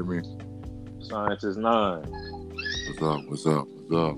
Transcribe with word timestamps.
Hear 0.00 0.22
me? 0.22 0.22
Science 1.02 1.44
is 1.44 1.58
nine. 1.58 2.00
What's 2.88 3.02
up? 3.02 3.20
What's 3.28 3.46
up? 3.46 3.68
What's 3.68 3.92
up? 3.92 4.16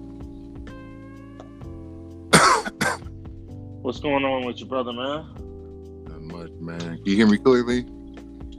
What's 3.82 3.98
going 3.98 4.24
on 4.24 4.46
with 4.46 4.60
your 4.60 4.68
brother, 4.68 4.92
man? 4.92 5.26
Not 6.06 6.20
much, 6.20 6.52
man. 6.60 6.78
Can 6.78 7.02
you 7.04 7.16
hear 7.16 7.26
me 7.26 7.36
clearly? 7.36 7.84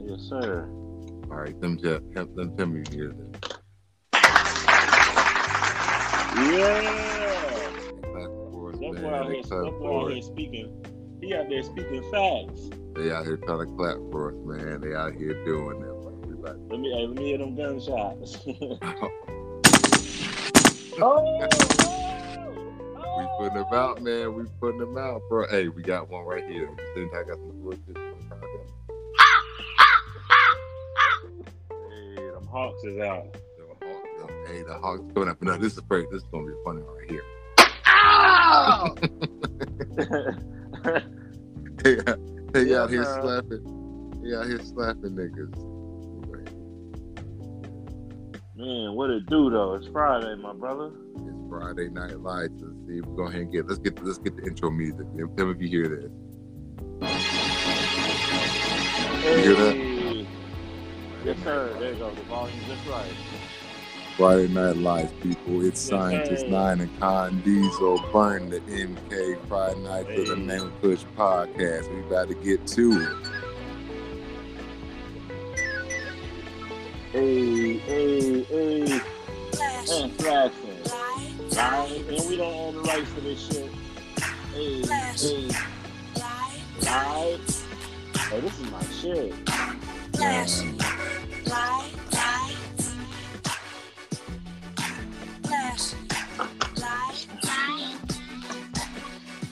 Yes, 0.02 0.20
sir. 0.28 0.68
All 1.30 1.36
right, 1.36 1.58
them 1.62 1.78
tell, 1.78 2.00
them 2.12 2.54
tell 2.58 2.66
me 2.66 2.84
you 2.90 2.98
hear 2.98 3.14
this. 3.14 3.52
Yeah. 6.36 6.80
Clap 8.02 8.28
for 8.52 8.68
us, 8.68 8.78
That 8.78 8.92
man. 8.92 9.02
boy 9.02 9.14
out 9.14 9.28
They 9.28 9.34
here, 9.36 9.42
clap 9.44 9.64
that 9.64 9.70
boy 9.70 9.78
for 9.78 10.02
out 10.02 10.12
here 10.12 10.22
speaking. 10.22 10.86
He 11.22 11.34
out 11.34 11.48
there 11.48 11.62
speaking 11.62 12.02
facts. 12.12 12.68
They 12.94 13.10
out 13.10 13.24
here 13.24 13.38
trying 13.38 13.60
to 13.60 13.76
clap 13.76 13.96
for 14.12 14.28
us, 14.28 14.36
man. 14.44 14.82
They 14.82 14.94
out 14.94 15.14
here 15.14 15.42
doing 15.46 15.80
it. 15.80 15.93
Like, 16.74 16.80
we 16.80 16.80
about 16.80 16.80
Let 16.80 16.80
me, 16.80 16.90
hey, 16.90 17.06
let 17.06 17.16
me 17.16 17.24
hear 17.24 17.38
them 17.38 17.54
gunshots. 17.56 18.32
to- 18.44 18.78
oh. 21.02 21.48
oh, 22.96 23.18
we 23.18 23.24
putting 23.38 23.54
them 23.62 23.72
out, 23.72 24.02
man. 24.02 24.34
We 24.34 24.44
putting 24.60 24.80
them 24.80 24.96
out, 24.98 25.22
bro. 25.28 25.46
Hey, 25.48 25.68
we 25.68 25.82
got 25.82 26.08
one 26.08 26.24
right 26.24 26.44
here. 26.48 26.68
Then 26.94 27.10
I 27.14 27.22
got 27.22 27.36
some 27.36 27.60
bullshit. 27.62 27.96
Hey, 31.80 32.14
them 32.16 32.46
hawks 32.46 32.82
is 32.84 32.98
out. 33.00 33.36
Hey, 34.46 34.62
the 34.62 34.74
Hawks 34.74 35.02
coming 35.14 35.28
up. 35.28 35.42
No, 35.42 35.56
this 35.56 35.74
is 35.74 35.80
great. 35.80 36.08
This 36.10 36.22
is 36.22 36.28
gonna 36.30 36.46
be 36.46 36.52
funny 36.64 36.82
right 36.82 37.10
here. 37.10 37.22
Oh. 38.06 38.94
They, 41.82 41.94
they 42.52 42.64
Yeah, 42.70 42.82
out 42.82 42.90
here 42.90 43.04
slapping. 43.04 44.20
They 44.22 44.34
out 44.36 44.46
here 44.46 44.60
slapping 44.62 45.12
niggas. 45.12 45.73
Man, 48.56 48.94
what 48.94 49.10
it 49.10 49.26
do 49.26 49.50
though? 49.50 49.74
It's 49.74 49.88
Friday, 49.88 50.36
my 50.36 50.52
brother. 50.52 50.92
It's 51.16 51.50
Friday 51.50 51.88
Night 51.88 52.20
Lights. 52.20 52.52
Let's 52.58 52.86
see. 52.86 53.00
We're 53.00 53.16
go 53.16 53.22
ahead 53.24 53.40
and 53.40 53.52
get. 53.52 53.66
Let's 53.66 53.80
get. 53.80 54.00
Let's 54.04 54.18
get 54.18 54.36
the 54.36 54.44
intro 54.44 54.70
music. 54.70 55.06
Tell 55.36 55.46
me 55.46 55.52
if 55.54 55.60
you 55.60 55.68
hear 55.68 55.88
this. 55.88 56.12
You 59.24 59.36
hear 59.42 59.54
that? 59.56 60.26
Yes, 61.24 61.38
sir. 61.42 61.76
There 61.80 61.92
you 61.94 61.98
go. 61.98 62.14
The 62.14 62.22
volume 62.22 62.56
just 62.68 62.86
right. 62.86 63.12
Friday 64.16 64.46
Night 64.46 64.76
Lights, 64.76 65.12
people. 65.20 65.66
It's 65.66 65.80
Yes, 65.80 65.90
Scientist 65.90 66.42
sir. 66.42 66.48
Nine 66.48 66.80
and 66.82 67.00
Con 67.00 67.40
Diesel. 67.40 68.04
Burn 68.12 68.50
the 68.50 68.60
MK 68.60 69.48
Friday 69.48 69.80
Night 69.80 70.06
for 70.06 70.22
the 70.22 70.36
Hey. 70.36 70.42
Man 70.42 70.70
Push 70.80 71.02
podcast. 71.16 71.92
We 71.92 72.02
about 72.02 72.28
to 72.28 72.34
get 72.34 72.64
to 72.68 72.92
it. 72.92 73.33
Hey, 77.14 77.78
hey, 77.78 78.42
hey. 78.42 79.00
And 79.92 80.12
flashing. 80.18 80.80
And 82.08 82.28
we 82.28 82.36
don't 82.36 82.52
own 82.52 82.74
the 82.74 82.80
rights 82.80 83.12
to 83.14 83.20
this 83.20 83.46
shit. 83.46 83.70
Hey, 84.52 84.82
hey. 84.82 85.48
Live. 86.82 87.66
Hey, 88.18 88.40
this 88.40 88.58
is 88.58 88.70
my 88.72 88.82
shit. 88.86 89.32
Man, 90.18 90.48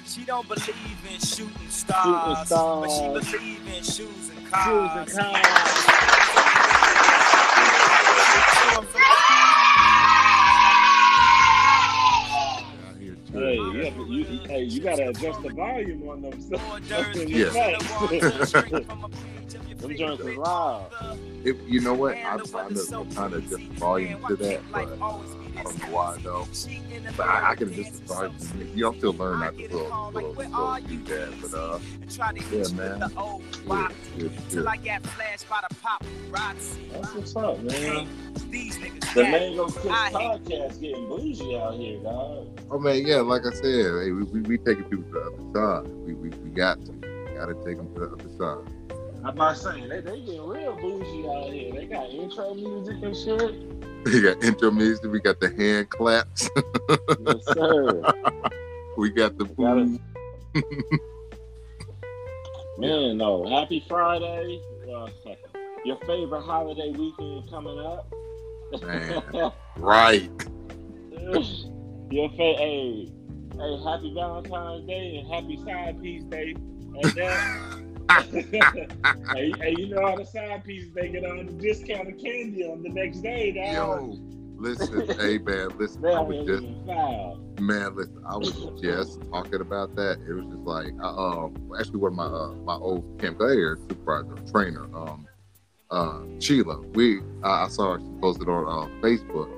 She 0.07 0.25
don't 0.25 0.47
believe 0.49 0.99
in 1.15 1.21
shooting 1.21 1.69
stars, 1.71 2.47
stars. 2.49 2.91
but 3.13 3.25
she 3.25 3.35
believe 3.37 3.67
in 3.69 3.83
shoes 3.85 4.31
and 4.31 4.41
Shoes 4.41 4.51
cars. 4.51 5.17
and 5.17 5.35
cars. 5.37 6.42
You, 14.13 14.25
have 14.25 14.29
to, 14.29 14.35
you, 14.35 14.49
hey, 14.49 14.63
you 14.65 14.81
gotta 14.81 15.09
adjust 15.09 15.43
the 15.43 15.51
volume 15.51 16.09
on 16.09 16.23
them. 16.23 16.41
stuff. 16.41 16.81
Yeah. 17.15 17.79
Them 19.83 19.97
joints 19.97 20.23
is 20.23 20.37
loud. 20.37 20.91
If, 21.45 21.57
you 21.67 21.81
know 21.81 21.95
what? 21.95 22.17
I'm 22.19 22.45
trying 22.47 22.75
to 22.75 23.07
kind 23.15 23.35
of 23.35 23.35
adjust 23.35 23.51
the 23.51 23.75
volume 23.75 24.25
to 24.29 24.37
that, 24.37 24.61
but 24.71 24.89
I 25.01 25.42
don't 25.63 25.79
know 25.79 25.95
why 25.95 26.19
though. 26.23 26.47
But 27.17 27.29
I, 27.29 27.51
I 27.51 27.55
can 27.55 27.73
just 27.73 28.07
the 28.07 28.15
volume. 28.15 28.35
You 28.75 28.83
know, 28.83 28.89
I'm 28.89 28.99
still 28.99 29.13
learning 29.13 29.41
not 29.41 29.57
to 29.57 29.63
little, 29.63 30.11
little, 30.13 30.33
little 30.33 30.79
do 30.89 30.99
that. 31.05 31.33
But 31.41 31.55
uh, 31.55 31.79
yeah, 32.51 32.69
man. 32.77 33.01
Yeah, 33.67 33.89
yeah, 34.17 34.29
Till 34.51 34.65
yeah. 34.65 34.71
I 34.71 34.77
got 34.77 35.03
flashed 35.03 35.49
by 35.49 35.61
the 35.69 35.75
paparazzi. 35.77 36.93
That's 36.93 37.15
what's 37.15 37.37
up, 37.37 37.61
man. 37.61 38.09
These 38.51 38.79
The 39.15 39.23
Mango 39.23 39.69
Kush 39.69 39.85
podcast 39.85 40.81
getting 40.81 41.09
bougie 41.09 41.57
out 41.57 41.75
here, 41.75 41.99
dog. 42.03 42.61
Oh 42.71 42.79
man, 42.79 43.07
yeah. 43.07 43.17
Like 43.17 43.43
I 43.47 43.51
said, 43.51 43.65
hey, 43.65 44.11
we, 44.13 44.25
we, 44.25 44.41
we 44.41 44.59
taking 44.59 44.85
people 44.85 45.05
to 45.05 45.11
the 45.13 45.21
other 45.21 45.83
side. 45.85 45.93
We, 46.07 46.15
we, 46.15 46.29
we 46.29 46.51
got 46.51 46.85
to. 46.87 46.93
Got 47.35 47.47
to 47.47 47.55
take 47.65 47.79
them 47.79 47.93
to 47.95 48.01
the 48.01 48.07
other 48.13 48.29
side. 48.39 48.73
I'm 49.25 49.31
about 49.31 49.57
saying 49.57 49.89
they 49.89 50.01
they 50.01 50.21
getting 50.21 50.47
real 50.47 50.77
bougie 50.77 51.29
out 51.29 51.53
here. 51.53 51.73
They 51.73 51.87
got 51.87 52.11
intro 52.11 52.55
music 52.55 53.03
and 53.03 53.17
shit. 53.17 53.55
We 54.13 54.21
got 54.21 54.43
intro 54.43 54.73
music. 54.73 55.11
We 55.13 55.21
got 55.21 55.39
the 55.39 55.51
hand 55.51 55.91
claps. 55.91 56.51
Yes, 57.25 57.45
sir. 57.55 58.03
we 58.97 59.11
got 59.11 59.39
the 59.39 59.45
Man, 62.79 63.17
no. 63.17 63.49
Happy 63.49 63.85
Friday. 63.89 64.61
Uh, 64.93 65.09
your 65.85 65.99
favorite 65.99 66.43
holiday 66.43 66.91
weekend 66.91 67.49
coming 67.49 67.79
up. 67.79 68.13
Man. 68.83 69.53
Right. 69.77 70.31
your 72.11 72.29
fa- 72.31 72.57
hey, 72.59 73.09
hey, 73.55 73.83
happy 73.85 74.13
Valentine's 74.15 74.87
Day 74.87 75.19
and 75.19 75.33
happy 75.33 75.63
side 75.65 76.03
piece 76.03 76.25
day. 76.25 76.55
And 76.57 77.05
that. 77.05 77.82
hey, 79.33 79.53
hey, 79.59 79.75
you 79.79 79.89
know 79.89 80.07
how 80.07 80.17
the 80.17 80.25
side 80.25 80.65
pieces 80.65 80.93
they 80.95 81.09
get 81.09 81.25
on 81.25 81.47
the 81.47 81.53
discounted 81.53 82.23
candy 82.23 82.65
on 82.65 82.83
the 82.83 82.89
next 82.89 83.21
day, 83.21 83.53
dog. 83.53 83.73
Yo, 83.75 84.19
listen, 84.57 85.09
hey 85.21 85.39
man, 85.39 85.77
listen. 85.79 86.05
I 86.05 86.21
was 86.21 86.47
just 86.47 86.63
man, 87.61 87.95
listen. 87.95 88.23
I 88.27 88.37
was 88.37 88.53
just 88.81 89.21
talking 89.31 89.61
about 89.61 89.95
that. 89.97 90.19
It 90.29 90.33
was 90.33 90.45
just 90.47 90.65
like, 90.65 90.93
uh, 91.03 91.17
um, 91.17 91.73
actually, 91.79 91.99
one 91.99 92.13
of 92.13 92.17
my 92.17 92.25
uh, 92.25 92.55
my 92.65 92.75
old 92.75 93.21
Camp 93.21 93.39
Gladiator 93.39 93.79
supervisor 93.89 94.35
trainer, 94.51 94.85
um, 94.97 95.27
uh, 95.91 96.21
Sheila. 96.39 96.81
We 96.95 97.21
I 97.43 97.65
I 97.65 97.69
saw 97.69 97.95
her 97.95 98.01
she 98.01 98.21
posted 98.21 98.49
on 98.49 98.67
uh, 98.67 99.01
Facebook 99.01 99.51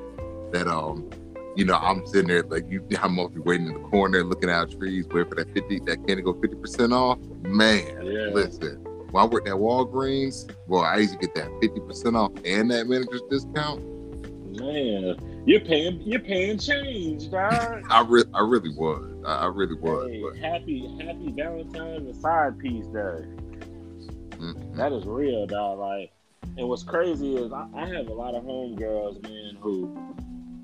that 0.53 0.69
um, 0.69 1.11
you 1.57 1.65
know, 1.65 1.77
I'm 1.77 2.07
sitting 2.07 2.29
there 2.29 2.43
like 2.45 2.65
you, 2.69 2.87
I'm 3.03 3.19
over 3.19 3.41
waiting 3.41 3.67
in 3.69 3.75
the 3.75 3.89
corner, 3.89 4.23
looking 4.25 4.51
out 4.51 4.71
trees, 4.71 5.07
waiting 5.09 5.29
for 5.29 5.35
that 5.37 5.53
fifty, 5.55 5.81
that 5.87 6.07
candy 6.07 6.23
go 6.23 6.35
fifty 6.41 6.57
percent 6.57 6.93
off. 6.93 7.19
Man, 7.43 7.85
Yeah. 8.05 8.31
listen. 8.33 8.77
When 9.11 9.23
I 9.23 9.27
worked 9.27 9.47
at 9.47 9.55
Walgreens, 9.55 10.51
boy, 10.67 10.81
I 10.81 10.97
used 10.99 11.13
to 11.13 11.19
get 11.19 11.35
that 11.37 11.49
fifty 11.61 11.81
percent 11.81 12.17
off 12.17 12.33
and 12.45 12.71
that 12.73 12.89
manager's 12.89 13.23
discount. 13.31 13.81
Man, 14.59 15.43
you're 15.47 15.61
paying 15.61 16.01
you're 16.03 16.21
paying 16.21 16.59
change, 16.59 17.31
dog. 17.31 17.85
I 17.91 18.05
re- 18.09 18.25
I 18.35 18.41
really 18.41 18.75
was. 18.75 19.05
I, 19.27 19.35
I 19.35 19.47
really 19.47 19.75
was. 19.77 20.09
Hey, 20.11 20.23
but, 20.23 20.37
happy 20.39 20.89
happy 21.01 21.33
Valentine's 21.37 22.07
and 22.07 22.17
side 22.17 22.59
piece 22.59 22.87
day. 22.87 23.25
mm, 24.39 24.77
That 24.77 24.93
is 24.93 25.05
real, 25.07 25.47
dog. 25.47 25.79
Like, 25.79 26.13
and 26.57 26.69
what's 26.69 26.83
crazy 26.83 27.37
is 27.37 27.53
I, 27.53 27.67
I 27.75 27.87
have 27.87 28.09
a 28.09 28.13
lot 28.13 28.35
of 28.35 28.45
homegirls, 28.45 29.23
man, 29.23 29.57
who, 29.61 29.97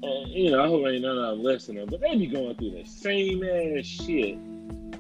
and, 0.02 0.29
you 0.31 0.50
know, 0.50 0.64
I 0.64 0.69
hope 0.69 0.87
ain't 0.87 1.02
none 1.02 1.19
of 1.19 1.37
them 1.37 1.43
listening, 1.43 1.87
but 1.87 2.00
they 2.00 2.17
be 2.17 2.26
going 2.26 2.55
through 2.56 2.70
the 2.73 2.85
same 2.85 3.43
ass 3.44 3.85
shit. 3.87 4.38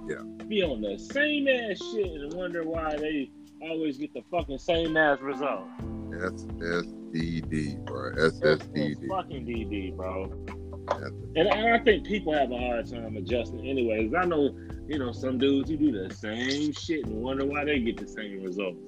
Yeah. 0.08 0.22
Be 0.46 0.62
on 0.62 0.80
the 0.82 0.98
same 0.98 1.46
ass 1.48 1.78
shit 1.92 2.06
and 2.20 2.32
wonder 2.34 2.64
why 2.64 2.96
they 2.96 3.30
always 3.62 3.98
get 3.98 4.12
the 4.14 4.22
fucking 4.30 4.58
same 4.58 4.96
ass 4.96 5.20
result. 5.20 5.64
SSDD, 6.10 7.84
bro. 7.84 8.12
SSDD. 8.12 9.08
fucking 9.08 9.46
DD, 9.46 9.96
bro. 9.96 10.26
That's- 10.88 11.12
And 11.36 11.48
I 11.48 11.78
think 11.78 12.04
people 12.06 12.32
have 12.32 12.50
a 12.50 12.58
hard 12.58 12.86
time 12.90 13.16
adjusting 13.16 13.66
anyways. 13.66 14.12
I 14.14 14.24
know, 14.24 14.54
you 14.88 14.98
know, 14.98 15.12
some 15.12 15.38
dudes 15.38 15.70
who 15.70 15.76
do 15.76 15.92
the 16.08 16.12
same 16.14 16.72
shit 16.72 17.06
and 17.06 17.22
wonder 17.22 17.46
why 17.46 17.64
they 17.64 17.78
get 17.78 17.96
the 17.96 18.08
same 18.08 18.42
results. 18.42 18.78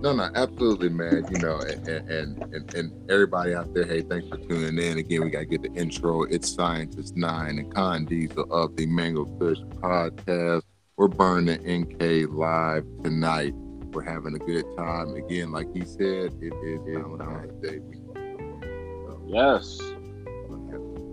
No, 0.00 0.12
no, 0.12 0.30
absolutely, 0.34 0.90
man. 0.90 1.26
You 1.30 1.38
know, 1.40 1.58
and, 1.58 1.88
and 1.88 2.42
and 2.54 2.74
and 2.74 3.10
everybody 3.10 3.52
out 3.54 3.74
there, 3.74 3.84
hey, 3.84 4.02
thanks 4.02 4.28
for 4.28 4.36
tuning 4.36 4.78
in. 4.78 4.98
Again, 4.98 5.22
we 5.24 5.30
gotta 5.30 5.44
get 5.44 5.62
the 5.62 5.72
intro. 5.72 6.22
It's 6.22 6.48
Scientist 6.54 7.16
Nine 7.16 7.58
and 7.58 7.74
Con 7.74 8.04
Diesel 8.04 8.44
of 8.52 8.76
the 8.76 8.86
Mango 8.86 9.24
Kush 9.40 9.58
podcast. 9.82 10.62
We're 10.96 11.08
burning 11.08 11.60
NK 11.82 12.30
live 12.30 12.84
tonight. 13.02 13.54
We're 13.92 14.02
having 14.04 14.36
a 14.36 14.38
good 14.38 14.64
time. 14.76 15.14
Again, 15.16 15.50
like 15.50 15.66
he 15.74 15.84
said, 15.84 16.32
it 16.40 16.52
is 16.62 16.80
Valentine's 16.86 17.60
Day 17.62 17.78
week. 17.80 17.98
So, 18.14 19.20
Yes. 19.26 19.80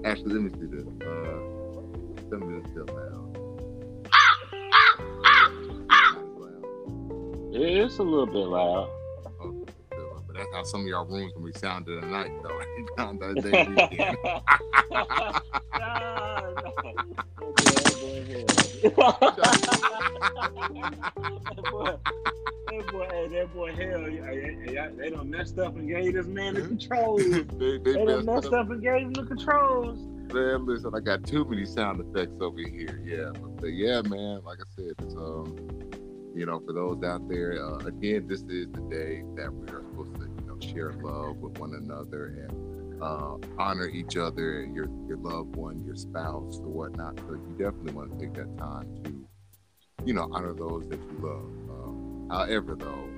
actually, 0.06 0.34
let 0.34 0.42
me 0.44 0.50
see 0.60 0.68
this. 0.68 0.86
Uh, 1.02 1.40
some 2.30 2.44
of 2.44 2.64
this 2.64 2.72
still 2.72 2.86
It's 7.58 8.00
a 8.00 8.04
little 8.04 8.26
bit 8.26 8.36
loud. 8.36 8.90
Okay, 9.40 9.72
so, 9.94 10.22
how 10.52 10.64
some 10.64 10.82
of 10.82 10.88
y'all 10.88 11.06
rooms 11.06 11.32
gonna 11.32 11.46
be 11.46 11.54
sounded 11.58 12.04
at 12.04 12.10
night 12.10 12.30
though. 12.44 12.60
Day 13.42 13.66
weekend. 13.66 14.18
that 18.84 18.96
boy, 21.72 21.96
that 22.68 22.92
boy, 22.92 23.08
hey, 23.10 23.28
that 23.30 23.54
boy, 23.54 23.74
hell, 23.74 24.04
hey, 24.04 24.58
hey, 24.66 24.90
they 24.98 25.10
done 25.12 25.30
messed 25.30 25.58
up 25.58 25.78
and 25.78 25.88
gave 25.88 26.14
this 26.14 26.28
man 26.28 26.56
the 26.56 26.62
controls. 26.62 27.24
they, 27.24 27.44
They 27.44 27.78
they 27.78 27.94
done 27.94 28.26
messed 28.26 28.26
messed 28.26 28.48
up. 28.48 28.66
up 28.66 28.70
and 28.72 28.82
gave 28.84 29.02
him 29.04 29.14
the 29.14 29.24
controls. 29.24 29.98
Man, 30.34 30.66
listen, 30.66 30.94
I 30.94 31.00
got 31.00 31.24
too 31.24 31.46
many 31.46 31.66
sound 31.66 32.02
effects 32.02 32.36
over 32.42 32.60
here. 32.60 33.00
Yeah, 33.06 33.32
but, 33.32 33.56
but 33.62 33.68
yeah, 33.68 34.02
man, 34.02 34.42
like 34.44 34.60
I 34.60 34.66
said, 34.76 34.94
it's 35.00 35.16
um, 35.16 35.56
you 36.36 36.46
know, 36.46 36.60
for 36.60 36.74
those 36.74 37.02
out 37.04 37.28
there, 37.30 37.58
uh, 37.64 37.78
again, 37.86 38.28
this 38.28 38.42
is 38.42 38.68
the 38.74 38.82
day 38.90 39.24
that 39.36 39.52
we 39.54 39.68
are 39.70 39.82
supposed 39.90 40.16
to, 40.16 40.22
you 40.22 40.46
know, 40.48 40.60
share 40.60 40.92
love 41.02 41.38
with 41.38 41.58
one 41.58 41.74
another 41.74 42.48
and 42.50 43.02
uh, 43.02 43.38
honor 43.58 43.88
each 43.88 44.18
other, 44.18 44.66
your 44.66 44.88
your 45.08 45.18
loved 45.18 45.56
one, 45.56 45.84
your 45.86 45.96
spouse, 45.96 46.60
or 46.60 46.68
whatnot. 46.68 47.18
So 47.20 47.34
you 47.34 47.56
definitely 47.58 47.94
want 47.94 48.12
to 48.12 48.20
take 48.20 48.34
that 48.34 48.58
time 48.58 48.94
to, 49.04 49.26
you 50.06 50.14
know, 50.14 50.30
honor 50.34 50.54
those 50.54 50.88
that 50.90 51.00
you 51.00 51.18
love. 51.20 51.46
Um, 51.70 52.28
however, 52.30 52.76
though, 52.76 53.10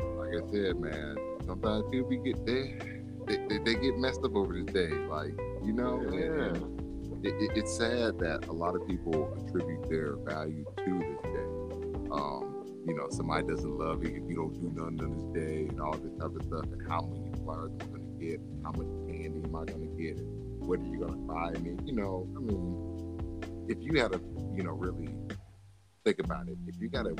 uh, 0.00 0.14
like 0.18 0.42
I 0.42 0.52
said, 0.52 0.78
man, 0.78 1.16
sometimes 1.46 1.84
people 1.90 2.10
get 2.22 2.44
there, 2.44 2.78
they, 3.26 3.36
they, 3.48 3.58
they 3.58 3.74
get 3.74 3.98
messed 3.98 4.22
up 4.22 4.34
over 4.34 4.52
this 4.52 4.72
day, 4.72 4.90
like 5.08 5.32
you 5.64 5.72
know. 5.72 6.02
Yeah. 6.12 6.48
and 6.48 6.80
it, 7.22 7.34
it, 7.34 7.50
it's 7.54 7.76
sad 7.76 8.18
that 8.18 8.46
a 8.48 8.52
lot 8.52 8.74
of 8.74 8.86
people 8.86 9.32
attribute 9.38 9.88
their 9.90 10.16
value 10.16 10.64
to 10.78 10.98
this 10.98 11.22
day. 11.22 11.60
Um, 12.10 12.49
you 12.90 12.96
know, 12.96 13.06
somebody 13.08 13.46
doesn't 13.46 13.78
love 13.78 14.02
you 14.02 14.10
if 14.10 14.28
you 14.28 14.34
don't 14.34 14.52
do 14.60 14.68
nothing 14.74 15.00
on 15.00 15.12
this 15.14 15.44
day 15.44 15.68
and 15.68 15.80
all 15.80 15.92
this 15.92 16.10
type 16.18 16.34
of 16.34 16.42
stuff, 16.42 16.64
and 16.72 16.90
how 16.90 17.00
many 17.02 17.30
flowers 17.44 17.70
am 17.70 17.78
I 17.82 17.98
going 17.98 18.18
to 18.18 18.26
get, 18.26 18.40
how 18.64 18.72
much 18.72 18.88
candy 19.06 19.40
am 19.44 19.54
I 19.54 19.64
going 19.64 19.86
to 19.86 20.02
get, 20.02 20.18
what 20.58 20.80
are 20.80 20.82
you 20.82 20.98
going 20.98 21.12
to 21.12 21.18
buy 21.32 21.52
me? 21.60 21.78
You 21.84 21.92
know, 21.92 22.26
I 22.36 22.40
mean, 22.40 23.68
if 23.68 23.78
you 23.80 24.00
had 24.00 24.10
to, 24.10 24.20
you 24.56 24.64
know, 24.64 24.72
really 24.72 25.08
think 26.04 26.18
about 26.18 26.48
it, 26.48 26.58
if 26.66 26.80
you 26.80 26.88
got 26.88 27.04
to 27.04 27.14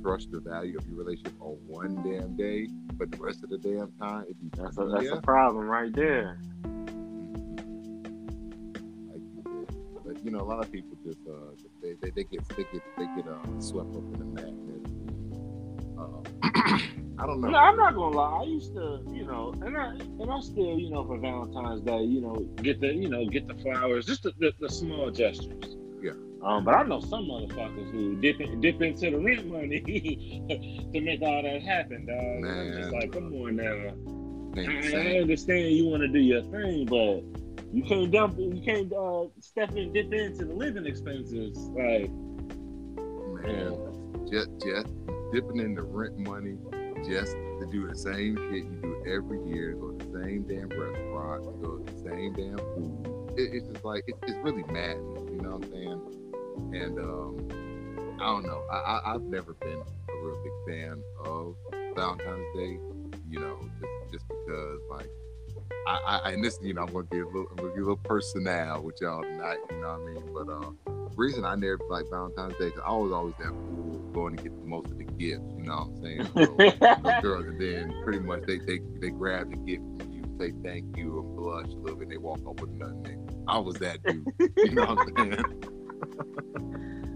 trust 0.00 0.30
the 0.30 0.38
value 0.38 0.78
of 0.78 0.86
your 0.86 0.96
relationship 0.96 1.34
on 1.40 1.58
one 1.66 1.96
damn 2.04 2.36
day, 2.36 2.68
but 2.94 3.10
the 3.10 3.18
rest 3.18 3.42
of 3.42 3.50
the 3.50 3.58
damn 3.58 3.90
time, 3.98 4.26
it'd 4.26 4.40
be 4.40 4.62
That's 4.62 4.78
a, 4.78 4.84
that's 4.84 5.06
yeah. 5.06 5.18
a 5.18 5.22
problem 5.22 5.66
right 5.66 5.92
there. 5.92 6.38
like 9.10 9.22
you. 9.34 9.66
But 10.06 10.24
you 10.24 10.30
know, 10.30 10.38
a 10.38 10.46
lot 10.46 10.64
of 10.64 10.70
people 10.70 10.96
just 11.04 11.18
uh, 11.28 11.32
they, 11.82 11.94
they, 11.94 12.10
they 12.10 12.22
get 12.22 12.48
they 12.50 12.62
get 12.72 12.82
they 12.96 13.06
get 13.16 13.26
uh, 13.26 13.60
swept 13.60 13.90
up 13.96 14.04
in 14.14 14.18
the 14.20 14.24
madness. 14.24 14.99
Uh, 16.00 16.20
I 17.18 17.26
don't 17.26 17.40
know. 17.40 17.50
No, 17.50 17.58
I'm 17.58 17.76
not 17.76 17.94
gonna 17.94 18.16
lie. 18.16 18.40
I 18.40 18.44
used 18.44 18.74
to, 18.74 19.00
you 19.12 19.26
know, 19.26 19.52
and 19.60 19.76
I 19.76 19.88
and 19.90 20.30
I 20.30 20.40
still, 20.40 20.78
you 20.78 20.90
know, 20.90 21.04
for 21.04 21.18
Valentine's 21.18 21.82
Day, 21.82 22.02
you 22.02 22.20
know, 22.20 22.36
get 22.62 22.80
the, 22.80 22.94
you 22.94 23.08
know, 23.08 23.26
get 23.26 23.46
the 23.46 23.54
flowers, 23.54 24.06
just 24.06 24.22
the, 24.22 24.32
the, 24.38 24.52
the 24.58 24.68
small 24.70 25.10
gestures. 25.10 25.76
Yeah. 26.02 26.12
Um, 26.42 26.64
but 26.64 26.74
I 26.74 26.82
know 26.84 27.00
some 27.00 27.26
motherfuckers 27.26 27.90
who 27.90 28.16
dip 28.16 28.40
in, 28.40 28.62
dip 28.62 28.80
into 28.80 29.10
the 29.10 29.18
rent 29.18 29.46
money 29.46 29.80
to 30.94 31.00
make 31.00 31.20
all 31.20 31.42
that 31.42 31.62
happen, 31.62 32.06
dog. 32.06 32.16
And 32.16 32.46
I'm 32.46 32.80
just 32.80 32.92
like, 32.92 33.12
come 33.12 33.34
on 33.34 33.56
now. 33.56 33.92
I, 34.56 35.16
I 35.16 35.20
understand 35.20 35.76
you 35.76 35.86
want 35.86 36.00
to 36.00 36.08
do 36.08 36.18
your 36.18 36.42
thing, 36.44 36.86
but 36.86 37.22
you 37.72 37.82
can't 37.86 38.10
dump, 38.10 38.38
you 38.38 38.62
can't 38.64 38.90
uh, 38.92 39.26
step 39.40 39.76
in, 39.76 39.92
dip 39.92 40.12
into 40.12 40.46
the 40.46 40.54
living 40.54 40.86
expenses. 40.86 41.56
Like, 41.68 42.10
Man, 43.42 44.26
just 44.30 44.50
just 44.60 44.88
dipping 45.32 45.58
in 45.58 45.74
the 45.74 45.82
rent 45.82 46.18
money 46.18 46.56
just 47.08 47.32
to 47.32 47.68
do 47.70 47.88
the 47.88 47.94
same 47.96 48.36
shit 48.36 48.64
you 48.64 48.78
do 48.82 49.02
every 49.06 49.42
year, 49.48 49.72
go 49.74 49.92
to 49.92 50.06
the 50.06 50.22
same 50.22 50.42
damn 50.42 50.68
restaurant, 50.68 51.44
go 51.62 51.78
to 51.78 51.92
the 51.92 52.10
same 52.10 52.32
damn 52.34 52.58
food. 52.58 53.34
It, 53.38 53.54
it's 53.54 53.68
just 53.68 53.84
like 53.84 54.04
it's, 54.06 54.18
it's 54.22 54.38
really 54.42 54.64
madness, 54.64 55.22
you 55.30 55.40
know 55.42 55.56
what 55.56 55.64
I'm 55.64 55.72
saying? 55.72 56.82
And 56.82 56.98
um, 56.98 58.16
I 58.20 58.26
don't 58.26 58.44
know. 58.44 58.62
I, 58.70 58.76
I 58.76 59.14
I've 59.14 59.22
never 59.22 59.54
been 59.54 59.80
a 60.08 60.12
real 60.22 60.42
big 60.42 60.74
fan 60.74 61.02
of 61.24 61.56
Valentine's 61.94 62.46
Day, 62.54 62.78
you 63.28 63.40
know, 63.40 63.58
just 63.80 64.12
just 64.12 64.28
because 64.28 64.80
like. 64.90 65.08
I, 65.86 66.20
I 66.24 66.32
and 66.32 66.44
this, 66.44 66.58
you 66.62 66.74
know, 66.74 66.82
I'm 66.82 66.92
gonna 66.92 67.06
get 67.10 67.22
a 67.22 67.26
little, 67.26 67.46
I'm 67.50 67.56
gonna 67.56 67.70
get 67.70 67.78
a 67.78 67.80
little 67.80 67.96
personnel 67.96 68.82
with 68.82 69.00
y'all 69.00 69.22
tonight. 69.22 69.58
You 69.70 69.80
know 69.80 69.88
what 69.88 70.00
I 70.00 70.04
mean? 70.12 70.22
But 70.34 70.48
uh, 70.48 70.70
reason 71.16 71.44
I 71.44 71.54
never 71.54 71.78
like 71.88 72.04
Valentine's 72.10 72.56
Day 72.58 72.66
because 72.66 72.82
I 72.84 72.92
was 72.92 73.12
always 73.12 73.34
that 73.38 73.48
fool 73.48 73.98
going 74.12 74.36
to 74.36 74.42
get 74.42 74.52
most 74.64 74.90
of 74.90 74.98
the 74.98 75.04
gifts. 75.04 75.44
You 75.56 75.62
know 75.64 75.76
what 75.76 75.88
I'm 75.88 76.02
saying? 76.02 76.26
So, 76.34 76.46
girls, 77.22 77.46
and 77.46 77.58
then 77.60 77.92
pretty 78.04 78.20
much 78.20 78.42
they 78.46 78.58
they 78.58 78.80
they 79.00 79.10
grab 79.10 79.50
the 79.50 79.56
gift 79.56 79.82
from 79.98 80.12
you, 80.12 80.22
say 80.38 80.52
thank 80.62 80.96
you, 80.96 81.18
and 81.20 81.36
blush 81.36 81.66
a 81.66 81.76
little 81.76 81.96
bit, 81.96 82.04
and 82.04 82.12
they 82.12 82.18
walk 82.18 82.40
off 82.46 82.60
with 82.60 82.70
nothing. 82.70 83.26
I 83.48 83.58
was 83.58 83.74
that 83.76 84.02
dude. 84.02 84.26
You 84.56 84.72
know 84.72 84.86
what 84.86 85.08
I'm 85.16 85.32
saying? 85.32 85.44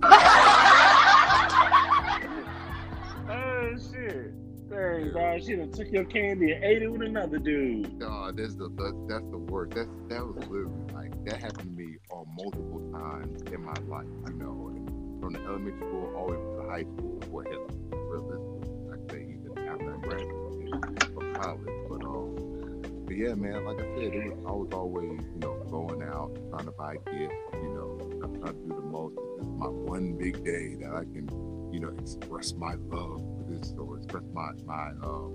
oh 3.30 3.74
shit. 3.92 4.34
Dang, 4.70 5.12
dog, 5.12 5.42
she 5.42 5.56
done 5.56 5.70
took 5.70 5.92
your 5.92 6.04
candy 6.04 6.52
and 6.52 6.64
ate 6.64 6.82
it 6.82 6.90
with 6.90 7.02
another 7.02 7.38
dude. 7.38 7.98
God, 7.98 8.36
that's 8.36 8.54
the, 8.54 8.68
that's 9.08 9.24
the 9.30 9.38
worst. 9.38 9.74
That's 9.74 9.88
that 10.08 10.26
was 10.26 10.36
literally 10.48 10.92
like 10.94 11.24
that 11.26 11.36
happened 11.36 11.76
to 11.76 11.82
me 11.82 11.96
on 12.10 12.26
multiple 12.34 12.80
times 12.92 13.42
in 13.42 13.62
my 13.62 13.74
life. 13.88 14.06
You 14.26 14.34
know, 14.34 15.20
from 15.20 15.34
the 15.34 15.40
elementary 15.40 15.78
school 15.78 16.12
all 16.16 16.30
the 16.30 16.38
way 16.38 16.62
to 16.64 16.70
high 16.70 16.82
school. 16.82 17.18
Before 17.20 17.44
hell, 17.44 17.66
realistically, 17.92 18.70
I 18.90 19.12
say 19.12 19.20
even 19.22 19.68
after 19.68 19.94
I 19.94 20.00
graduated 20.00 21.14
from 21.14 21.34
college. 21.34 21.74
But 21.90 22.04
um, 22.04 23.04
but 23.04 23.16
yeah, 23.16 23.34
man, 23.34 23.66
like 23.66 23.80
I 23.80 23.94
said, 23.94 24.14
it 24.14 24.34
was 24.34 24.38
I 24.46 24.52
was 24.52 24.68
always 24.72 25.20
you 25.34 25.40
know 25.40 25.62
going 25.70 26.02
out 26.02 26.36
trying 26.50 26.64
to 26.64 26.72
buy 26.72 26.94
gifts. 27.12 27.34
You 27.52 27.68
know, 27.74 27.98
I'm 28.24 28.40
trying 28.40 28.54
to 28.54 28.60
do 28.60 28.74
the 28.74 28.80
most. 28.80 29.14
This 29.36 29.46
is 29.46 29.52
my 29.58 29.68
one 29.68 30.16
big 30.16 30.42
day 30.42 30.74
that 30.80 30.94
I 30.94 31.04
can 31.04 31.28
you 31.70 31.80
know 31.80 31.92
express 31.98 32.54
my 32.54 32.74
love 32.88 33.20
this 33.48 33.74
or 33.78 33.96
express 33.98 34.24
my 34.32 34.50
my 34.66 34.88
um 35.02 35.32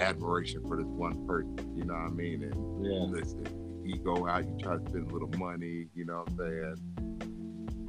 admiration 0.00 0.62
for 0.68 0.76
this 0.76 0.86
one 0.86 1.26
person. 1.26 1.56
You 1.76 1.84
know 1.84 1.94
what 1.94 2.10
I 2.12 2.14
mean? 2.14 2.42
And 2.44 2.84
Yeah. 2.84 3.06
listen, 3.10 3.46
you 3.84 3.98
go 3.98 4.28
out, 4.28 4.44
you 4.44 4.56
try 4.62 4.76
to 4.76 4.82
spend 4.90 5.10
a 5.10 5.12
little 5.12 5.30
money. 5.38 5.86
You 5.94 6.04
know 6.04 6.24
what 6.26 6.30
I'm 6.30 6.38
saying? 6.38 6.76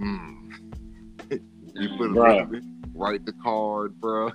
Mm. 0.01 0.35
you 1.75 1.89
put 1.97 2.17
a 2.17 2.61
write 2.95 3.25
the 3.25 3.33
card, 3.43 3.99
bro. 4.01 4.31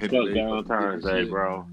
They 0.00 0.08
fucking 0.08 0.34
Valentine's 0.34 1.04
Day, 1.04 1.24
bro. 1.24 1.66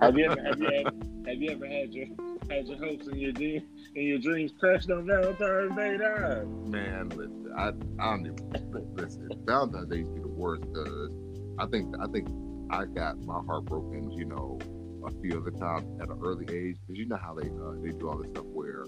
have 0.00 0.16
you 0.16 0.24
ever 0.26 0.40
have 0.42 0.58
you 0.58 0.68
ever 0.68 0.90
have 1.26 1.36
you 1.42 1.50
ever 1.50 1.66
had 1.66 1.92
your 1.92 2.06
had 2.50 2.66
your 2.66 2.78
hopes 2.78 3.06
and 3.08 3.20
your 3.20 3.32
dream 3.32 3.62
and 3.94 4.04
your 4.06 4.18
dreams 4.18 4.52
crushed 4.58 4.90
on 4.90 5.06
Valentine's 5.06 5.76
Day, 5.76 5.96
dog? 5.98 6.68
Man, 6.70 7.08
listen, 7.10 7.52
I 7.56 7.68
I 8.02 8.10
don't 8.16 8.26
even 8.26 8.94
listen. 8.94 9.28
Valentine's 9.44 9.88
Day 9.90 9.96
used 9.98 10.10
to 10.10 10.14
be 10.14 10.20
the 10.22 10.28
worst 10.28 10.62
because 10.62 11.10
I 11.58 11.66
think 11.66 11.94
I 12.00 12.06
think 12.06 12.28
I 12.70 12.84
got 12.84 13.18
my 13.24 13.40
heart 13.46 13.64
broken. 13.66 14.10
You 14.12 14.24
know, 14.26 14.58
a 15.06 15.10
few 15.22 15.38
other 15.40 15.50
times 15.52 15.86
at 16.00 16.08
an 16.08 16.18
early 16.24 16.44
age 16.54 16.76
because 16.80 16.98
you 16.98 17.06
know 17.06 17.16
how 17.16 17.34
they 17.34 17.48
uh, 17.48 17.72
they 17.82 17.90
do 17.98 18.08
all 18.08 18.18
this 18.18 18.30
stuff 18.32 18.44
where 18.46 18.84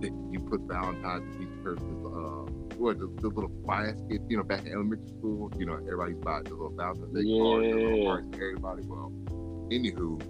they, 0.00 0.08
you 0.30 0.40
put 0.50 0.60
Valentine's 0.62 1.34
in 1.36 1.42
each 1.42 1.64
person's 1.64 2.04
uh 2.04 2.50
what 2.78 2.98
the, 2.98 3.06
the 3.20 3.28
little 3.28 3.48
basket. 3.66 4.20
You 4.28 4.36
know, 4.38 4.42
back 4.44 4.60
in 4.66 4.72
elementary 4.72 5.08
school, 5.18 5.50
you 5.58 5.66
know, 5.66 5.74
everybody's 5.74 6.16
buying 6.18 6.44
the 6.44 6.50
little 6.54 6.70
Valentine's 6.76 7.12
Day 7.14 7.24
cards, 7.38 7.68
the 7.68 7.76
little 7.76 7.96
Yeah. 7.96 8.04
for 8.04 8.34
everybody. 8.34 8.82
Well, 8.86 9.12
anywho, 9.70 10.20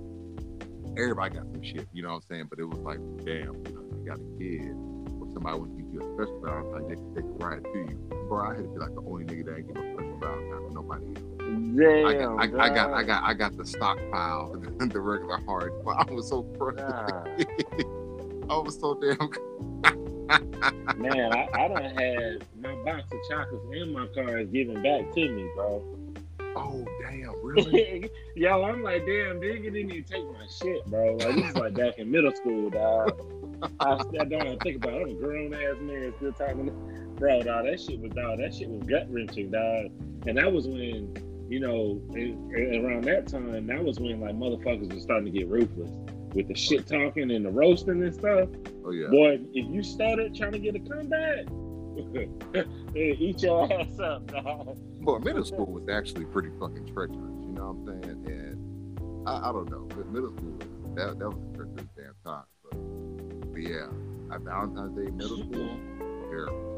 everybody 0.98 1.34
got 1.36 1.44
some 1.52 1.62
shit. 1.62 1.86
You 1.92 2.02
know 2.02 2.10
what 2.10 2.14
I'm 2.16 2.22
saying? 2.22 2.46
But 2.50 2.58
it 2.58 2.64
was 2.64 2.78
like, 2.80 2.98
damn, 3.24 3.54
you 3.66 3.72
know, 3.74 3.84
you 3.98 4.04
got 4.06 4.18
a 4.18 4.38
kid 4.38 4.72
or 5.20 5.28
somebody 5.34 5.58
would 5.60 5.76
give 5.76 5.86
you 5.92 6.00
a 6.00 6.04
special 6.14 6.40
Valentine, 6.44 6.88
they 6.88 6.94
could 6.96 7.14
take 7.16 7.24
a 7.24 7.44
ride 7.44 7.62
to 7.64 7.78
you. 7.78 7.96
Bro, 8.28 8.44
I 8.44 8.54
had 8.56 8.62
to 8.64 8.68
be 8.68 8.78
like 8.78 8.94
the 8.94 9.02
only 9.02 9.24
nigga 9.24 9.44
that 9.46 9.56
ain't 9.58 9.66
give 9.68 9.76
a 9.76 9.92
special 9.92 10.18
Valentine 10.18 10.62
for 10.68 10.72
nobody 10.72 11.04
else. 11.06 11.37
Damn, 11.76 12.38
I 12.38 12.46
got, 12.46 12.60
I, 12.60 12.64
I 12.64 12.68
got, 12.68 12.92
I 12.92 13.02
got, 13.02 13.22
I 13.24 13.34
got 13.34 13.56
the 13.56 13.66
stockpile, 13.66 14.54
the 14.78 15.00
regular 15.00 15.40
hard. 15.46 15.72
But 15.84 16.08
I 16.08 16.12
was 16.12 16.28
so 16.28 16.42
crushed. 16.42 16.80
I 18.50 18.56
was 18.56 18.78
so 18.78 18.94
damn. 18.94 19.30
Man, 20.98 21.32
I, 21.32 21.48
I 21.52 21.68
don't 21.68 21.82
have 21.82 22.42
my 22.60 22.74
box 22.84 23.12
of 23.12 23.18
chocolates 23.30 23.64
and 23.72 23.92
my 23.92 24.06
cards 24.14 24.50
given 24.50 24.82
back 24.82 25.12
to 25.14 25.28
me, 25.28 25.50
bro. 25.54 25.84
Oh 26.56 26.84
damn, 27.02 27.34
really? 27.42 28.10
Yo, 28.34 28.62
I'm 28.64 28.82
like, 28.82 29.00
damn, 29.06 29.40
nigga 29.40 29.64
didn't 29.64 29.90
even 29.90 30.04
take 30.04 30.24
my 30.32 30.46
shit, 30.46 30.84
bro. 30.86 31.16
Like 31.16 31.36
this 31.36 31.50
is 31.50 31.56
like 31.56 31.74
back 31.74 31.98
in 31.98 32.10
middle 32.10 32.32
school, 32.32 32.70
dog. 32.70 33.20
I 33.80 33.98
still 33.98 34.24
don't 34.24 34.46
even 34.46 34.58
think 34.58 34.76
about 34.76 34.94
it. 34.94 35.02
I'm 35.02 35.10
a 35.10 35.14
grown 35.14 35.54
ass 35.54 35.76
man 35.80 36.12
still 36.18 36.32
talking 36.32 36.70
bro, 37.18 37.42
dog. 37.42 37.64
That 37.66 37.80
shit 37.80 38.00
was 38.00 38.12
dog, 38.12 38.38
that 38.38 38.54
shit 38.54 38.68
was 38.68 38.82
gut 38.88 39.06
wrenching, 39.10 39.50
dog. 39.50 39.90
And 40.26 40.38
that 40.38 40.52
was 40.52 40.66
when, 40.66 41.14
you 41.48 41.60
know, 41.60 42.00
in, 42.14 42.52
in- 42.54 42.84
around 42.84 43.04
that 43.04 43.26
time, 43.26 43.66
that 43.66 43.84
was 43.84 43.98
when 43.98 44.20
like 44.20 44.34
motherfuckers 44.34 44.92
were 44.92 45.00
starting 45.00 45.24
to 45.24 45.30
get 45.30 45.48
ruthless 45.48 45.90
with 46.34 46.48
the 46.48 46.54
shit 46.54 46.86
talking 46.86 47.30
and 47.30 47.44
the 47.44 47.50
roasting 47.50 48.02
and 48.02 48.14
stuff. 48.14 48.48
Oh 48.84 48.90
yeah. 48.90 49.08
Boy, 49.08 49.40
if 49.54 49.72
you 49.72 49.82
started 49.82 50.34
trying 50.34 50.52
to 50.52 50.58
get 50.58 50.74
a 50.76 50.80
comeback, 50.80 51.46
eat 52.94 53.42
your 53.42 53.72
ass 53.72 53.98
up, 53.98 54.26
dog. 54.30 54.78
Well, 55.00 55.18
middle 55.20 55.44
school 55.44 55.66
was 55.66 55.88
actually 55.88 56.26
pretty 56.26 56.50
fucking 56.60 56.86
treacherous. 56.92 57.18
You 57.18 57.52
know 57.52 57.72
what 57.72 57.94
I'm 57.94 58.02
saying? 58.02 58.26
And 58.26 59.28
I, 59.28 59.48
I 59.48 59.52
don't 59.52 59.70
know, 59.70 59.86
but 59.96 60.06
middle 60.08 60.30
school 60.36 60.52
was 60.52 60.94
that 60.96 61.18
that 61.18 61.28
was 61.28 61.38
a 61.52 61.56
treacherous 61.56 61.88
damn 61.96 62.14
time. 62.24 62.44
But, 62.62 63.52
but 63.52 63.62
yeah, 63.62 63.86
Valentine's 64.38 64.96
Day 64.96 65.10
middle 65.10 65.38
school, 65.38 65.80
terrible, 66.30 66.77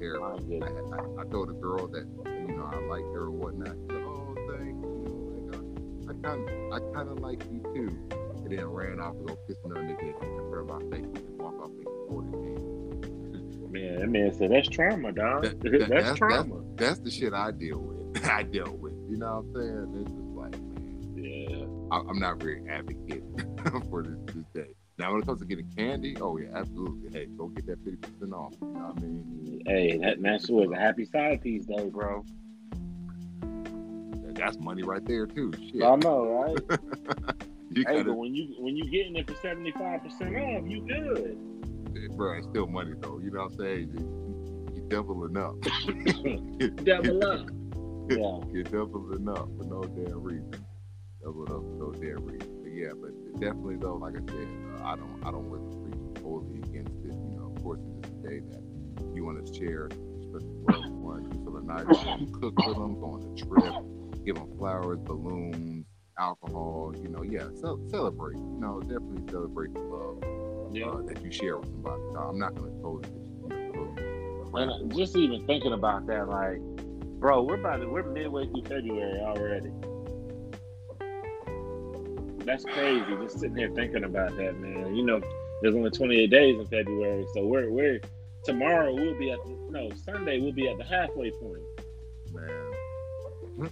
My. 0.00 0.66
I, 0.66 0.96
I, 0.96 1.22
I 1.22 1.24
told 1.30 1.50
a 1.50 1.52
girl 1.54 1.86
that 1.88 2.06
you 2.26 2.56
know 2.56 2.64
I 2.72 2.78
liked 2.86 3.08
her 3.14 3.24
or 3.24 3.30
whatnot. 3.30 3.74
She 3.76 3.94
said, 3.94 4.02
"Oh, 4.06 4.34
thank 4.50 4.82
you." 4.82 6.02
Like, 6.06 6.16
I 6.16 6.28
kind 6.28 6.48
of 6.48 6.72
I 6.72 6.94
kind 6.94 7.08
of 7.10 7.18
like 7.20 7.42
you 7.50 7.60
too. 7.74 8.08
And 8.44 8.56
then 8.56 8.66
ran 8.66 9.00
off 9.00 9.14
to 9.18 9.24
go 9.24 9.38
kiss 9.46 9.56
another 9.64 9.80
nigga 9.82 10.02
in 10.22 10.50
front 10.50 10.70
of 10.70 10.90
my 10.90 10.96
face 10.96 11.04
and 11.06 11.38
walk 11.38 11.54
off 11.60 11.70
the 11.78 11.84
court 12.08 12.24
again. 12.28 13.70
Man, 13.70 13.98
that 14.00 14.08
man 14.08 14.32
said 14.32 14.50
that's 14.50 14.68
trauma, 14.68 15.12
dog. 15.12 15.42
That- 15.42 15.60
that's, 15.62 15.72
that- 15.72 15.88
that's- 15.88 16.16
trauma. 16.18 16.62
That's 16.76 16.98
the 17.00 17.10
shit 17.10 17.32
I 17.34 17.50
deal 17.50 17.80
with. 17.80 18.24
I 18.30 18.44
dealt 18.44 18.78
with. 18.78 18.94
You 19.10 19.16
know 19.18 19.42
what 19.42 19.60
I'm 19.60 19.68
saying? 19.68 20.00
It's 20.00 20.10
just 20.12 20.34
like, 20.34 20.58
man, 21.14 21.50
yeah. 21.90 21.96
I, 21.96 22.00
I'm 22.08 22.18
not 22.18 22.40
very 22.40 22.62
advocate 22.70 23.22
for 23.90 24.02
this, 24.02 24.16
this 24.34 24.44
day. 24.54 24.72
Now, 24.98 25.12
when 25.12 25.22
it 25.22 25.26
comes 25.26 25.38
to 25.40 25.46
getting 25.46 25.70
candy, 25.76 26.16
oh 26.20 26.36
yeah, 26.38 26.48
absolutely. 26.54 27.10
Hey, 27.12 27.26
go 27.26 27.46
get 27.48 27.66
that 27.66 27.84
50% 27.84 28.32
off. 28.32 28.54
You 28.60 28.66
know 28.66 28.80
what 28.80 28.98
I 28.98 29.00
mean? 29.00 29.62
Hey, 29.64 29.96
that 29.98 30.20
that's 30.20 30.48
was 30.48 30.70
a 30.72 30.76
happy 30.76 31.04
side 31.04 31.40
piece 31.40 31.66
day, 31.66 31.88
bro. 31.88 32.24
That's 34.34 34.58
money 34.58 34.82
right 34.82 35.04
there 35.04 35.26
too. 35.26 35.52
Shit. 35.52 35.84
I 35.84 35.94
know, 35.96 36.56
right? 36.68 36.80
you 37.70 37.84
hey, 37.86 37.98
gotta, 37.98 38.04
but 38.04 38.16
when 38.16 38.34
you 38.34 38.54
when 38.58 38.76
you're 38.76 38.88
getting 38.88 39.14
it 39.14 39.28
for 39.28 39.36
seventy 39.36 39.70
five 39.72 40.02
percent 40.02 40.36
off, 40.36 40.62
you 40.66 40.80
good. 40.80 42.16
bro, 42.16 42.38
it's 42.38 42.48
still 42.48 42.66
money 42.66 42.94
though. 43.00 43.20
You 43.20 43.30
know 43.30 43.44
what 43.44 43.52
I'm 43.52 43.58
saying? 43.58 43.90
You, 43.92 44.74
you 44.74 44.82
doubling 44.88 45.36
up. 45.36 45.60
Double 46.84 47.24
up. 47.24 47.48
Yeah. 48.10 48.52
You're 48.52 48.64
doubling 48.64 49.28
up 49.28 49.48
for 49.56 49.64
no 49.64 49.82
damn 49.82 50.22
reason. 50.22 50.54
Double 51.22 51.42
up 51.42 51.48
for 51.48 51.76
no 51.78 51.92
damn 51.92 52.24
reason. 52.24 52.62
But 52.62 52.72
yeah, 52.72 52.92
but 53.00 53.10
definitely 53.40 53.76
though, 53.76 53.96
like 53.96 54.14
I 54.14 54.20
said, 54.32 54.48
uh, 54.80 54.84
I 54.84 54.96
don't 54.96 55.22
I 55.24 55.30
don't 55.30 55.48
really 55.48 55.74
preach 55.82 56.22
totally 56.22 56.58
against 56.60 56.92
it. 57.04 57.12
You 57.14 57.36
know, 57.38 57.52
of 57.54 57.62
course 57.62 57.80
it 57.80 58.06
is 58.06 58.12
a 58.12 58.28
day 58.28 58.40
that 58.50 58.62
you 59.14 59.24
want 59.24 59.44
to 59.44 59.54
share, 59.54 59.86
especially 59.86 60.48
with 60.66 60.76
loved 60.76 60.92
ones, 60.92 61.28
do 61.36 61.44
something 61.44 61.66
nice, 61.66 62.30
cook 62.40 62.54
for 62.62 62.74
them, 62.74 62.98
go 63.00 63.06
on 63.06 63.22
a 63.22 63.36
trip, 63.44 64.24
give 64.24 64.36
them 64.36 64.48
flowers, 64.58 64.98
balloons, 65.04 65.86
alcohol. 66.18 66.94
You 67.00 67.08
know, 67.08 67.22
yeah, 67.22 67.48
ce- 67.54 67.90
celebrate. 67.90 68.36
You 68.36 68.58
know, 68.60 68.80
definitely 68.80 69.22
celebrate 69.30 69.72
the 69.74 69.80
love 69.80 70.22
Yeah. 70.72 70.86
uh, 70.86 71.02
that 71.02 71.22
you 71.22 71.30
share 71.30 71.56
with 71.58 71.68
somebody. 71.70 72.02
So 72.12 72.18
I'm 72.18 72.38
not 72.38 72.54
you 72.56 72.62
know, 72.62 72.82
totally- 72.82 73.14
And 74.54 74.94
just 74.96 75.14
even 75.16 75.46
thinking 75.46 75.72
about 75.72 76.06
that, 76.06 76.28
like, 76.28 76.58
bro, 77.20 77.42
we're 77.42 77.54
about 77.60 77.76
to, 77.80 77.86
we're 77.88 78.02
midway 78.02 78.46
through 78.46 78.62
February 78.62 79.20
already. 79.20 79.70
That's 82.48 82.64
crazy. 82.64 83.04
Just 83.22 83.40
sitting 83.40 83.56
here 83.56 83.68
thinking 83.74 84.04
about 84.04 84.34
that, 84.36 84.58
man. 84.58 84.96
You 84.96 85.04
know, 85.04 85.20
there's 85.60 85.74
only 85.74 85.90
28 85.90 86.30
days 86.30 86.58
in 86.58 86.66
February, 86.66 87.26
so 87.34 87.44
we're 87.44 87.70
we're 87.70 88.00
tomorrow 88.42 88.94
we'll 88.94 89.18
be 89.18 89.30
at 89.30 89.38
the, 89.44 89.54
no 89.68 89.90
Sunday 90.02 90.40
we'll 90.40 90.52
be 90.52 90.66
at 90.66 90.78
the 90.78 90.84
halfway 90.84 91.30
point. 91.30 91.60
man. 92.32 93.70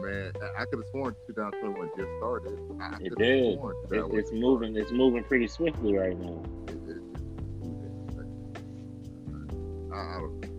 Man, 0.00 0.32
I- 0.56 0.64
could 0.64 0.78
have 0.78 0.88
sworn 0.92 1.14
2021 1.26 1.90
just 1.94 2.08
started. 2.16 2.58
I 2.80 2.96
It 3.02 3.18
did. 3.18 3.58
It, 3.90 4.14
it's 4.14 4.32
moving. 4.32 4.74
It's 4.76 4.92
moving 4.92 5.22
pretty 5.24 5.46
swiftly 5.46 5.98
right 5.98 6.18
now. 6.18 6.42
It- 6.68 6.72
it- 6.88 7.02
it's 7.12 7.20
too 7.60 7.76
damn 7.82 8.06
fast. 8.16 9.92
I, 9.92 9.96
I 9.96 10.49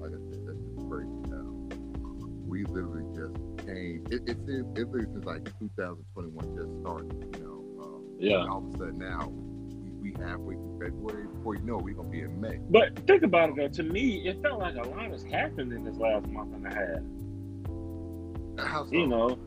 came. 3.73 4.05
It, 4.11 4.21
it 4.27 4.37
seems 4.45 4.77
it 4.77 4.87
seems 4.91 5.25
like 5.25 5.45
2021 5.59 6.55
just 6.55 6.81
started. 6.81 7.35
You 7.35 7.43
know. 7.43 7.83
Um, 7.83 8.03
Yeah. 8.19 8.41
and 8.41 8.49
all 8.49 8.59
of 8.67 8.73
a 8.75 8.77
sudden 8.77 8.97
now 8.97 9.27
we, 9.29 10.11
we 10.11 10.23
halfway 10.23 10.55
through 10.55 10.79
February. 10.81 11.27
Before 11.27 11.55
you 11.55 11.61
know, 11.63 11.77
it, 11.79 11.83
we're 11.83 11.93
gonna 11.93 12.09
be 12.09 12.21
in 12.21 12.39
May. 12.39 12.59
But 12.69 12.99
think 13.07 13.23
about 13.23 13.49
it 13.49 13.55
though. 13.55 13.67
To 13.69 13.83
me, 13.83 14.27
it 14.27 14.41
felt 14.41 14.59
like 14.59 14.75
a 14.75 14.87
lot 14.87 15.11
has 15.11 15.23
happened 15.23 15.73
in 15.73 15.83
this 15.83 15.97
last 15.97 16.27
month 16.27 16.53
and 16.55 16.67
a 16.67 16.73
half. 16.73 18.67
How 18.67 18.85
so? 18.85 18.91
you 18.91 19.07
know, 19.07 19.37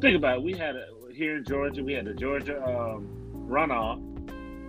think 0.00 0.16
about 0.16 0.38
it. 0.38 0.42
We 0.42 0.54
had 0.54 0.76
a, 0.76 0.86
here 1.12 1.36
in 1.36 1.44
Georgia, 1.44 1.82
we 1.82 1.92
had 1.94 2.04
the 2.06 2.14
Georgia 2.14 2.62
um, 2.64 3.08
runoff. 3.48 4.02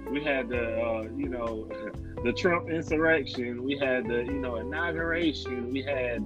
We 0.10 0.24
had 0.24 0.50
the, 0.50 0.82
uh, 0.82 1.04
you 1.16 1.30
know, 1.30 1.68
the 2.24 2.34
Trump 2.34 2.70
insurrection. 2.70 3.64
We 3.64 3.78
had 3.78 4.08
the, 4.08 4.24
you 4.24 4.40
know, 4.40 4.56
inauguration. 4.56 5.72
We 5.72 5.84
had, 5.84 6.24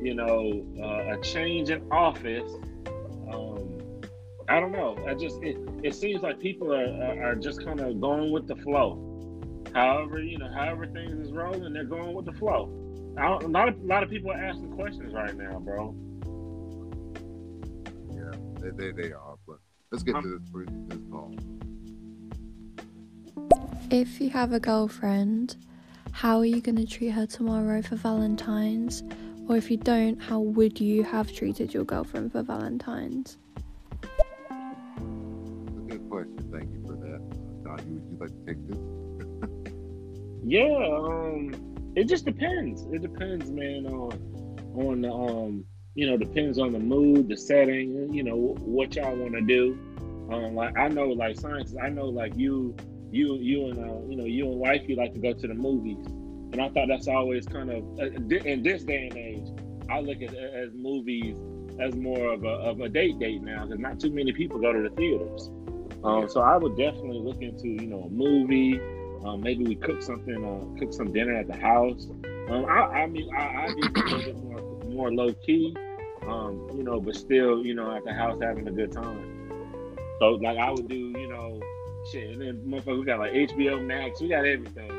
you 0.00 0.14
know, 0.14 0.64
uh, 0.80 1.14
a 1.14 1.20
change 1.22 1.70
in 1.70 1.82
office. 1.90 2.50
Um, 3.32 3.80
I 4.48 4.60
don't 4.60 4.72
know. 4.72 4.96
I 5.06 5.14
just 5.14 5.42
it, 5.42 5.56
it 5.82 5.94
seems 5.94 6.22
like 6.22 6.38
people 6.40 6.72
are 6.72 6.86
are, 7.02 7.32
are 7.32 7.34
just 7.34 7.64
kind 7.64 7.80
of 7.80 8.00
going 8.00 8.32
with 8.32 8.46
the 8.46 8.56
flow. 8.56 9.04
However, 9.74 10.20
you 10.20 10.38
know, 10.38 10.50
however 10.50 10.86
things 10.86 11.26
is 11.26 11.32
rolling, 11.32 11.72
they're 11.72 11.84
going 11.84 12.14
with 12.14 12.24
the 12.24 12.32
flow. 12.32 12.72
I 13.18 13.28
don't, 13.28 13.42
a 13.44 13.48
lot 13.48 13.68
of 13.68 13.78
a 13.82 13.86
lot 13.86 14.02
of 14.02 14.10
people 14.10 14.30
are 14.30 14.42
asking 14.42 14.72
questions 14.72 15.12
right 15.12 15.36
now, 15.36 15.58
bro. 15.58 15.94
Yeah, 18.10 18.32
they, 18.60 18.70
they, 18.70 18.92
they 19.02 19.12
are. 19.12 19.36
But 19.46 19.58
let's 19.90 20.02
get 20.02 20.14
Um, 20.14 20.22
to 20.22 20.38
this 20.38 20.48
this 20.54 20.68
this 20.88 20.98
call. 21.10 21.34
If 23.90 24.20
you 24.20 24.30
have 24.30 24.52
a 24.52 24.60
girlfriend, 24.60 25.56
how 26.12 26.38
are 26.38 26.44
you 26.44 26.60
going 26.60 26.76
to 26.76 26.86
treat 26.86 27.10
her 27.10 27.26
tomorrow 27.26 27.80
for 27.82 27.96
Valentine's? 27.96 29.02
Or 29.48 29.56
if 29.56 29.70
you 29.70 29.78
don't, 29.78 30.20
how 30.20 30.40
would 30.40 30.78
you 30.78 31.02
have 31.04 31.32
treated 31.32 31.72
your 31.72 31.84
girlfriend 31.84 32.32
for 32.32 32.42
Valentine's? 32.42 33.38
It's 34.02 34.12
a 34.52 35.88
good 35.88 36.10
question. 36.10 36.50
Thank 36.52 36.70
you 36.70 36.84
for 36.86 36.96
that. 36.96 37.14
Uh, 37.14 37.76
Don, 37.76 37.88
you, 37.88 37.94
would 37.94 38.10
you 38.10 38.18
like 38.20 38.30
to 38.30 38.44
take 38.46 38.68
this? 38.68 38.78
Yeah, 40.44 40.78
um, 40.96 41.92
it 41.94 42.04
just 42.04 42.24
depends. 42.24 42.82
It 42.92 43.02
depends, 43.02 43.50
man, 43.50 43.86
on 43.86 44.12
on 44.74 45.02
the 45.02 45.12
um, 45.12 45.64
you 45.94 46.06
know, 46.06 46.16
depends 46.16 46.58
on 46.58 46.72
the 46.72 46.78
mood, 46.78 47.28
the 47.28 47.36
setting, 47.36 48.14
you 48.14 48.22
know, 48.22 48.56
what 48.60 48.94
y'all 48.94 49.14
want 49.16 49.32
to 49.34 49.42
do. 49.42 49.76
Um, 50.32 50.54
like 50.54 50.78
I 50.78 50.88
know, 50.88 51.08
like 51.08 51.38
science, 51.38 51.74
I 51.82 51.88
know, 51.90 52.06
like 52.06 52.34
you, 52.36 52.74
you, 53.10 53.34
you 53.34 53.66
and 53.66 53.78
uh, 53.78 54.08
you 54.08 54.16
know, 54.16 54.24
you 54.24 54.46
and 54.46 54.58
wife, 54.58 54.82
you 54.86 54.96
like 54.96 55.12
to 55.14 55.18
go 55.18 55.32
to 55.32 55.48
the 55.48 55.54
movies, 55.54 56.06
and 56.52 56.60
I 56.60 56.68
thought 56.70 56.88
that's 56.88 57.08
always 57.08 57.46
kind 57.46 57.70
of 57.70 57.84
uh, 57.98 58.36
in 58.44 58.62
this 58.62 58.84
day 58.84 59.08
and 59.08 59.16
age. 59.16 59.48
I 59.90 60.00
look 60.00 60.22
at 60.22 60.34
as 60.34 60.70
movies 60.74 61.36
as 61.80 61.94
more 61.94 62.32
of 62.32 62.44
a 62.44 62.48
of 62.48 62.80
a 62.80 62.88
date 62.88 63.18
date 63.18 63.42
now 63.42 63.64
because 63.64 63.78
not 63.78 64.00
too 64.00 64.10
many 64.10 64.32
people 64.32 64.58
go 64.58 64.72
to 64.72 64.82
the 64.82 64.90
theaters. 64.90 65.50
Um, 66.04 66.28
so 66.28 66.40
I 66.40 66.56
would 66.56 66.76
definitely 66.76 67.18
look 67.20 67.42
into 67.42 67.68
you 67.68 67.86
know 67.86 68.02
a 68.02 68.10
movie. 68.10 68.80
Um, 69.24 69.40
maybe 69.40 69.64
we 69.64 69.74
cook 69.74 70.00
something, 70.00 70.44
uh, 70.44 70.78
cook 70.78 70.92
some 70.92 71.12
dinner 71.12 71.34
at 71.34 71.48
the 71.48 71.56
house. 71.56 72.08
Um, 72.48 72.64
I, 72.66 73.02
I 73.02 73.06
mean, 73.06 73.28
I, 73.34 73.64
I 73.64 73.68
do 73.68 73.88
a 73.94 74.00
little 74.00 74.18
bit 74.18 74.44
more, 74.44 74.84
more 74.84 75.12
low 75.12 75.32
key, 75.34 75.76
um, 76.26 76.68
you 76.74 76.84
know, 76.84 77.00
but 77.00 77.16
still, 77.16 77.66
you 77.66 77.74
know, 77.74 77.94
at 77.94 78.04
the 78.04 78.12
house 78.12 78.38
having 78.40 78.68
a 78.68 78.70
good 78.70 78.92
time. 78.92 79.50
So, 80.20 80.30
like, 80.34 80.56
I 80.56 80.70
would 80.70 80.88
do, 80.88 80.94
you 80.94 81.28
know, 81.28 81.60
shit, 82.10 82.30
and 82.30 82.40
then 82.40 82.62
motherfucker, 82.64 83.00
we 83.00 83.04
got 83.04 83.18
like 83.18 83.32
HBO 83.32 83.84
Max, 83.84 84.20
we 84.20 84.28
got 84.28 84.46
everything. 84.46 84.97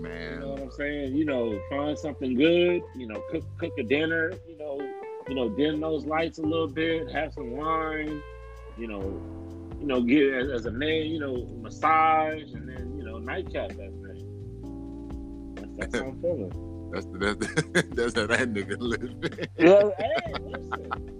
So, 0.00 0.08
you 0.08 0.40
know 0.40 0.48
what 0.48 0.62
I'm 0.62 0.70
saying? 0.70 1.16
You 1.16 1.24
know, 1.24 1.60
find 1.70 1.98
something 1.98 2.34
good. 2.34 2.82
You 2.96 3.06
know, 3.06 3.22
cook 3.30 3.44
cook 3.58 3.72
a 3.78 3.82
dinner. 3.82 4.32
You 4.48 4.56
know, 4.58 4.80
you 5.28 5.34
know, 5.34 5.48
dim 5.50 5.80
those 5.80 6.06
lights 6.06 6.38
a 6.38 6.42
little 6.42 6.68
bit. 6.68 7.10
Have 7.10 7.32
some 7.34 7.56
wine. 7.56 8.22
You 8.78 8.86
know, 8.88 9.00
you 9.80 9.86
know, 9.86 10.02
get 10.02 10.32
as, 10.32 10.50
as 10.50 10.66
a 10.66 10.70
man. 10.70 11.06
You 11.06 11.20
know, 11.20 11.46
massage 11.60 12.52
and 12.52 12.68
then 12.68 12.94
you 12.96 13.04
know 13.04 13.18
nightcap 13.18 13.68
that 13.68 13.76
thing. 13.76 15.54
That's, 15.54 15.92
that's 15.92 15.98
how 15.98 16.08
I'm 16.08 16.20
feeling. 16.20 16.90
that's 16.92 17.06
the, 17.06 17.18
that's 17.18 17.36
the, 17.62 17.94
that's 17.94 18.14
how 18.14 18.26
that 18.26 18.52
nigga 18.52 18.76
live. 18.78 19.48
Yeah, 19.58 19.90
hey, 19.98 20.32
listen. 20.40 21.11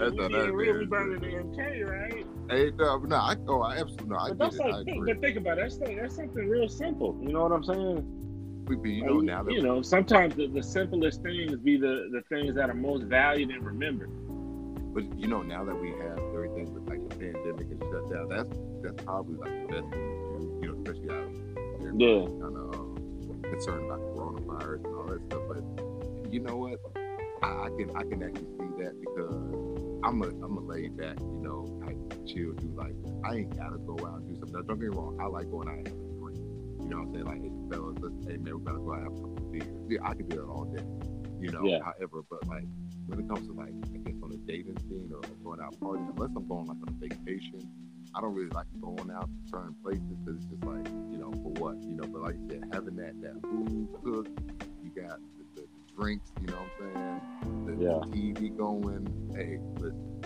Mean, 0.00 0.16
That's 0.16 0.16
we 0.16 0.22
how 0.22 0.28
being 0.28 0.46
that 0.46 0.52
real, 0.52 0.78
we 0.78 0.86
burning 0.86 1.20
the 1.20 1.26
MK, 1.26 1.86
right? 1.88 2.26
hey, 2.50 2.70
no, 2.76 2.98
no, 2.98 3.16
I, 3.16 3.36
oh, 3.48 3.60
I 3.62 3.76
absolutely, 3.78 4.08
no, 4.08 4.16
I 4.16 4.28
But 4.28 4.38
that's 4.38 4.56
it. 4.56 4.66
Like, 4.66 4.84
think, 4.84 5.06
but 5.06 5.20
think 5.20 5.36
about 5.36 5.58
it. 5.58 5.62
That's 5.62 5.78
like, 5.78 5.96
that's 6.00 6.16
something 6.16 6.48
real 6.48 6.68
simple. 6.68 7.18
You 7.22 7.32
know 7.32 7.42
what 7.42 7.52
I'm 7.52 7.64
saying? 7.64 8.64
We 8.66 8.76
be, 8.76 8.92
you 8.92 9.04
know, 9.04 9.20
now 9.20 9.42
that 9.42 9.52
you 9.52 9.62
know, 9.62 9.80
sometimes 9.82 10.34
the, 10.34 10.46
the 10.46 10.62
simplest 10.62 11.22
things 11.22 11.56
be 11.56 11.78
the, 11.78 12.10
the 12.12 12.22
things 12.28 12.54
that 12.56 12.68
are 12.68 12.74
most 12.74 13.04
valued 13.04 13.50
and 13.50 13.64
remembered. 13.64 14.10
But 14.94 15.18
you 15.18 15.26
know, 15.26 15.42
now 15.42 15.64
that 15.64 15.74
we 15.74 15.90
have 15.92 16.18
everything 16.34 16.72
with 16.74 16.88
like 16.88 17.08
the 17.08 17.16
pandemic 17.16 17.66
and 17.70 17.82
shut 17.90 18.10
down, 18.10 18.28
that's 18.28 18.58
that's 18.82 19.04
probably 19.04 19.36
like 19.36 19.68
the 19.68 19.80
best 19.80 19.90
thing 19.90 20.00
to 20.00 20.38
do. 20.38 20.58
You 20.62 20.68
know, 20.72 20.82
especially 20.82 21.10
out 21.10 21.80
there, 21.80 21.92
Yeah. 21.96 22.26
kind 22.26 22.56
of 22.56 22.74
um, 22.74 23.42
concerned 23.50 23.84
about 23.86 24.00
coronavirus 24.14 24.84
and 24.84 24.94
all 24.94 25.06
that 25.06 25.22
stuff. 25.26 25.42
But 25.48 26.32
you 26.32 26.40
know 26.40 26.56
what? 26.56 26.78
I, 27.42 27.46
I 27.46 27.68
can 27.70 27.90
I 27.96 28.02
can 28.02 28.22
actually 28.22 28.48
see 28.58 28.82
that 28.84 29.00
because 29.00 29.67
I'm 30.04 30.22
a 30.22 30.26
I'm 30.44 30.56
a 30.56 30.60
laid 30.60 30.96
back, 30.96 31.18
you 31.20 31.40
know, 31.42 31.66
type 31.84 31.96
of 32.12 32.26
chill 32.26 32.52
dude. 32.54 32.74
Like 32.76 32.94
I 33.24 33.36
ain't 33.36 33.56
gotta 33.56 33.78
go 33.78 33.94
out 34.06 34.20
and 34.20 34.28
do 34.28 34.34
something. 34.38 34.52
Now, 34.54 34.62
don't 34.62 34.78
get 34.78 34.90
me 34.90 34.96
wrong. 34.96 35.18
I 35.20 35.26
like 35.26 35.50
going 35.50 35.68
out 35.68 35.74
and 35.74 35.88
having 35.88 36.04
a 36.04 36.18
drink. 36.20 36.38
You 36.82 36.88
know 36.88 36.98
what 37.02 37.08
I'm 37.08 37.14
saying? 37.14 37.26
Like, 37.26 37.42
hey, 37.42 37.52
fellas, 37.70 37.96
let's, 38.00 38.14
hey 38.26 38.36
man, 38.38 38.58
we 38.58 38.64
gotta 38.64 38.78
go 38.78 38.92
out 38.94 38.98
and 39.02 39.06
have 39.10 39.12
a 39.12 39.20
couple 39.20 39.36
of 39.44 39.52
beers. 39.52 39.68
Yeah, 39.88 39.98
I 40.04 40.14
can 40.14 40.28
do 40.28 40.36
that 40.38 40.46
all 40.46 40.64
day. 40.64 40.84
You 41.40 41.50
know, 41.52 41.64
Yeah. 41.64 41.82
however, 41.82 42.22
but 42.30 42.46
like 42.48 42.64
when 43.06 43.20
it 43.20 43.28
comes 43.28 43.46
to 43.48 43.52
like 43.54 43.74
I 43.94 43.98
guess 44.06 44.14
on 44.22 44.32
a 44.32 44.36
dating 44.46 44.78
scene 44.86 45.10
or 45.12 45.20
going 45.42 45.60
out 45.60 45.74
partying, 45.80 46.10
unless 46.14 46.30
I'm 46.36 46.46
going 46.46 46.66
like 46.66 46.78
on 46.82 46.88
a 46.94 46.98
vacation, 46.98 47.62
I 48.14 48.20
don't 48.20 48.34
really 48.34 48.50
like 48.50 48.66
going 48.80 49.10
out 49.10 49.26
to 49.28 49.38
certain 49.50 49.74
places 49.82 50.02
because 50.24 50.40
it's 50.40 50.46
just 50.50 50.64
like, 50.64 50.86
you 51.10 51.18
know, 51.18 51.30
for 51.42 51.52
what, 51.60 51.76
you 51.82 51.94
know. 51.98 52.06
But 52.06 52.22
like 52.22 52.36
you 52.38 52.46
said, 52.50 52.70
having 52.72 52.96
that 52.96 53.14
that 53.22 53.36
food 53.42 53.88
cooked, 54.02 54.30
you 54.82 54.90
got 54.94 55.18
drinks, 55.98 56.30
you 56.40 56.46
know 56.48 56.70
what 56.78 56.86
I'm 56.86 56.94
saying? 56.94 57.20
The, 57.78 57.84
Yeah. 57.84 57.98
the 58.10 58.16
TV 58.34 58.56
going, 58.56 59.06
hey, 59.34 59.58
listen, 59.78 60.22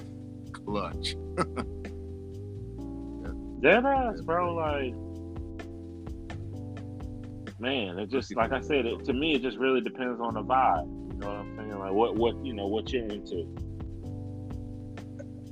clutch. 0.52 1.16
Dead 3.62 3.84
ass, 3.86 4.20
bro. 4.22 4.54
Like, 4.54 4.94
man, 7.60 7.98
it 7.98 8.10
just 8.10 8.34
like 8.36 8.52
I 8.52 8.60
said, 8.60 8.86
it, 8.86 9.04
to 9.04 9.12
me, 9.12 9.34
it 9.34 9.42
just 9.42 9.56
really 9.56 9.80
depends 9.80 10.20
on 10.20 10.34
the 10.34 10.42
vibe. 10.42 10.86
You 11.12 11.18
know 11.18 11.28
what 11.28 11.36
I'm 11.36 11.56
saying? 11.56 11.78
Like, 11.78 11.92
what, 11.92 12.16
what, 12.16 12.44
you 12.44 12.52
know, 12.54 12.66
what 12.66 12.92
you're 12.92 13.04
into. 13.06 13.46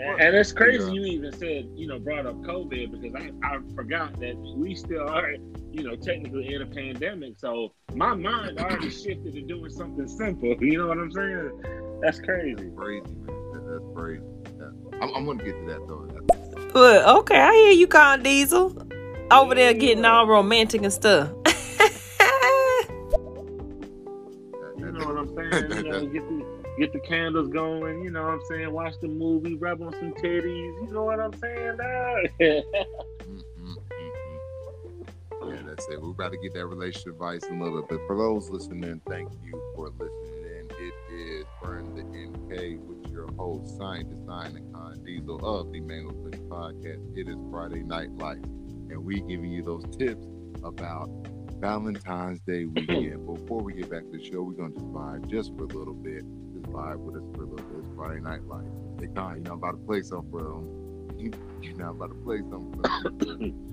And, 0.01 0.21
and 0.21 0.35
it's 0.35 0.53
crazy 0.53 0.85
Yeah. 0.87 0.93
you 0.93 1.05
even 1.05 1.33
said, 1.33 1.69
you 1.77 1.87
know, 1.87 1.99
brought 1.99 2.27
up 2.27 2.37
COVID 2.43 2.91
because 2.91 3.15
I, 3.15 3.31
I 3.47 3.59
forgot 3.77 4.19
that 4.21 4.35
we 4.57 4.75
still 4.75 5.09
are, 5.09 5.35
you 5.73 5.83
know, 5.85 5.97
technically 5.97 6.53
in 6.55 6.63
a 6.63 6.67
pandemic. 6.67 7.39
So 7.39 7.73
my 7.95 8.15
mind 8.15 8.59
already 8.59 8.91
shifted 8.91 9.35
to 9.35 9.43
doing 9.43 9.71
something 9.71 10.09
simple. 10.09 10.57
You 10.61 10.79
know 10.79 10.89
what 10.89 10.99
I'm 10.99 11.11
saying? 11.13 11.63
That's 12.03 12.21
crazy. 12.21 12.71
crazy, 12.77 13.03
man. 13.07 13.67
That's 13.67 13.85
crazy. 13.95 14.23
Yeah. 14.59 15.01
I'm, 15.03 15.15
I'm 15.15 15.27
gonna 15.27 15.43
get 15.43 15.53
to 15.53 15.67
that 15.67 15.87
though. 15.89 16.07
That's, 16.13 16.75
Look, 16.75 17.07
okay, 17.07 17.39
I 17.39 17.53
hear 17.55 17.73
you, 17.73 17.87
Con 17.87 18.23
Diesel. 18.23 18.87
Over 19.31 19.55
there 19.55 19.75
getting 19.75 20.05
all 20.05 20.27
romantic 20.27 20.83
and 20.83 20.93
stuff. 20.93 21.31
that, 21.45 21.93
You 24.79 24.93
know 24.93 25.07
what 25.07 25.19
I'm 25.19 25.35
saying? 25.53 25.85
You 25.85 25.91
know, 25.91 26.07
get 26.07 26.29
the 26.29 26.45
get 26.79 26.93
the 26.93 27.01
candles 27.01 27.49
going. 27.49 28.03
You 28.03 28.11
know 28.11 28.23
what 28.23 28.33
I'm 28.33 28.41
saying? 28.49 28.73
Watch 28.73 28.95
the 29.01 29.09
movie, 29.09 29.57
rub 29.57 29.83
on 29.83 29.93
some 29.93 30.13
titties. 30.15 30.45
You 30.83 30.89
know 30.93 31.05
what 31.05 31.21
I'm 31.21 31.33
saying? 31.35 32.63
It. 35.89 36.03
We're 36.03 36.11
about 36.11 36.33
to 36.33 36.39
get 36.39 36.53
that 36.55 36.67
relationship 36.67 37.15
advice 37.15 37.45
in 37.45 37.59
a 37.59 37.65
little 37.65 37.83
bit. 37.83 38.01
For 38.07 38.17
those 38.17 38.51
listening, 38.51 39.01
thank 39.09 39.33
you 39.43 39.73
for 39.75 39.89
listening 39.89 40.45
in. 40.45 40.69
It 40.79 40.95
is 41.11 41.45
Burn 41.63 41.95
the 41.95 42.03
NK 42.03 42.81
with 42.87 43.11
your 43.11 43.33
host, 43.33 43.79
Scientist 43.79 44.23
Nine 44.23 44.57
and 44.57 44.75
Con 44.75 45.03
Diesel 45.05 45.37
of 45.43 45.73
the 45.73 45.81
Mango 45.81 46.11
Kush 46.11 46.39
Podcast. 46.41 47.17
It 47.17 47.29
is 47.29 47.37
Friday 47.51 47.83
Night 47.83 48.11
Lights, 48.19 48.47
and 48.91 49.03
we 49.03 49.21
giving 49.23 49.51
you 49.51 49.63
those 49.63 49.85
tips 49.97 50.27
about 50.63 51.09
Valentine's 51.61 52.41
Day 52.41 52.67
weekend. 52.67 53.27
Before 53.35 53.63
we 53.63 53.73
get 53.73 53.91
back 53.91 54.03
to 54.03 54.19
the 54.19 54.23
show, 54.23 54.43
we're 54.43 54.53
gonna 54.53 54.75
just 54.75 54.87
vibe 54.87 55.31
just 55.31 55.57
for 55.57 55.65
a 55.65 55.69
little 55.69 55.95
bit. 55.95 56.25
Just 56.53 56.67
vibe 56.67 56.99
with 56.99 57.17
us 57.17 57.29
for 57.35 57.45
a 57.45 57.47
little 57.47 57.67
bit. 57.67 57.85
It's 57.85 57.97
Friday 57.97 58.21
Night 58.21 58.45
Lights. 58.45 58.69
Hey, 59.01 59.09
Con, 59.17 59.37
you 59.37 59.43
know 59.45 59.53
I'm 59.53 59.59
about 59.59 59.73
to 59.73 59.87
play 59.87 60.03
something 60.03 60.31
for 60.31 60.43
them. 60.43 61.19
You, 61.19 61.33
you 61.63 61.75
know 61.75 61.89
I'm 61.89 61.97
about 61.97 62.11
to 62.11 62.23
play 62.23 62.39
something 62.51 62.83
for 62.83 63.11
them. 63.11 63.67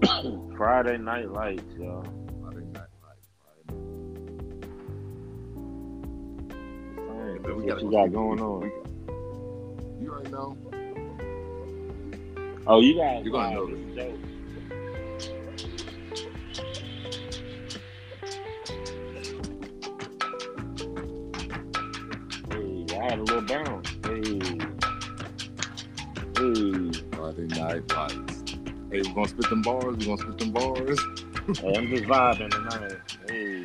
Friday 0.56 0.96
Night 0.96 1.30
Lights, 1.30 1.62
y'all. 1.78 2.02
Friday 2.42 2.64
Night 2.72 2.88
Lights. 3.04 3.28
Friday 6.94 7.38
What 7.38 7.58
Night. 7.58 7.76
We 7.76 7.82
you 7.82 7.90
got 7.90 8.12
going 8.12 8.40
on? 8.40 8.72
You 10.00 10.10
already 10.10 10.30
know. 10.30 10.56
Oh, 12.66 12.80
you 12.80 12.96
guys, 12.96 13.24
You're 13.24 13.32
gonna 13.32 13.54
know 13.54 13.66
this 13.66 13.78
is. 13.78 13.96
Hey, 22.50 22.86
I 22.96 23.02
had 23.02 23.18
a 23.18 23.22
little 23.22 23.42
bounce. 23.42 23.88
Hey, 24.06 24.22
hey. 26.38 26.90
Friday 27.12 27.46
Night 27.48 27.84
Lights. 27.92 28.29
Hey, 28.90 29.02
we're 29.02 29.14
gonna 29.14 29.28
spit 29.28 29.48
them 29.48 29.62
bars. 29.62 29.84
We're 29.84 30.16
gonna 30.16 30.18
spit 30.18 30.38
them 30.38 30.50
bars. 30.50 30.98
Hey, 31.60 31.74
I'm 31.76 31.88
just 31.88 32.04
vibing 32.04 32.50
tonight. 32.50 32.98
Hey. 33.28 33.64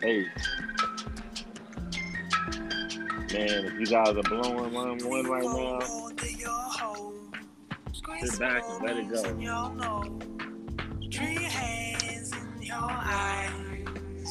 Hey. 0.00 0.26
Man, 3.32 3.64
if 3.66 3.72
you 3.80 3.86
guys 3.86 4.16
are 4.16 4.22
blowing 4.22 4.72
one, 4.72 4.98
one 4.98 5.26
right 5.26 5.44
now, 5.44 5.80
sit 8.24 8.38
back 8.38 8.62
and 8.68 8.82
let 8.82 8.96
it 8.96 9.08
go. 9.10 10.18
Three 11.12 11.42
hands 11.42 12.32
in 12.32 12.62
your 12.62 12.76
eyes. 12.76 13.52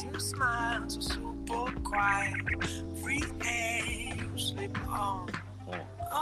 You 0.04 0.20
smile 0.20 0.88
so 0.88 1.00
super 1.00 1.72
quiet. 1.82 2.34
Free 4.74 4.82
hand 4.90 5.30
you. 5.30 5.74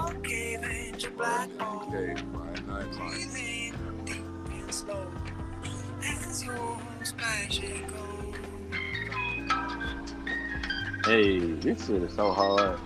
Okay, 0.03 0.57
then 0.57 1.01
your 1.01 1.11
black 1.13 1.49
hole. 1.59 1.89
Okay, 1.89 2.15
Friday 2.33 2.63
Night 2.67 2.85
Lights. 2.85 2.97
Breathing 2.97 3.75
deep 4.05 4.25
and 4.51 4.75
slow. 4.75 5.07
As 6.03 6.45
your 6.45 6.79
splash 7.03 7.61
goes. 7.61 8.35
Hey, 11.05 11.39
this 11.39 11.87
shit 11.87 12.03
is 12.03 12.13
so 12.15 12.33
hard. 12.33 12.79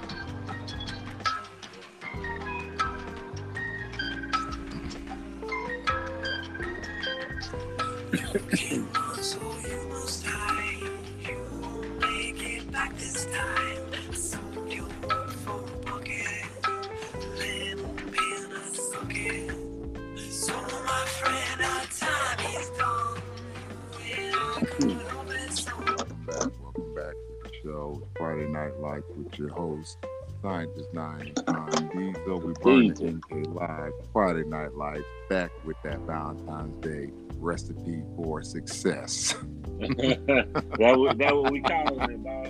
Scientist 30.43 30.93
Nine 30.93 31.33
Con 31.47 31.91
Diesel. 31.95 32.41
We 32.41 32.53
burn 32.63 32.95
the. 32.95 33.13
NK 33.13 33.55
live. 33.55 33.93
Friday 34.13 34.45
Night 34.45 34.75
Lights 34.75 35.05
back 35.29 35.51
with 35.65 35.77
that 35.85 35.99
Valentine's 36.01 36.77
Day 36.85 37.11
recipe 37.37 38.03
for 38.17 38.43
success. 38.43 39.35
that 39.79 40.95
what 40.97 41.19
that 41.19 41.35
what 41.37 41.53
we 41.53 41.61
calling 41.61 42.11
it, 42.11 42.25
boss. 42.25 42.47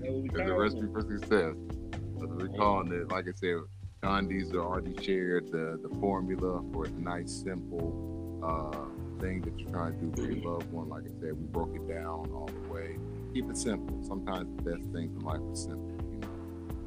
That 0.00 0.12
what 0.12 0.22
we 0.22 0.28
a 0.28 0.32
calling 0.32 0.52
recipe 0.54 0.86
it. 0.86 0.92
for 0.92 1.00
success. 1.02 1.54
That's 1.90 2.32
what 2.32 2.36
we're 2.36 2.56
calling 2.56 2.92
it. 2.92 3.10
Like 3.10 3.26
I 3.28 3.32
said, 3.34 3.56
Don 4.02 4.28
Diesel 4.28 4.60
already 4.60 5.00
shared 5.02 5.52
the, 5.52 5.78
the 5.82 5.94
formula 6.00 6.62
for 6.72 6.86
a 6.86 6.90
nice, 6.90 7.32
simple 7.32 8.40
uh, 8.42 9.20
thing 9.20 9.42
that 9.42 9.58
you're 9.58 9.70
trying 9.70 9.98
to 9.98 10.06
do 10.06 10.22
for 10.22 10.32
your 10.32 10.52
loved 10.52 10.72
one. 10.72 10.88
Like 10.88 11.04
I 11.04 11.20
said, 11.20 11.32
we 11.32 11.46
broke 11.46 11.74
it 11.76 11.86
down 11.88 12.30
all 12.32 12.50
the 12.62 12.72
way. 12.72 12.96
Keep 13.34 13.50
it 13.50 13.56
simple. 13.56 14.02
Sometimes 14.04 14.48
the 14.56 14.70
best 14.70 14.90
things 14.90 15.14
in 15.14 15.20
life 15.20 15.40
are 15.40 15.54
simple. 15.54 15.99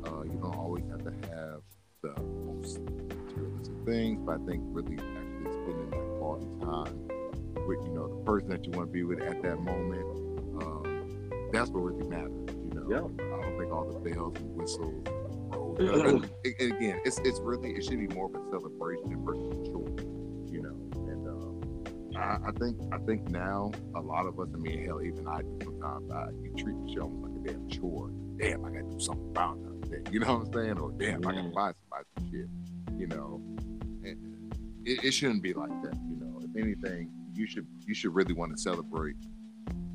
You 0.05 0.11
uh, 0.11 0.23
you 0.23 0.39
don't 0.41 0.55
always 0.55 0.83
have 0.89 1.03
to 1.03 1.11
have 1.29 1.61
the 2.01 2.21
most 2.21 2.79
materialistic 2.81 3.73
things, 3.85 4.19
but 4.25 4.39
I 4.41 4.45
think 4.45 4.61
really 4.67 4.95
actually 4.95 5.51
spending 5.51 5.89
that 5.91 6.17
quality 6.19 6.47
time 6.61 7.07
with 7.67 7.79
you 7.85 7.93
know 7.93 8.07
the 8.07 8.23
person 8.25 8.49
that 8.49 8.65
you 8.65 8.71
want 8.71 8.89
to 8.89 8.93
be 8.93 9.03
with 9.03 9.21
at 9.21 9.41
that 9.41 9.59
moment. 9.59 10.03
Um, 10.63 11.29
that's 11.51 11.69
what 11.69 11.81
really 11.83 12.07
matters. 12.09 12.31
You 12.49 12.71
know, 12.73 12.87
Yeah. 12.89 12.97
I 13.37 13.41
don't 13.41 13.57
think 13.59 13.71
all 13.71 13.85
the 13.85 14.09
bells 14.09 14.35
and 14.37 14.55
whistles. 14.55 15.07
and 15.79 16.29
and 16.59 16.73
again, 16.73 17.01
it's 17.05 17.19
it's 17.19 17.39
really 17.39 17.71
it 17.71 17.83
should 17.83 17.99
be 17.99 18.13
more 18.13 18.25
of 18.27 18.35
a 18.35 18.49
celebration 18.49 19.23
versus 19.23 19.47
a 19.47 19.71
chore. 19.71 19.89
You 20.51 20.61
know, 20.61 20.75
and 21.11 21.27
um, 21.27 22.17
I, 22.17 22.49
I 22.49 22.51
think 22.59 22.77
I 22.91 22.97
think 22.99 23.29
now 23.29 23.71
a 23.95 24.01
lot 24.01 24.25
of 24.25 24.39
us, 24.39 24.49
I 24.53 24.57
mean, 24.57 24.85
hell, 24.85 25.01
even 25.01 25.27
I 25.27 25.41
do 25.41 25.59
sometimes. 25.63 26.11
I, 26.11 26.29
you 26.43 26.53
treat 26.57 26.75
the 26.85 26.93
show 26.93 27.01
almost 27.03 27.33
like 27.33 27.49
a 27.49 27.53
damn 27.53 27.69
chore. 27.69 28.09
Damn, 28.37 28.65
I 28.65 28.69
gotta 28.69 28.83
do 28.83 28.99
something 28.99 29.29
about 29.29 29.57
You 30.11 30.19
know 30.19 30.37
what 30.37 30.47
I'm 30.47 30.53
saying? 30.53 30.77
Or 30.79 30.91
damn, 30.91 31.25
I 31.27 31.33
gotta 31.35 31.49
buy 31.49 31.71
somebody 31.89 32.05
some 32.17 32.31
shit. 32.31 32.99
You 32.99 33.07
know, 33.07 33.41
and 34.03 34.53
it, 34.85 35.03
it 35.05 35.11
shouldn't 35.11 35.41
be 35.43 35.53
like 35.53 35.69
that. 35.83 35.95
You 36.09 36.17
know, 36.17 36.41
if 36.43 36.55
anything, 36.61 37.09
you 37.33 37.47
should 37.47 37.67
you 37.85 37.93
should 37.93 38.13
really 38.13 38.33
want 38.33 38.55
to 38.55 38.61
celebrate 38.61 39.15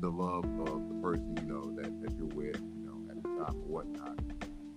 the 0.01 0.09
love 0.09 0.45
of 0.67 0.87
the 0.89 0.95
person 1.01 1.35
you 1.41 1.45
know 1.47 1.75
that, 1.75 2.01
that 2.01 2.11
you're 2.17 2.27
with. 2.27 2.57
You 2.59 2.85
know, 2.85 3.11
at 3.11 3.21
the 3.23 3.29
time 3.29 3.55
or 3.61 3.83
whatnot, 3.83 4.19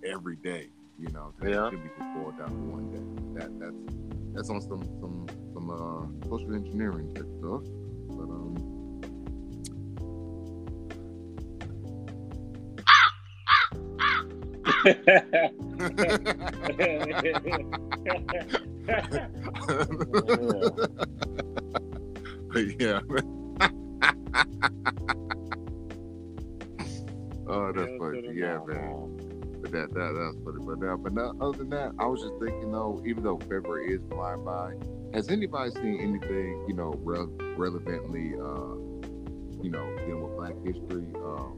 every 0.05 0.35
day. 0.37 0.69
You 0.99 1.09
know, 1.09 1.33
Yeah. 1.41 1.67
it 1.67 1.71
should 1.71 1.83
be 1.83 1.89
just 1.97 2.13
boiled 2.15 2.37
down 2.37 2.49
to 2.49 2.55
one 2.55 2.91
day. 2.91 3.39
That 3.41 3.59
that's 3.59 3.95
that's 4.35 4.49
on 4.49 4.61
some 4.61 4.83
some 5.01 5.25
some 5.53 5.69
uh, 5.69 6.27
social 6.29 6.53
engineering 6.55 7.13
type 7.13 7.25
stuff. 7.39 7.63
But 8.09 8.29
um, 8.29 8.55
yeah. 14.85 15.49
oh, 27.47 27.71
that's 27.71 27.91
funny. 27.97 28.31
Yeah, 28.33 28.59
man. 28.67 29.19
But 29.61 29.71
that 29.71 29.93
that 29.93 30.11
that's 30.13 30.37
funny. 30.43 30.59
But 30.65 30.79
now, 30.79 30.97
but 30.97 31.13
now, 31.13 31.33
other 31.39 31.59
than 31.59 31.69
that, 31.69 31.93
I 31.97 32.05
was 32.05 32.21
just 32.21 32.33
thinking 32.41 32.71
though, 32.73 33.01
even 33.05 33.23
though 33.23 33.37
February 33.37 33.93
is 33.93 34.01
flying 34.09 34.43
by, 34.43 34.73
has 35.13 35.29
anybody 35.29 35.71
seen 35.71 36.01
anything 36.01 36.65
you 36.67 36.73
know 36.73 36.93
re- 37.03 37.27
relevantly, 37.55 38.33
uh, 38.33 38.75
you 39.63 39.69
know, 39.71 39.95
dealing 40.05 40.23
with 40.23 40.35
Black 40.35 40.55
History? 40.65 41.07
Um, 41.23 41.57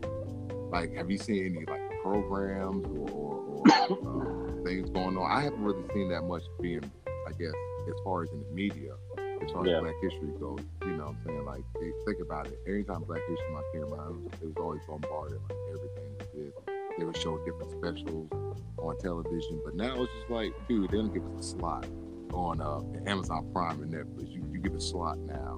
like, 0.72 0.94
have 0.96 1.10
you 1.10 1.18
seen 1.18 1.56
any 1.58 1.66
like 1.66 1.85
programs 2.10 2.86
or, 2.86 3.10
or, 3.10 3.64
or 4.00 4.60
uh, 4.62 4.64
things 4.66 4.90
going 4.92 5.18
on? 5.18 5.32
I 5.32 5.42
haven't 5.42 5.64
really 5.64 5.84
seen 5.94 6.10
that 6.10 6.22
much 6.24 6.44
being, 6.62 6.84
I 7.28 7.32
guess, 7.32 7.54
as 7.88 7.96
far 8.04 8.24
as 8.24 8.30
in 8.32 8.40
the 8.42 8.52
media, 8.54 8.94
as 9.42 9.52
far 9.52 9.66
Yeah. 9.68 9.78
as 9.78 9.82
Black 9.84 9.96
History 10.02 10.30
goes. 10.40 10.60
You 10.84 10.98
know, 10.98 11.06
what 11.06 11.16
I'm 11.16 11.18
saying 11.26 11.46
like, 11.46 11.64
think 12.06 12.20
about 12.22 12.48
it. 12.48 12.60
Anytime 12.68 13.04
Black 13.04 13.22
History 13.28 13.52
Month 13.52 13.66
came 13.74 13.84
around, 13.94 14.12
it 14.16 14.32
was, 14.32 14.42
it 14.42 14.46
was 14.46 14.56
always 14.58 14.82
bombarded 14.88 15.40
like 15.50 15.58
everything 15.70 16.16
this. 16.36 16.54
They 16.98 17.04
would 17.04 17.18
show 17.18 17.38
different 17.44 17.72
specials 17.72 18.30
on 18.78 18.98
television, 19.00 19.60
but 19.66 19.76
now 19.76 20.02
it's 20.02 20.14
just 20.20 20.30
like, 20.30 20.54
dude, 20.70 20.92
they 20.92 20.98
don't 20.98 21.14
give 21.14 21.26
us 21.36 21.40
a 21.54 21.58
slot 21.58 21.86
on 22.34 22.62
uh, 22.62 22.82
Amazon 23.10 23.50
Prime 23.52 23.82
and 23.82 23.92
Netflix. 23.94 24.32
You, 24.32 24.44
you 24.52 24.60
get 24.60 24.74
a 24.74 24.80
slot 24.80 25.18
now, 25.20 25.56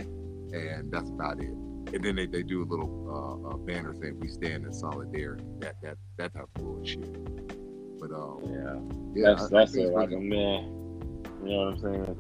and 0.54 0.92
that's 0.92 1.10
about 1.10 1.40
it. 1.40 1.50
And 1.94 2.04
then 2.04 2.16
they, 2.16 2.26
they 2.26 2.44
do 2.44 2.64
a 2.64 2.68
little 2.68 2.92
uh, 3.10 3.36
uh, 3.50 3.58
banner 3.58 3.94
saying 4.02 4.20
"We 4.20 4.28
stand 4.28 4.66
in 4.66 4.74
solidarity." 4.74 5.44
That 5.60 5.76
that 5.82 5.98
that 6.18 6.34
type 6.34 6.48
of 6.56 6.62
bullshit. 6.64 7.02
But 8.00 8.12
um, 8.12 8.40
Yeah, 8.44 8.80
yeah, 9.22 9.30
that's 9.30 9.44
I- 9.44 9.46
I 9.46 9.50
that's 9.60 9.72
think 9.74 9.88
it. 9.88 9.94
Like 9.94 10.12
a 10.12 10.18
man, 10.18 10.64
you 11.44 11.50
know 11.50 11.72
what 11.72 11.74
I'm 11.74 11.80
saying? 11.80 12.16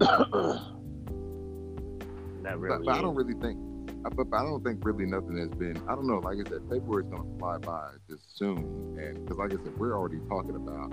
that 2.42 2.58
really. 2.58 2.78
but, 2.78 2.84
but 2.86 2.94
I 2.98 3.02
don't 3.02 3.14
really 3.14 3.34
think. 3.34 3.58
I- 4.04 4.08
But, 4.10 4.30
but 4.30 4.36
I 4.38 4.42
don't 4.44 4.62
think 4.64 4.84
really 4.84 5.06
nothing 5.06 5.36
has 5.38 5.50
been. 5.50 5.76
I 5.88 5.94
don't 5.94 6.06
know. 6.06 6.18
Like 6.20 6.38
I 6.44 6.48
said, 6.48 6.60
February's 6.70 7.08
gonna 7.08 7.24
fly 7.38 7.58
by 7.58 7.90
just 8.08 8.36
soon, 8.38 8.58
and 8.98 9.14
because 9.24 9.38
like 9.38 9.52
I 9.52 9.56
said, 9.62 9.76
we're 9.76 9.96
already 9.96 10.20
talking 10.28 10.54
about 10.56 10.92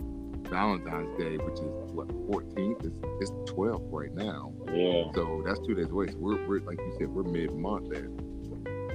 Valentine's 0.49 1.17
Day, 1.17 1.38
which 1.38 1.60
is 1.60 1.91
what 1.91 2.08
14th. 2.29 2.86
It's 2.86 2.99
it's 3.21 3.31
12th 3.51 3.88
right 3.91 4.13
now. 4.13 4.53
Yeah, 4.73 5.12
So 5.13 5.43
that's 5.45 5.60
two 5.65 5.75
days 5.75 5.89
away. 5.89 6.08
So 6.08 6.17
we're, 6.17 6.45
we're 6.47 6.60
like 6.60 6.79
you 6.79 6.95
said, 6.97 7.10
we're 7.10 7.23
mid 7.23 7.53
month 7.53 7.95
and 7.95 8.19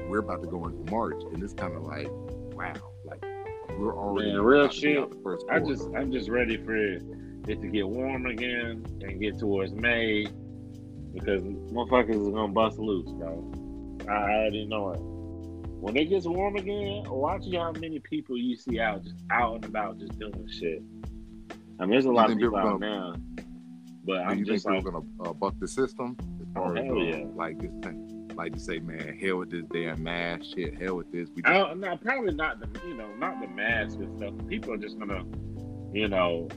we're 0.09 0.19
about 0.19 0.43
to 0.43 0.49
go 0.49 0.67
into 0.67 0.91
March, 0.91 1.23
and 1.33 1.43
it's 1.43 1.55
kind 1.55 1.75
of 1.75 1.83
like, 1.83 2.09
wow, 2.55 2.75
like 3.05 3.23
we're 3.79 3.97
already 3.97 4.33
Man, 4.33 4.43
real 4.43 4.65
about 4.65 4.75
to 4.75 4.81
be 4.81 4.95
shit. 4.95 5.11
the 5.11 5.17
first 5.23 5.47
I 5.51 5.61
just 5.61 5.89
I'm 5.97 6.13
just 6.13 6.29
ready 6.29 6.57
for 6.57 6.75
it 6.75 7.03
to 7.47 7.69
get 7.69 7.89
warm 7.89 8.27
again 8.27 8.85
and 9.01 9.21
get 9.21 9.39
towards 9.39 9.73
May 9.73 10.27
because 11.15 11.43
motherfuckers 11.43 12.21
is 12.21 12.29
gonna 12.29 12.53
bust 12.53 12.79
loose, 12.79 13.11
bro. 13.13 13.53
I 14.09 14.13
already 14.13 14.67
know 14.67 14.91
it. 14.93 15.01
When 15.81 15.97
it 15.97 16.07
gets 16.07 16.27
warm 16.27 16.57
again, 16.57 17.05
watch 17.09 17.45
how 17.55 17.73
many 17.73 18.01
people 18.01 18.37
you 18.37 18.55
see 18.55 18.81
out 18.81 19.03
just 19.03 19.17
out 19.31 19.57
and 19.57 19.65
about 19.65 19.99
just 19.99 20.19
doing 20.19 20.47
shit. 20.49 20.83
I 21.81 21.85
mean, 21.85 21.93
there's 21.93 22.05
a 22.05 22.13
lot 22.13 22.27
of 22.27 22.33
think 22.33 22.43
people 22.43 22.59
out 22.59 22.79
now, 22.79 23.15
but 24.05 24.19
I'm 24.19 24.39
you 24.39 24.45
think 24.45 24.57
just 24.57 24.67
people 24.67 24.93
like, 24.93 25.05
gonna 25.19 25.31
uh, 25.31 25.33
buck 25.33 25.55
the 25.59 25.67
system 25.67 26.15
as 26.43 26.47
far 26.53 26.77
as 26.77 26.85
hell 26.85 26.99
uh, 26.99 27.03
yeah. 27.03 27.25
like 27.35 27.59
this 27.59 27.71
thing, 27.83 28.31
like 28.35 28.53
to 28.53 28.61
say, 28.61 28.81
man, 28.81 29.19
hell 29.19 29.39
with 29.39 29.51
this 29.51 29.65
damn 29.73 30.03
mask 30.03 30.45
shit, 30.55 30.79
hell 30.79 30.97
with 30.97 31.11
this. 31.11 31.31
We 31.35 31.43
I 31.45 31.55
just, 31.55 31.69
don't, 31.69 31.81
no, 31.81 31.97
probably 31.97 32.35
not 32.35 32.61
the 32.61 32.69
you 32.87 32.93
know 32.95 33.09
not 33.15 33.41
the 33.41 33.49
mask 33.49 33.99
and 33.99 34.15
stuff. 34.19 34.35
People 34.47 34.75
are 34.75 34.77
just 34.77 34.99
gonna, 34.99 35.25
you 35.95 36.07
know, 36.09 36.49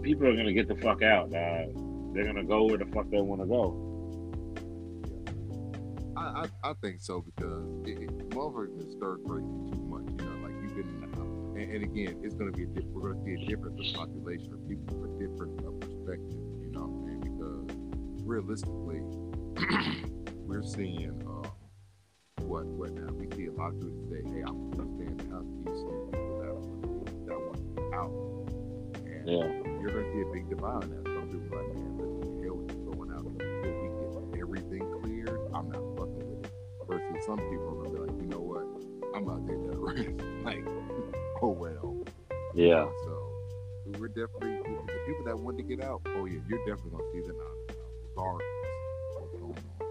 people 0.00 0.26
are 0.26 0.34
gonna 0.34 0.54
get 0.54 0.68
the 0.68 0.76
fuck 0.76 1.02
out, 1.02 1.30
dog. 1.30 2.14
They're 2.14 2.24
gonna 2.24 2.44
go 2.44 2.64
where 2.64 2.78
the 2.78 2.86
fuck 2.86 3.10
they 3.10 3.20
want 3.20 3.42
to 3.42 3.46
go. 3.46 3.90
I, 6.16 6.46
I, 6.64 6.70
I 6.70 6.72
think 6.80 7.00
so 7.00 7.20
because 7.20 7.66
it, 7.84 8.04
it, 8.04 8.30
motherfuckers 8.30 8.78
been 8.78 8.90
stir 8.90 9.18
crazy 9.26 9.83
and, 11.56 11.70
and 11.70 11.84
again, 11.84 12.20
it's 12.22 12.34
gonna 12.34 12.50
be 12.50 12.64
a 12.64 12.66
different. 12.66 12.94
We're 12.94 13.12
gonna 13.12 13.24
see 13.24 13.34
a 13.34 13.46
difference 13.46 13.78
in 13.78 13.94
population 13.94 14.52
of 14.52 14.68
people 14.68 14.86
from 14.90 15.04
a 15.04 15.18
different 15.18 15.60
uh, 15.62 15.70
perspective. 15.78 16.42
You 16.60 16.70
know 16.72 16.82
what 16.82 16.90
I'm 16.90 17.06
saying? 17.06 17.22
Because 17.22 18.22
realistically, 18.26 19.02
we're 20.46 20.62
seeing 20.62 21.14
uh, 21.22 21.48
what 22.42 22.66
what 22.66 22.92
now? 22.92 23.12
We 23.14 23.30
see 23.36 23.46
a 23.46 23.52
lot 23.52 23.70
of 23.70 23.80
people 23.80 24.02
say, 24.10 24.20
"Hey, 24.26 24.42
I'm 24.42 24.70
gonna 24.74 24.90
stay 24.98 25.06
in 25.06 25.16
the 25.16 25.28
house." 25.30 25.46
You 25.46 25.70
see 25.78 25.94
people 26.10 26.42
that 26.42 26.54
want 26.54 27.26
that 27.26 27.38
want 27.38 27.60
to 27.62 27.82
out, 27.94 28.10
and 29.06 29.22
yeah. 29.22 29.46
you're 29.78 29.94
gonna 29.94 30.10
see 30.10 30.22
a 30.26 30.30
big 30.34 30.50
divide 30.50 30.84
in 30.84 30.90
that. 30.90 31.06
Some 31.06 31.30
people 31.30 31.54
are 31.54 31.62
like, 31.62 31.74
man, 31.78 31.92
listen, 32.02 32.42
hell 32.42 32.58
with 32.58 32.74
going 32.82 33.10
out 33.14 33.24
until 33.30 33.46
we 33.46 33.88
get 33.94 34.42
everything 34.42 34.82
cleared. 35.00 35.38
I'm 35.54 35.70
not 35.70 35.86
fucking 35.94 36.18
with 36.18 36.44
it. 36.44 36.52
Versus 36.86 37.24
some 37.24 37.38
people 37.38 37.70
are 37.70 37.86
gonna 37.86 37.94
be 37.94 37.98
like, 38.10 38.16
you 38.20 38.28
know 38.28 38.42
what? 38.42 38.66
I'm 39.14 39.24
gonna 39.24 39.46
take 39.46 39.62
that 39.70 39.78
risk. 39.78 40.10
like, 40.44 40.66
oh 41.44 41.50
well. 41.50 42.04
Yeah. 42.54 42.86
So 43.04 43.32
we're 43.98 44.08
definitely 44.08 44.56
the 44.56 44.98
people 45.06 45.24
that 45.26 45.38
want 45.38 45.58
to 45.58 45.62
get 45.62 45.82
out. 45.82 46.00
Oh 46.16 46.24
yeah, 46.24 46.40
you're 46.48 46.64
definitely 46.66 46.92
gonna 46.92 47.12
see 47.12 47.20
them 47.20 47.36
out, 47.36 47.76
regardless 48.08 48.46
what's 49.18 49.32
going 49.32 49.44
on. 49.44 49.84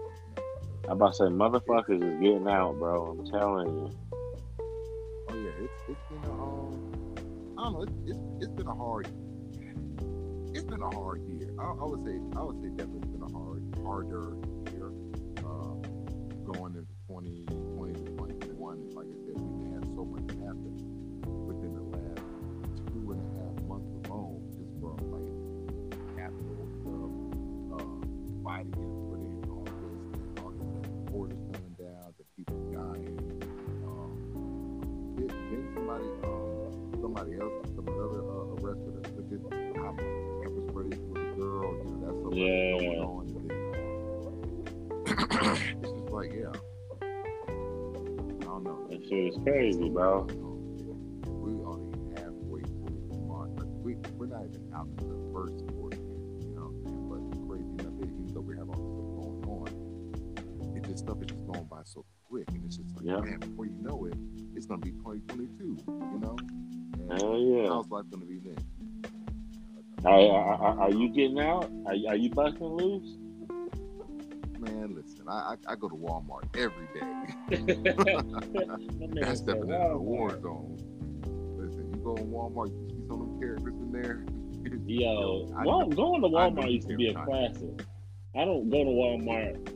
I'm 0.86 0.92
about 0.92 1.12
to 1.12 1.14
say, 1.14 1.24
motherfuckers 1.24 2.02
is 2.02 2.20
getting 2.20 2.48
out, 2.48 2.78
bro. 2.78 3.16
I'm 3.18 3.26
telling 3.30 3.68
you. 3.68 3.90
Oh 5.28 5.34
yeah, 5.34 5.64
it's 5.64 5.82
it's 5.88 6.00
been 6.10 6.24
a 6.24 6.32
um, 6.32 7.14
I 7.56 7.62
don't 7.62 7.72
know, 7.72 7.82
it's 7.82 7.92
it's, 8.06 8.18
it's 8.40 8.52
been 8.52 8.66
a 8.66 8.74
hard. 8.74 9.08
It's 10.54 10.64
been 10.64 10.82
a 10.82 10.90
hard 10.90 11.22
year. 11.28 11.50
I, 11.58 11.64
I 11.64 11.84
would 11.84 12.04
say 12.04 12.18
I 12.36 12.42
would 12.42 12.60
say 12.62 12.68
definitely 12.70 13.00
it's 13.02 13.12
been 13.12 13.22
a 13.22 13.32
hard 13.32 13.62
harder 13.84 14.36
year. 14.72 14.90
Uh, 15.38 15.74
going 16.52 16.74
crazy, 49.44 49.88
bro. 49.88 50.26
We 51.26 51.52
only 51.64 51.98
halfway 52.16 52.62
through 52.62 53.24
March. 53.26 53.50
We, 53.82 53.94
we're 54.16 54.26
not 54.26 54.44
even 54.48 54.70
out 54.74 54.88
to 54.98 55.04
the 55.04 55.32
first 55.32 55.66
quarter 55.76 55.98
you 55.98 56.54
know 56.54 56.72
what 56.72 56.72
I'm 56.72 56.84
saying? 56.84 57.08
But 57.08 57.48
crazy 57.48 57.70
enough, 57.78 57.94
even 58.02 58.34
though 58.34 58.40
we 58.40 58.56
have 58.56 58.68
all 58.70 58.80
this 58.80 58.94
stuff 58.96 59.08
going 59.20 60.72
on, 60.72 60.76
it 60.76 60.84
just 60.84 60.98
stuff 61.04 61.18
is 61.20 61.26
just 61.28 61.46
going 61.46 61.64
by 61.64 61.82
so 61.84 62.04
quick. 62.28 62.48
And 62.48 62.64
it's 62.64 62.76
just 62.76 62.94
like, 62.96 63.04
Yeah. 63.06 63.20
man, 63.20 63.38
before 63.40 63.66
you 63.66 63.76
know 63.82 64.06
it, 64.06 64.14
it's 64.56 64.66
going 64.66 64.80
to 64.80 64.84
be 64.84 64.92
2022, 64.92 65.76
you 65.86 66.18
know? 66.20 66.36
And 67.10 67.20
Hell 67.22 67.38
yeah. 67.38 67.68
How's 67.68 67.88
life 67.90 68.04
going 68.10 68.22
to 68.22 68.26
be 68.26 68.38
then? 68.38 68.56
Are, 70.04 70.12
are, 70.20 70.54
are- 70.54 70.80
are 70.82 70.90
you 70.90 71.08
getting 71.08 71.40
out? 71.40 71.70
Are, 71.86 71.94
are 72.08 72.16
you 72.16 72.30
busting 72.30 72.62
loose? 72.66 73.16
Listen, 75.24 75.28
I, 75.28 75.54
I, 75.68 75.72
I 75.72 75.76
go 75.76 75.88
to 75.88 75.94
Walmart 75.94 76.44
every 76.56 76.86
day. 76.94 77.00
That's 79.20 79.40
stepping 79.40 79.62
into 79.62 79.88
the 79.92 79.98
war 79.98 80.30
zone. 80.40 80.76
Listen, 81.58 81.90
you 81.94 82.00
go 82.02 82.14
in 82.16 82.26
Walmart, 82.30 82.68
you 82.70 82.88
see 82.90 83.06
some 83.08 83.20
of 83.22 83.28
them 83.28 83.40
characters 83.40 83.74
in 83.74 83.92
there. 83.92 84.24
Yo, 84.86 85.48
I 85.56 85.64
know- 85.64 85.86
going 85.88 86.22
to 86.22 86.28
Walmart 86.28 86.70
used 86.72 86.88
to 86.88 86.96
be 86.96 87.08
a 87.08 87.14
classic. 87.14 87.84
I 88.36 88.44
don't 88.44 88.68
go 88.70 88.84
to 88.84 88.90
Walmart. 88.90 89.70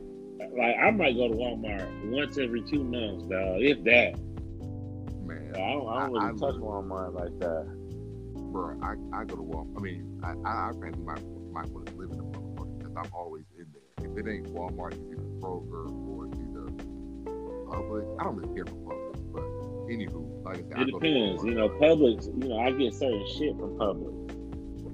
Like 0.57 0.75
I 0.77 0.89
might 0.91 1.15
go 1.15 1.27
to 1.27 1.33
Walmart 1.35 2.09
once 2.09 2.37
every 2.37 2.61
two 2.63 2.83
months, 2.83 3.23
dog. 3.25 3.61
If 3.61 3.83
that. 3.85 4.17
Man, 5.25 5.51
I 5.55 5.57
don't, 5.73 5.87
I 5.87 5.99
don't 5.99 5.99
I- 5.99 6.05
really 6.07 6.25
I 6.25 6.29
touch 6.31 6.39
look- 6.39 6.61
Walmart 6.61 7.13
like 7.13 7.39
that. 7.39 7.65
bro, 8.51 8.77
I, 8.81 8.95
I 9.19 9.25
go 9.25 9.35
to 9.35 9.41
Walmart. 9.43 9.77
I 9.77 9.81
mean, 9.81 10.21
I, 10.23 10.29
I, 10.47 10.51
I 10.69 10.71
might, 10.73 11.23
might 11.51 11.69
want 11.69 11.85
to 11.87 11.95
live 11.95 12.11
in 12.11 12.19
a 12.19 12.23
motherfucker 12.23 12.77
because 12.79 12.93
I'm 12.97 13.11
always 13.13 13.45
in 13.57 13.65
there. 13.73 14.09
If 14.11 14.17
it 14.17 14.29
ain't 14.29 14.47
Walmart, 14.53 14.93
Kroger 15.39 15.89
or 16.07 16.25
either 16.27 16.69
Publix. 17.67 18.19
I 18.19 18.23
don't 18.23 18.35
really 18.37 18.55
care 18.55 18.65
for 18.65 18.75
Publix, 18.75 19.33
but 19.33 19.43
anywho, 19.89 20.43
like 20.43 20.57
I 20.57 20.61
said, 20.61 20.79
It 20.81 20.85
to 20.85 20.91
depends. 20.91 21.43
You 21.43 21.51
know, 21.55 21.69
Publix. 21.69 22.25
You 22.27 22.49
know, 22.49 22.59
I 22.59 22.71
get 22.71 22.93
certain 22.93 23.25
shit 23.37 23.55
from 23.57 23.77
Publix. 23.77 24.15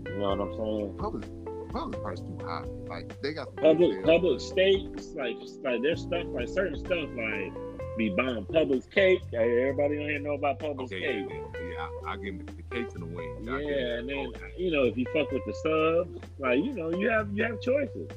You 0.10 0.18
know 0.22 0.30
what 0.36 0.40
I'm 0.40 0.54
saying? 0.54 0.94
Publix, 0.98 1.72
Publix 1.72 2.02
price 2.02 2.20
too 2.20 2.38
high. 2.46 2.64
Like 2.88 3.22
they 3.22 3.34
got 3.34 3.54
Public 3.58 4.04
public 4.06 4.40
steaks, 4.40 5.08
like 5.16 5.36
like 5.64 5.82
there's 5.82 6.02
stuff 6.02 6.26
like 6.28 6.48
certain 6.48 6.78
stuff 6.80 7.10
like 7.16 7.52
be 7.98 8.10
buying 8.10 8.46
Publix 8.46 8.90
cake. 8.92 9.22
Everybody 9.34 9.98
on 9.98 10.10
here 10.10 10.20
know 10.20 10.34
about 10.34 10.60
Publix 10.60 10.86
Okay, 10.86 11.00
cake. 11.00 11.26
yeah, 11.30 11.70
yeah. 11.70 11.88
I, 12.08 12.14
I 12.14 12.18
give 12.18 12.38
them 12.38 12.46
the, 12.46 12.64
cakes 12.76 12.94
and 12.94 13.04
the 13.04 13.08
wings. 13.08 13.46
Yeah, 13.46 13.54
I 13.56 13.98
and 14.00 14.10
then 14.10 14.32
you 14.58 14.72
know 14.72 14.84
if 14.84 14.98
you 14.98 15.06
fuck 15.14 15.32
with 15.32 15.44
the 15.46 15.54
subs, 15.54 16.20
like 16.40 16.64
you 16.64 16.74
know 16.74 16.92
you 16.92 17.10
have 17.10 17.30
you 17.34 17.44
have 17.44 17.60
choices. 17.62 18.10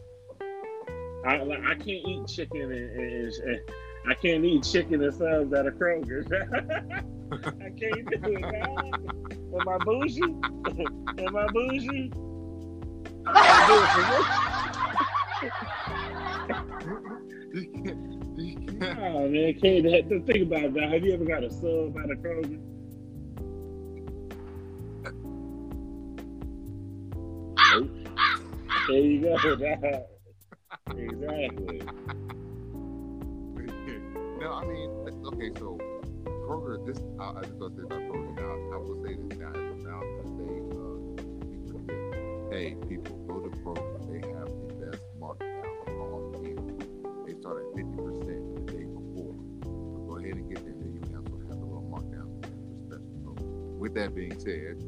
I 1.27 1.43
like 1.43 1.61
I 1.65 1.75
can't 1.75 1.89
eat 1.89 2.27
chicken 2.29 2.63
and, 2.73 2.73
and, 2.73 3.33
and 3.33 3.61
I 4.09 4.15
can't 4.15 4.45
eat 4.45 4.63
chicken 4.65 5.03
and 5.03 5.13
subs 5.15 5.53
at 5.53 5.67
a 5.67 5.71
Kroger. 5.71 6.25
I 7.33 7.71
can't 7.71 8.07
do 8.07 8.33
it. 8.33 8.41
Man. 8.41 8.95
Am 9.61 9.69
I 9.69 9.79
bougie? 9.79 10.23
Am 11.19 11.37
I 11.37 11.47
bougie? 11.53 12.13
Oh, 13.27 13.33
I 13.35 13.67
do 13.67 13.75
it 13.75 13.89
for 13.93 14.01
You 17.55 17.67
can't, 17.73 18.39
you 18.39 18.79
can't. 18.79 18.99
Oh 19.01 19.29
man, 19.29 19.55
Kate, 19.61 19.83
that- 19.83 20.09
the 20.09 20.21
thing 20.21 20.43
about 20.43 20.73
that, 20.75 20.93
have 20.93 21.05
you 21.05 21.13
ever 21.15 21.25
got 21.25 21.45
a 21.45 21.51
sub 21.51 21.97
out 21.99 22.11
of 22.11 22.19
Kroger? 22.19 22.61
Uh, 27.59 27.81
there 28.89 28.99
you 28.99 29.21
go. 29.21 30.07
Exactly. 30.97 31.79
no, 34.41 34.53
I 34.53 34.65
mean, 34.65 34.91
okay, 35.27 35.51
so 35.59 35.79
Kroger, 36.47 36.87
this, 36.87 36.99
I, 37.21 37.23
I 37.39 37.41
just 37.43 37.59
gonna 37.59 37.75
say 37.77 37.83
about 37.83 38.01
Kroger 38.01 38.35
now. 38.37 38.53
I 38.73 38.77
will 38.79 39.03
say 39.05 39.15
this 39.15 39.39
now, 39.39 39.49
a 39.49 39.51
Valentine's 39.83 40.33
Day, 40.39 40.59
uh, 40.79 40.91
hey, 42.51 42.77
people, 42.89 43.17
go 43.27 43.41
to 43.41 43.51
Kroger. 43.59 43.99
They 44.09 44.21
have 44.29 44.49
the 44.49 44.75
best 44.87 45.03
markdown 45.21 45.87
of 45.87 46.01
all. 46.01 46.21
They 47.27 47.35
start 47.35 47.57
at 47.59 47.67
50% 47.77 48.55
the 48.55 48.61
day 48.73 48.85
before. 48.85 49.35
Go 50.09 50.13
ahead 50.19 50.35
and 50.35 50.49
get 50.49 50.61
there, 50.65 50.73
and 50.73 51.05
then 51.05 51.17
also 51.17 51.37
have 51.49 51.59
little 51.61 51.89
with 53.79 53.95
that 53.95 54.15
being 54.15 54.39
said, 54.39 54.83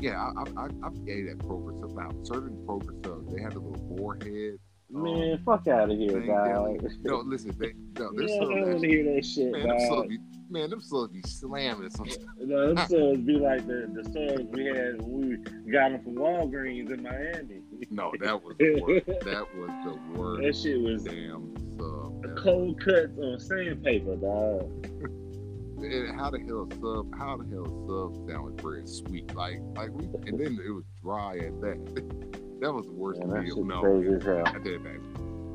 yeah, 0.00 0.18
I, 0.18 0.40
I, 0.40 0.64
I, 0.64 0.68
I've 0.84 0.96
ate 1.08 1.28
at 1.28 1.38
Kroger. 1.38 1.78
So 1.80 1.86
now, 1.94 2.10
certain 2.22 2.56
Kroger 2.66 2.94
subs, 3.04 3.32
they 3.34 3.40
have 3.42 3.54
the 3.54 3.60
little 3.60 3.84
warhead. 3.86 4.58
Man, 4.96 5.38
fuck 5.44 5.66
out 5.68 5.90
of 5.90 5.98
here, 5.98 6.20
dog. 6.20 6.82
No, 7.04 7.18
listen, 7.18 7.54
they, 7.58 7.72
no, 7.98 8.04
Yeah, 8.04 8.08
there's 8.16 8.32
I 8.32 8.38
don't 8.38 8.68
want 8.68 8.80
to 8.82 8.88
hear 8.88 9.14
that 9.14 9.24
shit, 9.24 9.52
Man, 9.52 9.60
them 9.68 9.78
dog. 9.78 9.86
slugs 9.88 10.08
be, 10.08 10.18
man, 10.48 10.70
them 10.70 10.80
slugs 10.80 11.12
be 11.12 11.22
slamming 11.22 11.90
sometimes. 11.90 12.18
No, 12.38 12.74
them 12.74 12.86
subs 12.88 13.20
be 13.20 13.34
like 13.34 13.66
the, 13.66 13.90
the 13.92 14.04
subs 14.04 14.48
we 14.52 14.64
had 14.66 15.02
when 15.02 15.42
we 15.66 15.70
got 15.72 15.90
them 15.90 16.02
from 16.02 16.14
Walgreens 16.14 16.90
in 16.92 17.02
Miami. 17.02 17.62
No, 17.90 18.12
that 18.20 18.42
was 18.42 18.56
the 18.58 18.80
worst. 18.80 19.06
That 19.24 19.46
was 19.56 19.70
the 19.84 20.18
worst. 20.18 20.42
That 20.42 20.56
shit 20.70 20.80
was 20.80 21.02
damn 21.04 21.54
sub. 21.76 22.36
Cold 22.42 22.80
cuts 22.80 23.18
on 23.18 23.38
sandpaper, 23.38 24.16
dog. 24.16 24.86
And 25.78 26.18
how 26.18 26.30
the 26.30 26.38
hell 26.40 26.66
sub? 26.80 27.14
How 27.18 27.36
the 27.36 27.44
hell 27.50 27.66
sub 27.86 28.28
sandwich 28.28 28.56
bread 28.56 28.88
sweet? 28.88 29.34
Like, 29.34 29.58
like 29.74 29.90
we, 29.90 30.06
and 30.26 30.40
then 30.40 30.58
it 30.64 30.70
was 30.70 30.84
dry 31.02 31.36
at 31.36 31.60
that. 31.60 32.32
that 32.60 32.72
was 32.72 32.86
the 32.86 32.92
worst 32.92 33.20
Man, 33.24 33.44
meal. 33.44 33.64
No, 33.64 33.80
crazy 33.80 34.14
as 34.14 34.22
hell. 34.24 34.42
I 34.46 34.58
did 34.58 34.74
it 34.74 34.84
back. 34.84 35.00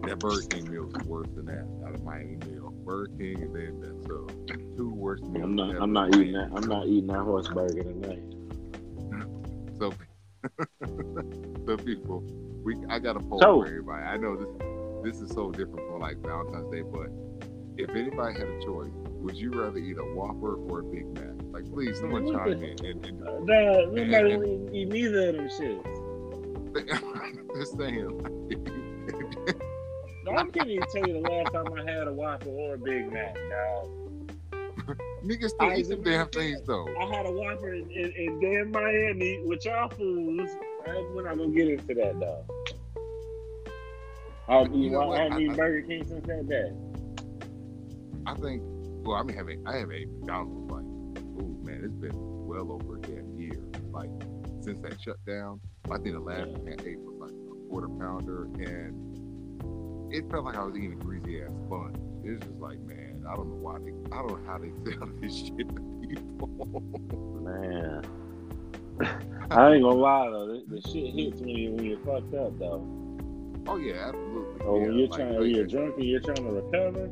That 0.09 0.19
Burger 0.19 0.41
King 0.47 0.71
meal 0.71 0.85
was 0.85 1.03
worse 1.05 1.27
than 1.35 1.45
that. 1.45 1.67
Out 1.87 1.93
of 1.93 2.03
Miami 2.03 2.37
meal, 2.49 2.71
Burger 2.83 3.11
King, 3.17 3.41
and 3.43 3.55
then 3.55 3.79
that 3.81 4.03
sub. 4.07 4.77
Two 4.77 4.89
worst 4.93 5.23
meals. 5.25 5.43
I'm 5.43 5.55
not. 5.55 5.75
I'm 5.81 5.93
not 5.93 6.15
eating 6.15 6.33
that. 6.33 6.49
I'm 6.55 6.67
not 6.67 6.87
eating 6.87 7.07
that 7.07 7.19
horse 7.19 7.47
burger 7.47 7.83
tonight. 7.83 8.23
So, 9.81 9.91
so 11.65 11.77
people, 11.77 12.19
we 12.63 12.75
I 12.87 12.99
got 12.99 13.15
a 13.15 13.19
poll 13.19 13.39
So- 13.41 13.61
for 13.61 13.67
everybody. 13.67 14.03
I 14.03 14.17
know 14.17 14.35
this 14.35 14.47
this 15.15 15.21
is 15.21 15.31
so 15.31 15.49
different 15.51 15.87
from 15.87 15.99
like 15.99 16.17
Valentine's 16.17 16.71
Day, 16.71 16.83
but 16.83 17.07
if 17.77 17.89
anybody 17.89 18.37
had 18.37 18.47
a 18.47 18.61
choice, 18.61 18.91
would 18.93 19.35
you 19.35 19.49
rather 19.51 19.79
eat 19.79 19.97
a 19.97 20.03
Whopper 20.03 20.53
or 20.55 20.81
a 20.81 20.83
Big 20.83 21.07
Mac? 21.15 21.33
Like, 21.51 21.65
please, 21.73 21.97
someone 21.99 22.25
What 22.25 22.35
chime 22.35 22.59
the- 22.59 22.65
in 22.69 22.85
and, 22.85 23.05
and 23.07 23.21
Uh, 23.23 23.31
Dog, 23.31 23.45
nobody 23.47 24.13
And- 24.13 24.43
don't 24.43 24.75
eat 24.75 24.89
neither 24.89 25.29
of 25.29 25.35
them 25.37 25.47
shits. 25.49 26.00
just 27.55 27.77
saying. 27.77 28.21
No, 30.23 30.33
I 30.33 30.43
can't 30.45 30.69
even 30.69 30.87
tell 30.93 31.07
you 31.07 31.13
the 31.13 31.27
last 31.27 31.51
time 31.51 31.65
I 31.75 31.91
had 31.91 32.07
a 32.07 32.13
Whopper 32.13 32.49
or 32.49 32.75
a 32.75 32.77
Big 32.77 33.11
Mac, 33.11 33.33
dog. 33.33 33.89
Niggas 35.25 35.49
still 35.49 35.73
eat 35.73 35.87
them 35.89 36.03
damn 36.03 36.27
things 36.29 36.61
though. 36.67 36.87
I 36.99 37.05
had 37.15 37.25
a 37.25 37.31
Whopper 37.31 37.73
in, 37.73 37.89
in, 37.89 38.11
in 38.11 38.39
damn 38.39 38.69
Miami 38.71 39.41
with 39.45 39.65
y'all 39.65 39.89
fools. 39.89 40.47
We're 40.85 41.23
not 41.27 41.39
gonna 41.39 41.49
get 41.49 41.69
into 41.69 41.95
that, 41.95 42.19
though. 42.19 42.45
Um, 44.47 44.65
I've 44.67 44.71
You 44.71 44.79
eaten, 44.79 44.91
know 44.91 45.07
what? 45.07 45.19
I 45.19 45.23
haven't 45.23 45.41
eaten 45.41 45.53
I- 45.53 45.57
Burger 45.57 45.81
King 45.87 46.05
since 46.07 46.27
that 46.27 46.47
day. 46.47 46.71
I 48.27 48.35
think. 48.35 48.61
Well, 49.03 49.17
I 49.17 49.23
mean, 49.23 49.35
having 49.35 49.67
I 49.67 49.77
have 49.77 49.89
a 49.89 50.05
McDonald's 50.05 50.71
like, 50.71 50.85
oh 51.39 51.47
man, 51.63 51.81
it's 51.83 51.95
been 51.95 52.45
well 52.45 52.71
over 52.73 52.97
a 52.97 53.01
damn 53.01 53.35
year. 53.39 53.59
Like 53.91 54.11
since 54.61 54.79
that 54.81 55.01
shutdown, 55.01 55.59
I 55.89 55.97
think 55.97 56.13
the 56.13 56.19
last 56.19 56.45
thing 56.51 56.67
I 56.69 56.87
ate 56.87 56.99
was 56.99 57.15
like 57.19 57.31
a 57.31 57.69
quarter 57.69 57.87
pounder, 57.89 58.43
and 58.59 60.13
it 60.13 60.29
felt 60.29 60.45
like 60.45 60.55
I 60.57 60.63
was 60.63 60.75
eating 60.77 60.93
a 60.93 60.95
greasy 61.03 61.41
ass 61.41 61.49
sponge. 61.65 61.97
It 62.23 62.31
was 62.31 62.39
just 62.41 62.59
like, 62.59 62.79
man, 62.81 63.23
I 63.27 63.35
don't 63.35 63.49
know 63.49 63.55
why 63.55 63.79
they, 63.79 63.91
I 64.15 64.21
don't 64.21 64.29
know 64.29 64.47
how 64.47 64.57
they 64.59 64.71
sell 64.91 65.09
this 65.21 65.35
shit 65.35 65.57
to 65.57 66.07
people. 66.07 66.47
Man. 67.41 68.01
I 69.51 69.73
ain't 69.73 69.83
gonna 69.83 69.95
lie 69.95 70.29
though, 70.29 70.47
the, 70.47 70.63
the 70.67 70.81
shit 70.81 71.13
hits 71.13 71.41
when 71.41 71.49
you 71.49 71.71
when 71.71 71.83
you're 71.85 71.97
fucked 71.99 72.33
up 72.35 72.57
though. 72.59 72.85
oh 73.67 73.77
yeah, 73.77 74.09
absolutely. 74.09 74.61
Oh, 74.65 74.73
when 74.77 74.91
yeah, 74.93 74.97
you're 74.99 75.07
like, 75.07 75.19
trying, 75.19 75.35
oh, 75.35 75.39
when 75.39 75.49
you're 75.49 75.65
drunk 75.65 75.95
and 75.97 76.05
you're 76.05 76.19
trying 76.21 76.35
to 76.35 76.51
recover. 76.51 77.09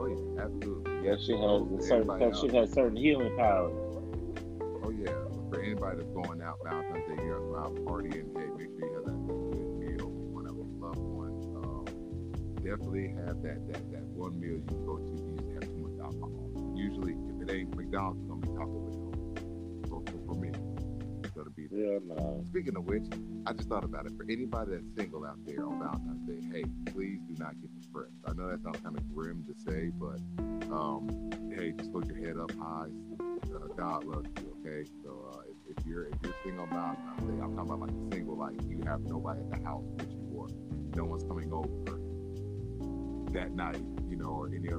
Oh 0.00 0.06
yeah, 0.06 0.42
absolutely. 0.42 1.08
That 1.08 1.20
shit 1.24 1.36
Oh, 1.38 1.68
has 1.76 1.86
certain 1.88 2.18
that 2.18 2.36
shit 2.36 2.52
has 2.54 2.72
certain 2.72 2.96
healing 2.96 3.36
powers. 3.36 3.72
Oh 4.82 4.90
yeah, 4.90 5.12
anybody 5.84 6.02
that's 6.02 6.14
going 6.14 6.42
out 6.42 6.58
Valentine's 6.64 7.06
Day, 7.08 7.24
you're 7.24 7.60
out 7.60 7.74
partying. 7.84 8.32
Hey, 8.36 8.48
make 8.56 8.68
sure 8.78 8.88
you 8.88 8.94
have 8.94 9.04
that, 9.04 9.20
that 9.26 9.52
good 9.52 9.78
meal 9.78 10.08
with 10.08 10.28
one 10.32 10.46
of 10.46 10.56
your 10.56 10.66
loved 10.80 10.98
ones. 10.98 11.44
Um, 11.64 11.84
definitely 12.56 13.14
have 13.26 13.42
that 13.42 13.60
that 13.68 13.92
that 13.92 14.04
one 14.16 14.40
meal 14.40 14.56
you 14.56 14.76
go 14.86 14.96
to. 14.96 15.04
You 15.04 15.36
just 15.36 15.52
have 15.52 15.64
too 15.64 15.84
much 15.84 16.00
alcohol. 16.00 16.72
Usually, 16.76 17.12
if 17.12 17.48
it 17.48 17.52
ain't 17.52 17.76
McDonald's, 17.76 18.20
it's 18.20 18.28
gonna 18.28 18.40
be 18.40 18.48
Taco 18.48 18.78
Bell. 18.80 19.12
For, 19.88 20.00
for, 20.10 20.18
for 20.26 20.34
me, 20.40 20.50
it's 21.22 21.34
gonna 21.34 21.50
be 21.50 21.66
that. 21.66 21.76
Yeah, 21.76 21.98
no. 22.02 22.42
Speaking 22.46 22.76
of 22.76 22.84
which, 22.84 23.04
I 23.46 23.52
just 23.52 23.68
thought 23.68 23.84
about 23.84 24.06
it. 24.06 24.12
For 24.16 24.24
anybody 24.24 24.72
that's 24.72 24.88
single 24.96 25.24
out 25.26 25.38
there 25.44 25.66
on 25.66 25.78
Valentine's 25.78 26.24
Day, 26.24 26.40
hey, 26.52 26.64
please 26.92 27.20
do 27.28 27.34
not 27.38 27.60
get 27.60 27.68
depressed. 27.80 28.16
I 28.26 28.32
know 28.32 28.48
that 28.48 28.62
sounds 28.62 28.80
kind 28.80 28.96
of 28.96 29.04
grim 29.14 29.44
to 29.44 29.54
say, 29.60 29.90
but 29.92 30.18
um, 30.72 31.30
hey, 31.54 31.72
just 31.76 31.90
hold 31.92 32.08
your 32.08 32.16
head 32.16 32.38
up 32.38 32.52
high. 32.56 32.88
Uh, 33.20 33.68
God 33.76 34.04
loves 34.04 34.28
you, 34.40 34.56
okay? 34.64 34.88
So 35.04 35.30
uh, 35.30 35.53
if, 35.78 35.86
you're 35.86 36.06
if 36.06 36.14
you're 36.22 36.34
single 36.42 36.64
on 36.64 36.70
Valentine's 36.70 37.20
Day, 37.22 37.42
I'm 37.42 37.56
talking 37.56 37.70
about 37.72 37.80
like 37.80 38.12
single, 38.12 38.36
like 38.36 38.62
you 38.68 38.82
have 38.86 39.00
nobody 39.00 39.40
at 39.40 39.50
the 39.50 39.64
house 39.64 39.84
with 39.96 40.10
you, 40.10 40.30
or 40.34 40.48
no 40.96 41.04
one's 41.04 41.24
coming 41.24 41.52
over 41.52 41.98
that 43.32 43.52
night, 43.52 43.82
you 44.08 44.16
know, 44.16 44.30
or 44.30 44.46
any 44.48 44.68
other. 44.68 44.78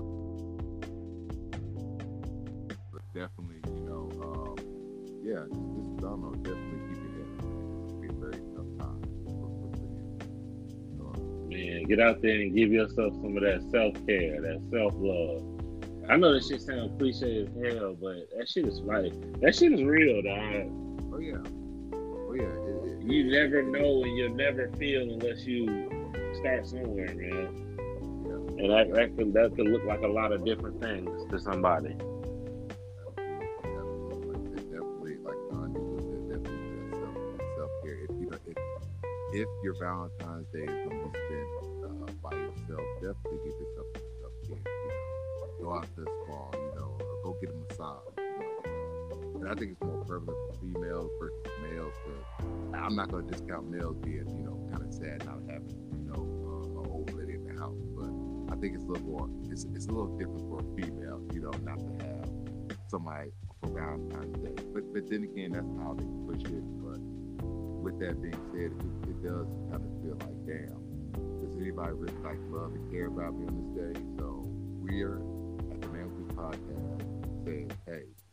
But 2.91 3.01
definitely, 3.13 3.61
you 3.75 3.81
know, 3.83 4.09
um, 4.23 4.55
yeah, 5.23 5.43
just, 5.49 5.75
just 5.75 5.99
I 5.99 6.09
don't 6.09 6.21
know, 6.21 6.33
definitely 6.35 6.79
keep 6.89 7.03
your 7.03 7.11
head 7.11 8.01
be 8.01 8.07
a 8.07 8.11
very 8.13 8.39
tough 8.55 8.71
time 8.79 9.01
for, 9.25 9.47
for, 9.59 9.69
you. 11.11 11.47
Man, 11.49 11.83
get 11.83 11.99
out 11.99 12.21
there 12.21 12.41
and 12.41 12.55
give 12.55 12.71
yourself 12.71 13.13
some 13.15 13.37
of 13.37 13.43
that 13.43 13.61
self 13.71 13.93
care, 14.07 14.41
that 14.41 14.61
self 14.71 14.93
love. 14.97 15.43
I 16.07 16.17
know 16.17 16.33
that 16.33 16.43
shit 16.43 16.61
sounds 16.61 16.91
cliche 16.99 17.41
as 17.41 17.49
hell, 17.63 17.95
but 17.99 18.29
that 18.37 18.47
shit 18.47 18.67
is 18.67 18.79
like 18.81 19.11
that 19.41 19.55
shit 19.55 19.73
is 19.73 19.83
real, 19.83 20.21
dog. 20.21 20.84
Oh 21.15 21.19
yeah, 21.19 21.37
oh 21.95 22.33
yeah. 22.33 22.43
It, 22.43 22.99
it, 22.99 23.07
You 23.07 23.31
never 23.31 23.63
know 23.63 24.03
and 24.03 24.17
you'll 24.17 24.35
never 24.35 24.69
feel 24.77 25.01
unless 25.01 25.45
you 25.45 25.89
start 26.39 26.67
somewhere, 26.67 27.13
man. 27.15 27.63
Yeah. 28.25 28.63
And 28.63 28.71
that 28.71 28.93
that 28.93 29.15
could 29.15 29.33
that 29.33 29.55
could 29.55 29.67
look 29.67 29.85
like 29.85 30.01
a 30.01 30.07
lot 30.07 30.31
of 30.31 30.43
different 30.43 30.81
things 30.81 31.09
to 31.31 31.39
somebody. 31.39 31.95
Absolutely, 33.07 33.71
absolutely. 33.79 34.27
Like, 34.27 34.67
definitely, 34.71 35.15
like 35.23 35.39
Gandhi 35.51 35.79
was 35.79 36.05
it, 36.05 36.21
definitely 36.27 36.89
that 36.89 36.99
self 36.99 37.15
self 37.55 37.71
care. 37.83 37.97
If 38.03 38.11
you 38.19 38.27
if 38.33 38.57
if 39.33 39.49
your 39.63 39.75
Valentine's 39.79 40.47
Day 40.51 40.63
is 40.63 40.79
going 40.83 40.99
to 40.99 41.07
be 41.07 41.19
spent 41.27 41.47
uh, 41.83 42.11
by 42.23 42.35
yourself, 42.35 42.85
definitely 42.99 43.39
give 43.43 43.55
yourself 43.59 43.87
some 43.95 44.11
self 44.19 44.33
care. 44.43 44.63
You 44.67 44.91
know, 44.91 45.63
go 45.63 45.77
out 45.77 45.87
to 45.95 46.01
the 46.01 46.11
spa. 46.25 46.39
You 46.53 46.71
know, 46.75 46.97
or 46.99 47.15
go 47.23 47.37
get 47.39 47.51
a 47.51 47.53
massage. 47.53 48.14
I 49.49 49.53
think 49.55 49.73
it's 49.73 49.81
more 49.81 50.03
prevalent 50.05 50.37
for 50.47 50.59
females 50.59 51.11
versus 51.19 51.45
males. 51.61 51.93
But 52.71 52.79
I'm 52.79 52.95
not 52.95 53.11
going 53.11 53.27
to 53.27 53.31
discount 53.31 53.69
males 53.69 53.97
being, 54.03 54.25
you 54.27 54.43
know, 54.43 54.67
kind 54.71 54.83
of 54.83 54.93
sad 54.93 55.25
not 55.25 55.39
having, 55.49 55.69
you 55.93 56.09
know, 56.09 56.21
uh, 56.21 56.81
an 56.81 56.89
old 56.89 57.13
lady 57.13 57.33
in 57.33 57.45
the 57.45 57.53
house. 57.59 57.77
But 57.95 58.09
I 58.53 58.59
think 58.59 58.75
it's 58.75 58.83
a 58.83 58.87
little 58.87 59.07
more. 59.07 59.29
It's 59.51 59.65
it's 59.75 59.87
a 59.87 59.91
little 59.91 60.17
different 60.17 60.41
for 60.49 60.59
a 60.59 60.67
female. 60.75 61.21
You 61.33 61.41
know, 61.41 61.53
not 61.63 61.79
to 61.79 62.05
have 62.05 62.29
somebody 62.87 63.29
for 63.61 63.69
Valentine's 63.69 64.37
Day. 64.39 64.63
But 64.73 64.93
but 64.93 65.09
then 65.09 65.23
again, 65.23 65.51
that's 65.53 65.69
how 65.81 65.93
they 65.93 66.09
push 66.25 66.43
it. 66.51 66.65
But 66.81 66.99
with 67.85 67.99
that 67.99 68.21
being 68.21 68.41
said, 68.51 68.73
it, 68.73 69.09
it 69.09 69.17
does 69.21 69.47
kind 69.69 69.83
of 69.85 69.91
feel 70.01 70.17
like, 70.25 70.41
damn, 70.49 70.81
does 71.45 71.55
anybody 71.61 71.93
really 71.93 72.17
like 72.23 72.39
love 72.49 72.73
and 72.73 72.91
care 72.91 73.07
about 73.07 73.37
me 73.37 73.45
on 73.45 73.53
this 73.61 73.93
day? 73.93 74.01
So 74.17 74.41
we 74.81 75.03
are 75.03 75.21
at 75.71 75.81
the 75.81 75.87
Man 75.89 76.09
Podcast 76.33 77.45
saying, 77.45 77.71
hey 77.85 78.24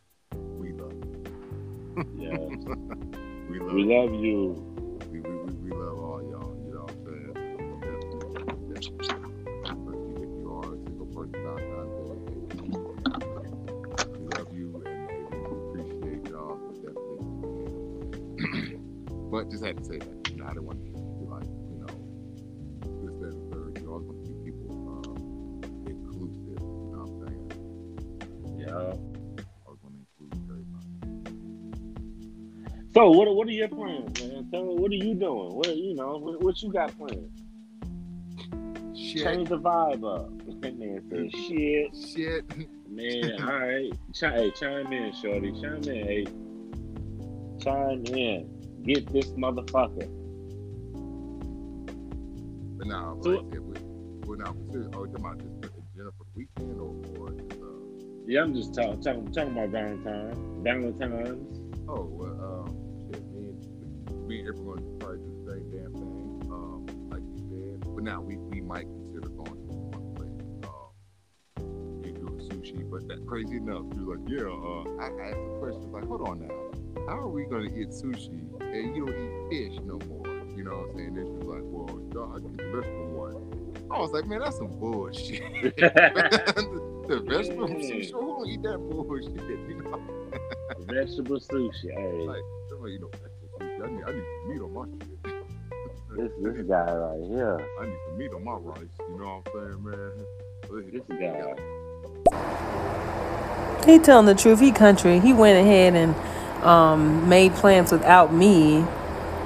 yes. 2.17 2.39
We 3.49 3.59
love, 3.59 3.73
we 3.73 3.83
love 3.83 4.13
you. 4.13 4.55
We, 5.11 5.19
we, 5.19 5.29
we, 5.29 5.53
we 5.53 5.71
love 5.71 5.99
all 5.99 6.21
y'all. 6.23 6.55
You 6.65 6.73
know 6.73 6.81
what 6.81 6.91
I'm 6.91 7.05
saying? 7.05 7.33
If 10.15 10.29
you 10.39 10.47
are 10.51 10.73
a 10.73 10.77
single 10.85 11.07
person 11.07 11.41
out 11.47 11.57
there, 11.57 11.77
we 14.19 14.25
love 14.37 14.49
you 14.53 14.67
and 14.85 15.45
we 15.75 15.81
appreciate 15.81 16.23
y'all. 16.29 16.57
But 19.31 19.49
just 19.49 19.63
had 19.65 19.77
to 19.77 19.83
say 19.83 19.97
that. 19.97 20.29
You 20.29 20.37
know, 20.37 20.45
I 20.45 20.49
didn't 20.49 20.65
want 20.65 20.85
to. 20.85 20.92
So 33.03 33.09
what 33.09 33.35
what 33.35 33.49
are 33.49 33.51
your 33.51 33.67
plans, 33.67 34.21
man? 34.23 34.47
Tell 34.49 34.63
me 34.63 34.75
what 34.75 34.89
are 34.89 34.95
you 34.95 35.13
doing? 35.13 35.55
What 35.55 35.75
you 35.75 35.93
know? 35.93 36.15
What, 36.19 36.41
what 36.41 36.61
you 36.63 36.71
got 36.71 36.97
planned? 36.97 37.29
Shit. 38.97 39.23
Change 39.25 39.49
the 39.49 39.59
vibe 39.59 40.05
up. 40.09 40.29
That 40.61 40.79
man 40.79 41.01
said 41.09 41.29
shit. 41.35 41.93
Shit. 42.15 42.45
Man, 42.89 43.41
all 43.43 43.59
right. 43.59 43.91
Ch- 44.13 44.21
hey, 44.21 44.51
chime 44.51 44.93
in, 44.93 45.11
shorty. 45.21 45.51
Chime 45.51 45.83
in. 45.83 46.07
Hey, 46.07 46.25
chime 47.61 48.05
in. 48.05 48.83
Get 48.85 49.11
this 49.11 49.27
motherfucker. 49.31 50.07
But 52.77 52.87
now, 52.87 53.17
So- 53.21 53.29
like 53.31 53.45
I 53.47 53.49
said, 53.51 53.63
we, 54.27 54.37
now, 54.37 54.55
oh, 54.55 54.73
you 54.73 54.89
talking 54.93 55.15
about 55.15 55.37
just 55.39 55.75
in 55.75 55.83
general 55.93 56.13
for 56.17 56.23
the 56.23 56.37
weekend 56.37 56.79
or, 56.79 56.95
or 57.19 57.31
just, 57.31 57.61
uh, 57.61 57.65
Yeah, 58.27 58.43
I'm 58.43 58.55
just 58.55 58.73
talking 58.73 59.01
talking, 59.01 59.29
talking 59.33 59.51
about 59.51 59.69
Valentine. 59.71 60.63
Valentine's. 60.63 61.59
oh, 61.89 62.03
well, 62.05 62.63
um, 62.69 62.82
and, 64.47 64.65
me 64.65 64.73
and 64.73 64.81
everyone 64.83 64.99
probably 64.99 65.17
do 65.17 65.43
the 65.45 65.51
same 65.51 65.71
damn 65.71 65.93
thing, 65.93 66.51
um, 66.51 66.85
like 67.09 67.21
you 67.21 67.39
said. 67.49 67.95
But 67.95 68.03
now 68.03 68.21
we, 68.21 68.37
we 68.37 68.61
might 68.61 68.85
consider 68.85 69.29
going 69.29 69.45
to 69.45 69.73
one 69.93 70.15
place, 70.15 70.29
um, 70.69 72.01
you 72.03 72.13
do 72.13 72.27
sushi. 72.49 72.89
But 72.89 73.07
that 73.07 73.25
crazy 73.27 73.57
enough, 73.57 73.85
you're 73.95 74.15
like, 74.15 74.23
yeah, 74.27 74.47
uh, 74.47 74.83
I 74.99 75.07
asked 75.29 75.43
the 75.43 75.57
question, 75.59 75.91
like, 75.91 76.05
hold 76.05 76.27
on 76.27 76.47
now, 76.47 77.07
how 77.07 77.19
are 77.19 77.29
we 77.29 77.45
going 77.45 77.69
to 77.69 77.79
eat 77.79 77.89
sushi 77.89 78.41
and 78.61 78.95
you 78.95 79.05
don't 79.05 79.15
eat 79.15 79.71
fish 79.71 79.79
no 79.85 79.99
more? 80.07 80.27
You 80.55 80.63
know 80.63 80.77
what 80.77 80.89
I'm 80.89 80.97
saying? 80.97 81.13
Then 81.15 81.25
she 81.25 81.31
was 81.31 81.49
like, 81.49 81.63
well, 81.65 82.33
I 82.33 82.39
get 82.39 82.57
the 82.57 82.63
vegetable 82.63 83.09
one. 83.09 83.63
I 83.91 83.99
was 83.99 84.11
like, 84.11 84.25
man, 84.25 84.39
that's 84.39 84.57
some 84.57 84.67
bullshit. 84.79 85.75
the 85.75 87.23
vegetable 87.27 87.67
sushi, 87.67 88.11
who 88.11 88.21
don't 88.21 88.47
eat 88.47 88.61
that 88.63 88.77
bullshit? 88.77 89.33
You 89.69 89.81
know, 89.81 90.01
Vegetable 90.87 91.39
sushi. 91.39 91.91
Hey, 91.91 92.25
like, 92.27 92.41
you 92.69 92.99
know. 92.99 93.09
I 93.83 93.87
need, 93.89 94.03
I 94.05 94.11
need 94.13 94.23
some 94.23 94.49
meat 94.49 94.61
on 94.61 94.73
my 94.73 94.85
shit. 95.05 95.09
this 96.15 96.31
this 96.39 96.65
guy 96.67 96.95
right 96.95 97.21
here. 97.27 97.59
I 97.81 97.85
need 97.85 97.97
some 98.07 98.17
meat 98.17 98.31
on 98.33 98.43
my 98.45 98.53
rice. 98.53 98.77
You 99.09 99.17
know 99.17 99.41
what 99.43 99.53
I'm 99.53 99.67
saying, 99.67 99.83
man? 99.83 100.25
This 100.93 101.03
guy. 101.19 101.55
He 103.85 103.99
telling 103.99 104.25
the 104.25 104.35
truth. 104.35 104.61
He 104.61 104.71
country. 104.71 105.19
He 105.19 105.33
went 105.33 105.59
ahead 105.59 105.95
and 105.95 106.15
um, 106.63 107.27
made 107.27 107.53
plans 107.55 107.91
without 107.91 108.33
me 108.33 108.85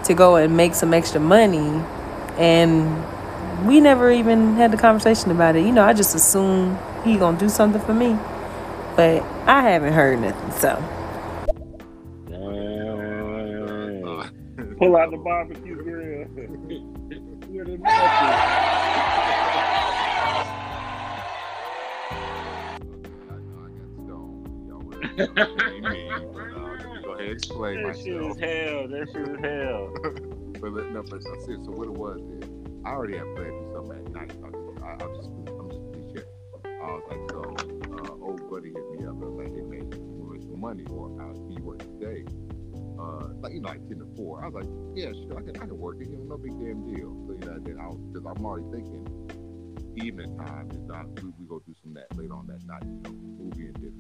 to 0.04 0.14
go 0.14 0.36
and 0.36 0.56
make 0.56 0.76
some 0.76 0.94
extra 0.94 1.20
money, 1.20 1.82
and 2.38 3.04
we 3.66 3.80
never 3.80 4.12
even 4.12 4.54
had 4.54 4.70
the 4.72 4.78
conversation 4.78 5.32
about 5.32 5.56
it. 5.56 5.66
You 5.66 5.72
know, 5.72 5.84
I 5.84 5.94
just 5.94 6.14
assumed 6.14 6.78
he 7.04 7.18
gonna 7.18 7.40
do 7.40 7.50
something 7.50 7.82
for 7.82 7.96
me, 7.96 8.16
but 8.96 9.24
I 9.48 9.64
haven't 9.64 9.94
heard 9.94 10.22
nothing. 10.22 10.52
So 10.60 10.97
Pull 14.78 14.98
out 14.98 15.12
the 15.12 15.18
barbecue 15.18 15.76
grill. 15.76 16.26
Where 17.48 17.66
the 17.66 17.78
matches? 17.80 18.40
I 23.30 23.36
know 23.42 23.60
I 23.66 23.70
got 23.72 23.94
stoned. 23.94 24.68
Y'all 24.68 24.82
would 24.82 25.04
have 25.04 25.12
ain't 25.68 25.90
me, 25.90 26.28
but 26.34 26.80
let 26.80 26.92
me 26.92 27.00
go 27.04 27.12
ahead 27.14 27.28
and 27.28 27.32
explain 27.34 27.82
That 27.84 27.98
shit 27.98 28.22
myself. 28.22 28.38
is 28.38 28.40
hell. 28.40 28.88
That 28.90 29.10
shit 29.14 29.28
is 29.30 29.40
hell. 29.42 29.94
but 30.62 30.74
let, 30.74 30.92
no, 30.92 31.04
but 31.04 31.22
it. 31.50 31.66
So 31.66 31.72
what 31.72 31.88
it 31.88 31.94
was 31.94 32.22
is, 32.44 32.50
I 32.86 32.90
already 32.92 33.18
had 33.18 33.34
planned 33.36 33.60
to 33.60 33.74
something 33.74 33.98
at 33.98 34.12
night. 34.14 34.34
I, 34.44 34.48
I, 34.86 34.92
I'm 35.02 35.16
just, 35.16 35.30
I'm 35.30 35.70
just 35.70 35.82
cliche. 35.94 36.28
I 36.66 36.92
was 36.94 37.04
like, 37.10 37.24
so, 37.32 37.42
uh, 37.98 38.26
old 38.26 38.50
buddy 38.50 38.74
hit 38.74 38.92
me 38.92 39.06
up. 39.08 39.16
I 39.22 39.26
was 39.26 39.38
like, 39.38 39.54
hey 39.56 39.64
man, 39.64 39.92
you 39.92 40.24
want 40.24 40.44
some 40.44 40.60
money 40.62 40.86
or 40.90 41.12
I'll 41.22 41.36
see 41.36 41.56
you 41.58 41.64
work 41.64 41.80
today. 41.80 42.26
Uh, 43.08 43.28
like 43.40 43.54
you 43.54 43.62
know, 43.62 43.70
like 43.70 43.88
ten 43.88 44.00
to 44.00 44.08
four. 44.18 44.44
I 44.44 44.48
was 44.48 44.56
like, 44.56 44.70
yeah, 44.96 45.12
sure, 45.14 45.40
I 45.40 45.42
can, 45.42 45.56
I 45.56 45.66
can 45.66 45.78
work 45.78 45.98
it. 46.02 46.10
You 46.10 46.18
know, 46.18 46.36
no 46.36 46.38
big 46.38 46.52
damn 46.60 46.84
deal. 46.94 47.16
So 47.26 47.34
you 47.34 47.40
know, 47.48 47.58
then 47.60 47.80
I 47.80 47.88
was, 47.88 47.98
because 48.12 48.26
I'm 48.28 48.46
already 48.46 48.68
thinking 48.72 49.08
evening 49.96 50.38
time 50.38 50.70
is 50.72 50.86
not. 50.88 51.08
We, 51.22 51.32
we 51.40 51.46
go 51.48 51.60
do 51.66 51.74
some 51.82 51.94
that 51.94 52.16
later 52.18 52.34
on 52.34 52.48
that 52.48 52.64
night. 52.66 52.84
You 52.84 53.02
know, 53.04 53.12
movie 53.40 53.68
and 53.68 53.76
dinner, 53.76 53.94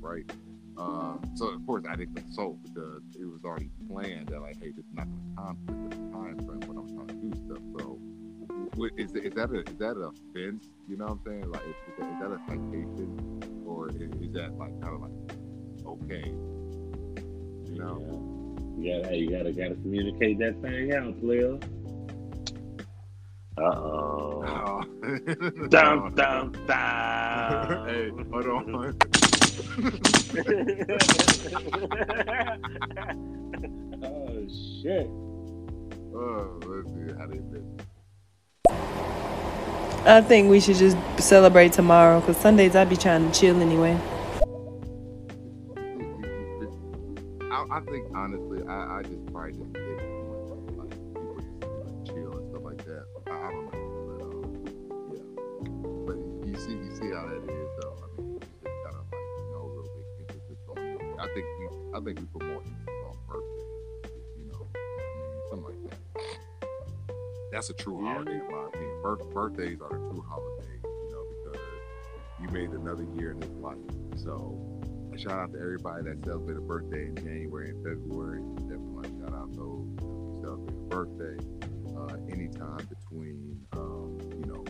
right? 0.00 0.30
Uh, 0.76 1.16
so 1.34 1.48
of 1.48 1.64
course 1.66 1.84
I 1.88 1.96
didn't 1.96 2.16
consult 2.16 2.62
because 2.64 3.02
it 3.18 3.24
was 3.24 3.44
already 3.44 3.70
planned 3.88 4.28
that 4.28 4.40
like, 4.40 4.60
hey, 4.60 4.72
this 4.76 4.84
is 4.84 4.94
not 4.94 5.06
going 5.06 5.22
to 5.36 5.42
conflict 5.42 5.80
with 5.80 5.90
the 5.90 5.96
time 6.12 6.36
frame 6.44 6.60
when 6.68 6.78
I'm 6.78 6.88
trying 6.94 7.08
to 7.08 7.14
do 7.14 7.30
stuff. 7.46 7.62
So, 7.78 7.98
is, 8.98 9.14
is 9.14 9.34
that 9.34 9.50
a 9.50 9.60
is 9.60 9.78
that 9.78 9.96
an 9.96 10.04
offense? 10.04 10.68
You 10.88 10.96
know 10.96 11.06
what 11.06 11.12
I'm 11.12 11.20
saying? 11.24 11.50
Like, 11.50 11.62
is, 11.62 11.76
is, 11.88 11.94
that, 11.98 12.10
is 12.10 12.18
that 12.20 12.30
a 12.32 12.38
citation 12.48 13.64
or 13.66 13.88
is, 13.90 14.10
is 14.20 14.32
that 14.34 14.52
like 14.58 14.78
kind 14.82 14.94
of 14.94 15.00
like 15.00 15.12
okay? 15.86 16.32
You 17.70 17.78
know? 17.80 17.98
Yeah, 18.00 18.33
you 18.78 19.02
gotta 19.02 19.16
you 19.16 19.30
gotta 19.30 19.52
gotta 19.52 19.74
communicate 19.74 20.38
that 20.38 20.60
thing 20.62 20.92
out, 20.92 21.20
player. 21.20 21.58
Uh 23.56 23.62
oh. 23.62 24.82
Dum 25.68 26.14
dum 26.14 26.52
dum. 26.66 27.86
hey, 27.86 28.10
hold 28.30 28.46
on. 28.46 28.74
oh 34.02 34.46
shit. 34.82 35.06
Oh, 36.16 36.60
let's 36.66 36.88
see 36.90 37.12
how 37.18 37.26
they 37.26 37.38
been. 37.38 37.80
I 40.06 40.20
think 40.20 40.50
we 40.50 40.60
should 40.60 40.76
just 40.76 40.98
celebrate 41.18 41.72
tomorrow 41.72 42.20
because 42.20 42.36
Sundays 42.36 42.76
I'd 42.76 42.90
be 42.90 42.96
trying 42.96 43.30
to 43.30 43.40
chill 43.40 43.60
anyway. 43.60 43.98
I, 47.70 47.76
I 47.76 47.80
think 47.80 48.06
honestly, 48.14 48.62
I, 48.66 48.98
I 48.98 49.02
just 49.02 49.26
probably 49.26 49.52
just 49.52 49.72
did 49.72 49.98
like 50.76 50.90
people 50.90 51.36
just 51.40 51.62
like 51.62 52.06
chill 52.06 52.32
and 52.36 52.50
stuff 52.50 52.62
like 52.64 52.84
that. 52.84 53.04
I, 53.26 53.30
I 53.30 53.50
don't 53.52 53.64
know, 53.72 53.80
but 54.08 54.20
um, 54.24 54.64
yeah. 55.12 55.26
But 56.06 56.16
you 56.48 56.56
see, 56.58 56.72
you 56.72 56.90
see 56.94 57.10
how 57.14 57.26
that 57.26 57.42
is, 57.50 57.70
though. 57.80 57.96
I 58.02 58.20
mean, 58.20 58.36
it's 58.36 58.46
just 58.62 58.76
kind 58.84 58.96
of 58.96 59.04
like 59.12 59.28
you 59.38 59.52
know, 59.52 59.62
real 59.72 59.88
big 59.96 60.30
emphasis 60.30 60.58
on. 60.68 60.78
it. 60.78 61.00
I 61.18 61.26
think 61.34 61.46
we, 61.58 61.66
I 61.94 62.00
think 62.00 62.18
we 62.20 62.26
put 62.26 62.42
more 62.46 62.62
emphasis 62.62 63.00
on 63.08 63.16
birthday. 63.28 63.66
You 64.38 64.46
know, 64.52 64.66
something 65.50 65.64
like 65.64 65.90
that. 65.90 65.98
That's 67.52 67.70
a 67.70 67.74
true 67.74 68.00
Yeah. 68.02 68.12
holiday 68.14 68.32
in 68.40 68.50
my 68.50 68.66
opinion. 68.66 69.02
Birth, 69.02 69.30
birthdays 69.32 69.80
are 69.80 69.86
a 69.94 69.98
true 70.10 70.24
holiday, 70.28 70.74
you 70.82 71.10
know, 71.12 71.24
because 71.30 71.62
you 72.42 72.48
made 72.48 72.70
another 72.70 73.04
year 73.16 73.30
in 73.32 73.40
this 73.40 73.50
life. 73.62 73.78
So 74.16 74.58
a 75.14 75.18
shout 75.18 75.32
out 75.38 75.52
to 75.52 75.58
everybody 75.58 76.02
that 76.04 76.24
celebrated 76.24 76.58
a 76.58 76.60
birthday 76.66 77.06
in 77.06 77.16
January 77.16 77.70
and 77.70 77.84
February. 77.84 78.40
Definitely 78.56 78.80
want 78.90 79.06
shout 79.20 79.34
out 79.34 79.52
those 79.52 79.86
who 80.00 80.40
celebrate 80.42 80.74
a 80.74 80.88
birthday 80.88 81.36
uh, 81.96 82.16
anytime 82.32 82.86
between, 82.88 83.60
um, 83.74 84.18
you 84.38 84.46
know, 84.46 84.64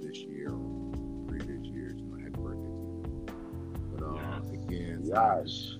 this 0.00 0.16
year 0.18 0.50
or 0.50 1.26
previous 1.28 1.66
years. 1.66 1.94
You 1.98 2.04
know, 2.06 2.16
happy 2.18 2.40
birthday 2.40 2.64
to 2.64 2.72
you. 2.72 3.26
But 3.94 4.04
uh, 4.06 4.40
Yes. 4.42 4.64
again, 4.64 5.10
Gosh. 5.12 5.76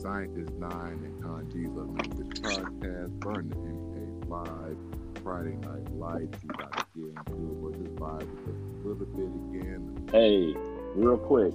Scientist 0.00 0.52
Nine 0.54 1.00
and 1.04 1.22
Con 1.22 1.48
love 1.76 1.90
make 1.90 2.16
this 2.16 2.40
podcast, 2.40 3.10
Burn 3.20 3.48
the 3.48 3.56
MK 3.56 4.28
live, 4.28 4.76
Friday 5.22 5.56
Night 5.56 5.90
Lights. 5.92 6.38
You 6.42 6.48
got 6.50 6.72
to 6.72 6.84
get 6.96 7.04
into 7.04 7.32
it 7.32 7.58
with 7.58 7.84
this 7.84 7.92
vibe 7.94 8.28
with 8.46 8.54
a 8.54 8.88
little 8.88 9.06
bit 9.06 9.60
again. 9.60 10.08
Hey, 10.10 10.54
real 10.94 11.18
quick. 11.18 11.52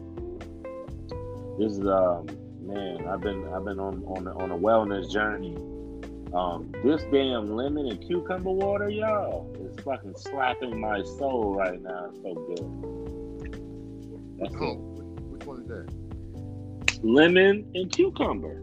This 1.57 1.73
is 1.73 1.85
um 1.87 2.27
man, 2.61 3.07
I've 3.07 3.21
been 3.21 3.47
I've 3.53 3.63
been 3.63 3.79
on 3.79 4.03
on 4.05 4.27
on 4.27 4.51
a 4.51 4.57
wellness 4.57 5.11
journey. 5.11 5.55
Um, 6.33 6.71
this 6.83 7.03
damn 7.11 7.55
lemon 7.55 7.85
and 7.85 8.01
cucumber 8.01 8.49
water, 8.49 8.89
y'all, 8.89 9.55
is 9.59 9.79
fucking 9.83 10.15
slapping 10.17 10.81
my 10.81 11.03
soul 11.03 11.53
right 11.53 11.79
now. 11.79 12.09
It's 12.09 12.21
so 12.23 12.33
good. 12.33 12.93
That's 14.39 14.55
it. 14.55 14.77
which, 15.29 15.45
one 15.45 15.61
is 15.61 15.67
that? 15.67 17.03
Lemon 17.03 17.69
and 17.75 17.91
cucumber. 17.91 18.61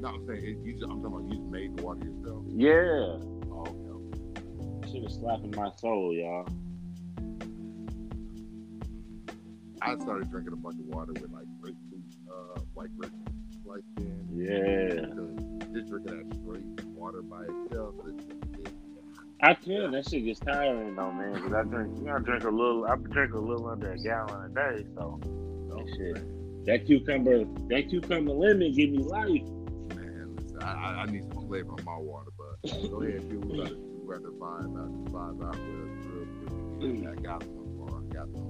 No, 0.00 0.08
I'm 0.08 0.26
saying, 0.26 0.44
it, 0.44 0.58
you 0.66 0.74
just, 0.74 0.84
I'm 0.84 1.02
talking 1.02 1.06
about 1.06 1.32
you 1.32 1.38
just 1.38 1.50
made 1.50 1.78
the 1.78 1.82
water 1.82 2.06
yourself. 2.06 2.44
Yeah. 2.48 3.16
Oh, 3.50 3.64
okay. 3.64 4.92
Shit 4.92 5.04
is 5.04 5.14
slapping 5.14 5.54
my 5.56 5.70
soul, 5.76 6.12
y'all. 6.12 6.46
I 9.80 9.94
started 9.96 10.30
drinking 10.30 10.52
a 10.52 10.56
bunch 10.56 10.78
of 10.78 10.86
water 10.86 11.12
with 11.14 11.30
like 11.32 11.46
uh, 12.38 12.60
white 12.74 12.96
grapefruit 12.96 13.28
sliced 13.62 13.84
in. 13.98 14.28
Yeah. 14.34 15.74
Just 15.74 15.90
drinking 15.90 16.28
that 16.28 16.36
straight 16.36 16.86
water 16.94 17.22
by 17.22 17.42
itself, 17.42 17.94
it's, 18.06 18.24
I 19.40 19.54
can. 19.54 19.92
That 19.92 20.08
shit 20.08 20.24
gets 20.24 20.40
tiring 20.40 20.96
though, 20.96 21.12
man. 21.12 21.40
Cause 21.40 21.52
I 21.52 21.62
drink, 21.62 21.98
you 21.98 22.06
know, 22.06 22.16
I 22.16 22.18
drink 22.18 22.44
a 22.44 22.50
little. 22.50 22.86
I 22.86 22.96
drink 22.96 23.34
a 23.34 23.38
little 23.38 23.68
under 23.68 23.92
a 23.92 23.98
gallon 23.98 24.50
a 24.50 24.54
day. 24.54 24.84
So 24.96 25.20
oh, 25.24 25.86
shit. 25.96 26.66
that 26.66 26.86
cucumber, 26.86 27.44
that 27.68 27.88
cucumber 27.88 28.32
lemon 28.32 28.72
give 28.72 28.90
me 28.90 28.98
life. 28.98 29.46
Man, 29.94 30.36
listen, 30.36 30.62
I, 30.62 30.72
I, 30.72 31.02
I 31.02 31.06
need 31.06 31.22
some 31.32 31.46
flavor 31.46 31.72
on 31.72 31.84
my 31.84 31.96
water, 31.98 32.30
but 32.36 32.90
go 32.90 33.02
ahead, 33.02 33.28
do 33.28 33.38
we 33.38 33.58
got 33.58 33.68
to 33.68 33.76
we 33.76 34.14
got 34.14 34.22
to 34.22 34.30
vibe 34.30 34.74
out, 34.76 35.34
with 35.36 35.48
us 35.48 35.56
real 36.80 37.04
quick. 37.04 37.06
I 37.06 37.22
got 37.22 37.44
one 37.44 37.76
more. 37.76 38.02
I 38.10 38.14
got 38.14 38.28
one 38.28 38.47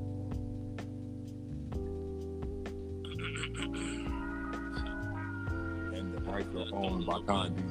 And 5.92 6.12
the 6.14 6.20
mics 6.20 6.54
are 6.54 6.74
on 6.76 7.04
by 7.04 7.18
Condi. 7.20 7.64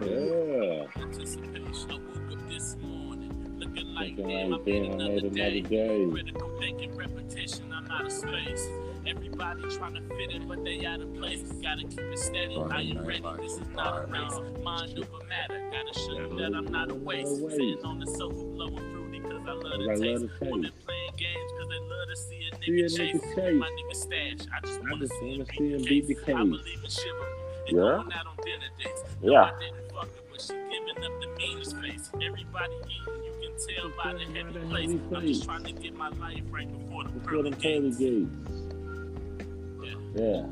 Yeah. 0.00 0.86
Anticipation. 1.02 1.90
I 1.90 1.94
woke 1.94 2.32
up 2.32 2.48
this 2.48 2.76
morning 2.80 3.56
looking 3.58 3.88
like 3.94 4.16
Looking 4.18 4.28
damn, 4.28 4.50
like 4.50 4.54
I 4.54 4.58
made 4.64 4.82
damn, 4.82 4.92
I 5.00 5.06
another 5.06 5.14
made 5.20 5.34
day. 5.34 5.60
another 5.60 5.60
day. 5.68 6.10
Critical 6.10 6.50
thinking, 6.60 6.96
repetition. 6.96 7.72
I'm 7.72 7.90
out 7.90 8.06
of 8.06 8.12
space. 8.12 8.68
Everybody 9.06 9.62
trying 9.76 9.94
to 9.94 10.02
fit 10.16 10.30
in, 10.32 10.48
but 10.48 10.64
they 10.64 10.84
out 10.86 11.00
of 11.00 11.14
place. 11.14 11.42
Gotta 11.62 11.84
keep 11.84 12.00
it 12.00 12.18
steady. 12.18 12.64
I 12.68 12.68
Friday 12.68 12.92
am 12.92 13.06
night 13.06 13.06
ready. 13.06 13.22
lights 13.22 13.42
This 13.42 13.52
is 13.54 13.60
is 13.60 13.68
not 13.74 13.94
a 13.96 14.02
fire. 14.06 14.06
race. 14.06 14.40
Mind 14.62 14.98
over 14.98 15.24
matter. 15.28 15.60
Gotta 15.72 15.98
show 15.98 16.12
you 16.20 16.36
that 16.38 16.54
I'm 16.54 16.66
not 16.66 16.90
a 16.90 16.94
waste. 16.94 17.30
not 17.30 17.40
a 17.40 17.44
waste. 17.44 17.56
Sitting 17.56 17.84
on 17.84 17.98
the 18.00 18.06
sofa, 18.06 18.44
blowing 18.44 18.76
fruity, 18.92 19.20
cause 19.20 19.42
I 19.46 19.52
love 19.52 19.62
Cause 19.72 19.84
the 19.84 19.90
I 19.90 19.96
taste. 19.96 20.22
love 20.22 20.30
the 20.40 20.50
Women 20.50 20.72
playing 20.86 21.01
games, 21.16 21.50
cause 21.58 21.68
they 21.68 21.78
love 21.80 22.08
to 22.08 22.16
see 22.16 22.48
a 22.52 22.56
See 22.56 22.80
a 22.80 22.84
nigga 22.84 22.84
nigga 22.84 22.96
chase. 22.96 23.34
chase. 23.34 23.54
My 23.60 23.68
nigga 23.70 23.96
stash. 23.96 24.48
I 24.54 24.60
just 24.66 24.80
wanna 24.80 24.96
just 24.98 25.12
see 25.20 25.34
him 25.38 25.46
see 25.46 25.70
him 25.72 25.78
beat 25.78 25.88
beat 25.88 26.06
the 26.08 26.14
case. 26.14 26.28
I 26.34 26.42
believe 26.44 26.84
in 26.84 26.90
chivalry. 26.90 27.32
And 27.68 27.76
Yeah. 27.76 27.82
going 27.82 28.12
out 28.12 28.26
on 28.26 28.36
dinner 28.44 28.70
dates. 28.78 29.02
No, 29.22 29.32
Yeah. 29.32 29.42
I 29.42 29.58
didn't 29.60 29.92
fuck 29.92 30.08
her, 30.08 30.22
but 30.30 30.40
she 30.40 30.52
giving 30.52 31.04
up 31.04 31.20
the 31.20 31.28
meanest 31.38 31.76
face. 31.78 32.10
Everybody 32.14 32.74
eating, 32.90 33.24
you 33.24 33.32
can 33.40 33.52
tell 33.66 33.88
by 34.02 34.12
the 34.14 34.24
heavy 34.32 34.58
place. 34.68 34.90
I'm 35.14 35.26
just 35.26 35.44
trying 35.44 35.64
to 35.64 35.72
get 35.72 35.94
my 35.94 36.08
life 36.10 36.42
right 36.50 36.68
before 36.70 37.04
the 37.04 37.10
Before 37.10 37.28
pearly 37.30 37.50
gates. 37.52 37.96
gates. 37.98 38.28
Yeah. 40.14 40.24
Yeah. 40.24 40.46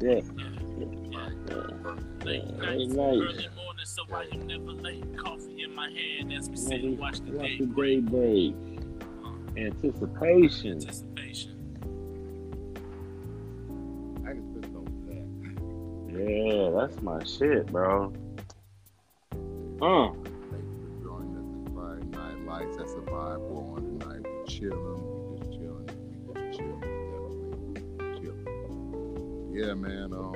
Yeah. 0.00 0.20
Yeah. 0.20 0.22
Late 2.24 2.44
Yeah. 2.44 2.56
nights, 2.56 2.58
Late 2.58 2.60
early 2.60 2.86
nights. 2.86 2.94
morning, 3.56 3.84
so 3.84 4.02
I 4.12 4.26
am 4.32 4.46
never 4.46 4.72
late. 4.72 5.16
Coffee 5.16 5.62
in 5.62 5.74
my 5.74 5.90
hand 5.90 6.32
as 6.32 6.48
we 6.48 6.56
sit 6.56 6.82
and 6.84 6.98
watch 6.98 7.20
the 7.20 7.32
day 7.38 7.58
break. 7.60 8.04
Day 9.58 9.70
break. 9.70 9.84
Anticipation. 9.84 10.72
Anticipation. 10.72 11.54
I 14.26 14.30
can 14.32 14.44
spit 14.52 14.70
on 14.74 14.86
Yeah, 16.08 16.70
that's 16.80 17.02
my 17.02 17.22
shit, 17.24 17.66
bro. 17.66 18.12
Uh. 19.80 20.10
Thank 20.10 20.64
you 20.64 20.78
for 20.82 21.04
joining 21.04 21.36
us 21.36 21.46
this 21.54 21.74
Friday 21.74 22.06
night 22.06 22.38
lights. 22.46 22.76
That's 22.76 22.92
a 22.92 22.96
vibe 22.96 23.40
we're 23.40 23.62
on 23.74 23.98
tonight. 23.98 24.22
We 24.22 24.28
chilling. 24.46 25.00
We 25.30 25.38
just 25.38 25.52
chilling. 25.52 25.86
We 26.26 26.34
just 26.34 26.58
chilling. 26.58 26.80
Definitely 27.74 28.20
chilling. 28.20 28.46
Yeah, 29.54 29.74
man. 29.74 30.12
Um. 30.12 30.34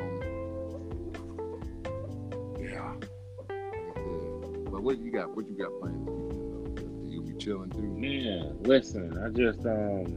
Yeah. 2.60 2.94
Like 3.38 3.50
I 3.50 3.94
said. 3.94 4.70
But 4.70 4.80
what 4.82 4.98
you 4.98 5.10
got? 5.10 5.34
What 5.34 5.48
you 5.48 5.54
got 5.56 5.72
planned 5.80 6.21
chilling 7.42 7.70
too? 7.70 7.82
man, 7.82 8.56
listen, 8.62 9.18
I 9.18 9.28
just 9.30 9.66
um, 9.66 10.16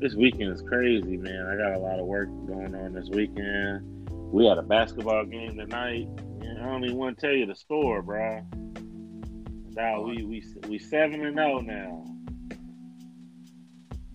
this 0.00 0.14
weekend 0.14 0.52
is 0.52 0.62
crazy, 0.62 1.16
man. 1.16 1.46
I 1.46 1.56
got 1.56 1.74
a 1.76 1.78
lot 1.78 1.98
of 1.98 2.06
work 2.06 2.28
going 2.46 2.74
on 2.74 2.92
this 2.92 3.08
weekend. 3.08 4.10
We 4.32 4.46
had 4.46 4.58
a 4.58 4.62
basketball 4.62 5.24
game 5.24 5.56
tonight. 5.56 6.06
And 6.40 6.60
I 6.62 6.66
don't 6.66 6.84
even 6.84 6.96
want 6.96 7.18
to 7.18 7.26
tell 7.26 7.34
you 7.34 7.46
the 7.46 7.54
score, 7.54 8.00
bro. 8.02 8.42
Dog, 9.72 10.06
we 10.06 10.22
we 10.24 10.42
we 10.68 10.78
seven 10.78 11.24
and 11.24 11.36
zero 11.36 11.60
now. 11.60 12.04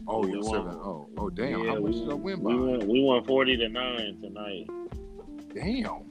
Oh, 0.07 0.20
We 0.22 0.32
you're 0.34 0.43
seven. 0.43 0.68
Oh, 0.74 1.07
oh, 1.18 1.30
damn. 1.30 1.64
Yeah, 1.64 1.72
How 1.74 1.80
much 1.80 1.93
we, 1.93 1.99
did 1.99 2.09
I 2.09 2.14
win 2.14 2.39
we 2.43 2.53
by? 2.53 2.59
won, 2.59 2.88
we 2.88 3.01
won 3.01 3.24
forty 3.24 3.57
to 3.57 3.70
nine 3.70 4.20
tonight. 4.22 4.68
Damn. 5.53 6.03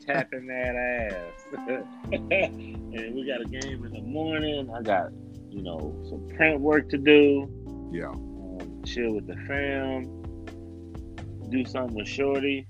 tapping 0.00 0.46
that 0.46 0.76
ass. 0.76 1.46
and 2.12 3.14
we 3.14 3.24
got 3.26 3.40
a 3.40 3.44
game 3.44 3.84
in 3.84 3.92
the 3.92 4.00
morning. 4.02 4.70
I 4.70 4.82
got, 4.82 5.10
you 5.50 5.62
know, 5.62 5.94
some 6.08 6.26
print 6.36 6.60
work 6.60 6.88
to 6.90 6.98
do. 6.98 7.48
Yeah. 7.92 8.08
Um, 8.10 8.82
chill 8.84 9.14
with 9.14 9.26
the 9.26 9.36
fam. 9.46 10.04
Do 11.50 11.64
something 11.64 11.96
with 11.96 12.06
Shorty. 12.08 12.66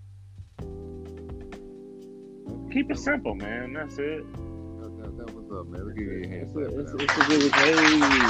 Keep 2.72 2.90
it 2.92 2.98
simple, 2.98 3.34
man. 3.34 3.72
That's 3.74 3.98
it. 3.98 4.24
That, 4.32 4.96
that, 5.02 5.16
that 5.18 5.34
was 5.34 5.50
up, 5.52 5.66
man. 5.66 5.84
Look 5.86 5.96
at 5.96 6.02
your 6.02 6.28
hand 6.28 6.48
a, 6.48 6.52
for 6.52 6.62
it's, 6.80 6.92
that. 6.92 7.00
it's 7.02 7.16
a 7.16 7.24
good 7.28 7.52
hey. 7.52 7.70
You 7.70 7.98
know 7.98 8.06
what 8.06 8.20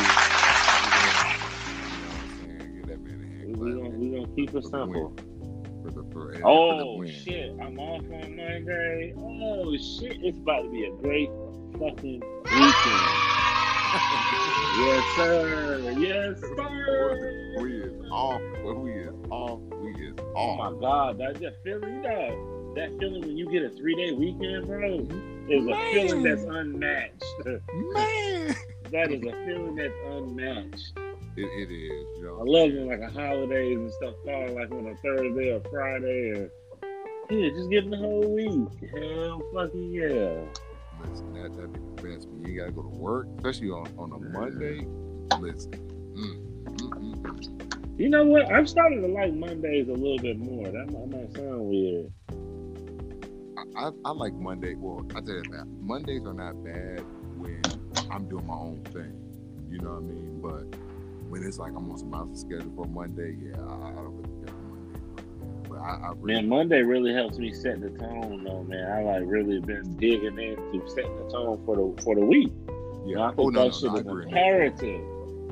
I'm 2.17 2.31
saying? 2.41 2.73
Give 2.75 2.87
that 2.87 3.01
man 3.01 3.21
a 3.21 3.27
hand 3.39 3.57
We 3.57 3.73
clap, 3.73 3.83
gonna 3.83 3.99
we 3.99 4.11
gonna 4.11 4.35
keep 4.35 4.55
it 4.55 4.65
simple. 4.65 5.15
For 5.83 5.91
the, 5.91 6.03
for, 6.13 6.35
for 6.35 6.41
Oh 6.45 6.97
win. 6.97 7.11
shit! 7.13 7.51
I'm 7.61 7.79
off 7.79 8.03
on 8.03 8.37
Monday. 8.37 9.15
Oh 9.17 9.77
shit! 9.77 10.19
It's 10.23 10.39
about 10.39 10.63
to 10.63 10.71
be 10.71 10.85
a 10.87 10.93
great 11.03 11.31
fucking 11.79 12.23
weekend. 12.51 13.40
Yes 13.93 15.05
sir. 15.17 15.93
Yes 15.97 16.41
sir. 16.41 17.55
We 17.61 17.73
is 17.77 18.11
off. 18.11 18.41
We 18.65 18.93
is 18.93 19.15
off. 19.31 19.61
We 19.81 19.91
is 20.07 20.19
off. 20.19 20.27
Oh 20.37 20.57
my 20.57 20.81
god, 20.81 21.19
that 21.19 21.41
that 21.41 21.63
feeling, 21.65 22.03
dog. 22.03 22.77
That 22.77 22.97
feeling 22.99 23.23
when 23.23 23.37
you 23.37 23.51
get 23.51 23.65
a 23.65 23.71
three 23.71 23.95
day 23.97 24.13
weekend, 24.13 24.67
bro, 24.67 25.07
is 25.49 25.67
a 25.67 25.93
feeling 25.93 26.23
that's 26.23 26.43
unmatched. 26.43 27.25
Man. 27.45 27.61
that 28.93 29.11
is 29.11 29.23
a 29.25 29.33
feeling 29.47 29.75
that's 29.75 29.95
unmatched. 30.07 30.93
It, 31.37 31.43
it 31.43 31.73
is. 31.73 32.07
You 32.19 32.25
know. 32.25 32.41
I 32.41 32.45
love 32.45 32.73
when 32.73 32.87
like 32.87 33.01
a 33.01 33.11
holidays 33.11 33.79
and 33.79 33.93
stuff 33.95 34.15
fall 34.25 34.49
like 34.55 34.71
on 34.71 34.87
a 34.87 34.97
Thursday 34.97 35.53
or 35.53 35.61
Friday 35.71 36.33
and 36.37 36.51
yeah, 37.31 37.49
just 37.51 37.71
give 37.71 37.85
them 37.85 37.93
the 37.93 37.97
whole 37.97 38.35
week. 38.35 38.91
Hell 38.93 39.43
fucking 39.55 39.93
yeah. 39.93 40.45
Listen, 41.09 41.33
that, 41.35 41.55
the 41.57 41.69
best. 42.03 42.29
When 42.29 42.51
you 42.51 42.59
gotta 42.61 42.73
go 42.73 42.83
to 42.83 42.89
work, 42.89 43.27
especially 43.37 43.71
on, 43.71 43.89
on 43.99 44.13
a 44.13 44.19
Monday. 44.19 44.87
Listen. 45.39 45.73
Mm, 46.15 46.51
mm, 46.65 46.91
mm, 46.91 47.23
mm. 47.23 47.99
You 48.01 48.09
know 48.09 48.25
what? 48.25 48.51
I've 48.51 48.69
started 48.69 49.03
to 49.03 49.07
like 49.07 49.35
Mondays 49.35 49.89
a 49.89 49.93
little 49.93 50.19
bit 50.19 50.39
more. 50.39 50.65
That 50.69 50.91
might, 50.91 51.09
might 51.09 51.33
sound 51.35 51.69
weird. 51.69 52.13
I, 53.77 53.89
I, 53.89 53.91
I 54.07 54.11
like 54.13 54.33
Monday. 54.35 54.75
Well, 54.75 55.07
I 55.15 55.21
tell 55.21 55.35
you 55.35 55.43
that 55.53 55.67
Mondays 55.81 56.25
are 56.25 56.33
not 56.33 56.65
bad 56.65 57.05
when 57.37 57.63
I'm 58.11 58.29
doing 58.29 58.47
my 58.47 58.55
own 58.55 58.83
thing. 58.93 59.13
You 59.71 59.79
know 59.79 59.91
what 59.91 59.99
I 59.99 60.01
mean? 60.01 60.41
But 60.41 60.79
when 61.29 61.45
it's 61.45 61.59
like 61.59 61.73
I'm 61.77 61.91
on 61.91 61.99
some 61.99 62.35
schedule 62.35 62.73
for 62.75 62.87
Monday, 62.87 63.37
yeah, 63.41 63.61
I, 63.61 63.91
I 63.91 63.95
don't 63.95 64.17
really 64.17 64.47
care. 64.47 64.60
But 65.71 65.79
I, 65.79 66.01
I 66.03 66.13
really, 66.17 66.35
Man, 66.35 66.49
Monday 66.49 66.83
really 66.83 67.15
helps 67.15 67.39
me 67.39 67.53
set 67.53 67.81
the 67.81 67.91
tone 67.91 68.43
though, 68.45 68.65
man. 68.65 68.91
I 68.91 69.03
like 69.05 69.23
really 69.27 69.61
been 69.61 69.95
digging 69.97 70.39
into 70.39 70.89
setting 70.91 71.17
the 71.17 71.31
tone 71.31 71.63
for 71.65 71.77
the 71.77 72.03
for 72.03 72.15
the 72.17 72.25
week. 72.25 72.53
yeah. 73.07 73.19
Oh, 73.19 73.23
I 73.23 73.29
oh 73.29 73.33
think 73.37 73.53
no, 73.55 73.61
that 73.71 73.83
no, 73.83 73.95
shit 73.97 74.07
no, 74.07 74.17
imperative. 74.19 75.01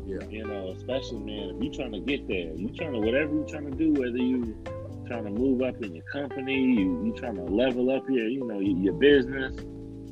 Yeah. 0.07 0.27
You 0.29 0.47
know, 0.47 0.75
especially 0.77 1.19
man, 1.21 1.57
if 1.57 1.63
you 1.63 1.71
trying 1.71 1.93
to 1.93 2.01
get 2.01 2.27
there, 2.27 2.53
you 2.55 2.69
trying 2.77 2.93
to 2.93 2.99
whatever 3.01 3.33
you 3.33 3.45
trying 3.49 3.71
to 3.71 3.77
do, 3.77 3.93
whether 3.93 4.17
you 4.17 4.57
trying 5.07 5.25
to 5.25 5.31
move 5.31 5.63
up 5.63 5.83
in 5.83 5.95
your 5.95 6.05
company, 6.13 6.55
you 6.55 7.05
you 7.07 7.15
trying 7.17 7.37
to 7.37 7.43
level 7.45 7.91
up 7.91 8.09
your, 8.11 8.27
you 8.29 8.45
know, 8.47 8.59
your, 8.61 8.77
your 8.79 8.95
business, 8.95 9.55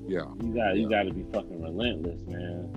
Yeah. 0.07 0.25
you 0.43 0.55
got 0.55 0.77
you 0.77 0.89
got 0.89 1.03
to 1.05 1.13
be 1.15 1.25
fucking 1.33 1.61
relentless, 1.63 2.21
man. 2.27 2.71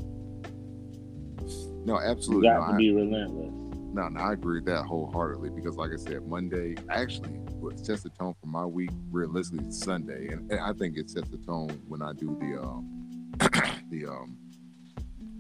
No, 1.86 2.00
You 2.00 2.08
absolutely. 2.10 2.48
No, 2.50 2.60
got 2.60 2.68
to 2.68 2.74
I, 2.74 2.78
be 2.78 2.92
relentless. 2.92 3.54
No, 3.94 4.08
no, 4.10 4.20
I 4.20 4.34
agree 4.34 4.60
with 4.60 4.66
that 4.66 4.86
wholeheartedly 4.86 5.50
because, 5.52 5.76
like 5.76 5.92
I 5.92 5.98
said, 5.98 6.26
Monday 6.28 6.76
actually 6.90 7.40
sets 7.76 8.04
the 8.04 8.10
tone 8.10 8.36
for 8.40 8.48
my 8.48 8.66
week. 8.66 8.92
Realistically, 9.12 9.66
it's 9.68 9.84
Sunday, 9.84 10.30
and, 10.32 10.50
and 10.52 10.60
I 10.60 10.74
think 10.74 10.98
it 10.98 11.10
sets 11.10 11.30
the 11.30 11.38
tone 11.38 11.70
when 11.88 12.02
I 12.02 12.14
do 12.14 12.38
the 12.40 12.62
um 12.62 13.36
the 13.90 14.06
um 14.06 14.38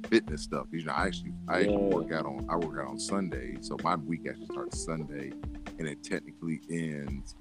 fitness 0.09 0.41
stuff. 0.43 0.67
You 0.71 0.83
know, 0.85 0.93
I 0.93 1.05
actually 1.07 1.33
I 1.47 1.59
actually 1.61 1.73
Yeah. 1.73 1.95
work 1.95 2.11
out 2.11 2.25
on 2.25 2.45
I 2.49 2.55
work 2.57 2.79
out 2.79 2.87
on 2.89 2.99
Sunday, 2.99 3.57
so 3.61 3.77
my 3.83 3.95
week 3.95 4.21
actually 4.29 4.47
starts 4.47 4.83
Sunday, 4.83 5.31
and 5.77 5.87
it 5.87 6.03
technically 6.03 6.61
ends 6.69 7.35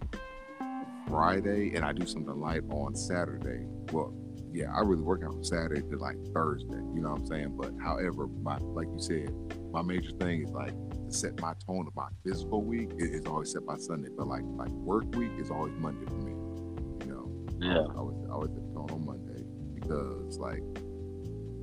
Friday, 1.08 1.74
and 1.74 1.84
I 1.84 1.92
do 1.92 2.06
something 2.06 2.38
light 2.38 2.62
on 2.70 2.94
Saturday. 2.94 3.64
Well, 3.92 4.12
yeah, 4.52 4.72
I 4.74 4.80
really 4.80 5.02
work 5.02 5.22
out 5.24 5.32
from 5.32 5.44
Saturday 5.44 5.82
to 5.82 5.96
like 5.98 6.16
Thursday. 6.34 6.76
You 6.94 7.00
know 7.02 7.10
what 7.10 7.20
I'm 7.20 7.26
saying? 7.26 7.54
But 7.56 7.72
however, 7.82 8.26
my 8.42 8.58
like 8.58 8.88
you 8.88 9.00
said, 9.00 9.30
my 9.72 9.82
major 9.82 10.10
thing 10.12 10.42
is 10.42 10.50
like 10.50 10.70
to 10.72 11.12
set 11.12 11.40
my 11.40 11.52
tone 11.66 11.86
of 11.86 11.94
my 11.94 12.08
physical 12.24 12.62
week 12.62 12.90
is 12.98 13.10
is 13.10 13.26
always 13.26 13.52
set 13.52 13.64
by 13.66 13.76
Sunday, 13.76 14.08
but 14.16 14.26
like 14.26 14.42
like 14.56 14.70
work 14.70 15.04
week 15.16 15.32
is 15.38 15.50
always 15.50 15.74
Monday 15.78 16.06
for 16.06 16.14
me. 16.26 16.32
You 17.06 17.12
know, 17.12 17.30
Yeah. 17.60 17.80
I 17.92 17.98
always 17.98 18.16
I 18.28 18.32
always 18.32 18.50
set 18.50 18.62
the 18.66 18.74
tone 18.74 18.90
on 18.90 19.04
Monday 19.04 19.42
because 19.74 20.38
like 20.38 20.62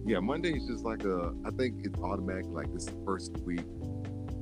yeah, 0.08 0.20
Monday 0.20 0.54
is 0.56 0.68
just 0.68 0.84
like 0.86 1.04
a 1.04 1.34
I 1.46 1.50
think 1.52 1.86
it's 1.86 2.00
automatic 2.00 2.46
like 2.50 2.72
this 2.74 2.88
first 3.06 3.36
week, 3.40 3.66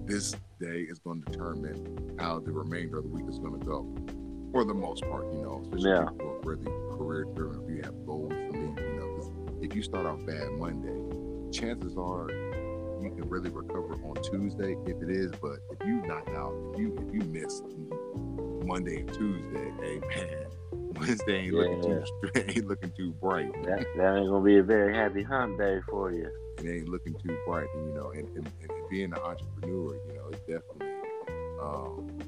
this 0.05 0.35
day 0.59 0.81
is 0.81 0.99
going 0.99 1.21
to 1.23 1.31
determine 1.31 2.15
how 2.19 2.39
the 2.39 2.51
remainder 2.51 2.97
of 2.97 3.03
the 3.05 3.09
week 3.09 3.25
is 3.29 3.39
going 3.39 3.59
to 3.59 3.65
go. 3.65 3.95
For 4.51 4.63
the 4.65 4.73
most 4.73 5.01
part, 5.09 5.25
you 5.33 5.41
know, 5.41 5.61
especially 5.63 5.89
Yeah. 5.89 6.05
people 6.09 6.17
who 6.19 6.29
are 6.29 6.55
really 6.55 6.67
career 6.97 7.25
driven, 7.35 7.61
if 7.63 7.69
you 7.69 7.81
have 7.83 8.05
goals 8.05 8.29
to 8.29 8.51
meet, 8.51 8.79
you 8.79 8.93
know, 8.95 9.59
if 9.61 9.75
you 9.75 9.81
start 9.81 10.05
off 10.05 10.25
bad 10.25 10.51
Monday, 10.51 10.99
chances 11.51 11.97
are 11.97 12.29
you 13.03 13.11
can 13.11 13.29
really 13.29 13.49
recover 13.49 13.95
on 13.95 14.15
Tuesday 14.23 14.75
if 14.85 15.01
it 15.01 15.09
is. 15.09 15.31
But 15.41 15.59
if 15.71 15.85
you 15.85 16.01
knock 16.07 16.27
out, 16.29 16.53
if 16.73 16.79
you 16.79 16.95
if 16.97 17.13
you 17.13 17.21
miss 17.29 17.61
Monday 18.65 19.01
and 19.01 19.13
Tuesday, 19.13 19.71
hey 19.81 19.99
man, 19.99 20.45
Wednesday 20.71 21.45
ain't 21.45 21.53
looking 21.53 21.81
too 21.81 22.03
ain't 22.35 22.65
looking 22.65 22.91
too 22.91 23.11
bright. 23.13 23.51
That, 23.63 23.85
that 23.97 24.17
ain't 24.17 24.29
gonna 24.29 24.43
be 24.43 24.57
a 24.57 24.63
very 24.63 24.95
happy 24.95 25.23
hump 25.23 25.59
day 25.59 25.79
for 25.89 26.11
you. 26.11 26.29
It 26.59 26.69
ain't 26.69 26.89
looking 26.89 27.13
too 27.15 27.37
bright, 27.45 27.67
and 27.75 27.87
you 27.87 27.93
know, 27.93 28.11
and, 28.11 28.27
and, 28.37 28.49
and 28.61 28.89
being 28.89 29.11
an 29.11 29.19
entrepreneur, 29.19 29.95
you 30.07 30.13
know, 30.15 30.29
it's 30.31 30.39
definitely 30.41 30.87
um, 31.61 32.19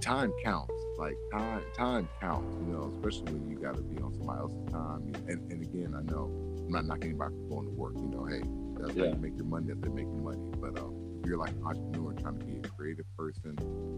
time 0.00 0.32
counts. 0.42 0.83
Like 0.96 1.16
time, 1.32 1.62
time 1.76 2.08
counts. 2.20 2.54
You 2.60 2.72
know, 2.72 2.92
especially 2.96 3.32
when 3.34 3.48
you 3.50 3.56
got 3.58 3.74
to 3.76 3.82
be 3.82 4.00
on 4.00 4.14
somebody 4.14 4.40
else's 4.40 4.72
time. 4.72 5.12
And, 5.28 5.52
and 5.52 5.62
again, 5.62 5.94
I 5.96 6.02
know 6.10 6.30
I'm 6.66 6.70
not 6.70 6.84
knocking 6.86 7.10
anybody 7.10 7.34
for 7.48 7.56
going 7.56 7.66
to 7.66 7.72
work. 7.72 7.94
You 7.96 8.08
know, 8.08 8.24
hey, 8.24 8.42
that's 8.78 8.96
how 8.96 9.04
you 9.04 9.16
make 9.20 9.36
your 9.36 9.44
money. 9.46 9.66
That's 9.68 9.80
how 9.82 9.88
you 9.88 9.94
make 9.94 10.06
your 10.06 10.22
money. 10.22 10.50
But 10.60 10.78
um, 10.80 10.94
if 11.22 11.28
you're 11.28 11.38
like 11.38 11.50
an 11.50 11.62
entrepreneur 11.64 12.12
trying 12.20 12.38
to 12.38 12.44
be 12.44 12.58
a 12.58 12.68
creative 12.68 13.06
person, 13.16 13.56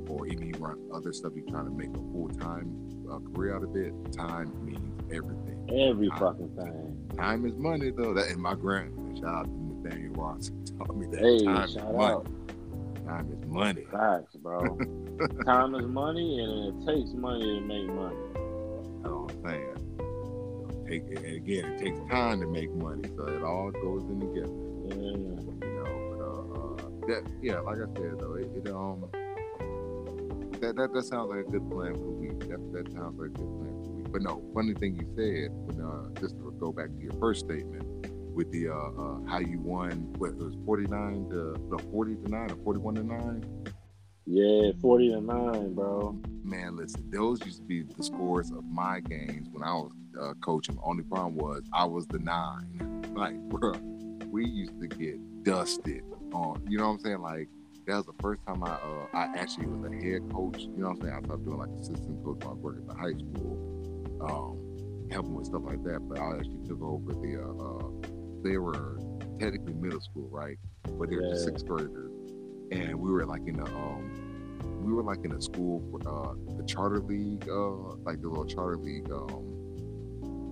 or 0.08 0.26
even 0.26 0.46
you 0.48 0.54
run 0.58 0.78
other 0.94 1.12
stuff, 1.12 1.32
you're 1.36 1.48
trying 1.50 1.66
to 1.66 1.70
make 1.72 1.90
a 1.90 2.02
full 2.12 2.28
time 2.40 2.72
uh, 3.12 3.18
career 3.34 3.54
out 3.56 3.62
of 3.62 3.76
it. 3.76 3.92
Time 4.12 4.50
means 4.64 4.80
everything. 5.12 5.68
Every 5.68 6.10
I- 6.12 6.18
fucking 6.18 6.50
thing. 6.56 7.16
Time 7.18 7.44
is 7.46 7.56
money, 7.56 7.90
though. 7.90 8.14
That 8.14 8.28
and 8.30 8.40
my 8.40 8.54
grand 8.54 8.92
shout 9.18 9.34
out 9.34 9.44
to 9.44 9.50
Nathaniel 9.50 10.12
Ross 10.14 10.50
taught 10.78 10.96
me 10.96 11.06
that 11.12 11.20
Hey, 11.20 11.44
time 11.44 11.64
is 11.64 11.72
shout 11.74 11.92
money. 11.94 12.14
out. 12.14 12.26
Time 13.06 13.30
is 13.32 13.48
money. 13.48 13.86
Facts, 13.92 14.34
bro. 14.34 14.60
Time 15.44 15.76
is 15.76 15.86
money, 15.86 16.40
and 16.40 16.74
it 16.74 16.86
takes 16.86 17.10
money 17.12 17.44
to 17.44 17.60
make 17.60 17.86
money. 17.86 18.16
What 19.02 19.30
I'm 19.30 19.44
saying. 19.44 19.86
Take 20.88 21.02
and 21.16 21.36
again, 21.36 21.64
it 21.72 21.78
takes 21.78 21.98
time 22.10 22.40
to 22.40 22.46
make 22.46 22.72
money, 22.74 23.08
so 23.16 23.26
it 23.26 23.42
all 23.42 23.70
goes 23.70 24.02
in 24.02 24.20
together. 24.20 24.50
Yeah. 24.86 25.12
You 25.12 25.74
know, 25.74 25.90
but 26.10 26.20
uh, 26.20 26.86
uh 26.86 26.90
that 27.08 27.30
yeah, 27.42 27.60
like 27.60 27.78
I 27.78 27.86
said 27.94 28.18
though, 28.20 28.34
it, 28.34 28.50
it 28.54 28.68
um 28.70 29.08
that, 30.60 30.74
that 30.76 30.92
that 30.92 31.04
sounds 31.04 31.30
like 31.30 31.46
a 31.46 31.50
good 31.50 31.68
plan 31.70 31.94
for 31.94 32.00
the 32.00 32.10
week. 32.10 32.40
That 32.48 32.72
that 32.72 32.92
sounds 32.92 33.18
like 33.18 33.30
a 33.30 33.38
good 33.38 33.58
plan 33.58 33.82
for 33.82 33.88
the 33.88 33.94
week. 33.94 34.12
But 34.12 34.22
no, 34.22 34.42
funny 34.54 34.74
thing 34.74 34.94
you 34.94 35.06
said, 35.16 35.50
when 35.66 35.80
uh 35.80 36.20
just 36.20 36.36
to 36.38 36.54
go 36.58 36.72
back 36.72 36.86
to 36.86 37.02
your 37.02 37.14
first 37.14 37.46
statement 37.46 38.06
with 38.36 38.52
the 38.52 38.68
uh, 38.68 38.74
uh 38.74 39.18
how 39.26 39.38
you 39.38 39.58
won 39.58 40.12
what 40.18 40.30
it 40.30 40.36
was 40.36 40.54
forty 40.64 40.86
nine 40.86 41.28
to 41.30 41.56
the 41.70 41.78
forty 41.90 42.14
to 42.14 42.28
nine 42.28 42.50
or 42.50 42.56
forty 42.56 42.78
one 42.78 42.94
to 42.94 43.02
nine. 43.02 43.44
Yeah, 44.28 44.72
40 44.82 45.10
to 45.10 45.20
9, 45.20 45.74
bro. 45.74 46.18
Man, 46.42 46.76
listen, 46.76 47.08
those 47.10 47.44
used 47.46 47.58
to 47.58 47.62
be 47.62 47.82
the 47.82 48.02
scores 48.02 48.50
of 48.50 48.64
my 48.64 48.98
games 48.98 49.48
when 49.52 49.62
I 49.62 49.72
was 49.72 49.92
uh, 50.20 50.34
coaching. 50.40 50.76
Only 50.82 51.04
problem 51.04 51.36
was 51.36 51.62
I 51.72 51.84
was 51.84 52.08
the 52.08 52.18
nine. 52.18 53.04
Like, 53.14 53.38
bro, 53.48 53.74
we 54.28 54.44
used 54.44 54.80
to 54.80 54.88
get 54.88 55.44
dusted 55.44 56.02
on. 56.32 56.60
You 56.68 56.78
know 56.78 56.88
what 56.88 56.94
I'm 56.94 56.98
saying? 56.98 57.20
Like, 57.20 57.48
that 57.86 57.98
was 57.98 58.06
the 58.06 58.14
first 58.20 58.44
time 58.48 58.64
I 58.64 58.70
uh, 58.70 59.06
I 59.14 59.26
actually 59.36 59.66
was 59.66 59.92
a 59.92 59.94
head 59.94 60.28
coach. 60.32 60.62
You 60.62 60.78
know 60.78 60.88
what 60.88 60.96
I'm 60.96 61.02
saying? 61.02 61.14
I 61.14 61.24
started 61.24 61.44
doing 61.44 61.58
like 61.58 61.70
assistant 61.80 62.24
coach 62.24 62.42
while 62.42 62.50
I 62.50 62.54
was 62.54 62.62
working 62.64 62.82
at 62.82 62.88
the 62.88 62.94
high 62.94 63.12
school, 63.12 64.18
um, 64.28 65.08
helping 65.12 65.34
with 65.34 65.46
stuff 65.46 65.62
like 65.64 65.84
that. 65.84 66.00
But 66.08 66.18
I 66.18 66.38
actually 66.38 66.66
took 66.66 66.82
over 66.82 67.12
the. 67.12 67.44
Uh, 67.44 67.64
uh, 67.64 68.15
they 68.46 68.58
were 68.58 68.98
technically 69.38 69.74
middle 69.74 70.00
school, 70.00 70.28
right? 70.30 70.58
But 70.98 71.10
they 71.10 71.16
were 71.16 71.28
just 71.30 71.44
sixth 71.44 71.66
graders, 71.66 72.10
and 72.70 72.94
we 72.98 73.10
were 73.10 73.26
like 73.26 73.42
in 73.46 73.58
a 73.58 73.64
um 73.64 74.82
we 74.82 74.92
were 74.92 75.02
like 75.02 75.24
in 75.24 75.32
a 75.32 75.42
school 75.42 75.82
for 75.90 76.00
uh 76.08 76.34
the 76.56 76.64
charter 76.64 77.00
league 77.00 77.48
uh 77.48 77.96
like 78.04 78.20
the 78.20 78.28
little 78.28 78.46
charter 78.46 78.76
league 78.76 79.10
um 79.10 79.42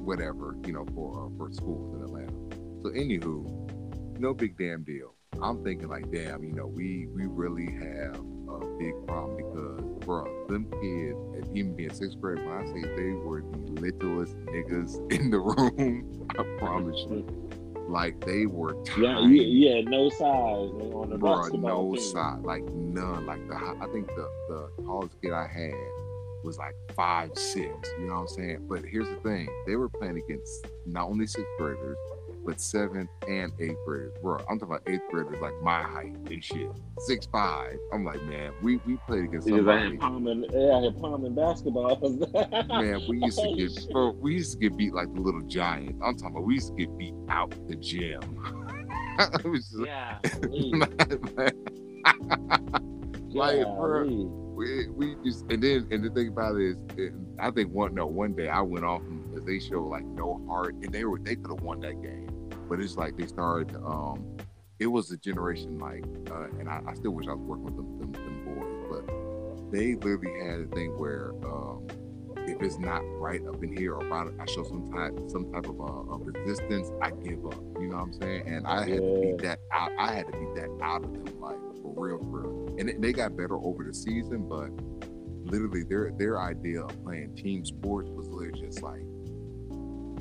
whatever 0.05 0.57
you 0.67 0.73
know 0.73 0.85
for 0.95 1.27
uh, 1.27 1.29
for 1.37 1.53
schools 1.53 1.95
in 1.95 2.03
atlanta. 2.03 2.33
So 2.83 2.91
anywho 2.91 4.19
no 4.19 4.35
big 4.35 4.57
damn 4.59 4.83
deal. 4.83 5.15
I'm 5.43 5.63
thinking 5.65 5.89
like 5.89 6.11
damn 6.11 6.45
you 6.45 6.53
know 6.53 6.67
we 6.67 7.07
we 7.15 7.27
really 7.27 7.73
have 7.73 8.21
a 8.49 8.79
big 8.79 8.95
problem 9.07 9.37
because 9.37 10.05
bro 10.05 10.25
them 10.49 10.67
kids 10.81 11.19
and 11.35 11.57
even 11.57 11.75
being 11.75 11.93
sixth 11.93 12.21
grade 12.21 12.39
when 12.45 12.55
i 12.55 12.65
say 12.67 12.83
they 12.95 13.11
were 13.11 13.41
the 13.41 13.81
littlest 13.81 14.37
niggas 14.47 14.95
in 15.19 15.31
the 15.31 15.39
room 15.39 16.29
i 16.39 16.59
promise 16.59 16.97
you 17.11 17.27
like 17.89 18.25
they 18.25 18.47
were 18.47 18.75
Yeah, 18.99 19.15
tiny 19.15 19.45
yeah, 19.45 19.75
yeah, 19.77 19.81
no 19.83 20.09
size 20.09 20.21
on 20.21 21.11
the 21.11 21.19
Bro, 21.19 21.49
no 21.55 21.95
side, 21.97 22.43
like 22.43 22.65
none. 22.65 23.27
Like 23.27 23.47
the, 23.49 23.55
I 23.55 23.87
think 23.93 24.07
the 24.09 24.29
the 24.49 24.71
tallest 24.85 25.21
kid 25.21 25.33
I 25.33 25.47
had 25.47 25.75
was 26.45 26.59
like 26.59 26.75
five 26.95 27.31
six. 27.35 27.69
You 27.99 28.07
know 28.07 28.15
what 28.15 28.21
I'm 28.21 28.29
saying? 28.29 28.67
But 28.69 28.85
here's 28.85 29.09
the 29.09 29.17
thing: 29.17 29.49
they 29.67 29.77
were 29.77 29.89
playing 29.89 30.19
against 30.19 30.67
not 30.87 31.09
only 31.09 31.27
sixth 31.27 31.49
graders, 31.59 31.97
but 32.47 32.61
seventh 32.61 33.11
and 33.29 33.53
eighth 33.61 33.77
graders. 33.87 34.13
Bro, 34.23 34.39
I'm 34.49 34.59
talking 34.59 34.75
about 34.75 34.83
eighth 34.87 35.03
graders 35.11 35.41
like 35.41 35.55
my 35.63 35.83
height 35.83 36.15
and 36.31 36.43
shit, 36.45 36.69
six 36.99 37.27
five. 37.27 37.77
I'm 37.93 38.05
like, 38.05 38.23
man, 38.25 38.53
we 38.63 38.77
we 38.87 38.97
played 39.07 39.25
against 39.25 39.47
Because 39.47 39.67
I 39.67 39.79
somebody. 39.79 39.91
had 39.93 40.01
palming, 40.01 40.45
yeah, 40.53 40.77
I 40.77 40.83
had 40.83 41.01
palming 41.01 41.35
basketball. 41.35 41.97
Man, 42.69 43.03
we 43.09 43.19
used 43.23 43.39
to 43.39 43.55
get 43.57 43.93
bro, 43.93 44.11
we 44.21 44.35
used 44.35 44.53
to 44.53 44.59
get 44.59 44.77
beat 44.77 44.95
like 44.95 45.13
the 45.15 45.21
little 45.21 45.43
giants. 45.43 46.01
I'm 46.05 46.17
talking 46.17 46.31
about 46.37 46.45
we 46.45 46.55
used 46.55 46.69
to 46.69 46.75
get 46.75 46.97
beat 46.99 47.15
out 47.29 47.51
the 47.69 47.77
gym. 47.77 48.21
it 49.19 49.45
was 49.45 49.69
just, 49.71 49.87
Yeah, 49.87 50.19
Like, 53.35 53.63
bro. 53.65 54.05
we, 54.57 54.89
we 54.91 55.17
just 55.25 55.45
and 55.51 55.61
then 55.63 55.89
and 55.91 56.05
the 56.05 56.11
thing 56.11 56.29
about 56.29 56.55
it 56.57 56.71
is 56.71 56.77
and 56.97 57.27
I 57.41 57.51
think 57.51 57.73
one 57.73 57.95
no 57.95 58.07
one 58.07 58.35
day 58.35 58.49
I 58.49 58.61
went 58.61 58.85
off 58.85 59.03
because 59.29 59.45
they 59.45 59.59
showed 59.59 59.89
like 59.89 60.05
no 60.05 60.41
heart 60.49 60.75
and 60.75 60.93
they 60.93 61.05
were 61.05 61.19
they 61.19 61.35
could 61.35 61.51
have 61.59 61.65
won 61.65 61.81
that 61.81 62.01
game 62.01 62.24
but 62.69 62.81
it's 62.81 62.97
like 62.97 63.17
they 63.17 63.27
started 63.27 63.69
to, 63.71 63.81
um 63.85 64.37
it 64.81 64.87
was 64.87 65.11
a 65.11 65.17
generation 65.17 65.79
like 65.79 66.05
uh, 66.31 66.49
and 66.59 66.69
I, 66.69 66.81
I 66.87 66.95
still 66.95 67.13
wish 67.13 67.27
I 67.29 67.35
was 67.35 67.41
working 67.41 67.65
with 67.65 67.77
them, 67.77 67.99
them, 67.99 68.13
them 68.13 68.45
boys 68.45 68.85
but 68.91 69.73
they 69.73 69.95
literally 69.95 70.33
had 70.41 70.61
a 70.61 70.67
thing 70.75 70.99
where 70.99 71.33
um 71.45 71.87
if 72.47 72.61
it's 72.61 72.79
not 72.79 73.01
right 73.19 73.41
up 73.47 73.63
in 73.63 73.75
here 73.75 73.95
or 73.95 74.05
it, 74.05 74.35
I 74.39 74.45
show 74.47 74.65
some 74.65 74.91
type 74.93 75.19
some 75.29 75.51
type 75.53 75.67
of, 75.67 75.81
uh, 75.81 76.13
of 76.13 76.27
resistance 76.27 76.91
I 77.01 77.11
give 77.11 77.47
up 77.47 77.61
you 77.81 77.89
know 77.89 77.97
what 77.97 78.03
I'm 78.03 78.13
saying? 78.13 78.47
And 78.47 78.67
I 78.67 78.89
had 78.89 79.01
to 79.01 79.21
beat 79.23 79.39
that 79.39 79.59
out 79.73 79.91
I 79.99 80.13
had 80.13 80.27
to 80.27 80.33
beat 80.33 80.55
that 80.57 80.71
out 80.83 81.05
of 81.05 81.13
them 81.13 81.41
like 81.41 81.57
for 81.81 81.95
real 81.97 82.19
for 82.19 82.43
real. 82.43 82.77
And 82.79 82.91
it, 82.91 83.01
they 83.01 83.13
got 83.13 83.37
better 83.37 83.57
over 83.57 83.85
the 83.85 83.95
season, 83.95 84.49
but 84.49 84.71
literally 85.45 85.85
their 85.85 86.13
their 86.19 86.41
idea 86.41 86.83
of 86.83 87.05
playing 87.05 87.35
team 87.37 87.65
sports 87.65 88.11
was 88.11 88.29
literally 88.29 88.61
just 88.61 88.83
like 88.83 89.03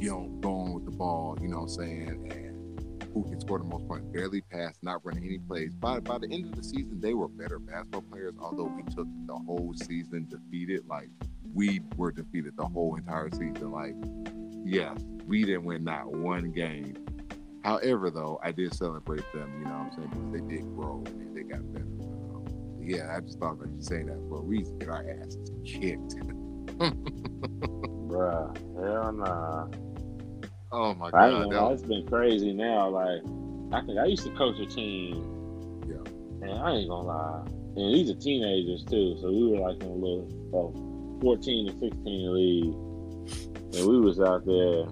you 0.03 0.09
know 0.09 0.27
going 0.41 0.73
with 0.73 0.83
the 0.83 0.91
ball, 0.91 1.37
you 1.41 1.47
know 1.47 1.59
what 1.59 1.63
I'm 1.63 1.69
saying, 1.69 2.29
and 2.29 3.03
who 3.13 3.23
can 3.23 3.39
score 3.39 3.57
the 3.57 3.63
most 3.63 3.87
points, 3.87 4.05
barely 4.11 4.41
pass, 4.41 4.77
not 4.81 4.99
running 5.05 5.23
any 5.23 5.37
plays. 5.37 5.73
By 5.73 6.01
by 6.01 6.17
the 6.17 6.27
end 6.29 6.45
of 6.45 6.55
the 6.57 6.63
season, 6.63 6.99
they 6.99 7.13
were 7.13 7.29
better 7.29 7.57
basketball 7.57 8.01
players. 8.01 8.33
Although 8.37 8.65
we 8.65 8.83
took 8.93 9.07
the 9.27 9.35
whole 9.35 9.73
season 9.77 10.27
defeated, 10.29 10.85
like 10.87 11.09
we 11.53 11.79
were 11.95 12.11
defeated 12.11 12.57
the 12.57 12.65
whole 12.65 12.97
entire 12.97 13.29
season. 13.31 13.71
Like 13.71 13.95
yes, 14.65 14.99
we 15.25 15.45
didn't 15.45 15.63
win 15.63 15.85
not 15.85 16.11
one 16.11 16.51
game. 16.51 16.97
However, 17.63 18.11
though, 18.11 18.41
I 18.43 18.51
did 18.51 18.73
celebrate 18.73 19.23
them, 19.33 19.57
you 19.59 19.65
know 19.65 19.71
what 19.71 19.93
I'm 19.93 19.95
saying, 19.95 20.09
because 20.09 20.31
they 20.33 20.55
did 20.55 20.65
grow 20.75 21.01
and 21.05 21.33
they, 21.33 21.43
got 21.43 21.61
better. 21.71 21.87
Yeah, 22.81 23.15
I 23.15 23.21
just 23.21 23.39
thought 23.39 23.53
about 23.53 23.69
you 23.69 23.81
saying 23.81 24.07
that 24.07 24.19
for 24.27 24.39
a 24.39 24.43
reason. 24.43 24.79
Get 24.79 24.89
our 24.89 25.05
asses 25.09 25.49
kicked. 25.63 26.17
Bruh, 28.09 28.83
hell 28.83 29.13
nah. 29.13 29.67
Oh 30.73 30.95
my 30.95 31.07
I 31.09 31.11
god. 31.11 31.51
That, 31.51 31.71
it's 31.71 31.83
been 31.83 32.07
crazy 32.07 32.51
now. 32.51 32.89
Like, 32.89 33.21
I 33.71 33.85
think 33.85 33.99
I 33.99 34.05
used 34.05 34.23
to 34.23 34.31
coach 34.31 34.59
a 34.59 34.65
team. 34.65 35.21
Yeah. 35.87 36.49
And 36.49 36.59
I 36.59 36.71
ain't 36.71 36.89
gonna 36.89 37.07
lie. 37.07 37.45
And 37.75 37.93
these 37.93 38.09
are 38.09 38.15
teenagers 38.15 38.83
too, 38.83 39.15
so 39.21 39.31
we 39.31 39.51
were 39.51 39.59
like 39.59 39.81
in 39.83 39.87
a 39.87 39.93
little 39.93 40.27
oh, 40.51 41.19
14 41.21 41.67
to 41.67 41.79
16 41.79 42.33
league. 42.33 42.73
And 43.75 43.87
we 43.87 43.99
was 43.99 44.19
out 44.19 44.45
there. 44.47 44.85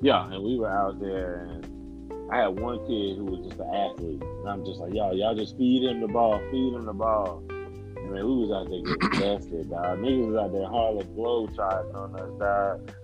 Yeah, 0.00 0.32
and 0.32 0.44
we 0.44 0.56
were 0.56 0.70
out 0.70 1.00
there 1.00 1.44
and 1.44 2.30
I 2.30 2.42
had 2.42 2.60
one 2.60 2.78
kid 2.86 3.16
who 3.16 3.24
was 3.24 3.48
just 3.48 3.58
an 3.58 3.74
athlete. 3.74 4.22
And 4.22 4.48
I'm 4.48 4.64
just 4.64 4.78
like, 4.78 4.94
y'all, 4.94 5.12
y'all 5.12 5.34
just 5.34 5.58
feed 5.58 5.82
him 5.82 6.00
the 6.00 6.06
ball, 6.06 6.38
feed 6.52 6.72
him 6.72 6.84
the 6.84 6.92
ball. 6.92 7.42
And 7.50 8.12
we 8.12 8.22
was 8.22 8.52
out 8.52 8.70
there 8.70 8.80
getting 8.80 9.20
dusted, 9.20 9.70
dog. 9.70 9.98
Niggas 9.98 10.32
was 10.32 10.36
out 10.36 10.52
there 10.52 10.68
Harlem 10.68 11.06
Globetrotting 11.16 11.94
on 11.96 12.14
us, 12.14 12.38
dog. 12.38 12.94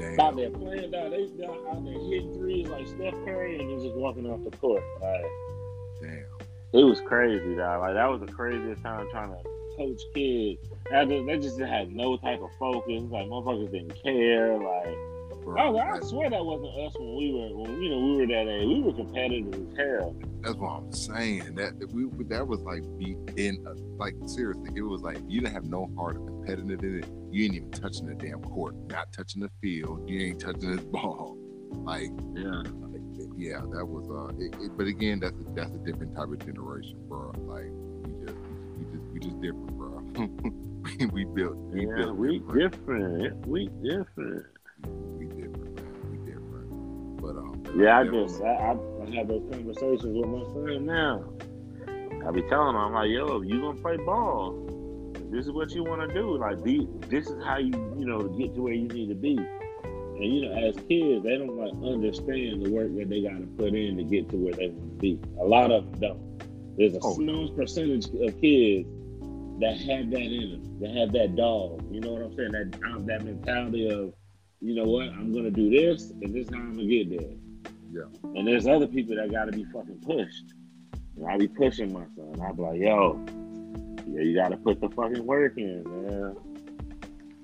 Damn. 0.00 0.20
out 0.20 0.36
there 0.36 0.50
playing, 0.50 0.90
dog. 0.90 1.10
They 1.10 1.26
dog, 1.40 1.56
out 1.70 1.84
there 1.84 1.92
hitting 1.92 2.34
threes 2.34 2.68
like 2.68 2.86
Steph 2.86 3.14
Curry 3.24 3.60
and 3.60 3.70
then 3.70 3.80
just 3.80 3.96
walking 3.96 4.26
off 4.26 4.42
the 4.44 4.56
court. 4.56 4.82
Like 5.00 5.24
Damn. 6.00 6.24
it 6.72 6.84
was 6.84 7.00
crazy, 7.00 7.54
dog. 7.54 7.80
Like 7.80 7.94
that 7.94 8.06
was 8.06 8.20
the 8.20 8.32
craziest 8.32 8.82
time 8.82 9.06
trying 9.10 9.30
to 9.30 9.42
coach 9.76 10.02
kids. 10.14 10.68
That 10.90 11.08
just, 11.08 11.26
they 11.26 11.38
just 11.38 11.60
had 11.60 11.92
no 11.92 12.16
type 12.16 12.40
of 12.42 12.50
focus. 12.58 13.02
Like 13.10 13.26
motherfuckers 13.26 13.70
didn't 13.70 14.02
care. 14.02 14.56
Like 14.56 14.96
Bro, 15.44 15.76
I, 15.76 15.96
I 15.96 16.00
swear 16.00 16.30
that 16.30 16.44
wasn't 16.44 16.74
us 16.86 16.92
when 16.98 17.16
we 17.16 17.32
were 17.32 17.56
when 17.62 17.82
you 17.82 17.90
know 17.90 17.98
we 17.98 18.16
were 18.16 18.26
that 18.26 18.48
age. 18.48 18.66
We 18.66 18.80
were 18.82 18.92
competitive 18.92 19.54
as 19.54 19.76
hell. 19.76 20.14
that's 20.42 20.54
what 20.56 20.68
I'm 20.70 20.92
saying. 20.92 21.54
That 21.54 21.78
that 21.80 21.90
we 21.92 22.04
that 22.26 22.46
was 22.46 22.60
like 22.60 22.82
beat 22.98 23.16
in 23.36 23.64
uh, 23.66 23.74
like 23.98 24.14
seriously. 24.26 24.70
It 24.76 24.82
was 24.82 25.00
like 25.02 25.18
you 25.28 25.40
didn't 25.40 25.54
have 25.54 25.64
no 25.64 25.90
heart 25.96 26.16
of 26.16 26.26
competitive 26.26 26.82
in 26.84 26.98
it. 27.00 27.08
You 27.30 27.44
ain't 27.44 27.54
even 27.54 27.70
touching 27.70 28.06
the 28.06 28.14
damn 28.14 28.40
court, 28.42 28.74
not 28.88 29.12
touching 29.12 29.40
the 29.42 29.50
field. 29.62 30.08
You 30.08 30.20
ain't 30.20 30.40
touching 30.40 30.76
the 30.76 30.82
ball. 30.92 31.36
Like 31.72 32.10
Yeah. 32.34 32.62
Like, 32.82 33.00
yeah, 33.36 33.60
that 33.72 33.84
was 33.86 34.08
uh. 34.10 34.34
It, 34.38 34.54
it- 34.62 34.76
but 34.76 34.86
again, 34.86 35.20
that's 35.20 35.34
a, 35.34 35.44
that's 35.54 35.74
a 35.74 35.78
different 35.78 36.14
type 36.14 36.28
of 36.28 36.38
generation, 36.44 36.96
bro. 37.08 37.32
Like 37.46 37.70
we 38.04 38.26
just 38.26 38.38
we 38.38 38.84
we 38.84 38.92
just 38.92 39.12
we 39.12 39.20
just 39.20 39.40
different, 39.40 39.76
bro. 39.78 40.02
we, 40.98 41.06
we 41.06 41.24
built 41.24 41.56
we 41.56 41.86
Yeah, 41.86 41.96
built 41.96 42.16
we 42.16 42.38
different. 42.40 42.72
different. 42.72 43.46
We 43.46 43.66
different. 43.66 43.76
We 43.78 43.78
different, 43.78 43.78
man. 43.78 43.78
We 43.78 43.88
different. 43.88 44.46
But 47.32 47.40
um, 47.40 47.62
Yeah, 47.74 48.00
I 48.00 48.04
just 48.04 48.42
I, 48.42 48.48
I, 48.48 48.70
I 48.72 49.16
have 49.16 49.28
those 49.28 49.44
conversations 49.50 50.04
with 50.04 50.28
my 50.28 50.44
son 50.52 50.86
now. 50.86 51.24
I 52.26 52.30
be 52.32 52.42
telling 52.42 52.70
him, 52.74 52.76
I'm 52.76 52.92
like, 52.92 53.10
yo, 53.10 53.40
if 53.42 53.48
you 53.48 53.60
gonna 53.60 53.80
play 53.80 53.96
ball, 53.96 54.58
this 55.30 55.46
is 55.46 55.52
what 55.52 55.70
you 55.72 55.84
want 55.84 56.02
to 56.02 56.14
do. 56.14 56.36
Like, 56.38 56.62
the, 56.62 56.88
this 57.08 57.30
is 57.30 57.42
how 57.44 57.58
you, 57.58 57.72
you 57.96 58.06
know, 58.06 58.28
get 58.28 58.54
to 58.54 58.62
where 58.62 58.72
you 58.74 58.88
need 58.88 59.08
to 59.08 59.14
be. 59.14 59.48
And 60.16 60.24
you 60.34 60.42
know, 60.48 60.52
as 60.52 60.74
kids, 60.88 61.24
they 61.24 61.38
don't 61.38 61.56
like 61.56 61.72
understand 61.82 62.62
the 62.64 62.70
work 62.70 62.94
that 62.96 63.08
they 63.08 63.22
got 63.22 63.38
to 63.40 63.46
put 63.58 63.74
in 63.74 63.96
to 63.98 64.04
get 64.04 64.28
to 64.30 64.36
where 64.36 64.54
they 64.54 64.68
want 64.68 64.90
to 64.92 64.98
be. 64.98 65.20
A 65.40 65.44
lot 65.44 65.70
of 65.70 65.84
them 65.92 66.00
don't. 66.00 66.76
There's 66.76 66.94
a 66.94 67.02
Oh, 67.02 67.14
small 67.14 67.48
percentage 67.54 68.06
of 68.06 68.40
kids 68.40 68.88
that 69.60 69.76
have 69.78 70.10
that 70.10 70.20
in 70.20 70.50
them, 70.52 70.80
that 70.80 70.90
have 70.96 71.12
that 71.12 71.36
dog. 71.36 71.82
You 71.90 72.00
know 72.00 72.12
what 72.12 72.22
I'm 72.22 72.34
saying? 72.36 72.52
That 72.52 72.80
um, 72.90 73.06
that 73.06 73.24
mentality 73.24 73.88
of, 73.90 74.12
you 74.60 74.74
know 74.74 74.84
what, 74.84 75.08
I'm 75.08 75.32
gonna 75.32 75.50
do 75.50 75.70
this, 75.70 76.10
and 76.10 76.34
this 76.34 76.46
is 76.46 76.54
how 76.54 76.60
I'm 76.60 76.76
gonna 76.76 76.86
get 76.86 77.10
there. 77.10 77.36
Yeah. 77.92 78.02
And 78.36 78.46
there's 78.46 78.66
other 78.66 78.86
people 78.86 79.16
that 79.16 79.30
got 79.32 79.46
to 79.46 79.52
be 79.52 79.64
fucking 79.64 80.00
pushed. 80.06 80.54
And 81.16 81.26
I 81.26 81.36
be 81.36 81.48
pushing 81.48 81.92
my 81.92 82.04
son. 82.14 82.40
I 82.40 82.52
be 82.52 82.62
like, 82.62 82.80
yo, 82.80 83.20
yeah, 84.06 84.22
you 84.22 84.34
got 84.34 84.50
to 84.50 84.56
put 84.56 84.80
the 84.80 84.88
fucking 84.90 85.26
work 85.26 85.56
in, 85.56 85.82
man. 85.84 86.36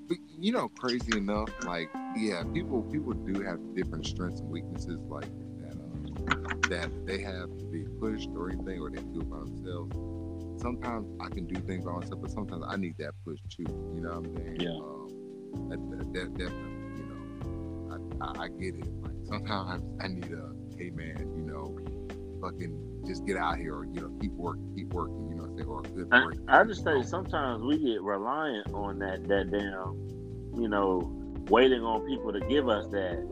But, 0.07 0.17
you 0.39 0.53
know, 0.53 0.69
crazy 0.69 1.17
enough, 1.17 1.49
like 1.65 1.89
yeah, 2.15 2.43
people 2.53 2.81
people 2.83 3.13
do 3.13 3.41
have 3.41 3.59
different 3.75 4.05
strengths 4.05 4.39
and 4.39 4.49
weaknesses, 4.49 4.99
like 5.09 5.27
that 5.59 5.75
uh, 5.75 6.69
that 6.69 7.05
they 7.05 7.21
have 7.21 7.49
to 7.57 7.65
be 7.65 7.83
pushed 7.99 8.29
or 8.35 8.49
anything, 8.49 8.79
or 8.79 8.89
they 8.89 9.01
do 9.01 9.21
it 9.21 9.29
by 9.29 9.39
themselves. 9.39 9.95
Sometimes 10.61 11.07
I 11.21 11.27
can 11.29 11.45
do 11.45 11.59
things 11.61 11.83
by 11.85 11.91
myself, 11.91 12.21
but 12.21 12.31
sometimes 12.31 12.63
I 12.67 12.77
need 12.77 12.95
that 12.99 13.13
push 13.25 13.39
too. 13.49 13.65
You 13.95 14.01
know 14.01 14.09
what 14.09 14.17
I'm 14.17 14.37
saying? 14.37 14.61
Yeah. 14.61 14.69
Um, 14.69 15.69
that, 15.69 15.97
that, 15.97 16.13
that 16.13 16.37
definitely, 16.37 16.76
I, 18.21 18.43
I, 18.43 18.47
get 18.47 18.75
it. 18.75 18.85
Like 19.01 19.13
sometimes 19.25 19.83
I 20.01 20.07
need 20.07 20.31
a, 20.31 20.51
hey 20.77 20.89
man, 20.91 21.17
you 21.35 21.43
know, 21.43 21.77
fucking 22.41 23.03
just 23.07 23.25
get 23.25 23.37
out 23.37 23.57
here, 23.57 23.75
or 23.75 23.85
you 23.85 24.01
know, 24.01 24.11
keep 24.21 24.33
working, 24.33 24.73
keep 24.75 24.93
working. 24.93 25.29
You 25.29 25.35
know, 25.35 25.43
what 25.43 25.51
I'm 25.51 25.57
saying, 25.57 25.69
or 25.69 25.79
a 25.79 25.83
good 25.83 26.07
I, 26.11 26.23
break. 26.25 26.39
I 26.47 26.63
just 26.63 26.83
think 26.83 27.05
sometimes 27.05 27.63
we 27.63 27.77
get 27.77 28.01
reliant 28.01 28.73
on 28.73 28.99
that, 28.99 29.27
that 29.27 29.51
damn, 29.51 30.61
you 30.61 30.67
know, 30.67 31.11
waiting 31.49 31.83
on 31.83 32.05
people 32.07 32.33
to 32.33 32.39
give 32.41 32.67
us 32.69 32.87
that 32.87 33.25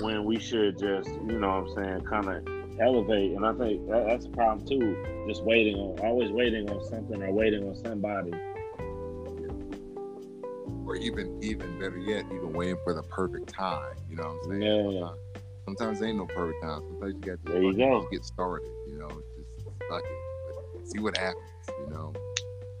when 0.00 0.24
we 0.24 0.38
should 0.38 0.78
just, 0.78 1.08
you 1.08 1.38
know 1.38 1.62
what 1.62 1.78
I'm 1.78 1.84
saying, 1.84 2.00
kind 2.02 2.28
of 2.28 2.80
elevate. 2.80 3.32
And 3.32 3.44
I 3.44 3.52
think 3.52 3.88
that, 3.88 4.06
that's 4.06 4.26
a 4.26 4.30
problem 4.30 4.66
too. 4.66 5.24
Just 5.28 5.44
waiting 5.44 5.76
on, 5.76 5.98
always 6.00 6.30
waiting 6.30 6.70
on 6.70 6.84
something 6.84 7.22
or 7.22 7.32
waiting 7.32 7.66
on 7.66 7.74
somebody. 7.74 8.32
Or 10.90 10.96
even 10.96 11.38
even 11.40 11.78
better 11.78 11.98
yet, 11.98 12.24
even 12.34 12.52
waiting 12.52 12.76
for 12.82 12.92
the 12.92 13.02
perfect 13.04 13.48
time. 13.48 13.94
You 14.10 14.16
know 14.16 14.24
what 14.42 14.52
I'm 14.54 14.60
saying? 14.60 14.90
Yeah. 14.90 15.10
Sometimes, 15.64 16.02
ain't 16.02 16.16
no 16.18 16.26
perfect 16.26 16.60
time. 16.64 16.80
Sometimes 16.80 17.14
you 17.14 17.20
got 17.20 17.46
to 17.46 17.52
There 17.52 17.62
you 17.62 17.72
go. 17.76 18.00
just 18.00 18.10
get 18.10 18.24
started. 18.24 18.68
You 18.88 18.98
know, 18.98 19.08
just 19.08 19.64
suck 19.88 20.02
it, 20.02 20.74
but 20.74 20.88
see 20.88 20.98
what 20.98 21.16
happens. 21.16 21.44
You 21.68 21.94
know, 21.94 22.12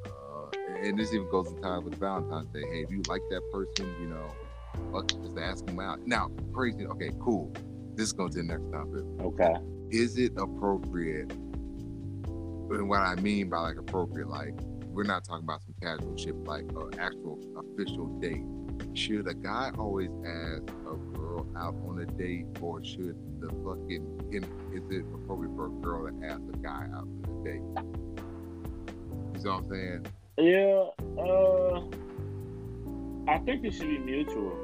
uh, 0.06 0.50
and 0.82 0.98
this 0.98 1.14
even 1.14 1.30
goes 1.30 1.46
in 1.46 1.62
time 1.62 1.84
with 1.84 1.94
Valentine's 2.00 2.48
Day. 2.48 2.62
Hey, 2.62 2.80
if 2.82 2.90
you 2.90 3.00
like 3.06 3.22
that 3.30 3.42
person, 3.52 3.94
you 4.00 4.08
know, 4.08 4.26
fuck, 4.92 5.12
it, 5.12 5.22
just 5.22 5.38
ask 5.38 5.64
them 5.64 5.78
out. 5.78 6.04
Now, 6.04 6.32
crazy. 6.52 6.86
Okay, 6.86 7.12
cool. 7.20 7.52
This 7.94 8.06
is 8.06 8.12
going 8.12 8.32
to 8.32 8.38
the 8.38 8.42
next 8.42 8.72
topic. 8.72 9.04
Okay. 9.20 9.54
Is 9.90 10.18
it 10.18 10.32
appropriate? 10.36 11.30
And 11.30 12.88
what 12.88 13.02
I 13.02 13.14
mean 13.16 13.48
by 13.50 13.58
like 13.58 13.76
appropriate, 13.76 14.28
like 14.28 14.54
we're 14.86 15.04
not 15.04 15.24
talking 15.24 15.44
about 15.44 15.60
some 15.80 15.98
casual 15.98 16.16
shit, 16.16 16.44
like 16.44 16.62
an 16.62 16.98
actual 16.98 17.38
official 17.56 18.06
date. 18.20 18.42
Should 18.94 19.28
a 19.28 19.34
guy 19.34 19.70
always 19.78 20.10
ask 20.26 20.62
a 20.86 20.96
girl 21.16 21.46
out 21.56 21.74
on 21.86 22.00
a 22.00 22.06
date, 22.06 22.46
or 22.60 22.82
should 22.82 23.16
the 23.40 23.48
fucking 23.48 24.30
is 24.32 24.44
it 24.90 25.04
appropriate 25.14 25.54
for 25.54 25.66
a 25.66 25.70
girl 25.82 26.10
to 26.10 26.26
ask 26.26 26.40
a 26.52 26.56
guy 26.58 26.86
out 26.94 27.06
on 27.06 27.24
a 27.24 27.44
date? 27.44 27.62
You 29.38 29.44
know 29.44 29.52
what 29.52 29.64
I'm 29.64 29.70
saying? 29.70 30.06
Yeah, 30.38 30.86
uh, 31.22 31.82
I 33.30 33.38
think 33.44 33.64
it 33.64 33.74
should 33.74 33.88
be 33.88 33.98
mutual. 33.98 34.56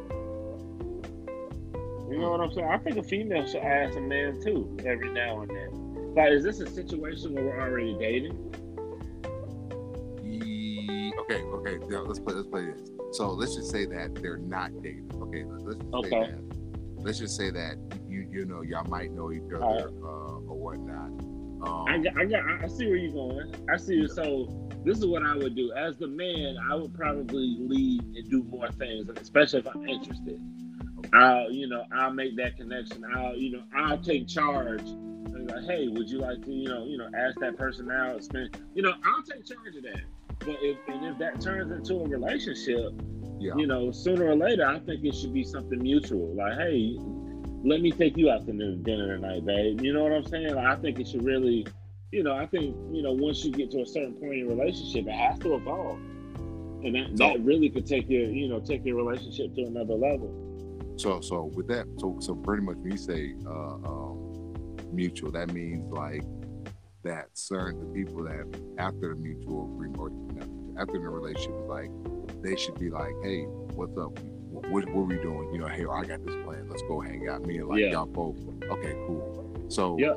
You 2.11 2.19
know 2.19 2.31
what 2.31 2.41
I'm 2.41 2.53
saying? 2.53 2.69
I 2.69 2.79
think 2.79 2.97
a 2.97 3.03
female 3.03 3.47
should 3.47 3.62
ask 3.62 3.97
a 3.97 4.01
man 4.01 4.41
too 4.43 4.77
every 4.85 5.11
now 5.11 5.41
and 5.43 5.51
then. 5.51 6.14
Like, 6.14 6.33
is 6.33 6.45
this 6.45 6.61
a 6.61 6.67
situation 6.67 7.35
where 7.35 7.45
we're 7.45 7.61
already 7.61 7.97
dating? 7.99 8.55
Okay, 11.29 11.43
okay. 11.43 11.79
Now 11.89 12.03
let's 12.03 12.20
play. 12.20 12.35
Let's 12.35 12.49
play 12.49 12.66
this. 12.66 12.89
So 13.12 13.31
let's 13.31 13.55
just 13.57 13.70
say 13.70 13.85
that 13.87 14.14
they're 14.16 14.39
not 14.39 14.70
dating. 14.83 15.11
Okay, 15.14 15.45
let's 15.45 15.64
just 15.64 15.81
say 15.81 15.87
Okay. 15.95 16.31
that. 16.33 16.57
Let's 16.99 17.18
just 17.18 17.37
say 17.37 17.51
that 17.51 17.77
you 18.09 18.29
you 18.31 18.45
know 18.45 18.62
y'all 18.62 18.85
might 18.89 19.12
know 19.12 19.33
each 19.33 19.43
other 19.55 19.62
Alright. 19.62 19.85
uh, 19.87 20.51
or 20.51 20.57
whatnot. 20.57 21.11
Um, 21.66 21.87
I 21.89 21.99
got, 21.99 22.18
I 22.18 22.24
got, 22.27 22.64
I 22.64 22.68
see 22.68 22.87
where 22.87 22.97
you're 22.97 23.12
going. 23.12 23.55
I 23.72 23.77
see 23.77 23.95
you. 23.95 24.09
So 24.09 24.68
this 24.85 24.99
is 24.99 25.07
what 25.07 25.24
I 25.24 25.35
would 25.35 25.57
do. 25.57 25.72
As 25.72 25.97
the 25.97 26.07
man, 26.07 26.57
I 26.70 26.74
would 26.74 26.95
probably 26.95 27.57
lead 27.59 28.03
and 28.05 28.31
do 28.31 28.43
more 28.45 28.68
things, 28.72 29.09
especially 29.20 29.61
if 29.61 29.66
I'm 29.68 29.89
interested. 29.89 30.41
I'll, 31.12 31.51
you 31.51 31.66
know, 31.66 31.85
I'll 31.93 32.12
make 32.12 32.37
that 32.37 32.57
connection. 32.57 33.05
I'll, 33.16 33.35
you 33.37 33.53
know, 33.53 33.62
I'll 33.74 33.99
take 33.99 34.29
charge. 34.29 34.83
Like, 34.85 35.64
hey, 35.64 35.89
would 35.89 36.09
you 36.11 36.18
like 36.18 36.45
to, 36.45 36.53
you 36.53 36.68
know, 36.68 36.85
you 36.85 36.99
know, 36.99 37.09
ask 37.16 37.39
that 37.41 37.57
person 37.57 37.91
out, 37.91 38.22
spend, 38.22 38.59
you 38.74 38.83
know, 38.83 38.93
I'll 39.05 39.22
take 39.22 39.47
charge 39.47 39.77
of 39.77 39.83
that. 39.85 40.01
But 40.41 40.57
if 40.61 40.76
and 40.89 41.05
if 41.05 41.18
that 41.18 41.41
turns 41.41 41.72
into 41.72 41.95
a 41.95 42.09
relationship, 42.09 42.93
yeah. 43.39 43.55
you 43.57 43.66
know, 43.66 43.91
sooner 43.91 44.26
or 44.26 44.37
later, 44.37 44.66
I 44.66 44.78
think 44.80 45.05
it 45.05 45.14
should 45.14 45.32
be 45.32 45.45
something 45.45 45.82
mutual. 45.82 46.34
Like, 46.34 46.59
hey, 46.59 46.97
let 47.64 47.80
me 47.80 47.91
take 47.91 48.16
you 48.16 48.30
out 48.30 48.47
to 48.47 48.53
dinner 48.53 49.16
tonight, 49.16 49.45
babe. 49.45 49.80
You 49.80 49.93
know 49.93 50.03
what 50.03 50.12
I'm 50.12 50.24
saying? 50.24 50.55
Like, 50.55 50.66
I 50.66 50.76
think 50.76 51.01
it 51.01 51.09
should 51.09 51.24
really, 51.24 51.66
you 52.12 52.22
know, 52.22 52.34
I 52.34 52.47
think 52.47 52.76
you 52.93 53.03
know, 53.03 53.12
once 53.12 53.45
you 53.45 53.53
get 53.53 53.70
to 53.72 53.82
a 53.82 53.87
certain 53.87 54.14
point 54.14 54.34
in 54.34 54.39
your 54.41 54.51
relationship, 54.51 55.07
it 55.07 55.12
has 55.12 55.39
to 55.41 55.55
evolve, 55.55 55.99
and 56.84 56.95
that, 56.95 57.18
So- 57.18 57.28
that 57.28 57.41
really 57.45 57.70
could 57.70 57.87
take 57.87 58.09
your, 58.09 58.30
you 58.30 58.49
know, 58.49 58.61
take 58.61 58.84
your 58.84 58.97
relationship 58.97 59.55
to 59.55 59.62
another 59.62 59.95
level. 59.95 60.43
So 60.97 61.20
so 61.20 61.45
with 61.55 61.68
that, 61.68 61.87
so 61.99 62.16
so 62.20 62.34
pretty 62.34 62.62
much 62.62 62.76
when 62.76 62.93
you 62.93 62.97
say 62.97 63.34
uh, 63.47 63.74
um, 63.84 64.55
mutual, 64.93 65.30
that 65.32 65.53
means 65.53 65.93
like 65.93 66.22
that 67.07 67.28
certain 67.34 67.80
the 67.80 67.86
people 67.94 68.24
that 68.24 68.44
after 68.78 69.11
the 69.11 69.14
mutual 69.16 69.64
agreement 69.74 69.98
or 69.98 70.11
you 70.11 70.40
know, 70.40 70.80
after 70.80 70.92
the 70.94 71.09
relationship 71.09 71.54
is 71.62 71.68
like 71.68 71.90
they 72.42 72.57
should 72.57 72.78
be 72.78 72.90
like, 72.90 73.12
hey, 73.22 73.42
what's 73.74 73.96
up? 73.96 74.18
What, 74.50 74.68
what, 74.70 74.88
what 74.94 75.07
we 75.07 75.16
doing? 75.16 75.50
You 75.52 75.59
know, 75.61 75.66
hey, 75.68 75.84
I 75.90 76.04
got 76.04 76.24
this 76.24 76.34
plan. 76.44 76.68
Let's 76.68 76.82
go 76.82 77.00
hang 77.00 77.28
out. 77.28 77.44
Me 77.46 77.59
and 77.59 77.68
like 77.68 77.80
Yeah. 77.80 77.92
y'all 77.92 78.07
both. 78.07 78.36
Okay, 78.70 78.92
cool. 79.07 79.66
So 79.68 79.96
Yeah. 79.98 80.14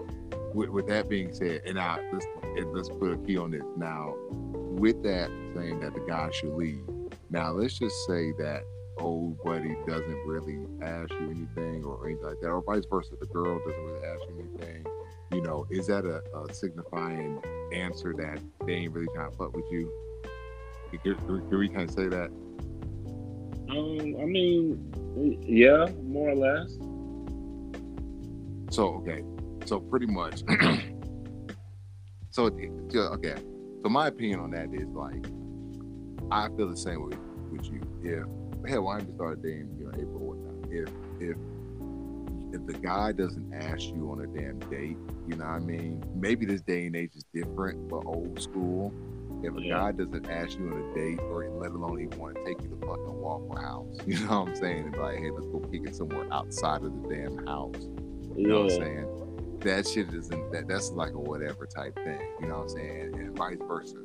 with, 0.54 0.70
with 0.70 0.88
that 0.88 1.10
being 1.10 1.34
said, 1.34 1.62
and 1.66 1.80
I 1.80 2.00
let's 2.12 2.26
and 2.44 2.74
let's 2.74 2.90
put 2.90 3.12
a 3.14 3.18
key 3.18 3.38
on 3.38 3.52
this. 3.52 3.64
Now, 3.78 4.14
with 4.32 5.02
that 5.04 5.30
saying 5.56 5.80
that 5.82 5.94
the 5.94 6.02
guy 6.02 6.30
should 6.32 6.54
leave. 6.56 6.84
Now 7.30 7.52
let's 7.52 7.78
just 7.78 7.96
say 8.08 8.32
that 8.40 8.64
old 8.98 9.42
buddy 9.44 9.76
doesn't 9.88 10.28
really 10.28 10.60
ask 10.82 11.12
you 11.12 11.30
anything 11.32 11.84
or 11.86 12.06
anything 12.06 12.26
like 12.26 12.40
that, 12.42 12.48
or 12.50 12.62
vice 12.64 12.84
versa. 12.90 13.12
The 13.20 13.28
girl 13.28 13.60
doesn't 13.60 13.86
really 13.86 14.06
ask 14.06 14.22
you 14.30 14.40
anything. 14.58 14.86
You 15.32 15.42
know, 15.42 15.68
is 15.70 15.88
that 15.88 16.06
a, 16.06 16.24
a 16.36 16.54
signifying 16.54 17.42
answer 17.72 18.14
that 18.18 18.40
they 18.66 18.74
ain't 18.74 18.94
really 18.94 19.08
trying 19.14 19.30
to 19.30 19.38
fuck 19.38 19.56
with 19.56 19.66
you? 19.70 19.92
Can, 21.04 21.16
can, 21.16 21.60
we 21.60 21.70
kind 21.70 21.88
of 21.88 21.92
say 21.92 22.08
that? 22.08 22.32
Um, 23.70 24.16
I 24.20 24.26
mean, 24.26 25.40
yeah, 25.46 25.86
more 26.02 26.32
or 26.32 26.36
less. 26.36 26.72
So 28.76 28.96
okay, 28.96 29.24
so 29.66 29.80
pretty 29.80 30.08
much. 30.08 30.42
so 32.32 32.50
yeah, 32.90 33.00
okay, 33.02 33.36
so 33.84 33.90
my 33.90 34.08
opinion 34.08 34.40
on 34.40 34.52
that 34.52 34.74
is 34.74 34.90
like, 34.90 35.28
I 36.32 36.48
feel 36.58 36.70
the 36.70 36.78
same 36.78 37.08
way 37.08 37.18
with 37.52 37.66
you. 37.72 37.82
If 38.04 38.68
hell, 38.68 38.88
I 38.88 39.00
even 39.00 39.14
started 39.14 39.44
dating 39.44 39.76
you 39.78 39.86
know 39.86 39.92
April 39.94 40.18
or 40.22 40.36
whatnot. 40.36 40.72
If 40.72 40.90
if 41.22 41.38
if 42.54 42.66
the 42.66 42.74
guy 42.74 43.12
doesn't 43.12 43.54
ask 43.54 43.84
you 43.84 44.10
on 44.12 44.22
a 44.22 44.28
damn 44.28 44.60
date, 44.70 44.98
you 45.28 45.36
know 45.36 45.46
what 45.46 45.54
I 45.54 45.60
mean? 45.60 46.04
Maybe 46.16 46.46
this 46.46 46.62
day 46.62 46.88
and 46.88 46.96
age 46.96 47.12
is 47.16 47.26
different, 47.34 47.90
but 47.90 48.04
old 48.06 48.42
school. 48.42 48.94
If 49.44 49.56
a 49.56 49.62
Yeah. 49.62 49.78
guy 49.78 49.92
doesn't 49.94 50.30
ask 50.30 50.58
you 50.58 50.68
on 50.68 50.78
a 50.82 50.96
date, 50.96 51.20
or 51.22 51.48
let 51.62 51.72
alone 51.72 52.02
even 52.02 52.18
want 52.20 52.36
to 52.36 52.44
take 52.46 52.62
you 52.62 52.70
to 52.70 52.76
fucking 52.78 53.22
Waffle 53.22 53.56
House, 53.56 53.98
you 54.06 54.20
know 54.26 54.42
what 54.42 54.50
I'm 54.50 54.56
saying? 54.56 54.88
It's 54.88 54.98
like, 54.98 55.18
hey, 55.20 55.32
let's 55.32 55.46
go 55.48 55.60
kick 55.72 55.82
it 55.86 55.96
somewhere 55.96 56.28
outside 56.32 56.84
of 56.84 56.92
the 57.04 57.10
damn 57.16 57.46
house. 57.46 57.76
You 58.36 58.48
know 58.48 58.64
what 58.64 58.72
I'm 58.74 58.80
saying? 58.82 59.60
That 59.62 59.88
shit 59.88 60.14
isn't 60.14 60.52
that 60.52 60.68
that's 60.68 60.92
like 60.92 61.14
a 61.14 61.20
whatever 61.20 61.66
type 61.66 61.96
thing. 61.96 62.20
You 62.42 62.48
know 62.48 62.56
what 62.60 62.64
I'm 62.64 62.70
saying? 62.70 63.14
And 63.16 63.36
vice 63.38 63.58
versa. 63.68 63.98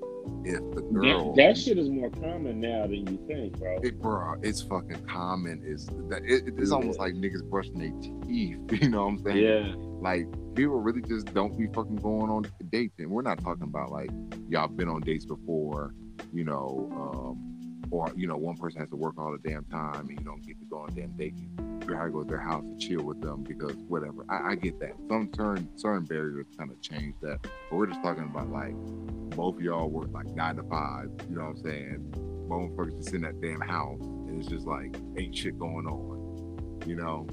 If 0.44 0.58
the 0.74 0.82
That, 0.82 0.92
girl 0.92 1.34
that 1.34 1.56
shit 1.56 1.78
is 1.78 1.88
more 1.88 2.10
common 2.10 2.60
now 2.60 2.82
than 2.82 3.06
you 3.06 3.18
think, 3.26 3.58
bro. 3.58 3.76
it, 3.82 4.00
bro, 4.00 4.34
it's 4.42 4.62
fucking 4.62 5.04
common. 5.06 5.62
It's 5.64 5.86
that 6.08 6.22
it, 6.24 6.54
it's 6.58 6.70
almost 6.70 6.98
like 6.98 7.14
niggas 7.14 7.48
brushing 7.48 7.78
their 7.78 7.92
teeth. 8.00 8.58
You 8.82 8.90
know 8.90 9.04
what 9.06 9.08
I'm 9.08 9.24
saying? 9.24 9.36
Yeah, 9.38 9.74
Like 10.00 10.26
people 10.54 10.80
really 10.80 11.02
just 11.02 11.32
don't 11.34 11.56
be 11.56 11.66
fucking 11.68 11.96
going 11.96 12.30
on 12.30 12.46
dates, 12.70 12.98
and 12.98 13.10
we're 13.10 13.22
not 13.22 13.42
talking 13.42 13.64
about 13.64 13.90
like 13.92 14.10
y'all 14.48 14.68
been 14.68 14.88
on 14.88 15.00
dates 15.00 15.24
before, 15.24 15.94
you 16.32 16.44
know, 16.44 16.90
um, 16.94 17.63
or 17.94 18.12
you 18.16 18.26
know 18.26 18.36
one 18.36 18.56
person 18.56 18.80
has 18.80 18.88
to 18.90 18.96
work 18.96 19.14
all 19.18 19.30
the 19.30 19.48
damn 19.48 19.64
time 19.66 20.08
and 20.08 20.18
you 20.18 20.24
don't 20.24 20.44
get 20.44 20.58
to 20.58 20.66
go 20.66 20.78
on 20.78 20.90
a 20.90 20.92
damn 20.92 21.12
date. 21.12 21.34
You 21.36 21.86
gotta 21.86 22.10
go 22.10 22.24
to 22.24 22.28
their 22.28 22.40
house 22.40 22.64
and 22.64 22.80
chill 22.80 23.04
with 23.04 23.20
them 23.20 23.44
because 23.44 23.76
whatever. 23.86 24.24
I, 24.28 24.50
I 24.50 24.54
get 24.56 24.80
that. 24.80 24.94
Some 25.08 25.28
turn 25.28 25.68
certain 25.76 26.04
barriers 26.04 26.46
kind 26.58 26.72
of 26.72 26.80
change 26.80 27.14
that, 27.22 27.38
but 27.42 27.76
we're 27.76 27.86
just 27.86 28.02
talking 28.02 28.24
about 28.24 28.50
like 28.50 28.74
both 29.36 29.56
of 29.56 29.62
y'all 29.62 29.88
work 29.88 30.08
like 30.12 30.26
nine 30.26 30.56
to 30.56 30.64
five. 30.64 31.08
You 31.28 31.36
know 31.36 31.42
what 31.42 31.50
I'm 31.50 31.62
saying? 31.62 32.14
Both 32.48 32.72
motherfuckers 32.72 32.96
just 32.98 33.14
in 33.14 33.22
that 33.22 33.40
damn 33.40 33.60
house, 33.60 34.00
and 34.02 34.40
it's 34.40 34.48
just 34.48 34.66
like 34.66 34.96
ain't 35.16 35.36
shit 35.36 35.56
going 35.56 35.86
on. 35.86 36.82
You 36.86 36.96
know, 36.96 37.28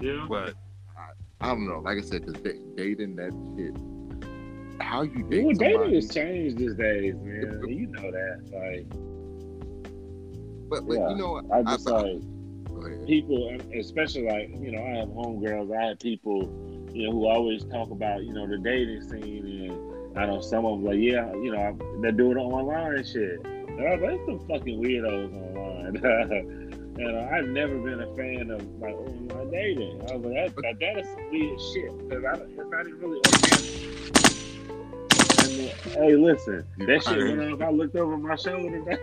yeah. 0.00 0.26
but 0.28 0.54
I, 0.98 1.12
I 1.40 1.48
don't 1.48 1.66
know. 1.66 1.80
Like 1.80 1.96
I 1.96 2.02
said, 2.02 2.26
because 2.26 2.42
dating 2.76 3.16
that 3.16 3.32
shit, 3.56 4.82
how 4.82 5.02
you 5.02 5.22
date 5.30 5.44
Well, 5.44 5.54
dating 5.54 5.94
has 5.94 6.10
changed 6.10 6.58
these 6.58 6.74
days, 6.74 7.14
man. 7.22 7.62
You 7.68 7.86
know 7.86 8.10
that. 8.10 8.42
Like, 8.52 8.86
but, 10.72 10.88
but 10.88 10.94
yeah. 10.98 11.10
you 11.10 11.16
know. 11.16 11.42
I 11.52 11.62
just 11.62 11.88
I- 11.88 11.92
like 11.92 12.22
ahead. 12.86 13.06
people, 13.06 13.58
especially 13.78 14.26
like 14.26 14.48
you 14.60 14.72
know, 14.72 14.82
I 14.82 14.98
have 14.98 15.08
homegirls. 15.08 15.76
I 15.76 15.88
have 15.88 15.98
people, 16.00 16.42
you 16.92 17.04
know, 17.04 17.12
who 17.12 17.26
always 17.26 17.64
talk 17.64 17.90
about 17.90 18.24
you 18.24 18.32
know 18.32 18.46
the 18.46 18.58
dating 18.58 19.02
scene, 19.02 19.70
and 19.70 20.18
I 20.18 20.26
know 20.26 20.40
some 20.40 20.64
of 20.64 20.78
them 20.78 20.84
like, 20.84 20.98
yeah, 20.98 21.30
you 21.34 21.52
know, 21.52 21.78
they're 22.00 22.12
doing 22.12 22.38
it 22.38 22.40
online 22.40 23.04
shit. 23.04 23.44
And 23.44 23.80
I 23.80 23.94
like, 23.96 24.20
some 24.26 24.40
fucking 24.46 24.82
weirdos 24.82 25.32
online. 25.34 25.96
and 26.98 27.16
uh, 27.16 27.28
I've 27.32 27.48
never 27.48 27.78
been 27.78 28.00
a 28.00 28.16
fan 28.16 28.50
of 28.50 28.62
like 28.80 28.94
online 28.94 29.50
dating. 29.50 30.00
I 30.10 30.16
was 30.16 30.24
like, 30.24 30.54
that, 30.56 30.78
that, 30.80 30.98
is 30.98 31.06
some 31.06 31.30
weird 31.30 31.60
shit 31.72 32.08
because 32.08 32.24
I, 32.24 32.34
it's 32.44 32.70
not 32.70 32.86
even 32.86 33.00
really 33.00 33.20
organic. 33.26 33.82
Hey, 35.92 36.16
listen, 36.16 36.64
that 36.78 37.02
shit 37.04 37.38
went 37.38 37.52
off. 37.52 37.60
I 37.60 37.70
looked 37.70 37.96
over 37.96 38.16
my 38.16 38.36
shoulder. 38.36 38.98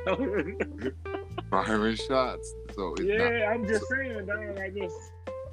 Firing 1.50 1.96
shots. 1.96 2.54
So 2.76 2.94
it's 2.94 3.02
not. 3.02 3.08
Yeah, 3.08 3.52
I'm 3.52 3.68
just 3.68 3.86
saying, 3.90 4.26
dog. 4.26 4.58
I 4.60 4.70
just, 4.70 4.96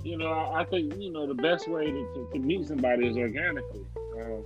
you 0.05 0.17
know, 0.19 0.29
I, 0.29 0.61
I 0.61 0.65
think 0.65 0.95
you 0.97 1.11
know 1.11 1.27
the 1.27 1.35
best 1.35 1.69
way 1.69 1.87
to, 1.87 1.93
to, 1.93 2.29
to 2.33 2.39
meet 2.39 2.67
somebody 2.67 3.09
is 3.09 3.17
organically. 3.17 3.87
Um, 4.21 4.45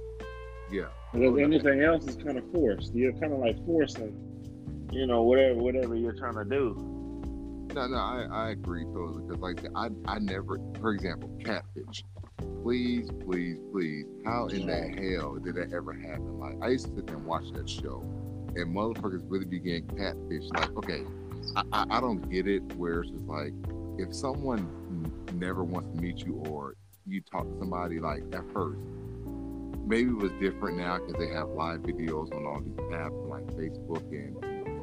Yeah. 0.70 0.86
because 1.12 1.38
anything 1.38 1.82
else 1.82 2.06
is 2.06 2.16
kind 2.16 2.38
of 2.38 2.44
forced. 2.52 2.94
You're 2.94 3.12
kind 3.14 3.32
of 3.32 3.40
like 3.40 3.56
forcing, 3.66 4.14
you 4.92 5.06
know, 5.06 5.22
whatever 5.22 5.58
whatever 5.58 5.94
you're 5.96 6.12
trying 6.14 6.34
to 6.36 6.44
do. 6.44 6.74
No, 7.74 7.86
no, 7.86 7.96
I, 7.96 8.26
I 8.30 8.50
agree 8.50 8.84
totally. 8.84 9.22
Because 9.26 9.40
like 9.40 9.64
I, 9.74 9.88
I 10.06 10.18
never, 10.18 10.58
for 10.80 10.92
example, 10.92 11.30
catfish. 11.44 12.04
Please, 12.62 13.08
please, 13.24 13.58
please. 13.72 14.06
How 14.24 14.46
in 14.46 14.66
the 14.66 14.74
hell 15.18 15.36
did 15.36 15.54
that 15.56 15.72
ever 15.72 15.92
happen? 15.92 16.38
Like 16.38 16.56
I 16.62 16.68
used 16.68 16.86
to 16.86 16.94
sit 16.94 17.06
there 17.06 17.16
and 17.16 17.26
watch 17.26 17.50
that 17.52 17.68
show, 17.68 18.02
and 18.56 18.74
motherfuckers 18.74 19.22
really 19.28 19.44
began 19.46 19.86
catfish. 19.88 20.44
Like, 20.54 20.76
okay, 20.78 21.02
I, 21.56 21.84
I, 21.90 22.00
don't 22.00 22.28
get 22.30 22.46
it. 22.46 22.62
Where 22.76 23.00
it's 23.00 23.10
just 23.10 23.26
like, 23.26 23.52
if 23.98 24.14
someone 24.14 24.58
n- 24.58 25.38
never 25.38 25.64
wants 25.64 25.94
to 25.94 26.02
meet 26.02 26.24
you, 26.24 26.34
or 26.48 26.74
you 27.06 27.20
talk 27.20 27.44
to 27.44 27.58
somebody 27.58 27.98
like 28.00 28.22
at 28.32 28.44
first, 28.52 28.80
maybe 29.86 30.10
it 30.10 30.16
was 30.16 30.32
different 30.40 30.78
now 30.78 30.98
because 30.98 31.14
they 31.14 31.28
have 31.34 31.48
live 31.50 31.80
videos 31.80 32.34
on 32.34 32.46
all 32.46 32.60
these 32.60 32.76
apps 32.92 33.28
like 33.28 33.46
Facebook 33.56 34.02
and 34.12 34.36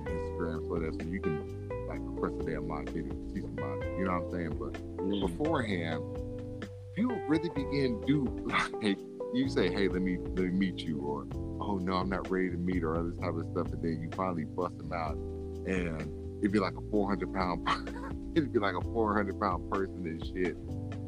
Instagram, 0.07 0.67
so 0.67 0.79
that 0.79 1.01
so 1.01 1.07
you 1.09 1.21
can 1.21 1.87
like 1.87 2.01
press 2.19 2.33
a 2.41 2.51
damn 2.51 2.67
live 2.67 2.89
video 2.89 3.13
to 3.13 3.33
see 3.33 3.41
somebody. 3.41 3.85
You 3.97 4.05
know 4.05 4.19
what 4.19 4.25
I'm 4.25 4.31
saying? 4.31 4.57
But 4.59 4.73
Mm. 4.97 5.21
beforehand, 5.21 6.03
people 6.95 7.17
really 7.27 7.49
begin 7.49 8.01
do 8.05 8.25
like 8.81 8.97
you 9.33 9.47
say, 9.47 9.71
"Hey, 9.71 9.87
let 9.87 10.01
me 10.01 10.17
let 10.17 10.45
me 10.45 10.49
meet 10.49 10.79
you," 10.79 10.99
or 10.99 11.25
"Oh 11.61 11.77
no, 11.77 11.93
I'm 11.93 12.09
not 12.09 12.29
ready 12.29 12.49
to 12.49 12.57
meet," 12.57 12.83
or 12.83 12.97
other 12.97 13.11
type 13.11 13.35
of 13.35 13.45
stuff, 13.51 13.71
and 13.71 13.81
then 13.81 14.01
you 14.01 14.09
finally 14.15 14.43
bust 14.43 14.77
them 14.77 14.91
out, 14.91 15.15
and 15.65 16.26
it'd 16.39 16.51
be 16.51 16.59
like 16.59 16.73
a 16.73 16.91
400 16.91 17.33
pound, 17.33 17.67
it'd 18.35 18.53
be 18.53 18.59
like 18.59 18.75
a 18.75 18.81
400 18.81 19.39
pound 19.39 19.71
person 19.71 20.05
and 20.05 20.25
shit 20.25 20.55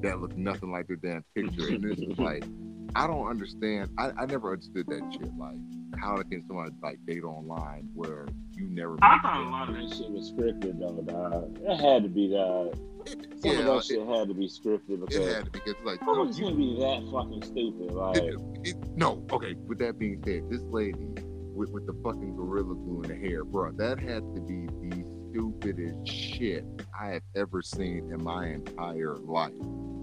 that 0.01 0.19
looked 0.19 0.37
nothing 0.37 0.71
like 0.71 0.87
their 0.87 0.95
damn 0.95 1.23
picture, 1.35 1.67
and 1.67 1.83
this 1.83 1.99
is 1.99 2.17
like, 2.17 2.43
I 2.95 3.07
don't 3.07 3.27
understand. 3.27 3.89
I, 3.97 4.11
I 4.17 4.25
never 4.25 4.53
understood 4.53 4.87
that 4.87 5.13
shit. 5.13 5.29
Like, 5.37 5.57
how 5.99 6.15
can 6.23 6.43
someone 6.47 6.75
like 6.81 6.99
date 7.05 7.23
online 7.23 7.89
where 7.93 8.27
you 8.55 8.67
never? 8.69 8.97
I 9.01 9.19
thought 9.19 9.45
a 9.45 9.49
lot 9.49 9.69
of 9.69 9.75
that 9.75 9.95
shit 9.95 10.09
was 10.09 10.31
scripted, 10.31 10.79
though, 10.79 11.01
dog. 11.01 11.59
It 11.61 11.79
had 11.79 12.03
to 12.03 12.09
be 12.09 12.29
that. 12.29 12.77
Some 13.37 13.51
of 13.51 13.57
Yeah, 13.57 13.63
that 13.63 13.83
shit 13.85 14.07
had 14.07 14.27
to 14.27 14.33
be 14.33 14.47
scripted 14.47 14.89
it 14.89 15.07
because 15.07 15.33
had 15.33 15.45
to 15.45 15.51
be 15.51 15.59
because 15.65 15.85
like 15.85 15.99
how 16.01 16.21
oh, 16.21 16.23
you- 16.25 16.45
can 16.45 16.57
be 16.57 16.79
that 16.79 17.07
fucking 17.11 17.43
stupid? 17.43 17.91
Like, 17.91 18.17
It, 18.17 18.35
it, 18.63 18.75
no, 18.95 19.23
okay. 19.31 19.55
With 19.67 19.79
that 19.79 19.97
being 19.97 20.21
said, 20.25 20.49
this 20.49 20.61
lady 20.63 21.07
with, 21.59 21.69
with 21.71 21.85
the 21.85 21.93
fucking 22.03 22.35
gorilla 22.35 22.75
glue 22.75 23.03
in 23.03 23.09
the 23.09 23.27
hair, 23.27 23.43
bro, 23.43 23.71
that 23.73 23.99
had 23.99 24.23
to 24.35 24.41
be 24.41 24.67
the 24.81 24.88
stupidest 25.29 26.07
shit 26.07 26.65
I 26.99 27.07
have 27.07 27.23
ever 27.35 27.61
seen 27.61 28.11
in 28.11 28.23
my 28.23 28.47
entire 28.47 29.15
life. 29.17 29.53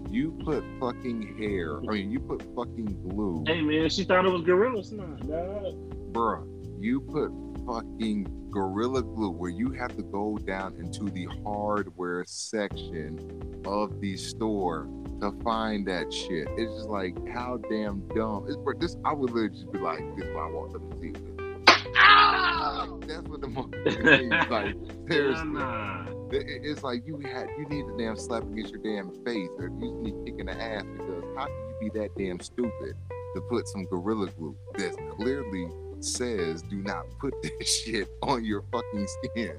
You 0.09 0.31
put 0.43 0.63
fucking 0.79 1.37
hair, 1.37 1.79
I 1.79 1.93
mean, 1.93 2.11
you 2.11 2.19
put 2.19 2.41
fucking 2.55 3.09
glue, 3.09 3.43
hey 3.45 3.61
man, 3.61 3.89
she 3.89 4.03
thought 4.05 4.25
it 4.25 4.31
was 4.31 4.43
gorilla 4.43 4.83
snot, 4.83 5.27
dog. 5.27 6.13
bruh. 6.13 6.47
You 6.79 7.01
put 7.01 7.31
fucking 7.65 8.49
gorilla 8.51 9.03
glue 9.03 9.31
where 9.31 9.49
you 9.49 9.71
have 9.71 9.95
to 9.97 10.03
go 10.03 10.37
down 10.37 10.75
into 10.79 11.11
the 11.11 11.27
hardware 11.43 12.23
section 12.25 13.61
of 13.65 13.99
the 13.99 14.15
store 14.15 14.87
to 15.19 15.31
find 15.43 15.87
that 15.87 16.13
shit. 16.13 16.47
It's 16.57 16.73
just 16.73 16.89
like 16.89 17.15
how 17.29 17.57
damn 17.69 18.07
dumb. 18.15 18.45
It's 18.47 18.57
this 18.79 18.95
I 19.03 19.13
would 19.13 19.31
literally 19.31 19.49
just 19.49 19.71
be 19.71 19.79
like, 19.79 19.99
this 20.15 20.25
is 20.25 20.35
why 20.35 20.47
I 20.47 20.51
walked 20.51 20.75
up 20.75 20.89
to 20.91 20.97
see 20.99 21.11
this. 21.11 21.36
Ah! 21.99 22.87
That's 23.07 23.27
what 23.27 23.41
the 23.41 23.47
motherfucker 23.47 24.19
means. 24.21 24.33
Like 24.49 24.75
seriously. 25.09 25.45
Nah. 25.47 26.05
It- 26.31 26.47
it- 26.47 26.61
It's 26.65 26.83
like 26.83 27.05
you 27.07 27.17
had 27.19 27.47
you 27.57 27.65
need 27.69 27.85
the 27.87 27.95
damn 27.97 28.17
slap 28.17 28.43
against 28.43 28.73
your 28.73 28.81
damn 28.83 29.09
face, 29.23 29.49
or 29.57 29.67
you 29.67 29.93
need 30.01 30.15
kicking 30.25 30.45
the 30.47 30.61
ass 30.61 30.83
because 30.97 31.23
how 31.35 31.45
can 31.45 31.55
you 31.81 31.89
be 31.91 31.99
that 31.99 32.09
damn 32.17 32.39
stupid 32.39 32.95
to 33.35 33.41
put 33.49 33.67
some 33.67 33.85
gorilla 33.85 34.27
glue 34.37 34.55
that 34.77 34.95
clearly 35.17 35.67
says 35.99 36.61
do 36.63 36.77
not 36.83 37.05
put 37.19 37.33
this 37.43 37.81
shit 37.83 38.07
on 38.23 38.43
your 38.43 38.63
fucking 38.71 39.07
skin? 39.23 39.55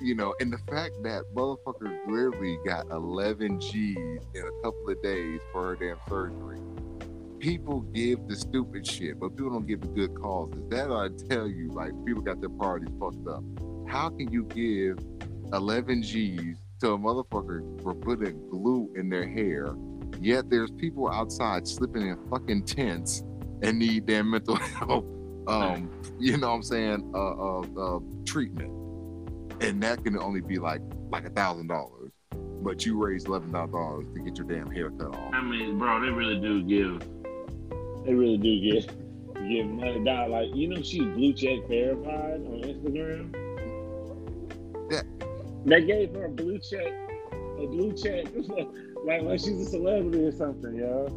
You 0.00 0.14
know, 0.14 0.32
and 0.40 0.52
the 0.52 0.58
fact 0.70 0.94
that 1.02 1.24
motherfucker 1.34 1.98
literally 2.06 2.56
got 2.64 2.86
11 2.90 3.58
G's 3.60 3.96
in 3.96 4.42
a 4.46 4.62
couple 4.62 4.90
of 4.90 5.02
days 5.02 5.40
for 5.52 5.74
her 5.74 5.76
damn 5.76 5.96
surgery. 6.08 6.58
People 7.38 7.80
give 7.80 8.26
the 8.26 8.36
stupid 8.36 8.86
shit, 8.86 9.20
but 9.20 9.36
people 9.36 9.50
don't 9.50 9.66
give 9.66 9.80
the 9.80 9.88
good 9.88 10.14
causes. 10.20 10.62
That 10.70 10.90
I 10.90 11.08
tell 11.28 11.46
you, 11.46 11.68
like 11.68 11.92
people 12.04 12.22
got 12.22 12.40
their 12.40 12.50
priorities 12.50 12.94
fucked 12.98 13.26
up. 13.28 13.42
How 13.88 14.10
can 14.10 14.30
you 14.32 14.44
give 14.44 14.98
11 15.52 16.02
G's 16.02 16.56
to 16.80 16.92
a 16.92 16.98
motherfucker 16.98 17.82
for 17.82 17.94
putting 17.94 18.48
glue 18.48 18.92
in 18.96 19.08
their 19.08 19.28
hair, 19.28 19.74
yet 20.20 20.48
there's 20.50 20.70
people 20.72 21.10
outside 21.10 21.66
slipping 21.66 22.06
in 22.06 22.18
fucking 22.28 22.64
tents 22.64 23.22
and 23.62 23.78
need 23.78 24.06
their 24.06 24.22
mental 24.22 24.56
health, 24.56 25.04
um, 25.48 25.90
you 26.18 26.36
know 26.36 26.48
what 26.48 26.54
I'm 26.54 26.62
saying, 26.62 27.10
uh, 27.14 27.18
uh, 27.18 27.96
uh, 27.96 28.00
treatment, 28.24 28.70
and 29.60 29.82
that 29.82 30.04
can 30.04 30.18
only 30.18 30.40
be 30.40 30.58
like 30.58 30.82
like 31.10 31.24
a 31.24 31.30
thousand 31.30 31.68
dollars, 31.68 32.12
but 32.62 32.84
you 32.84 33.02
raised 33.02 33.26
eleven 33.26 33.50
dollars 33.50 34.06
to 34.14 34.20
get 34.20 34.36
your 34.36 34.46
damn 34.46 34.70
hair 34.70 34.90
cut 34.90 35.14
off. 35.14 35.34
I 35.34 35.42
mean, 35.42 35.78
bro, 35.78 36.00
they 36.00 36.10
really 36.10 36.40
do 36.40 36.62
give. 36.62 37.02
They 38.08 38.14
really 38.14 38.38
do 38.38 38.58
get 38.58 38.86
get 39.50 39.66
money 39.66 40.02
down. 40.02 40.30
Like 40.30 40.54
you 40.54 40.68
know, 40.68 40.80
she's 40.80 41.02
blue 41.02 41.34
check 41.34 41.68
verified 41.68 42.40
on 42.40 42.62
Instagram. 42.64 43.34
Yeah. 44.90 45.02
They 45.66 45.84
gave 45.84 46.14
her 46.14 46.24
a 46.24 46.30
blue 46.30 46.58
check, 46.58 46.90
a 47.32 47.66
blue 47.66 47.92
check, 47.92 48.24
like 49.04 49.20
like 49.20 49.40
she's 49.40 49.60
a 49.60 49.66
celebrity 49.66 50.24
or 50.24 50.32
something, 50.32 50.74
yo. 50.74 51.08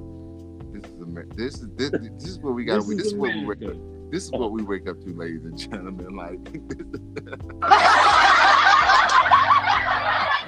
This 0.73 0.83
is 0.83 1.01
Amer- 1.01 1.27
this 1.33 1.53
is 1.61 1.69
this, 1.77 1.91
this 1.91 2.27
is 2.27 2.39
what 2.39 2.55
we 2.55 2.65
got. 2.65 2.79
This 2.79 2.87
This, 2.89 2.99
is 2.99 3.13
is 3.13 3.17
what 3.17 3.33
we 3.35 3.45
wake 3.45 3.63
up. 3.63 3.77
This 4.11 4.25
is 4.25 4.31
what 4.31 4.51
we 4.51 4.61
wake 4.63 4.89
up 4.89 4.99
to, 5.01 5.13
ladies 5.13 5.45
and 5.45 5.57
gentlemen. 5.57 6.13
Like. 6.17 6.39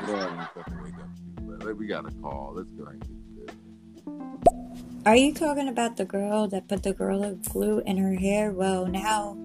Yeah. 0.10 0.48
We 1.78 1.88
got 1.88 2.06
a 2.06 2.12
call. 2.22 2.54
Let's 2.56 2.70
go 2.72 2.86
Are 5.06 5.16
you 5.18 5.34
talking 5.34 5.68
about 5.68 5.98
the 5.98 6.06
girl 6.06 6.48
that 6.48 6.68
put 6.70 6.84
the 6.84 6.94
gorilla 6.94 7.34
glue 7.52 7.80
in 7.86 7.98
her 7.98 8.14
hair? 8.16 8.52
Well, 8.52 8.86
now 8.88 9.38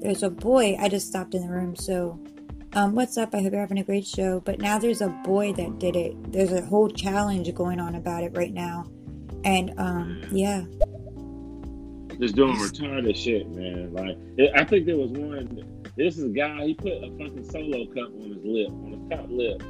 there's 0.00 0.22
a 0.24 0.30
boy. 0.30 0.76
I 0.80 0.88
just 0.88 1.06
stopped 1.06 1.34
in 1.34 1.42
the 1.42 1.48
room, 1.52 1.76
so 1.76 2.18
um, 2.72 2.94
what's 2.96 3.16
up? 3.16 3.32
I 3.34 3.40
hope 3.42 3.52
you're 3.52 3.60
having 3.60 3.78
a 3.78 3.84
great 3.84 4.04
show. 4.06 4.40
But 4.40 4.58
now 4.58 4.78
there's 4.78 5.00
a 5.00 5.08
boy 5.24 5.52
that 5.52 5.78
did 5.78 5.94
it. 5.94 6.32
There's 6.32 6.52
a 6.52 6.62
whole 6.62 6.88
challenge 6.88 7.52
going 7.54 7.78
on 7.78 7.94
about 7.94 8.24
it 8.24 8.36
right 8.36 8.52
now, 8.52 8.90
and 9.44 9.72
um, 9.78 10.22
yeah, 10.32 10.62
Just 12.18 12.34
doing 12.34 12.56
retarded 12.56 13.14
shit, 13.14 13.48
man. 13.50 13.92
Like 13.92 14.16
it- 14.38 14.50
I 14.56 14.64
think 14.64 14.86
there 14.86 14.96
was 14.96 15.12
one. 15.12 15.62
This 15.96 16.18
is 16.18 16.24
a 16.24 16.28
guy. 16.28 16.66
He 16.66 16.74
put 16.74 16.92
a 16.92 17.10
fucking 17.16 17.48
solo 17.48 17.86
cup 17.86 18.10
on 18.22 18.32
his 18.32 18.44
lip, 18.44 18.70
on 18.70 18.92
his 18.92 19.08
top 19.18 19.26
lip, 19.28 19.62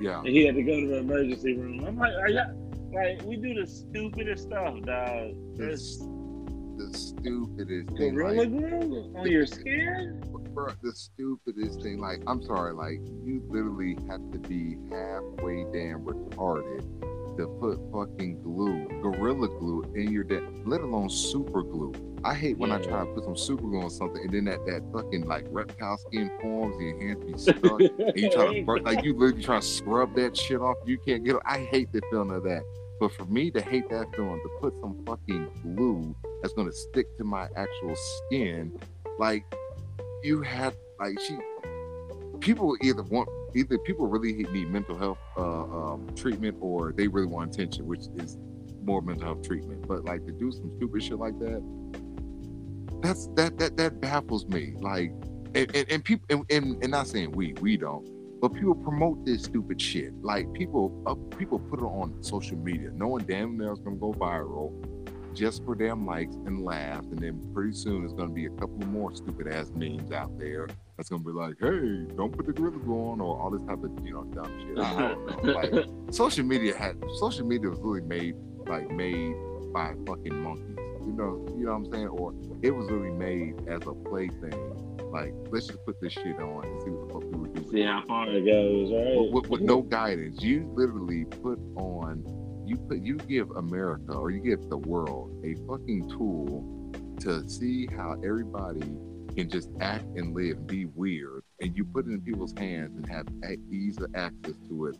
Yeah. 0.00 0.18
and 0.18 0.28
he 0.28 0.44
had 0.46 0.56
to 0.56 0.62
go 0.64 0.80
to 0.80 0.86
the 0.88 0.96
emergency 0.98 1.54
room. 1.56 1.84
I'm 1.84 1.96
like, 1.96 2.12
are 2.14 2.28
y'all, 2.28 2.63
like 2.94 3.22
we 3.22 3.36
do 3.36 3.54
the 3.54 3.66
stupidest 3.66 4.44
stuff, 4.44 4.80
dog. 4.82 5.32
It's 5.58 5.98
the 5.98 6.90
stupidest 6.92 7.96
thing. 7.96 8.14
gorilla 8.14 8.40
Like, 8.42 8.48
glue 8.50 9.12
on 9.16 9.30
your 9.30 9.46
skin. 9.46 10.22
bro, 10.52 10.72
the 10.82 10.92
stupidest 10.92 11.82
thing. 11.82 11.98
Like, 11.98 12.22
I'm 12.26 12.42
sorry, 12.42 12.72
like 12.72 13.00
you 13.24 13.42
literally 13.48 13.96
have 14.08 14.20
to 14.32 14.38
be 14.38 14.76
halfway 14.90 15.64
damn 15.72 16.00
retarded 16.04 16.82
to 17.36 17.46
put 17.60 17.78
fucking 17.92 18.42
glue, 18.42 18.86
gorilla 19.02 19.48
glue 19.48 19.82
in 19.96 20.12
your 20.12 20.22
deck, 20.24 20.42
let 20.64 20.80
alone 20.80 21.10
super 21.10 21.62
glue. 21.62 21.92
I 22.24 22.32
hate 22.32 22.56
when 22.56 22.70
I 22.72 22.78
try 22.78 23.00
to 23.04 23.06
put 23.12 23.24
some 23.24 23.36
super 23.36 23.62
glue 23.62 23.82
on 23.82 23.90
something 23.90 24.22
and 24.22 24.32
then 24.32 24.44
that, 24.44 24.64
that 24.66 24.82
fucking 24.92 25.26
like 25.26 25.44
reptile 25.50 25.98
skin 25.98 26.30
forms 26.40 26.76
and 26.76 26.88
your 26.88 27.08
hands 27.08 27.24
be 27.24 27.38
stuck. 27.38 27.80
and 27.80 28.16
you 28.16 28.30
try 28.30 28.62
to 28.62 28.82
like 28.82 29.04
you 29.04 29.12
literally 29.18 29.42
try 29.42 29.58
to 29.60 29.66
scrub 29.66 30.14
that 30.14 30.36
shit 30.36 30.60
off. 30.60 30.76
You 30.86 30.96
can't 30.98 31.24
get 31.24 31.36
it. 31.36 31.42
I 31.44 31.58
hate 31.70 31.92
the 31.92 32.00
feeling 32.10 32.30
of 32.30 32.44
that. 32.44 32.62
But 33.00 33.12
for 33.12 33.24
me 33.24 33.50
to 33.50 33.60
hate 33.60 33.88
that 33.90 34.14
feeling, 34.14 34.40
to 34.40 34.48
put 34.60 34.74
some 34.80 35.04
fucking 35.04 35.48
glue 35.62 36.14
that's 36.40 36.54
gonna 36.54 36.72
stick 36.72 37.16
to 37.18 37.24
my 37.24 37.48
actual 37.56 37.96
skin, 37.96 38.72
like 39.18 39.44
you 40.22 40.42
have, 40.42 40.76
like 41.00 41.18
she, 41.20 41.36
people 42.40 42.76
either 42.82 43.02
want, 43.02 43.28
either 43.54 43.78
people 43.78 44.06
really 44.06 44.32
need 44.32 44.70
mental 44.70 44.96
health 44.96 45.18
uh, 45.36 45.64
um, 45.64 46.08
treatment 46.14 46.56
or 46.60 46.92
they 46.92 47.08
really 47.08 47.26
want 47.26 47.54
attention, 47.54 47.86
which 47.86 48.06
is 48.16 48.38
more 48.82 49.02
mental 49.02 49.24
health 49.24 49.42
treatment. 49.42 49.86
But 49.88 50.04
like 50.04 50.24
to 50.26 50.32
do 50.32 50.52
some 50.52 50.70
stupid 50.76 51.02
shit 51.02 51.18
like 51.18 51.38
that, 51.40 51.62
that's 53.02 53.26
that 53.34 53.58
that 53.58 53.76
that 53.76 54.00
baffles 54.00 54.46
me. 54.46 54.74
Like, 54.78 55.10
and 55.54 55.74
and, 55.74 55.90
and 55.90 56.04
people, 56.04 56.26
and, 56.30 56.44
and, 56.50 56.82
and 56.82 56.90
not 56.92 57.08
saying 57.08 57.32
we, 57.32 57.54
we 57.60 57.76
don't. 57.76 58.08
But 58.40 58.52
people 58.52 58.74
promote 58.74 59.24
this 59.24 59.44
stupid 59.44 59.80
shit. 59.80 60.12
Like 60.22 60.52
people, 60.52 61.02
uh, 61.06 61.14
people 61.36 61.58
put 61.58 61.80
it 61.80 61.84
on 61.84 62.22
social 62.22 62.58
media, 62.58 62.90
knowing 62.94 63.24
damn 63.24 63.56
well 63.56 63.72
it's 63.72 63.80
gonna 63.80 63.96
go 63.96 64.12
viral, 64.12 64.72
just 65.34 65.64
for 65.64 65.74
damn 65.74 66.06
likes 66.06 66.34
and 66.34 66.64
laughs, 66.64 67.06
and 67.10 67.18
then 67.18 67.40
pretty 67.54 67.72
soon 67.72 68.04
it's 68.04 68.12
gonna 68.12 68.32
be 68.32 68.46
a 68.46 68.50
couple 68.50 68.86
more 68.88 69.14
stupid 69.14 69.48
ass 69.48 69.70
memes 69.74 70.12
out 70.12 70.38
there 70.38 70.68
that's 70.96 71.08
gonna 71.08 71.22
be 71.22 71.32
like, 71.32 71.56
"Hey, 71.60 72.06
don't 72.16 72.36
put 72.36 72.46
the 72.46 72.52
gorilla 72.52 72.78
on," 72.78 73.20
or 73.20 73.40
all 73.40 73.50
this 73.50 73.62
type 73.66 73.82
of 73.82 73.90
you 74.04 74.12
know 74.12 74.24
dumb 74.24 74.52
shit. 74.60 74.78
I 74.78 75.08
don't 75.08 75.44
know. 75.44 75.52
Like 75.52 76.14
social 76.14 76.44
media 76.44 76.76
had 76.76 77.02
social 77.18 77.46
media 77.46 77.70
was 77.70 77.78
really 77.80 78.02
made 78.02 78.36
like 78.66 78.90
made 78.90 79.34
by 79.72 79.94
fucking 80.06 80.42
monkeys. 80.42 80.76
You 81.04 81.12
know, 81.12 81.44
you 81.58 81.66
know 81.66 81.72
what 81.72 81.86
I'm 81.86 81.92
saying? 81.92 82.08
Or 82.08 82.32
it 82.62 82.70
was 82.70 82.90
really 82.90 83.10
made 83.10 83.68
as 83.68 83.82
a 83.86 83.92
plaything. 83.92 84.54
Like, 85.14 85.32
let's 85.52 85.68
just 85.68 85.78
put 85.86 86.00
this 86.00 86.12
shit 86.12 86.40
on 86.40 86.64
and 86.64 86.82
see 86.82 86.90
what 86.90 87.06
the 87.08 87.14
fuck 87.14 87.22
we 87.32 87.38
would 87.38 87.54
do. 87.54 87.70
See 87.70 87.82
how 87.82 88.02
far 88.08 88.28
it 88.30 88.44
goes, 88.44 88.90
right? 88.92 89.16
with, 89.16 89.32
with, 89.44 89.48
with 89.48 89.60
no 89.60 89.80
guidance. 89.80 90.42
You 90.42 90.68
literally 90.74 91.24
put 91.24 91.60
on, 91.76 92.24
you 92.66 92.76
put, 92.76 92.98
you 92.98 93.16
give 93.18 93.48
America 93.52 94.12
or 94.12 94.32
you 94.32 94.40
give 94.40 94.68
the 94.68 94.78
world 94.78 95.30
a 95.44 95.54
fucking 95.68 96.08
tool 96.10 96.90
to 97.20 97.48
see 97.48 97.86
how 97.96 98.16
everybody 98.24 98.80
can 99.36 99.48
just 99.48 99.70
act 99.80 100.04
and 100.16 100.34
live, 100.34 100.56
and 100.56 100.66
be 100.66 100.86
weird, 100.86 101.42
and 101.60 101.76
you 101.76 101.84
put 101.84 102.06
it 102.06 102.10
in 102.10 102.20
people's 102.20 102.54
hands 102.58 102.96
and 102.96 103.08
have 103.08 103.28
ease 103.70 103.98
of 104.00 104.12
access 104.16 104.54
to 104.68 104.86
it 104.86 104.96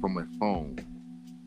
from 0.00 0.16
a 0.16 0.38
phone. 0.38 0.74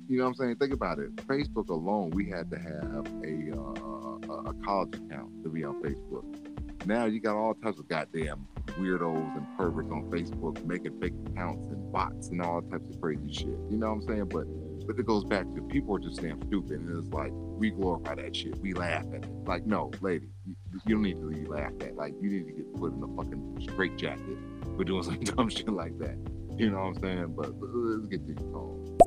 You 0.08 0.18
know 0.20 0.26
what 0.26 0.30
I'm 0.32 0.36
saying? 0.36 0.56
Think 0.58 0.74
about 0.74 1.00
it. 1.00 1.16
Facebook 1.16 1.70
alone, 1.70 2.12
we 2.12 2.30
had 2.30 2.52
to 2.52 2.58
have 2.60 3.08
a 3.24 3.58
uh, 3.58 4.34
a- 4.34 4.50
a 4.50 4.54
college 4.66 4.94
account 4.96 5.44
to 5.44 5.50
be 5.50 5.64
on 5.64 5.82
Facebook. 5.82 6.43
Now 6.86 7.06
you 7.06 7.20
got 7.20 7.36
all 7.36 7.54
types 7.54 7.80
of 7.80 7.88
goddamn 7.88 8.46
weirdos 8.80 9.38
and 9.38 9.58
perverts 9.58 9.92
on 9.92 10.10
Facebook 10.10 10.64
making 10.66 11.00
fake 11.00 11.14
accounts 11.28 11.68
and 11.70 11.92
bots 11.92 12.30
and 12.30 12.42
all 12.42 12.62
types 12.62 12.90
of 12.90 13.02
crazy 13.02 13.32
shit. 13.32 13.48
You 13.70 13.78
know 13.78 13.94
what 13.94 14.04
I'm 14.04 14.08
saying? 14.08 14.26
But 14.26 14.46
but 14.86 15.00
it 15.00 15.06
goes 15.06 15.24
back 15.24 15.46
to 15.56 15.62
people 15.62 15.96
are 15.96 16.00
just 16.00 16.22
damn 16.22 16.42
stupid 16.48 16.82
and 16.82 16.98
it's 16.98 17.14
like 17.14 17.32
we 17.34 17.70
glorify 17.70 18.16
that 18.16 18.36
shit. 18.36 18.60
We 18.60 18.74
laugh 18.74 19.06
at 19.14 19.24
it. 19.24 19.30
Like, 19.46 19.66
no, 19.66 19.92
lady, 20.02 20.28
you, 20.46 20.56
you 20.86 20.96
don't 20.96 21.04
need 21.04 21.22
to 21.22 21.30
be 21.30 21.46
laughed 21.46 21.82
at. 21.84 21.96
Like 21.96 22.14
you 22.22 22.30
need 22.30 22.48
to 22.48 22.52
get 22.52 22.74
put 22.76 22.94
in 22.94 23.02
a 23.02 23.08
fucking 23.16 23.70
straight 23.72 23.98
jacket 23.98 24.38
for 24.76 24.84
doing 24.84 25.04
some 25.04 25.20
dumb 25.22 25.50
shit 25.50 25.70
like 25.70 25.98
that. 26.00 26.18
You 26.58 26.70
know 26.70 26.80
what 26.80 26.98
I'm 26.98 27.02
saying? 27.02 27.34
But, 27.36 27.60
but 27.60 27.70
let's 27.74 28.08
get 28.08 28.28
to 28.28 28.34
the 28.34 28.42
call. 28.52 28.98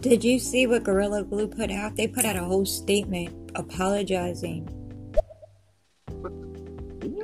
Did 0.00 0.24
you 0.24 0.38
see 0.38 0.66
what 0.66 0.84
Gorilla 0.84 1.24
Glue 1.24 1.48
put 1.48 1.70
out? 1.70 1.96
They 1.96 2.08
put 2.08 2.24
out 2.24 2.36
a 2.36 2.44
whole 2.44 2.66
statement 2.66 3.52
apologizing. 3.54 4.68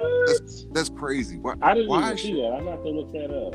What? 0.01 0.40
That's 0.72 0.88
crazy. 0.88 1.38
Why, 1.38 1.55
I 1.62 1.74
didn't 1.74 1.88
why 1.88 2.05
even 2.07 2.16
should- 2.16 2.26
see 2.26 2.40
that. 2.42 2.53
I'm 2.55 2.68
about 2.68 2.82
to 2.84 2.90
look 2.90 3.12
that 3.12 3.30
up. 3.30 3.55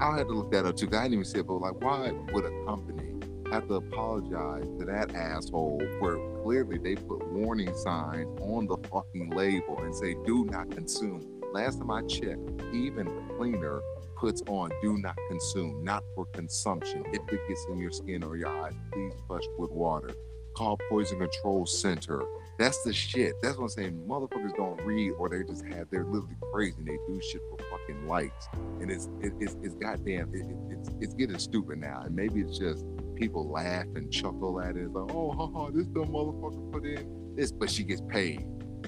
I, 0.00 0.06
I 0.12 0.18
had 0.18 0.28
to 0.28 0.34
look 0.34 0.50
that 0.52 0.64
up 0.66 0.76
too. 0.76 0.86
'cause 0.86 0.98
I 0.98 1.02
didn't 1.04 1.14
even 1.14 1.24
see 1.24 1.38
it, 1.40 1.46
but 1.46 1.54
like, 1.58 1.80
why 1.82 2.10
would 2.32 2.44
a 2.44 2.64
company 2.64 3.10
have 3.50 3.68
to 3.68 3.74
apologize 3.74 4.64
to 4.78 4.84
that 4.86 5.14
asshole 5.14 5.80
where 6.00 6.16
clearly 6.42 6.78
they 6.78 6.96
put 6.96 7.26
warning 7.32 7.74
signs 7.76 8.26
on 8.40 8.66
the 8.66 8.76
fucking 8.88 9.30
label 9.30 9.78
and 9.80 9.94
say 9.94 10.14
"Do 10.26 10.44
not 10.46 10.70
consume"? 10.70 11.22
Last 11.52 11.78
time 11.78 11.90
I 11.90 12.02
checked, 12.02 12.40
even 12.72 13.06
cleaner 13.36 13.80
puts 14.16 14.42
on 14.48 14.70
"Do 14.82 14.96
not 14.98 15.16
consume," 15.28 15.84
not 15.84 16.02
for 16.14 16.24
consumption. 16.32 17.04
If 17.12 17.22
it 17.32 17.40
gets 17.48 17.66
in 17.70 17.78
your 17.78 17.92
skin 17.92 18.24
or 18.24 18.36
your 18.36 18.48
eyes, 18.48 18.72
please 18.92 19.12
flush 19.28 19.44
with 19.58 19.70
water. 19.70 20.10
Call 20.56 20.78
Poison 20.88 21.18
Control 21.18 21.66
Center. 21.66 22.22
That's 22.58 22.82
the 22.82 22.92
shit. 22.92 23.34
That's 23.42 23.56
what 23.56 23.64
I'm 23.64 23.68
saying. 23.70 24.04
Motherfuckers 24.08 24.54
don't 24.56 24.80
read, 24.84 25.12
or 25.18 25.28
they 25.28 25.42
just 25.42 25.64
have 25.66 25.88
they're 25.90 26.04
literally 26.04 26.36
crazy. 26.52 26.76
and 26.78 26.86
They 26.86 26.98
do 27.08 27.20
shit 27.30 27.40
for 27.50 27.58
fucking 27.70 28.06
likes. 28.06 28.48
And 28.80 28.90
it's 28.90 29.08
it, 29.20 29.32
it's, 29.40 29.56
it's 29.62 29.74
goddamn 29.76 30.30
it, 30.34 30.46
it, 30.46 30.56
it's 30.78 30.90
it's 31.00 31.14
getting 31.14 31.38
stupid 31.38 31.78
now. 31.78 32.02
And 32.04 32.14
maybe 32.14 32.40
it's 32.40 32.58
just 32.58 32.84
people 33.16 33.50
laugh 33.50 33.86
and 33.94 34.12
chuckle 34.12 34.60
at 34.60 34.76
it. 34.76 34.84
It's 34.84 34.94
like 34.94 35.10
oh 35.14 35.32
haha 35.32 35.70
this 35.70 35.86
dumb 35.86 36.08
motherfucker 36.08 36.72
put 36.72 36.84
in 36.84 37.34
this. 37.36 37.50
But 37.52 37.70
she 37.70 37.82
gets 37.84 38.02
paid. 38.08 38.46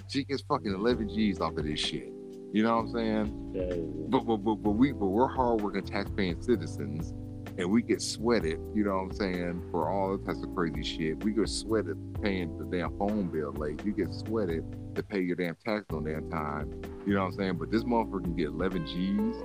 She 0.09 0.25
gets 0.25 0.43
fucking 0.43 0.73
11 0.73 1.09
g's 1.09 1.41
off 1.41 1.57
of 1.57 1.64
this 1.64 1.81
shit. 1.81 2.12
You 2.53 2.62
know 2.62 2.77
what 2.77 2.83
i'm 2.83 2.93
saying? 2.93 4.07
But 4.09 4.21
but, 4.21 4.37
but, 4.39 4.55
but 4.57 4.71
we 4.71 4.93
but 4.93 5.07
we're 5.07 5.29
hardworking 5.29 5.83
taxpaying 5.83 6.45
citizens 6.45 7.12
and 7.59 7.71
we 7.71 7.83
get 7.83 8.01
sweated 8.03 8.59
you 8.75 8.85
know 8.85 8.93
what 8.97 9.03
i'm 9.03 9.13
saying 9.13 9.63
for 9.71 9.89
all 9.91 10.17
types 10.19 10.43
of 10.43 10.55
crazy 10.55 10.83
shit 10.83 11.23
we 11.25 11.33
get 11.33 11.49
sweated 11.49 11.97
paying 12.23 12.57
the 12.59 12.65
damn 12.77 12.97
phone 12.99 13.29
bill 13.29 13.53
late 13.53 13.81
you 13.85 13.93
get 13.93 14.13
sweated 14.13 14.65
to 14.95 15.03
pay 15.03 15.21
your 15.21 15.37
damn 15.37 15.57
tax 15.65 15.85
on 15.93 16.05
damn 16.05 16.29
time 16.31 16.71
you 17.07 17.15
know 17.15 17.21
what 17.21 17.27
i'm 17.27 17.33
saying 17.33 17.57
but 17.57 17.71
this 17.71 17.85
motherfucker 17.85 18.23
can 18.25 18.37
get 18.37 18.47
11 18.49 18.87
g's 18.87 19.37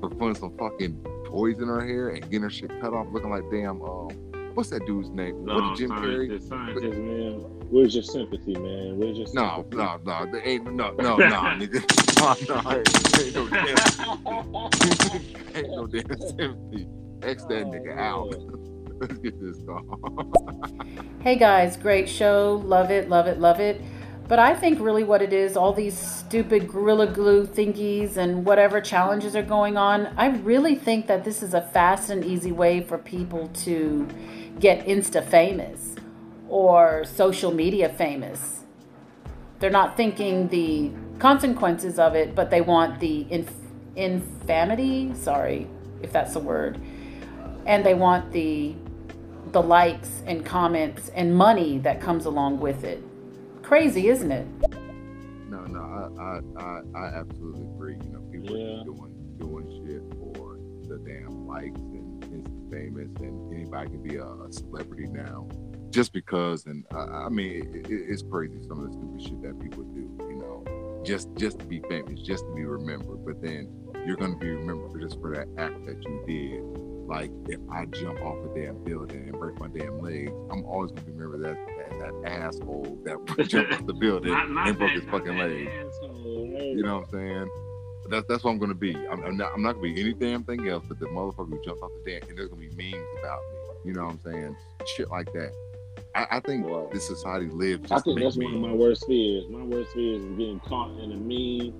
for 0.00 0.10
putting 0.10 0.34
some 0.34 0.56
fucking 0.58 1.00
toys 1.26 1.58
in 1.60 1.68
her 1.68 1.84
hair 1.86 2.08
and 2.10 2.22
getting 2.24 2.42
her 2.42 2.50
shit 2.50 2.70
cut 2.80 2.92
off 2.92 3.06
looking 3.12 3.30
like 3.30 3.44
damn 3.50 3.80
um 3.82 4.08
what's 4.54 4.68
that 4.68 4.84
dude's 4.84 5.08
name? 5.08 5.46
No, 5.46 5.54
what 5.54 5.78
did 5.78 5.88
Jim 5.88 5.90
Carrey? 5.96 6.28
scientist, 6.28 6.48
scientist, 6.50 6.98
man. 6.98 7.40
Where's 7.70 7.94
your 7.94 8.02
sympathy, 8.02 8.52
man? 8.52 8.98
Where's 8.98 9.16
your 9.16 9.26
No, 9.32 9.64
sympathy? 9.70 9.76
no, 9.78 9.96
no, 10.04 10.30
there 10.30 10.46
ain't 10.46 10.64
no 10.74 10.90
no 10.90 11.16
no 11.16 11.26
nigga. 11.56 11.82
No, 12.22 12.34
no, 12.54 12.70
ain't 13.18 13.34
no 13.34 13.48
damn 13.48 13.78
ain't 15.56 15.70
no 15.70 15.86
damn 15.86 16.20
sympathy. 16.20 16.86
X 17.22 17.44
that 17.44 17.66
nigga 17.66 17.96
oh, 17.96 18.00
out. 18.00 19.00
Let's 19.00 19.18
get 19.18 19.40
this 19.40 19.58
going. 19.58 20.32
Hey 21.22 21.36
guys, 21.36 21.76
great 21.76 22.08
show. 22.08 22.60
Love 22.64 22.90
it, 22.90 23.08
love 23.08 23.28
it, 23.28 23.38
love 23.38 23.60
it. 23.60 23.80
But 24.26 24.40
I 24.40 24.56
think 24.56 24.80
really 24.80 25.04
what 25.04 25.22
it 25.22 25.32
is, 25.32 25.56
all 25.56 25.72
these 25.72 25.96
stupid 25.96 26.66
Gorilla 26.66 27.06
Glue 27.06 27.46
thingies 27.46 28.16
and 28.16 28.44
whatever 28.44 28.80
challenges 28.80 29.36
are 29.36 29.42
going 29.42 29.76
on, 29.76 30.08
I 30.16 30.30
really 30.38 30.74
think 30.74 31.06
that 31.06 31.22
this 31.22 31.40
is 31.40 31.54
a 31.54 31.60
fast 31.60 32.10
and 32.10 32.24
easy 32.24 32.50
way 32.50 32.80
for 32.80 32.98
people 32.98 33.50
to 33.62 34.08
get 34.58 34.84
Insta 34.84 35.24
famous 35.24 35.94
or 36.48 37.04
social 37.04 37.52
media 37.52 37.88
famous. 37.88 38.64
They're 39.60 39.70
not 39.70 39.96
thinking 39.96 40.48
the 40.48 40.90
consequences 41.20 42.00
of 42.00 42.16
it, 42.16 42.34
but 42.34 42.50
they 42.50 42.62
want 42.62 42.98
the 42.98 43.28
inf- 43.30 43.54
infamity, 43.94 45.14
sorry 45.14 45.68
if 46.02 46.12
that's 46.12 46.34
a 46.34 46.40
word, 46.40 46.80
and 47.66 47.84
they 47.84 47.94
want 47.94 48.32
the 48.32 48.74
the 49.52 49.60
likes 49.62 50.22
and 50.26 50.46
comments 50.46 51.10
and 51.10 51.36
money 51.36 51.78
that 51.78 52.00
comes 52.00 52.24
along 52.24 52.58
with 52.60 52.84
it. 52.84 53.02
Crazy, 53.62 54.08
isn't 54.08 54.30
it? 54.32 54.46
No, 55.50 55.60
no, 55.66 55.80
I, 55.80 56.22
I, 56.22 56.64
I, 56.64 56.80
I 56.98 57.06
absolutely 57.20 57.62
agree. 57.74 57.96
You 58.04 58.12
know, 58.12 58.20
people 58.32 58.56
Yeah. 58.56 58.80
are 58.80 58.84
doing 58.84 59.36
doing 59.38 59.84
shit 59.86 60.02
for 60.18 60.58
the 60.88 60.98
damn 61.04 61.46
likes 61.46 61.78
and 61.80 62.24
instant 62.24 62.70
famous, 62.70 63.08
and 63.20 63.52
anybody 63.54 63.90
can 63.90 64.02
be 64.02 64.16
a, 64.16 64.24
a 64.26 64.52
celebrity 64.52 65.06
now, 65.08 65.46
just 65.90 66.12
because. 66.12 66.64
And 66.66 66.86
I, 66.94 67.26
I 67.26 67.28
mean, 67.28 67.70
it, 67.74 67.90
it- 67.90 68.06
it's 68.08 68.22
crazy 68.22 68.56
some 68.66 68.78
of 68.82 68.86
the 68.86 68.92
stupid 68.92 69.22
shit 69.22 69.42
that 69.42 69.60
people 69.60 69.82
do. 69.84 70.08
You 70.20 70.36
know, 70.36 71.02
just 71.04 71.28
just 71.36 71.58
to 71.58 71.64
be 71.66 71.80
famous, 71.90 72.20
just 72.22 72.44
to 72.46 72.54
be 72.54 72.64
remembered. 72.64 73.24
But 73.26 73.42
then 73.42 73.68
you're 74.06 74.16
gonna 74.16 74.36
be 74.36 74.48
remembered 74.48 74.98
just 75.02 75.20
for 75.20 75.34
that 75.34 75.48
act 75.58 75.84
that 75.84 76.02
you 76.02 76.22
did. 76.26 76.81
Like 77.06 77.30
if 77.48 77.60
I 77.70 77.84
jump 77.86 78.20
off 78.22 78.36
a 78.50 78.54
damn 78.58 78.82
building 78.84 79.28
and 79.28 79.32
break 79.38 79.58
my 79.58 79.68
damn 79.68 80.00
leg, 80.00 80.32
I'm 80.50 80.64
always 80.64 80.90
gonna 80.92 81.02
be 81.02 81.12
remembered 81.12 81.42
that, 81.42 81.56
that 81.98 82.22
that 82.22 82.30
asshole 82.32 82.98
that 83.04 83.48
jumped 83.48 83.72
off 83.72 83.86
the 83.86 83.94
building 83.94 84.32
Not- 84.32 84.50
not 84.50 84.68
and 84.68 84.78
broke 84.78 84.90
that- 84.90 85.00
his 85.02 85.10
fucking 85.10 85.36
leg. 85.38 85.68
You 86.76 86.82
know 86.82 86.98
what 86.98 87.04
I'm 87.06 87.10
saying? 87.10 87.50
That's 88.08 88.26
that's 88.28 88.44
what 88.44 88.50
I'm 88.52 88.58
gonna 88.58 88.74
be. 88.74 88.94
I'm, 88.96 89.22
I'm 89.24 89.36
not 89.36 89.52
I'm 89.54 89.62
not 89.62 89.72
gonna 89.74 89.92
be 89.94 90.00
any 90.00 90.12
damn 90.12 90.42
thing 90.44 90.68
else 90.68 90.84
but 90.88 90.98
the 90.98 91.06
motherfucker 91.06 91.50
who 91.50 91.62
jumped 91.64 91.82
off 91.82 91.90
the 92.04 92.10
damn 92.18 92.28
and 92.28 92.38
there's 92.38 92.48
gonna 92.48 92.60
be 92.60 92.68
memes 92.70 93.04
about 93.20 93.40
me. 93.52 93.90
You 93.90 93.92
know 93.94 94.04
what 94.06 94.12
I'm 94.12 94.20
saying? 94.32 94.56
Shit 94.86 95.10
like 95.10 95.32
that. 95.32 95.52
I, 96.14 96.26
I 96.32 96.40
think 96.40 96.66
Wow. 96.66 96.88
this 96.92 97.06
society 97.06 97.46
lives 97.48 97.90
I 97.92 98.00
think 98.00 98.20
that's 98.20 98.36
one 98.36 98.54
of 98.54 98.60
my 98.60 98.72
worst 98.72 99.06
fears. 99.06 99.44
My 99.48 99.62
worst 99.62 99.92
fears 99.92 100.22
is 100.22 100.30
getting 100.38 100.60
caught 100.60 100.90
in 101.00 101.12
a 101.12 101.16
meme 101.16 101.74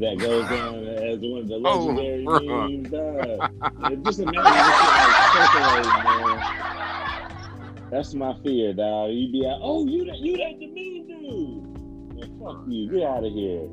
that 0.00 0.18
goes 0.18 0.48
down 0.48 0.84
as 0.86 1.18
one 1.20 1.40
of 1.42 1.48
the 1.48 1.60
Oh, 1.64 1.86
legendary 1.86 2.24
bruh. 2.24 2.82
memes. 2.82 2.90
Dog. 2.90 4.04
Just 4.04 4.20
imagine 4.20 4.42
like 4.44 6.04
man. 6.04 7.88
That's 7.90 8.14
my 8.14 8.34
fear, 8.42 8.72
dog. 8.72 9.10
You'd 9.12 9.32
be 9.32 9.42
like, 9.42 9.58
oh, 9.60 9.86
you 9.86 10.04
that 10.06 10.18
you 10.18 10.36
that 10.38 10.58
the 10.58 10.66
meme 10.66 11.06
dude. 11.06 12.16
Man, 12.16 12.40
fuck 12.42 12.64
you. 12.66 12.90
Get 12.90 13.02
out 13.02 13.24
of 13.24 13.32
here. 13.32 13.68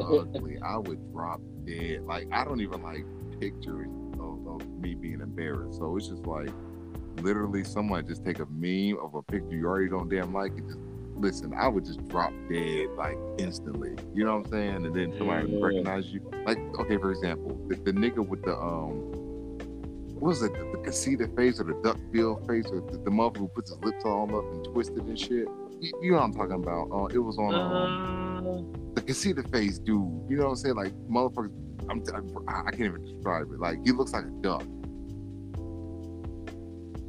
ugly. 0.00 0.58
I 0.64 0.76
would 0.78 1.12
drop 1.12 1.40
dead. 1.66 2.02
Like 2.04 2.28
I 2.32 2.44
don't 2.44 2.60
even 2.60 2.82
like 2.82 3.04
pictures 3.38 3.88
of, 4.18 4.46
of 4.46 4.66
me 4.78 4.94
being 4.94 5.20
embarrassed. 5.20 5.78
So 5.78 5.96
it's 5.96 6.08
just 6.08 6.26
like 6.26 6.48
literally 7.22 7.64
someone 7.64 8.06
just 8.06 8.24
take 8.24 8.38
a 8.38 8.46
meme 8.46 8.96
of 9.02 9.14
a 9.14 9.22
picture 9.22 9.54
you 9.54 9.66
already 9.66 9.88
don't 9.90 10.08
damn 10.08 10.32
like 10.32 10.52
and 10.52 10.66
just 10.66 10.78
listen, 11.20 11.52
I 11.56 11.68
would 11.68 11.84
just 11.84 12.06
drop 12.08 12.32
dead 12.50 12.88
like 12.96 13.16
instantly. 13.38 13.94
You 14.14 14.24
know 14.24 14.36
what 14.38 14.46
I'm 14.46 14.50
saying? 14.52 14.86
And 14.86 14.94
then 14.94 15.14
somebody 15.18 15.48
Yeah. 15.52 15.58
recognize 15.64 16.06
you. 16.06 16.20
Like, 16.46 16.58
okay, 16.80 16.96
for 16.96 17.10
example, 17.10 17.60
the, 17.68 17.76
the 17.76 17.92
nigga 17.92 18.26
with 18.26 18.42
the 18.42 18.56
um 18.56 19.12
what 20.20 20.28
was 20.28 20.42
it, 20.42 20.52
the, 20.52 20.58
the 20.76 20.78
conceited 20.84 21.34
face 21.34 21.60
or 21.60 21.64
the 21.64 21.80
duck 21.82 21.96
bill 22.12 22.36
face 22.46 22.66
or 22.70 22.80
the, 22.90 22.98
the 22.98 23.10
mother 23.10 23.38
who 23.40 23.48
puts 23.48 23.70
his 23.70 23.78
lips 23.82 24.04
all 24.04 24.24
up 24.36 24.44
and 24.52 24.64
twisted 24.66 25.02
and 25.04 25.18
shit. 25.18 25.48
You, 25.80 25.92
you 26.02 26.10
know 26.12 26.18
what 26.18 26.24
I'm 26.24 26.34
talking 26.34 26.54
about. 26.62 26.88
Uh, 26.92 27.06
it 27.06 27.18
was 27.18 27.38
on 27.38 27.54
um, 27.54 28.46
Uh, 28.46 28.92
the 28.94 29.00
conceited 29.02 29.48
face 29.50 29.78
dude. 29.78 29.96
You 30.28 30.36
know 30.36 30.44
what 30.44 30.50
I'm 30.50 30.56
saying? 30.56 30.74
Like 30.76 30.92
motherfuckers. 31.10 31.52
I'm, 31.88 32.02
I, 32.46 32.60
I 32.66 32.70
can't 32.70 32.82
even 32.82 33.04
describe 33.04 33.50
it. 33.52 33.58
Like 33.58 33.78
he 33.84 33.92
looks 33.92 34.12
like 34.12 34.24
a 34.24 34.30
duck. 34.42 34.62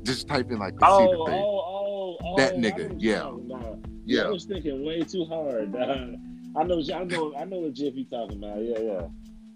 Just 0.04 0.28
type 0.28 0.50
in 0.50 0.58
like 0.58 0.74
oh, 0.82 0.98
conceited 0.98 1.20
oh, 1.20 1.26
face. 1.28 1.36
oh, 1.44 2.18
oh, 2.24 2.38
That 2.38 2.56
nigga, 2.56 2.96
yeah. 2.98 3.28
about. 3.28 3.80
Yeah, 4.06 4.24
I 4.24 4.30
was 4.30 4.46
thinking 4.46 4.86
way 4.86 5.02
too 5.02 5.26
hard. 5.26 5.74
dog. 5.74 6.16
I 6.56 6.64
know, 6.64 6.82
I 6.94 7.04
know, 7.06 7.34
I 7.38 7.46
know 7.46 7.60
what 7.60 7.74
Jeff 7.74 7.96
you 7.96 8.04
talking 8.06 8.44
about. 8.44 8.62
Yeah, 8.62 8.80
yeah. 8.80 9.08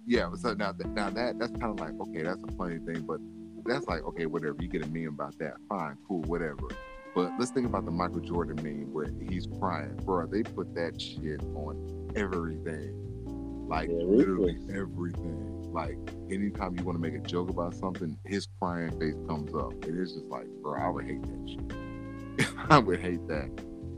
yeah. 0.05 0.35
So 0.35 0.53
now, 0.53 0.71
that, 0.71 0.87
now 0.87 1.09
that 1.09 1.37
that's 1.37 1.51
kind 1.53 1.65
of 1.65 1.79
like 1.79 1.93
okay, 2.07 2.23
that's 2.23 2.41
a 2.41 2.51
funny 2.55 2.79
thing, 2.79 3.01
but 3.01 3.19
that's 3.65 3.87
like 3.87 4.03
okay, 4.03 4.25
whatever. 4.25 4.55
You 4.59 4.67
get 4.67 4.85
a 4.85 4.87
meme 4.87 5.09
about 5.09 5.37
that, 5.39 5.55
fine, 5.67 5.97
cool, 6.07 6.21
whatever. 6.21 6.67
But 7.13 7.31
let's 7.39 7.51
think 7.51 7.65
about 7.65 7.85
the 7.85 7.91
Michael 7.91 8.19
Jordan 8.19 8.63
meme 8.63 8.93
where 8.93 9.07
he's 9.29 9.47
crying, 9.59 9.95
bro. 10.03 10.25
They 10.27 10.43
put 10.43 10.73
that 10.75 11.01
shit 11.01 11.41
on 11.55 12.11
everything, 12.15 13.67
like 13.67 13.89
Yeah, 13.89 14.03
literally 14.03 14.57
everything. 14.73 15.73
Like 15.73 15.97
anytime 16.31 16.77
you 16.77 16.83
want 16.85 16.95
to 16.95 17.01
make 17.01 17.13
a 17.13 17.25
joke 17.25 17.49
about 17.49 17.75
something, 17.75 18.17
his 18.25 18.47
crying 18.59 18.97
face 18.99 19.15
comes 19.27 19.53
up, 19.53 19.73
and 19.83 19.99
it's 19.99 20.13
just 20.13 20.27
like, 20.27 20.47
bro, 20.61 20.79
I 20.79 20.89
would 20.89 21.05
hate 21.05 21.21
that 21.23 21.49
shit. 21.49 22.49
I 22.69 22.77
would 22.77 23.01
hate 23.01 23.27
that. 23.27 23.49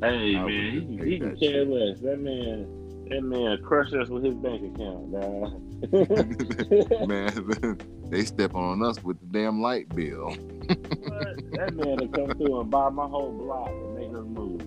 Hey 0.02 0.36
I 0.36 0.46
man, 0.46 1.00
he, 1.02 1.12
he 1.12 1.20
can 1.20 1.36
care 1.38 1.66
less. 1.66 2.00
That 2.02 2.20
man, 2.20 2.68
that 3.10 3.22
man 3.24 3.58
crushed 3.64 3.96
us 3.96 4.10
with 4.10 4.24
his 4.24 4.36
bank 4.36 4.76
account. 4.76 5.12
Man, 7.08 7.78
they 8.10 8.26
step 8.26 8.56
on 8.56 8.84
us 8.84 9.04
with 9.04 9.20
the 9.20 9.26
damn 9.28 9.62
light 9.62 9.88
bill. 9.96 10.32
That 11.52 11.74
man 11.76 11.98
will 11.98 12.08
come 12.08 12.32
through 12.38 12.62
and 12.62 12.72
buy 12.72 12.90
my 12.90 13.06
whole 13.06 13.32
block 13.32 13.70
and 13.70 13.96
make 13.96 14.10
us 14.10 14.26
move. 14.26 14.62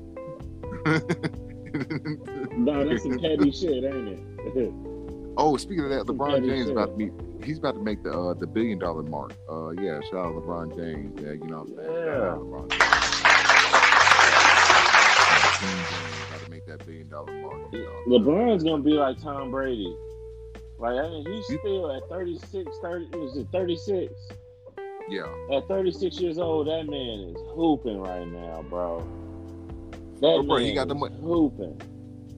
No, 2.56 2.88
that's 2.88 3.02
some 3.02 3.18
petty 3.18 3.50
shit, 3.52 3.84
ain't 3.84 4.18
it? 4.56 4.72
oh, 5.36 5.56
speaking 5.56 5.84
of 5.84 5.90
that, 5.90 6.06
Some 6.06 6.18
LeBron 6.18 6.44
James 6.46 6.66
shit. 6.66 6.72
about 6.72 6.90
to 6.90 6.96
be 6.96 7.10
he's 7.44 7.58
about 7.58 7.74
to 7.74 7.80
make 7.82 8.02
the 8.02 8.12
uh, 8.12 8.34
the 8.34 8.46
billion 8.46 8.78
dollar 8.78 9.02
mark. 9.02 9.34
Uh, 9.50 9.70
yeah, 9.70 10.00
shout 10.10 10.26
out 10.26 10.34
LeBron 10.34 10.76
James. 10.76 11.20
Yeah, 11.20 11.32
you 11.32 11.44
know 11.44 11.64
what 11.64 11.70
I'm 11.70 11.76
saying. 11.76 11.88
Shout 12.06 13.19
that 16.70 16.84
billion 16.86 17.08
dollar 17.08 17.32
mark. 17.42 17.72
You 17.72 17.84
know. 17.84 18.18
LeBron's 18.18 18.62
gonna 18.64 18.82
be 18.82 18.92
like 18.92 19.20
Tom 19.20 19.50
Brady. 19.50 19.94
Like 20.78 20.96
I 20.98 21.08
mean, 21.08 21.26
he's 21.26 21.58
still 21.60 21.92
at 21.92 22.08
36, 22.08 22.70
30, 22.82 23.06
was 23.18 23.36
it 23.36 23.46
36? 23.52 24.12
Yeah, 25.10 25.26
At 25.52 25.66
36 25.66 26.20
years 26.20 26.38
old, 26.38 26.68
that 26.68 26.84
man 26.88 27.30
is 27.30 27.36
hooping 27.54 27.98
right 28.00 28.26
now, 28.26 28.62
bro. 28.70 29.00
That 30.20 30.26
Oh, 30.26 30.42
bro, 30.42 30.58
man 30.58 30.66
he 30.66 30.72
got 30.74 30.86
the 30.88 30.94
is 30.94 31.00
money. 31.00 31.16
hooping. 31.20 31.80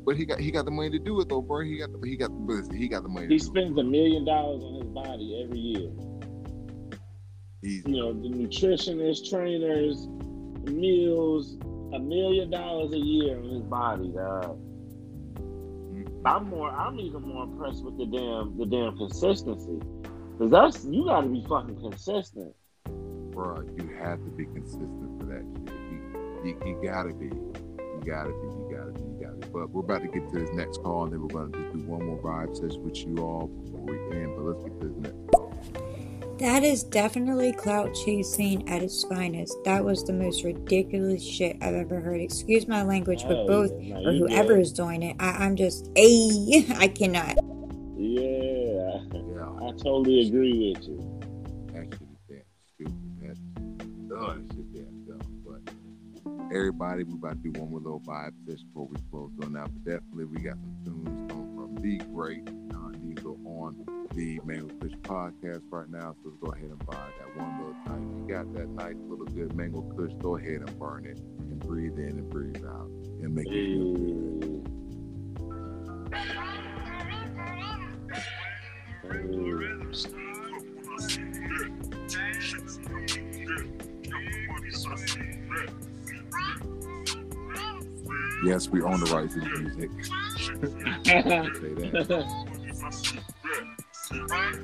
but 0.07 0.17
he 0.17 0.25
got 0.25 0.41
he 0.41 0.51
got 0.51 0.65
the 0.65 0.71
money 0.71 0.91
to 0.91 0.99
do 0.99 1.21
it 1.21 1.29
though, 1.29 1.43
bro. 1.43 1.61
He 1.61 1.77
got 1.79 1.93
the, 1.93 2.09
he 2.09 2.17
got 2.17 2.33
listen, 2.33 2.75
he 2.77 2.89
got 2.89 3.03
the 3.03 3.09
money. 3.11 3.27
He 3.29 3.39
spends 3.39 3.79
a 3.79 3.83
million 3.85 4.25
dollars 4.25 4.63
on 4.65 4.75
his 4.81 4.91
body 4.91 5.43
every 5.45 5.59
year. 5.59 5.91
Easy. 7.65 7.83
You 7.91 7.97
know, 7.97 8.13
the 8.13 8.29
nutritionists, 8.29 9.29
trainers, 9.31 10.09
meals, 10.73 11.57
a 11.93 11.99
million 11.99 12.51
dollars 12.51 12.93
a 12.93 12.99
year 12.99 13.39
on 13.39 13.49
his 13.49 13.63
body, 13.63 14.09
dog. 14.09 14.59
Mm-hmm. 15.37 16.27
I'm 16.27 16.49
more. 16.49 16.71
I'm 16.71 16.99
even 17.01 17.23
more 17.23 17.45
impressed 17.45 17.85
with 17.85 17.99
the 17.99 18.07
damn, 18.07 18.57
the 18.57 18.67
damn 18.67 18.97
consistency. 18.97 19.81
Cause 20.39 20.51
that's 20.51 20.85
you 20.85 21.05
got 21.05 21.21
to 21.21 21.29
be 21.29 21.45
fucking 21.49 21.79
consistent. 21.81 22.55
bro, 22.85 23.63
you 23.79 23.95
have 24.01 24.19
to 24.25 24.31
be 24.31 24.47
consistent 24.47 25.21
for 25.21 25.27
that 25.27 25.45
shit. 25.67 25.75
You, 25.93 26.59
you, 26.65 26.67
you 26.67 26.81
gotta 26.83 27.13
be. 27.13 27.27
You 27.27 28.03
gotta 28.05 28.31
be. 28.31 28.49
You 28.49 28.69
gotta 28.73 28.93
be. 28.93 29.01
You 29.03 29.19
gotta 29.21 29.37
be. 29.37 29.49
But 29.53 29.71
we're 29.71 29.83
about 29.83 30.03
to 30.03 30.09
get 30.09 30.29
to 30.33 30.39
this 30.39 30.51
next 30.55 30.83
call, 30.83 31.05
and 31.05 31.13
then 31.13 31.21
we're 31.21 31.29
gonna 31.29 31.53
just 31.53 31.73
do 31.75 31.85
one 31.85 32.07
more 32.07 32.19
vibe 32.19 32.57
session 32.57 32.83
with 32.83 32.97
you 32.97 33.19
all 33.19 33.47
before 33.47 33.81
we 33.81 33.95
end. 34.17 34.35
But 34.35 34.45
let's 34.45 34.65
get 34.65 34.81
to 34.81 34.89
this 34.89 34.97
next 34.97 35.33
call. 35.33 35.42
That 36.43 36.65
is 36.65 36.83
definitely 36.83 37.53
clout 37.53 37.95
chasing 38.05 38.69
at 38.69 38.83
its 38.83 39.05
finest. 39.05 39.57
That 39.65 39.85
was 39.85 40.03
the 40.03 40.13
most 40.13 40.43
ridiculous 40.43 41.23
shit 41.25 41.57
I've 41.63 41.75
ever 41.75 42.01
heard. 42.01 42.21
Excuse 42.21 42.67
my 42.67 42.83
language, 42.83 43.23
but 43.23 43.37
Oh, 43.37 43.47
both 43.47 43.71
yeah, 43.81 43.95
no, 44.01 44.09
or 44.09 44.13
whoever 44.13 44.55
good. 44.55 44.63
is 44.63 44.73
doing 44.73 45.05
it, 45.05 45.15
I, 45.21 45.31
I'm 45.45 45.55
just, 45.55 45.89
a, 45.97 46.65
I 46.79 46.89
cannot. 46.89 47.37
Yeah, 47.97 48.99
Yeah, 49.15 49.51
I 49.63 49.71
totally 49.79 50.27
agree 50.27 50.75
with 50.75 50.89
you. 50.89 51.21
that 51.75 51.87
shit 51.97 52.09
is 52.09 52.19
damn 52.29 52.43
stupid. 52.75 53.39
That, 54.09 54.43
shit 54.53 54.73
damn 54.75 55.05
dumb. 55.07 55.43
But 55.47 56.55
everybody, 56.55 57.05
we 57.05 57.13
about 57.15 57.41
to 57.41 57.51
do 57.51 57.61
one 57.61 57.71
more 57.71 57.79
little 57.81 58.01
vibe 58.01 58.33
session 58.49 58.67
before 58.67 58.89
we 58.89 58.97
close 59.13 59.31
on 59.45 59.57
out. 59.57 59.71
But 59.73 59.85
definitely, 59.85 60.25
we 60.25 60.41
got 60.41 60.57
some 60.57 60.75
tunes 61.07 61.31
coming 61.31 61.55
from 61.55 61.75
the 61.77 61.99
great 62.13 62.45
Don 62.47 62.55
Diesel 62.55 62.62
on 63.63 64.09
the 64.15 64.41
Mango 64.45 64.75
Kush 64.81 64.93
podcast 65.03 65.63
right 65.71 65.89
now. 65.89 66.15
So 66.23 66.31
let's 66.31 66.37
go 66.43 66.49
ahead 66.51 66.71
and 66.71 66.87
buy 66.87 66.95
that 66.97 67.37
one 67.37 67.59
little 67.59 67.77
time. 67.87 68.27
You 68.29 68.35
got 68.35 68.53
that 68.55 68.69
nice 68.69 68.97
little 69.09 69.27
good 69.27 69.55
Mango 69.55 69.83
Kush. 69.97 70.13
Go 70.21 70.37
ahead 70.37 70.63
and 70.63 70.79
burn 70.79 71.07
it 71.07 71.19
and 71.19 71.61
breathe 71.61 71.99
in 71.99 72.19
and 72.19 72.29
breathe 72.29 72.65
out 72.67 72.91
and 73.23 73.35
make 73.35 73.47
it 73.47 73.53
feel 73.53 73.95
good. 73.95 74.69
Yes, 88.45 88.69
we 88.69 88.83
own 88.83 88.99
the 88.99 89.07
rights 89.15 89.35
to 89.35 89.41
the 89.41 89.47
music. 92.17 92.49
Say 94.33 94.39
that. 94.39 94.63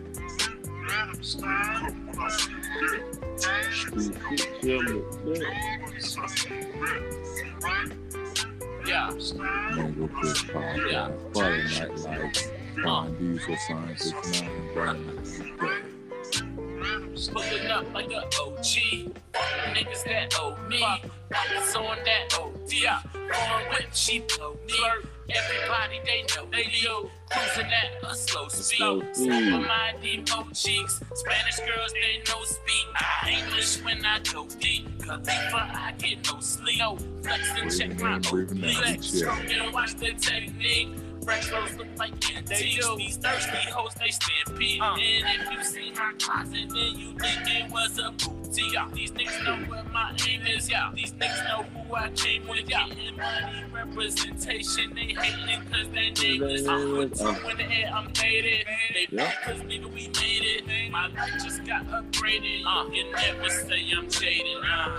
Mango 9.77 10.09
Kush 10.09 10.47
podcast. 10.47 11.35
Friday 11.35 11.65
Night 11.81 11.99
Lights. 11.99 12.51
Don 12.83 13.15
Diesel 13.19 13.57
Scientist 13.67 14.15
9 14.77 15.88
Pulling 17.27 17.67
up 17.67 17.93
like 17.93 18.13
a 18.13 18.19
OG. 18.19 19.13
Niggas 19.75 20.05
that 20.05 20.35
owe 20.39 20.57
me. 20.69 20.79
Pockets 21.31 21.75
on 21.75 21.99
that 22.05 22.33
OD. 22.39 22.73
Foreign 23.13 23.69
whip, 23.71 23.89
she 23.93 24.21
know 24.39 24.57
me. 24.67 24.75
Everybody 25.31 26.01
they 26.07 26.25
know 26.35 26.47
me. 26.47 26.65
Cruising 27.31 27.67
at 27.73 28.11
a 28.11 28.15
slow 28.15 28.49
speed. 28.49 28.77
slow 28.79 29.01
speed. 29.13 29.33
Super 29.33 29.59
mind 29.67 29.99
emojis. 30.03 31.17
Spanish 31.17 31.59
girls 31.59 31.93
they 31.93 32.23
know 32.29 32.45
speak. 32.45 32.87
English 33.29 33.83
when 33.83 34.05
I 34.05 34.21
go 34.21 34.47
deep. 34.61 34.87
Khalifa, 35.01 35.57
I 35.57 35.95
get 35.99 36.25
no 36.33 36.41
sleep. 36.41 36.79
No 36.79 36.97
flex 37.23 37.51
and 37.61 37.71
check 37.79 38.01
my 38.01 38.19
Breathing 38.21 38.57
in, 38.59 38.63
breathing 38.63 38.77
out, 38.77 38.85
flex. 38.85 39.11
chill. 39.21 39.31
And 39.31 39.73
watch 39.75 39.95
the 39.97 40.13
technique. 40.13 40.89
Fresh 41.29 41.49
clothes 41.51 41.77
look 41.77 41.87
like. 41.99 42.19
These 42.49 43.17
thirsty 43.19 43.71
hoes, 43.71 43.93
they 44.01 44.09
stampede. 44.11 44.81
And 44.81 45.43
if 45.43 45.53
you 45.53 45.63
see 45.63 45.93
my 45.93 46.15
closet, 46.19 46.71
then 46.71 46.99
you 46.99 47.13
think 47.19 47.41
it 47.45 47.71
was 47.71 47.99
a 47.99 48.13
boutique. 48.13 48.95
These 48.95 49.11
niggas 49.11 49.45
know 49.45 49.57
where 49.71 49.85
my 49.93 50.17
aim 50.27 50.47
is, 50.47 50.71
yeah. 50.71 50.91
These 50.95 51.13
niggas 51.13 51.45
know 51.47 51.65
who 51.65 51.95
I 51.95 52.09
came 52.13 52.49
with, 52.49 52.67
yeah. 52.71 52.89
Getting 52.89 53.17
money 53.19 53.65
representation, 53.71 54.95
they 54.95 55.15
hating 55.21 55.61
cause 55.71 55.89
they 55.93 56.13
niggas. 56.13 56.67
I 56.67 57.09
put 57.09 57.15
two 57.15 57.49
in 57.51 57.57
the 57.59 57.65
air, 57.75 57.93
I'm. 57.93 58.11
They 58.15 59.07
Yeah. 59.11 59.33
cause 59.45 59.61
nigga, 59.61 59.85
we 59.93 60.09
made 60.09 60.65
it. 60.67 60.91
My 60.91 61.09
life 61.09 61.45
just 61.45 61.63
got 61.67 61.87
upgraded. 61.89 62.63
Uh, 62.67 62.91
you 62.91 63.13
never 63.13 63.51
say 63.51 63.85
I'm 63.95 64.09
jaded. 64.09 64.65
Uh. 64.65 64.99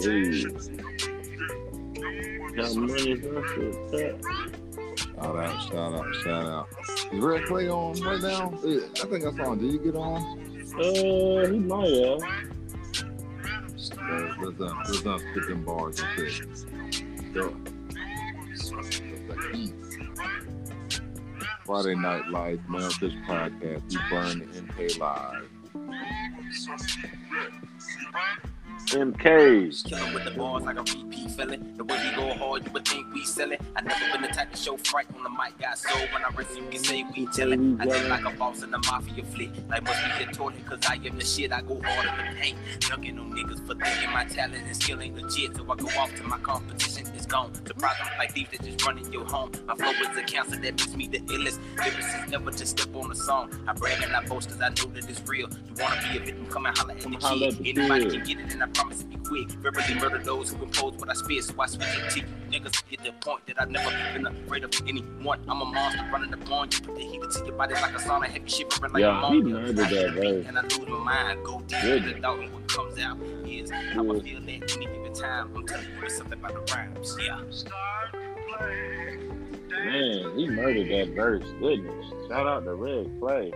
Hey. 0.00 1.15
Got 2.56 2.74
money, 2.76 3.14
bro. 3.14 3.46
Shit, 3.46 3.90
that. 3.90 4.16
Shout 4.98 5.36
out, 5.36 5.62
shout 5.62 5.94
out, 5.94 6.14
shout 6.22 6.46
out. 6.46 6.68
Is 7.12 7.20
Red 7.20 7.44
Clay 7.46 7.68
on 7.68 8.00
right 8.00 8.20
now? 8.20 8.52
I 8.54 9.06
think 9.06 9.24
I 9.24 9.36
saw 9.36 9.52
him. 9.52 9.58
Did 9.58 9.72
you 9.72 9.78
get 9.78 9.96
on? 9.96 10.22
Uh, 10.74 11.50
he 11.50 11.58
might 11.58 11.88
have. 11.88 12.22
Uh, 13.98 14.34
let's 14.40 14.60
uh, 14.60 14.74
let's 15.04 15.22
spit 15.22 15.48
them 15.48 15.64
bars 15.64 16.00
and 16.00 16.30
shit. 16.30 17.34
Go. 17.34 17.54
That's 18.48 18.70
the 18.70 19.50
heat. 19.52 19.74
Friday 21.64 21.94
Night 21.96 22.28
Lights, 22.28 22.62
Man 22.68 22.90
Fish 22.90 23.14
Podcast. 23.26 23.82
We 23.90 23.98
burn 24.08 24.38
the 24.38 24.46
MK 24.60 24.98
live. 24.98 25.48
MK. 28.86 29.88
Killer 29.88 30.14
with 30.14 30.24
the 30.24 30.30
bars 30.38 30.62
like 30.62 30.76
a 30.76 30.80
repeat 30.80 31.25
felon. 31.36 31.76
The 31.76 31.84
way 31.84 31.98
we 32.02 32.16
go 32.16 32.32
hard, 32.34 32.64
you 32.66 32.72
would 32.72 32.88
think 32.88 33.06
we 33.12 33.22
sellin'. 33.22 33.60
I 33.76 33.82
never 33.82 34.12
been 34.12 34.22
the 34.22 34.28
type 34.28 34.50
to 34.52 34.56
show 34.56 34.76
fright 34.78 35.06
on 35.16 35.22
the 35.22 35.30
mic. 35.30 35.58
Got 35.58 35.78
soul 35.78 36.00
when 36.12 36.24
I 36.24 36.28
rest, 36.34 36.56
you 36.56 36.66
can 36.70 36.82
say 36.82 37.04
we 37.14 37.26
tellin'. 37.26 37.80
I 37.80 37.84
live 37.84 38.08
like 38.08 38.24
a 38.24 38.30
boss 38.30 38.62
in 38.62 38.70
the 38.70 38.78
mafia 38.78 39.24
flick. 39.24 39.50
Like 39.68 39.84
must 39.84 40.02
be 40.02 40.24
contorted, 40.24 40.64
cause 40.66 40.80
I 40.88 40.94
am 40.94 41.18
the 41.18 41.24
shit. 41.24 41.52
I 41.52 41.60
go 41.60 41.80
hard 41.82 42.06
in 42.06 42.34
the 42.34 42.40
paint. 42.40 42.58
Dunking 42.80 43.18
on 43.18 43.32
niggas 43.32 43.66
for 43.66 43.74
thinking 43.74 44.12
my 44.12 44.24
talent 44.24 44.64
and 44.66 44.76
skill 44.76 45.00
ain't 45.00 45.16
legit. 45.16 45.56
So 45.56 45.70
I 45.70 45.76
go 45.76 45.88
off 46.00 46.14
to 46.16 46.22
my 46.24 46.38
competition, 46.38 47.06
it's 47.14 47.26
gone. 47.26 47.52
The 47.64 47.74
I'm 47.76 48.18
like 48.18 48.32
thieves 48.32 48.50
that 48.52 48.62
just 48.62 48.84
run 48.86 48.98
in 48.98 49.12
your 49.12 49.26
home. 49.26 49.52
My 49.66 49.74
flow 49.74 49.90
is 49.90 50.16
a 50.16 50.22
cancer 50.22 50.56
that 50.56 50.62
makes 50.62 50.94
me 50.94 51.06
the 51.06 51.18
illest. 51.20 51.58
Lyricist 51.76 52.30
never 52.30 52.50
to 52.50 52.66
step 52.66 52.94
on 52.96 53.10
the 53.10 53.14
song. 53.14 53.50
I 53.66 53.74
brag 53.74 54.02
and 54.02 54.14
I 54.14 54.24
boast 54.24 54.48
cause 54.48 54.60
I 54.60 54.70
know 54.70 54.90
that 54.94 55.08
it's 55.08 55.22
real. 55.28 55.48
You 55.50 55.82
wanna 55.82 56.00
be 56.10 56.18
a 56.18 56.20
victim, 56.20 56.46
come 56.46 56.66
and 56.66 56.76
holler 56.76 56.94
at 56.94 57.00
the 57.00 57.10
holler 57.20 57.52
kid. 57.52 57.78
Anybody 57.78 58.10
can 58.10 58.24
get 58.24 58.40
it 58.40 58.52
and 58.52 58.62
I 58.62 58.66
promise 58.68 59.00
to 59.00 59.06
be 59.06 59.16
quick. 59.16 59.50
Verbally 59.50 59.94
murder 60.00 60.18
those 60.18 60.52
who 60.52 60.62
impose 60.64 60.94
what 60.94 61.10
I 61.10 61.14
spit, 61.14 61.25
so 61.40 61.54
I 61.60 61.66
switch 61.66 61.86
it 61.88 62.10
to 62.10 62.20
you 62.20 62.26
niggas. 62.50 62.82
Get 62.88 63.02
the 63.02 63.12
point 63.20 63.44
that 63.46 63.60
I've 63.60 63.70
never 63.70 63.90
been 64.14 64.26
afraid 64.26 64.64
of 64.64 64.70
anyone. 64.86 65.40
I'm 65.48 65.60
a 65.60 65.64
monster 65.64 66.04
running 66.12 66.32
upon 66.32 66.70
you. 66.70 66.80
Put 66.80 66.94
the 66.96 67.02
heat 67.02 67.20
into 67.22 67.44
your 67.44 67.54
body 67.56 67.74
like 67.74 67.92
a 67.94 67.98
sauna, 67.98 68.26
heavy 68.26 68.48
shivering 68.48 68.92
like 68.92 69.00
Yeah, 69.00 69.18
a 69.26 69.30
he 69.30 69.38
ammonia. 69.40 69.54
murdered 69.54 69.80
I 69.80 69.84
hit 69.86 70.06
that 70.06 70.14
the 70.14 70.20
beat 70.20 70.32
verse. 70.34 70.46
And 70.48 70.58
I 70.58 70.62
lose 70.62 70.78
my 70.88 70.98
mind, 70.98 71.44
go 71.44 71.60
deep 71.60 71.80
Good. 71.82 72.04
in 72.04 72.12
the 72.14 72.20
thought, 72.20 72.38
and 72.38 72.52
what 72.54 72.68
comes 72.68 72.98
out 73.00 73.18
is 73.46 73.70
I 73.72 74.00
will 74.00 74.20
feel 74.22 74.40
that 74.40 74.76
any 74.76 74.86
given 74.86 75.12
time. 75.14 75.50
I'm 75.56 75.66
telling 75.66 75.86
you 75.86 76.02
it's 76.04 76.16
something 76.16 76.38
about 76.38 76.66
the 76.66 76.74
rhymes. 76.74 77.16
Yeah. 77.20 77.40
Man, 79.68 80.38
he 80.38 80.48
murdered 80.48 80.88
that 80.88 81.14
verse. 81.14 81.44
Goodness. 81.60 82.06
Shout 82.28 82.46
out 82.46 82.64
to 82.64 82.74
Red 82.74 83.10
Clay. 83.20 83.52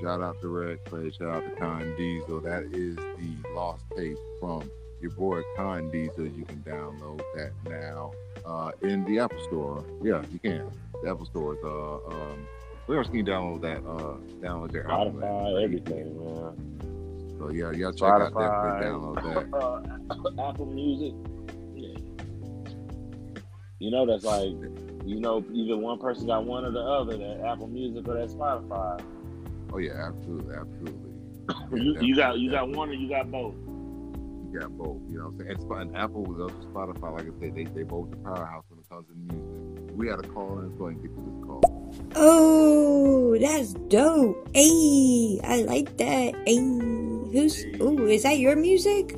Shout 0.00 0.20
out 0.22 0.40
to 0.40 0.48
Red 0.48 0.84
Clay. 0.84 1.10
Shout 1.10 1.28
out 1.28 1.44
to 1.44 1.50
Con 1.60 1.94
Diesel. 1.96 2.40
That 2.40 2.64
is 2.72 2.96
the 2.96 3.52
lost 3.54 3.84
tape 3.96 4.16
from 4.40 4.68
your 5.00 5.10
boy 5.12 5.42
Con 5.56 5.90
Diesel. 5.90 6.26
You 6.26 6.44
can 6.44 6.62
download 6.66 7.22
that 7.34 7.52
now 7.68 8.12
uh, 8.44 8.70
in 8.82 9.04
the 9.04 9.18
Apple 9.18 9.42
Store. 9.44 9.84
Yeah, 10.02 10.22
you 10.32 10.38
can. 10.38 10.70
The 11.02 11.10
Apple 11.10 11.26
Store 11.26 11.54
is 11.54 11.64
uh 11.64 11.96
um. 12.14 12.46
Where 12.86 12.98
else 12.98 13.08
can 13.08 13.16
you 13.16 13.24
download 13.24 13.62
that? 13.62 13.78
Uh, 13.78 14.16
download 14.40 14.70
their 14.70 14.88
album. 14.88 15.20
Spotify, 15.20 15.64
everything, 15.64 16.24
man. 16.24 17.36
So 17.38 17.50
yeah, 17.50 17.72
y'all 17.72 17.92
check 17.92 18.08
out 18.08 18.32
Spotify. 18.32 18.80
definitely 18.80 19.22
download 19.22 19.50
that. 19.50 20.38
uh, 20.40 20.48
Apple 20.48 20.66
Music. 20.66 21.12
Yeah. 21.74 23.42
You 23.80 23.90
know 23.90 24.06
that's 24.06 24.24
like, 24.24 24.48
you 25.04 25.20
know, 25.20 25.44
either 25.52 25.76
one 25.76 25.98
person 25.98 26.28
got 26.28 26.44
one 26.44 26.64
or 26.64 26.70
the 26.70 26.80
other, 26.80 27.16
that 27.16 27.44
Apple 27.44 27.66
Music 27.66 28.06
or 28.08 28.14
that 28.14 28.28
Spotify. 28.28 29.04
Oh 29.72 29.78
yeah, 29.78 30.08
absolutely, 30.08 30.54
absolutely. 30.54 31.12
You, 31.72 31.96
you 32.00 32.16
got 32.16 32.38
you 32.38 32.50
got 32.50 32.68
one 32.68 32.88
or 32.88 32.94
you 32.94 33.08
got 33.08 33.30
both. 33.30 33.54
You 34.56 34.62
got 34.62 34.78
both. 34.78 35.02
You 35.10 35.18
know 35.18 35.24
what 35.24 35.32
I'm 35.32 35.38
saying? 35.38 35.50
And, 35.50 35.60
Sp- 35.60 35.80
and 35.80 35.96
Apple 35.96 36.22
with 36.24 36.40
also 36.40 36.54
Spotify, 36.72 37.12
like 37.12 37.26
I 37.26 37.40
said, 37.40 37.54
they 37.54 37.64
they 37.64 37.82
both 37.82 38.10
the 38.10 38.16
powerhouse 38.16 38.64
when 38.70 38.80
it 38.80 38.88
comes 38.88 39.06
to 39.08 39.14
music. 39.14 39.94
We 39.94 40.08
had 40.08 40.18
a 40.18 40.28
call 40.28 40.60
in, 40.60 40.74
so 40.78 40.88
I 40.88 40.92
can 40.92 41.02
get 41.02 41.14
to 41.14 41.20
this 41.20 41.44
call. 41.44 41.60
Oh, 42.14 43.36
that's 43.38 43.74
dope. 43.90 44.48
Hey, 44.54 45.40
I 45.44 45.60
like 45.68 45.98
that. 45.98 46.34
Hey, 46.46 46.56
who's? 46.56 47.66
Ooh, 47.82 48.06
is 48.06 48.22
that 48.22 48.38
your 48.38 48.56
music? 48.56 49.14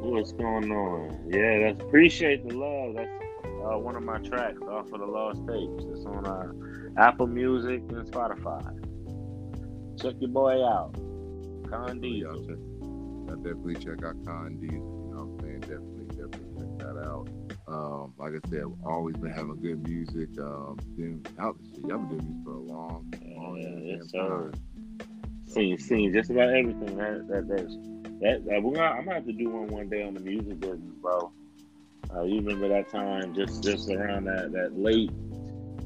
What's 0.00 0.32
going 0.32 0.72
on? 0.72 1.30
Yeah, 1.30 1.68
that's 1.68 1.80
appreciate 1.80 2.48
the 2.48 2.56
love. 2.56 2.96
That's 2.96 3.08
uh, 3.46 3.78
one 3.78 3.94
of 3.94 4.02
my 4.02 4.18
tracks 4.18 4.60
off 4.62 4.90
of 4.90 4.98
the 4.98 5.06
Lost 5.06 5.46
Tapes. 5.46 5.84
It's 5.94 6.04
on 6.06 6.26
uh, 6.26 7.00
Apple 7.00 7.28
Music 7.28 7.82
and 7.90 8.04
Spotify. 8.10 8.66
Check 10.02 10.16
your 10.18 10.30
boy 10.30 10.60
out, 10.64 10.92
Con 11.70 12.00
So, 12.00 12.06
y'all 12.06 12.34
Diesel. 12.34 12.69
Y'all 13.30 13.38
definitely 13.38 13.74
check 13.76 14.04
out 14.04 14.16
Con 14.24 14.58
You 14.60 14.68
know 14.70 15.24
what 15.24 15.30
I'm 15.32 15.40
saying? 15.40 15.60
Definitely, 15.60 16.06
definitely 16.08 16.50
check 16.58 16.78
that 16.78 16.96
out. 17.06 17.28
Um, 17.68 18.14
like 18.18 18.32
I 18.32 18.48
said, 18.48 18.62
I've 18.64 18.86
always 18.86 19.16
been 19.16 19.30
having 19.30 19.56
good 19.60 19.86
music. 19.88 20.28
Um, 20.38 20.78
doing 20.96 21.24
out 21.38 21.56
this 21.60 21.68
shit. 21.74 21.84
Y'all 21.86 21.98
been 21.98 22.18
doing 22.18 22.24
music 22.26 22.44
for 22.44 22.52
a 22.52 22.60
long, 22.60 23.12
long 23.36 23.56
Yeah, 23.56 23.96
yes, 23.96 24.10
sir. 24.10 24.50
time. 24.50 25.06
Seen 25.46 25.78
seen 25.78 26.12
just 26.12 26.30
about 26.30 26.50
everything. 26.50 26.96
That 26.96 27.26
that 27.28 27.48
that's 27.48 27.74
that, 28.20 28.44
that 28.46 28.62
we're 28.62 28.74
gonna, 28.74 28.86
I'm 28.86 29.04
gonna 29.04 29.16
have 29.16 29.26
to 29.26 29.32
do 29.32 29.48
one 29.48 29.68
one 29.68 29.88
day 29.88 30.02
on 30.02 30.14
the 30.14 30.20
music 30.20 30.60
business, 30.60 30.94
bro. 31.00 31.32
Uh, 32.14 32.22
you 32.22 32.40
remember 32.40 32.68
that 32.68 32.88
time, 32.90 33.34
just 33.34 33.62
just 33.62 33.88
around 33.90 34.24
that 34.24 34.52
that 34.52 34.78
late 34.78 35.10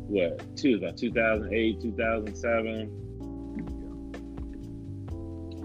what 0.08 0.56
two 0.56 0.76
about 0.76 0.96
2008, 0.96 1.80
2007. 1.80 3.00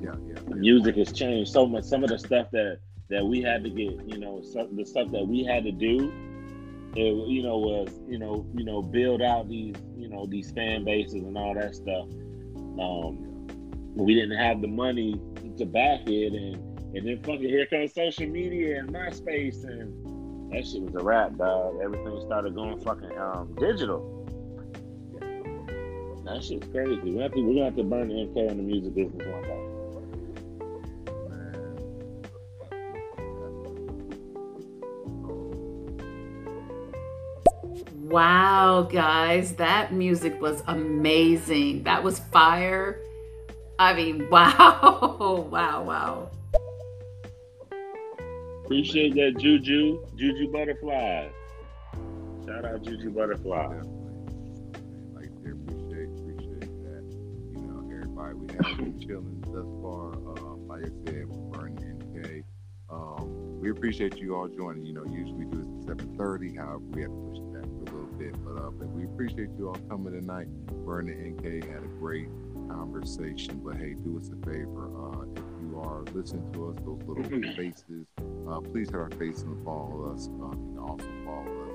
Yeah, 0.01 0.11
yeah. 0.27 0.28
Music 0.55 0.95
has 0.95 1.11
changed 1.11 1.51
so 1.51 1.65
much. 1.65 1.83
Some 1.83 2.03
of 2.03 2.09
the 2.09 2.19
stuff 2.19 2.47
that 2.51 2.79
that 3.09 3.25
we 3.25 3.41
had 3.41 3.63
to 3.63 3.69
get, 3.69 4.07
you 4.07 4.19
know, 4.19 4.41
some, 4.41 4.75
the 4.75 4.85
stuff 4.85 5.09
that 5.11 5.27
we 5.27 5.43
had 5.43 5.63
to 5.63 5.71
do, 5.71 6.11
it, 6.95 7.27
you 7.27 7.41
know, 7.41 7.57
was 7.57 7.89
you 8.07 8.19
know, 8.19 8.45
you 8.53 8.63
know, 8.63 8.81
build 8.81 9.21
out 9.21 9.49
these, 9.49 9.75
you 9.95 10.09
know, 10.09 10.25
these 10.27 10.51
fan 10.51 10.83
bases 10.83 11.23
and 11.23 11.37
all 11.37 11.53
that 11.53 11.75
stuff. 11.75 12.07
Um, 12.79 13.47
we 13.95 14.13
didn't 14.15 14.37
have 14.37 14.61
the 14.61 14.67
money 14.67 15.19
to 15.57 15.65
back 15.65 16.01
it, 16.07 16.33
and 16.33 16.55
and 16.95 17.07
then 17.07 17.19
fucking 17.23 17.41
here 17.41 17.65
comes 17.65 17.93
social 17.93 18.27
media 18.27 18.79
and 18.79 18.93
MySpace, 18.93 19.63
and 19.63 20.51
that 20.51 20.65
shit 20.65 20.81
was 20.81 20.95
a 20.95 21.03
wrap, 21.03 21.35
dog. 21.37 21.79
Everything 21.83 22.21
started 22.25 22.55
going 22.55 22.79
fucking 22.79 23.17
um, 23.17 23.55
digital. 23.59 24.15
That 26.25 26.43
shit's 26.43 26.67
crazy. 26.67 26.99
We 27.01 27.17
have 27.21 27.33
to, 27.33 27.41
we're 27.41 27.53
gonna 27.53 27.65
have 27.65 27.75
to 27.75 27.83
burn 27.83 28.09
the 28.09 28.13
MK 28.13 28.51
in 28.51 28.57
the 28.57 28.63
music 28.63 28.93
business 28.93 29.27
one 29.27 29.41
day. 29.43 29.68
Wow, 38.09 38.87
guys, 38.91 39.53
that 39.57 39.93
music 39.93 40.41
was 40.41 40.63
amazing. 40.65 41.83
That 41.83 42.03
was 42.03 42.17
fire. 42.17 42.99
I 43.77 43.93
mean, 43.93 44.27
wow, 44.31 45.47
wow, 45.51 45.83
wow. 45.83 46.31
Appreciate 48.65 49.13
that 49.13 49.37
Juju, 49.37 50.03
Juju 50.15 50.51
Butterfly. 50.51 51.29
Shout 52.47 52.65
out 52.65 52.81
Juju 52.81 53.11
Butterfly. 53.11 53.75
Definitely. 53.75 53.93
Like 55.13 55.29
I 55.45 55.51
appreciate 55.51 56.09
appreciate 56.09 56.61
that. 56.61 57.03
You 57.53 57.61
know, 57.61 57.87
everybody 57.93 58.33
we 58.33 58.47
have 58.53 58.77
been 58.77 58.99
chilling 59.07 59.41
thus 59.41 59.69
far. 59.83 60.13
Um, 60.15 60.67
like 60.67 60.81
I 60.81 60.89
said, 61.05 61.27
we're 61.27 61.59
burning 61.59 61.77
MK. 61.77 62.43
Um, 62.89 63.59
we 63.59 63.69
appreciate 63.69 64.17
you 64.17 64.35
all 64.35 64.47
joining. 64.47 64.83
You 64.83 64.93
know, 64.93 65.05
usually 65.05 65.45
we 65.45 65.45
do 65.45 65.57
this 65.59 65.91
at 65.91 65.99
seven 65.99 66.17
thirty. 66.17 66.55
However, 66.55 66.79
we 66.79 67.03
have 67.03 67.11
to 67.11 67.17
push 67.17 67.48
it 68.21 68.33
back 68.33 68.43
for 68.43 68.51
a 68.51 68.55
little 68.55 68.55
bit. 68.55 68.55
But 68.55 68.61
uh, 68.61 68.69
but 68.71 68.89
we 68.89 69.03
appreciate 69.05 69.49
you 69.57 69.69
all 69.69 69.77
coming 69.89 70.13
tonight. 70.13 70.47
Burning 70.85 71.35
MK 71.37 71.63
had 71.71 71.83
a 71.83 71.87
great 71.99 72.27
conversation. 72.69 73.61
But 73.63 73.77
hey, 73.77 73.95
do 74.03 74.17
us 74.17 74.29
a 74.29 74.45
favor. 74.45 74.89
Uh, 74.95 75.25
if 75.35 75.43
you 75.61 75.79
are 75.83 76.03
listening 76.13 76.51
to 76.53 76.69
us, 76.69 76.75
those 76.85 77.01
little 77.05 77.53
faces, 77.55 78.05
uh, 78.47 78.59
please 78.61 78.89
hit 78.89 78.95
our 78.95 79.09
face 79.11 79.41
and 79.41 79.63
follow 79.65 80.13
us. 80.13 80.27
Um, 80.27 80.53
you 80.67 80.75
can 80.75 80.89
also 80.89 81.07
follow 81.25 81.63
us 81.63 81.69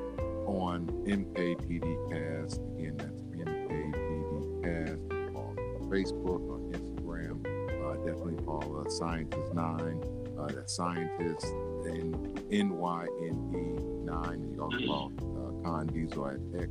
on 0.47 0.87
MKPDcast. 1.07 2.79
Again, 2.79 2.97
that's 2.97 3.21
MKPDcast. 3.21 4.99
You 5.01 5.09
can 5.09 5.33
Follow 5.33 5.53
us 5.53 5.59
on 5.59 5.91
Facebook, 5.91 6.43
on 6.51 6.61
Instagram. 6.73 7.37
Uh, 7.85 7.97
definitely 8.07 8.45
follow 8.45 8.83
us, 8.85 8.99
Scientist9. 8.99 10.39
Uh, 10.39 10.47
that's 10.53 10.75
Scientist, 10.75 11.47
N 12.51 12.77
Y 12.77 13.07
N 13.23 13.37
E 13.55 14.05
9. 14.05 14.25
And 14.33 14.55
you 14.55 14.63
also 14.63 14.79
follow 14.87 15.13
uh, 15.19 15.34
Con 15.65 15.87
Diesel 15.87 16.27
at 16.27 16.63
X, 16.63 16.71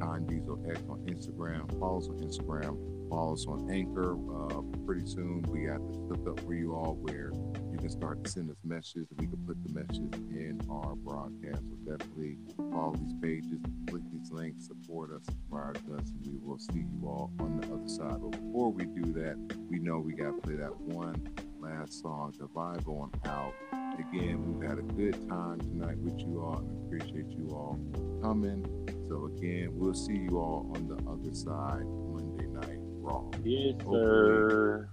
Con 0.00 0.26
Diesel 0.26 0.58
X 0.68 0.80
on 0.88 0.98
Instagram. 1.06 1.68
Follow 1.78 1.98
us 1.98 2.08
on 2.08 2.18
Instagram. 2.20 3.10
Follow 3.10 3.34
us 3.34 3.44
on 3.46 3.70
Anchor. 3.70 4.14
Uh, 4.14 4.62
pretty 4.86 5.06
soon 5.06 5.42
we 5.48 5.66
got 5.66 5.86
this 5.86 5.98
hooked 6.08 6.26
up 6.26 6.40
for 6.46 6.54
you 6.54 6.74
all 6.74 6.96
where 7.02 7.32
you 7.70 7.78
can 7.78 7.90
start 7.90 8.24
to 8.24 8.30
send 8.30 8.50
us 8.50 8.56
messages 8.64 9.08
and 9.10 9.20
we 9.20 9.26
can 9.26 9.36
put 9.46 9.62
the 9.62 9.74
messages 9.74 10.10
in 10.30 10.58
our 10.70 10.94
broadcast. 10.94 11.60
So 11.60 11.96
definitely 11.96 12.38
follow 12.56 12.94
these 12.94 13.14
pages, 13.20 13.58
click 13.88 14.02
these 14.10 14.30
links, 14.30 14.68
support 14.68 15.10
us, 15.12 15.22
subscribe 15.26 15.74
to 15.86 15.96
us, 15.96 16.08
and 16.10 16.26
we 16.26 16.38
will 16.40 16.58
see 16.58 16.78
you 16.78 17.00
all 17.04 17.30
on 17.40 17.60
the 17.60 17.66
other 17.66 17.88
side. 17.88 18.20
But 18.22 18.30
before 18.40 18.72
we 18.72 18.86
do 18.86 19.12
that, 19.12 19.36
we 19.68 19.78
know 19.80 19.98
we 19.98 20.14
got 20.14 20.36
to 20.36 20.40
play 20.40 20.54
that 20.54 20.80
one 20.80 21.20
last 21.60 22.00
song, 22.00 22.32
the 22.38 22.46
vibe 22.46 22.86
on 22.88 23.10
out. 23.26 23.54
Again, 23.98 24.42
we've 24.58 24.68
had 24.68 24.78
a 24.78 24.82
good 24.82 25.28
time 25.28 25.58
tonight 25.60 25.98
with 25.98 26.18
you 26.18 26.40
all 26.40 26.58
and 26.58 26.86
appreciate 26.86 27.28
you 27.30 27.48
all 27.50 27.78
coming. 28.22 28.64
So 29.08 29.26
again, 29.36 29.70
we'll 29.74 29.94
see 29.94 30.16
you 30.16 30.38
all 30.38 30.70
on 30.74 30.88
the 30.88 30.96
other 31.10 31.34
side 31.34 31.84
Monday 31.84 32.46
night 32.46 32.78
raw. 33.00 33.22
Yes, 33.44 33.74
Hopefully. 33.82 33.94
sir. 33.94 34.88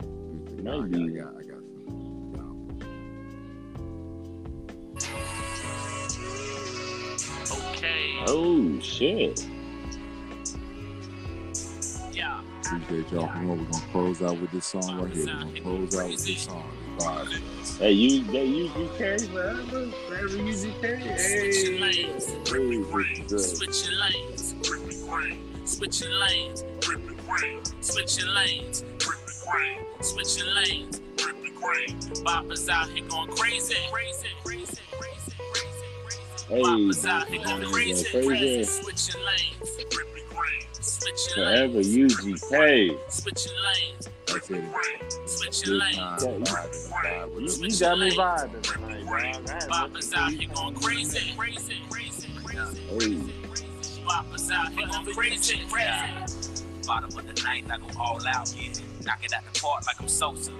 I 0.00 0.04
got, 0.62 0.74
I 0.74 0.88
got, 0.88 1.34
I 1.38 1.42
got 1.42 1.62
some. 1.72 2.78
Okay. 7.74 8.16
Oh 8.26 8.80
shit. 8.80 9.46
Yeah. 12.72 12.76
Appreciate 12.78 13.12
y'all. 13.12 13.28
Come 13.28 13.50
on, 13.50 13.58
we're 13.58 13.64
gonna 13.66 13.86
close 13.92 14.22
out 14.22 14.40
with 14.40 14.50
this 14.52 14.66
song 14.66 15.00
right 15.00 15.12
here. 15.12 15.26
We're 15.26 15.32
gonna 15.34 15.60
close 15.60 15.96
out 15.96 16.10
with 16.10 16.24
this 16.26 16.42
song. 16.42 16.64
Vibe. 16.98 17.78
Hey, 17.78 17.92
you 17.92 18.24
they 18.24 18.44
use 18.44 18.70
GK 18.72 19.30
forever? 19.30 19.90
Forever 20.08 20.36
use 20.38 20.64
GK? 20.64 21.16
Switching 21.16 21.76
Hey, 21.76 21.78
lanes, 21.80 22.26
hey, 22.26 22.38
gripping 22.44 22.82
this 22.82 22.90
grain. 22.90 23.10
is 23.12 23.32
good. 23.32 23.40
Switching 23.40 23.98
lanes, 23.98 24.54
gripping 24.68 25.06
grain. 25.08 25.66
Switching 25.66 26.10
lanes, 26.12 26.64
gripping 26.80 27.16
grain. 27.26 27.60
Switching 27.80 28.28
lanes, 28.34 28.84
gripping 28.98 29.34
grain. 29.50 29.86
Switching 30.00 30.54
lanes, 30.54 31.00
gripping 31.16 31.54
grain. 31.54 32.00
Boppers 32.24 32.68
out 32.68 32.88
here 32.90 33.04
going 33.08 33.28
crazy, 33.36 33.74
crazy, 33.92 34.28
crazy, 34.44 34.78
crazy, 34.98 35.32
crazy, 35.52 36.46
Hey, 36.48 36.62
Boppers 36.62 37.04
out 37.06 37.28
here 37.28 37.44
going 37.44 37.62
is 37.62 37.70
crazy, 37.70 38.04
crazy. 38.10 38.26
crazy. 38.28 38.64
Switching 38.64 39.20
lanes, 39.22 39.58
gripping 39.60 39.64
grain. 39.64 39.64
Switching 39.66 39.95
Forever 41.34 41.72
lanes, 41.74 41.96
use 41.96 42.14
GK. 42.16 42.98
switching 43.10 43.52
lanes, 43.52 44.08
That's 44.26 44.50
it. 44.50 44.64
switching 45.26 45.78
lanes. 45.78 45.96
time. 45.96 46.18
Vibe, 46.18 46.90
vibe 46.90 47.34
with 47.34 47.58
You, 47.60 47.66
you 47.68 47.78
got 47.78 47.98
me 47.98 48.10
vibing 48.10 48.62
tonight, 48.62 49.06
dog. 49.06 49.44
Boppers 49.68 50.14
out 50.14 50.30
here 50.32 50.48
going 50.54 50.74
crazy, 50.74 51.34
crazy, 51.36 51.76
crazy, 51.90 52.28
crazy. 52.46 53.32
Boppers 54.06 54.50
out 54.52 54.72
here 54.72 54.86
going 54.86 55.06
crazy, 55.14 55.60
crazy. 55.68 56.46
Bottom 56.86 57.18
of 57.18 57.26
the 57.34 57.42
ninth, 57.42 57.70
I 57.70 57.78
go 57.78 57.86
all 58.00 58.24
out, 58.28 58.54
yeah. 58.56 58.72
Knock 59.04 59.24
it 59.24 59.32
out 59.32 59.42
the 59.52 59.60
park 59.60 59.86
like 59.86 60.00
I'm 60.00 60.08
Sosa. 60.08 60.52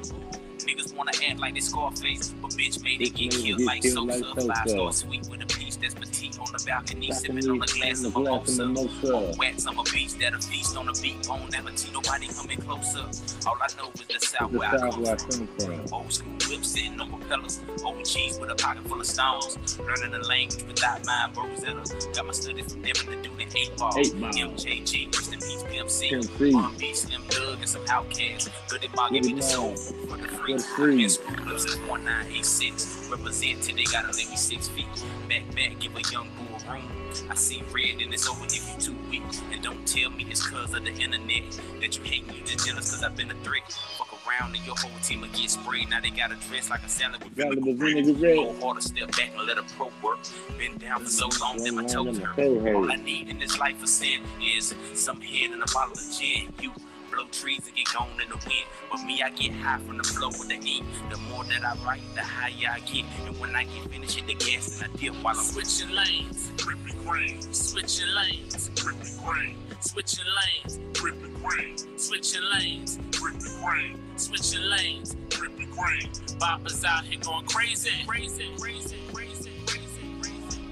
Niggas 0.58 0.94
wanna 0.96 1.12
act 1.28 1.38
like 1.38 1.54
they 1.54 1.60
Scarface, 1.60 2.34
but 2.42 2.50
bitch 2.52 2.82
made 2.82 3.00
it 3.00 3.14
get 3.14 3.30
killed 3.30 3.60
like 3.62 3.84
Sosa. 3.84 4.24
Five 4.34 4.68
star 4.68 4.92
sweet 4.92 5.26
with 5.30 5.40
a 5.42 5.46
peach 5.76 5.94
that's 5.94 6.10
petite 6.10 6.38
on 6.38 6.46
the 6.52 6.64
balcony, 6.66 7.12
sipping 7.12 7.48
on 7.48 7.62
a 7.62 7.66
glass 7.66 8.04
of 8.04 8.16
mimosa. 8.16 8.64
On 8.64 9.38
wax, 9.38 9.66
I'm 9.66 9.78
a 9.78 9.82
beast 9.84 10.18
that 10.20 10.34
a 10.34 10.38
feast 10.38 10.76
on 10.76 10.88
a 10.88 10.92
beat. 10.94 11.26
Won't 11.28 11.52
never 11.52 11.74
see 11.76 11.92
nobody 11.92 12.28
coming 12.28 12.58
closer. 12.58 13.04
All 13.46 13.56
I 13.60 13.68
know 13.76 13.90
is 13.94 14.06
the 14.06 14.26
south 14.26 14.52
The 14.52 14.58
where 14.58 14.68
I 14.68 15.16
come 15.16 15.46
from. 15.58 15.92
Old 15.92 16.12
school 16.12 16.32
whip 16.48 16.64
sitting 16.64 17.00
on 17.00 17.10
propellers. 17.10 17.60
Old 17.84 18.04
cheese 18.04 18.38
with 18.38 18.50
a 18.50 18.54
pocket 18.54 18.86
full 18.88 19.00
of 19.00 19.06
stones. 19.06 19.78
Learning 19.78 20.12
the 20.12 20.26
language 20.26 20.64
without 20.66 21.04
mind, 21.06 21.36
Rosetta. 21.36 22.12
Got 22.14 22.26
my 22.26 22.32
studies 22.32 22.72
from 22.72 22.82
Devin 22.82 23.06
to 23.06 23.28
do 23.28 23.30
the 23.36 23.58
eight 23.58 23.76
ball. 23.76 23.92
Eight 23.98 24.18
ball. 24.20 24.30
MJG, 24.30 25.14
rest 25.14 25.32
in 25.32 25.40
peace, 25.40 25.64
Pimp 25.68 25.90
C. 25.90 26.22
C. 26.22 26.54
R&B, 26.54 26.94
Slim 26.94 27.22
Thug, 27.22 27.58
and 27.58 27.68
some 27.68 27.82
Outcasts. 27.88 28.50
Good 28.68 28.84
at 28.84 28.94
my 28.96 29.10
give 29.10 29.24
me 29.24 29.34
the 29.34 29.42
soul. 29.42 29.76
For 29.76 30.16
the 30.16 30.28
free. 30.28 30.54
The. 30.54 30.96
Been 30.96 31.08
screw 31.10 31.36
clips 31.36 31.64
is 31.64 31.76
1986. 31.88 33.08
Represent 33.10 33.62
till 33.62 33.76
they 33.76 33.84
gotta 33.84 34.08
let 34.08 34.16
me 34.16 34.36
six 34.36 34.68
feet. 34.68 34.86
Back, 35.28 35.42
back, 35.54 35.65
give 35.74 35.96
a 35.96 36.02
young 36.12 36.28
bull 36.36 36.58
room. 36.70 36.82
I 37.30 37.34
see 37.34 37.62
red 37.72 38.00
and 38.02 38.12
it's 38.12 38.28
over 38.28 38.44
if 38.44 38.74
you 38.74 38.80
too 38.80 38.96
weak. 39.10 39.22
And 39.52 39.62
don't 39.62 39.86
tell 39.86 40.10
me 40.10 40.26
it's 40.30 40.46
cause 40.46 40.74
of 40.74 40.84
the 40.84 40.92
internet 40.92 41.58
that 41.80 41.96
you 41.96 42.04
hate 42.04 42.26
me. 42.26 42.38
You 42.38 42.44
just 42.44 42.66
jealous 42.66 42.90
cause 42.90 43.02
I've 43.02 43.16
been 43.16 43.30
a 43.30 43.34
threat. 43.36 43.62
Fuck 43.98 44.18
around 44.26 44.54
and 44.54 44.64
your 44.66 44.76
whole 44.76 44.98
team 45.02 45.20
will 45.20 45.28
get 45.28 45.50
sprayed. 45.50 45.90
Now 45.90 46.00
they 46.00 46.10
gotta 46.10 46.36
dress 46.48 46.70
like 46.70 46.82
a 46.82 46.88
salad 46.88 47.22
with 47.22 47.32
vinegar 47.32 47.74
bread. 47.74 48.04
Go 48.20 48.54
harder, 48.60 48.80
step 48.80 49.10
back 49.12 49.30
and 49.36 49.46
let 49.46 49.58
a 49.58 49.62
pro 49.76 49.90
work. 50.02 50.18
Been 50.58 50.76
down 50.78 51.04
for 51.04 51.10
so 51.10 51.28
long 51.40 51.58
that 51.58 51.72
my 51.72 51.84
toes 51.84 52.18
that 52.18 52.24
my 52.24 52.32
hurt. 52.32 52.36
toe 52.36 52.60
hurt. 52.60 52.74
All 52.74 52.90
I 52.90 52.96
need 52.96 53.28
in 53.28 53.38
this 53.38 53.58
life 53.58 53.82
of 53.82 53.88
sin 53.88 54.20
is 54.42 54.74
some 54.94 55.20
head 55.20 55.50
and 55.50 55.62
a 55.62 55.66
bottle 55.72 55.92
of 55.92 56.18
gin. 56.18 56.52
You 56.60 56.72
blow 57.16 57.26
trees 57.32 57.60
and 57.66 57.74
get 57.74 57.86
gone 57.92 58.08
in 58.22 58.28
the 58.28 58.36
wind. 58.36 58.66
But 58.90 59.02
me, 59.04 59.22
I 59.22 59.30
get 59.30 59.52
high 59.54 59.78
from 59.78 59.96
the 59.96 60.04
flow 60.04 60.28
of 60.28 60.48
the 60.48 60.54
ink. 60.54 60.84
The 61.10 61.16
more 61.16 61.44
that 61.44 61.64
I 61.64 61.74
write, 61.84 62.02
the 62.14 62.22
higher 62.22 62.72
I 62.72 62.80
get. 62.80 63.04
And 63.26 63.38
when 63.40 63.54
I 63.56 63.64
get 63.64 63.90
finished, 63.90 64.16
hit 64.18 64.26
the 64.26 64.34
gas 64.34 64.80
and 64.80 64.92
I 64.92 64.96
dip 64.96 65.14
while 65.22 65.36
I'm 65.38 65.44
Switching 65.44 65.94
lanes, 65.94 66.52
gripping 66.62 67.04
green, 67.04 67.40
Switching 67.52 68.08
lanes, 68.14 68.70
gripping 68.80 69.16
green, 69.24 69.56
Switching 69.80 70.24
lanes, 70.36 70.78
gripping 70.98 71.34
green, 71.42 71.98
Switching 71.98 72.42
lanes, 72.52 72.98
gripping 73.12 73.62
green, 73.64 73.98
Switching 74.16 74.62
lanes, 74.62 75.16
gripping 75.30 75.70
green. 75.70 76.10
Boppers 76.38 76.84
out 76.84 77.04
here 77.04 77.20
going 77.20 77.46
crazy, 77.46 77.90
crazy, 78.06 78.50
crazy. 78.58 79.05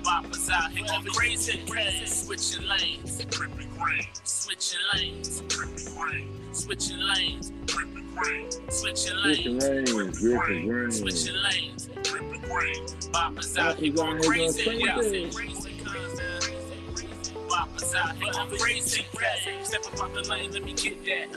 Boppers 0.04 0.50
out 0.50 0.70
here 0.70 0.86
going 0.86 1.04
crazy. 1.06 2.06
Switching 2.06 2.68
lanes, 2.68 3.24
gripping 3.24 3.70
grain. 3.78 4.06
Switching 4.22 4.80
lanes, 4.94 5.40
gripping 5.48 5.94
grain. 5.96 6.28
Switching 6.52 6.98
lanes, 6.98 7.52
gripping 7.66 8.14
grain. 8.14 8.50
Switching 8.50 8.92
Switching 8.92 9.58
lanes, 9.58 9.64
lanes, 9.64 10.20
gripping 10.20 10.68
grain. 10.68 10.90
Switching 10.90 11.36
lanes, 11.42 11.88
gripping 12.06 12.40
grain. 12.42 12.84
Boppers 13.12 13.56
out 13.56 13.78
here 13.78 13.92
going 13.92 14.22
crazy. 14.22 15.73
Boppers 17.54 17.94
out 17.94 18.16
here 18.16 18.32
going 18.32 18.58
crazy, 18.58 19.06
crazy. 19.14 19.52
Step 19.62 19.86
up 19.86 20.02
out 20.02 20.12
the 20.12 20.28
lane, 20.28 20.50
let 20.50 20.64
me 20.64 20.72
get 20.72 21.04
that. 21.04 21.28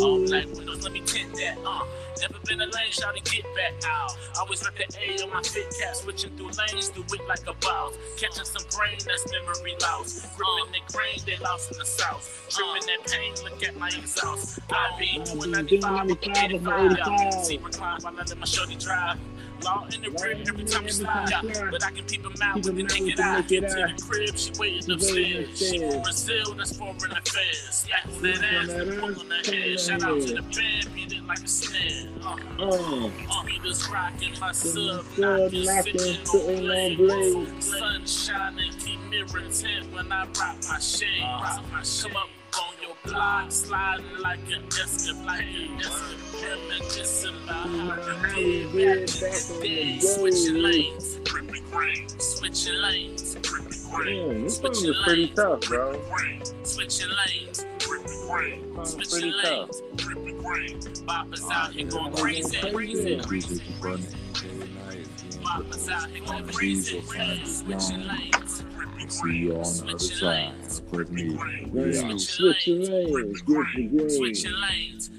All 0.00 0.22
Ooh. 0.22 0.26
black 0.26 0.46
windows, 0.54 0.84
let 0.84 0.92
me 0.92 1.00
tint 1.00 1.34
that. 1.34 1.58
Uh, 1.66 1.84
never 2.20 2.38
been 2.46 2.60
a 2.60 2.66
lane, 2.66 2.90
shout 2.90 3.18
get 3.24 3.42
back 3.56 3.74
out. 3.84 4.16
Always 4.38 4.62
rep 4.64 4.76
the 4.76 4.86
A 5.02 5.24
on 5.24 5.30
my 5.30 5.42
fit 5.42 5.74
cap, 5.76 5.96
switching 5.96 6.30
through 6.36 6.50
lanes, 6.54 6.90
do 6.90 7.02
it 7.02 7.26
like 7.26 7.44
a 7.48 7.54
boss. 7.54 7.94
Catching 8.16 8.44
some 8.44 8.62
brain, 8.78 8.96
that's 9.04 9.26
memory 9.32 9.74
loss. 9.82 10.24
Gripping 10.36 10.70
the 10.70 10.92
grain, 10.92 11.18
they 11.26 11.36
lost 11.42 11.72
in 11.72 11.78
the 11.78 11.84
south. 11.84 12.46
Tripping 12.48 12.86
that 12.86 13.10
pain, 13.10 13.34
look 13.42 13.60
at 13.64 13.76
my 13.76 13.88
exhaust. 13.88 14.60
I 14.70 14.96
be 15.00 15.20
doing 15.24 15.50
95, 15.50 16.10
85. 16.12 17.44
See, 17.44 17.58
recline 17.58 18.00
while 18.02 18.14
I 18.14 18.22
let 18.22 18.38
my 18.38 18.46
shorty 18.46 18.76
drive. 18.76 19.18
Law 19.64 19.86
in 19.94 20.02
the 20.02 20.10
crib 20.18 20.46
every 20.48 20.64
time 20.64 20.84
we 20.84 20.90
slide, 20.90 21.30
but 21.70 21.84
I 21.84 21.90
can 21.90 22.04
peep 22.04 22.24
him 22.24 22.34
out 22.42 22.56
with 22.56 22.76
the 22.76 22.82
naked 22.82 23.20
eye. 23.20 23.40
Get 23.42 23.62
to 23.62 23.68
the 23.68 24.02
crib, 24.06 24.36
she 24.36 24.52
waiting 24.58 24.92
upstairs. 24.92 25.58
She 25.58 25.78
from 25.90 26.02
Brazil, 26.02 26.54
that's 26.54 26.76
foreign 26.76 27.12
affairs. 27.12 27.86
Slapping 27.86 28.22
that 28.22 28.44
ass, 28.44 29.00
pulling 29.00 29.30
her 29.30 29.52
hair. 29.52 29.78
Shout 29.78 30.02
out 30.02 30.20
to 30.20 30.34
the 30.34 30.42
band, 30.42 30.94
beat 30.94 31.12
it 31.12 31.26
like 31.26 31.38
a 31.38 31.48
snare. 31.48 32.08
Uh, 32.22 32.36
Uh, 32.58 33.06
uh, 33.06 33.42
he 33.46 33.58
just 33.60 33.88
rocking 33.90 34.32
my 34.40 34.52
sub, 34.52 35.04
sub, 35.04 35.18
knocking, 35.18 35.64
knocking, 35.64 35.98
sitting 35.98 36.26
sitting 36.26 36.48
on 36.48 36.56
on 36.56 36.96
blades. 36.96 36.96
blades. 36.96 37.70
Sun 37.78 38.06
shining, 38.06 38.72
keep 38.78 39.00
mirroring 39.10 39.50
tint 39.52 39.92
when 39.92 40.12
I 40.12 40.24
rock 40.26 40.56
my 40.68 40.78
shades. 40.78 42.02
Come 42.02 42.16
up 42.16 42.28
on 42.58 42.74
your 42.82 42.96
block, 43.04 43.50
sliding 43.52 44.18
like 44.20 44.38
an 44.50 44.64
Escalade, 44.68 45.16
like 45.26 45.42
an 45.42 45.80
Reminiscing 46.42 47.34
about 47.44 47.68
how 47.68 48.34
we 48.36 48.62
did 48.72 48.72
back 48.72 49.32
in 49.40 49.60
the 49.60 49.60
day. 49.62 49.98
Switching 50.00 50.62
lanes, 50.62 51.20
gripping 51.28 51.64
grain. 51.70 52.08
Switching 52.18 52.74
lanes, 52.82 53.36
gripping 53.42 53.90
grain. 53.90 54.28
damn, 54.28 54.42
this 54.44 54.58
song 54.60 54.74
Switching 54.74 54.90
is 54.90 54.96
pretty 55.04 55.22
lanes, 55.26 55.36
tough, 55.36 55.60
bro. 55.62 55.92
grain. 56.10 56.42
Switching 56.64 57.08
lanes, 57.26 57.66
gripping 57.80 58.20
grain. 58.28 58.74
Sounds 58.84 58.92
Switching 58.92 59.10
pretty 59.10 59.34
tough. 59.42 59.70
lanes, 59.70 59.82
gripping 60.04 60.38
grain. 60.42 60.80
Boppers 61.06 61.50
out 61.50 61.72
here 61.72 61.86
going 61.86 62.12
crazy, 62.12 62.58
crazy, 62.72 63.14
Appreciate 63.14 63.62
you, 63.66 63.74
brother. 63.80 64.02
Day 64.42 64.68
night. 64.74 65.08
Boppers 65.42 65.88
out 65.90 66.10
here 66.10 66.24
going 66.24 66.46
Diesel, 66.58 67.02
crazy, 67.02 67.02
Sonic 67.02 67.08
crazy. 67.08 67.42
is 67.42 67.58
Switching 67.58 68.06
gone. 68.06 68.08
lanes, 68.08 68.64
gripping 68.96 69.10
See 69.10 69.36
you 69.36 69.52
on 69.52 69.62
the 69.62 69.84
other 69.88 69.98
side. 69.98 70.52
Quick 70.90 71.08
Yeah. 71.12 72.16
switching 72.16 72.80
lanes, 72.90 73.42
gripping 73.42 73.88
grain. 73.96 74.10
Switching 74.10 74.52
lanes, 74.54 75.10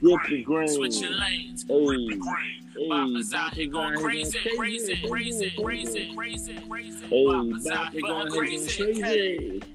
Gripping 0.00 0.42
grain. 0.44 0.68
switching 0.68 1.12
lanes, 1.18 1.64
Hey, 1.68 1.84
gripping 1.84 2.18
grain. 2.20 2.70
hey, 2.76 2.88
Boppers 2.88 3.34
out 3.34 3.54
here 3.54 3.66
going 3.68 3.98
crazy, 3.98 4.38
crazy, 4.56 4.96
crazy, 5.08 5.50
crazy, 5.60 6.12
crazy, 6.14 6.54
crazy, 6.68 7.04
Boppers 7.10 7.66
out 7.70 7.92
here 7.92 8.02
going 8.02 8.02
out 8.02 8.02
here 8.02 8.02
going 8.02 8.30
crazy. 8.32 9.02
Hey, 9.02 9.60
this 9.60 9.74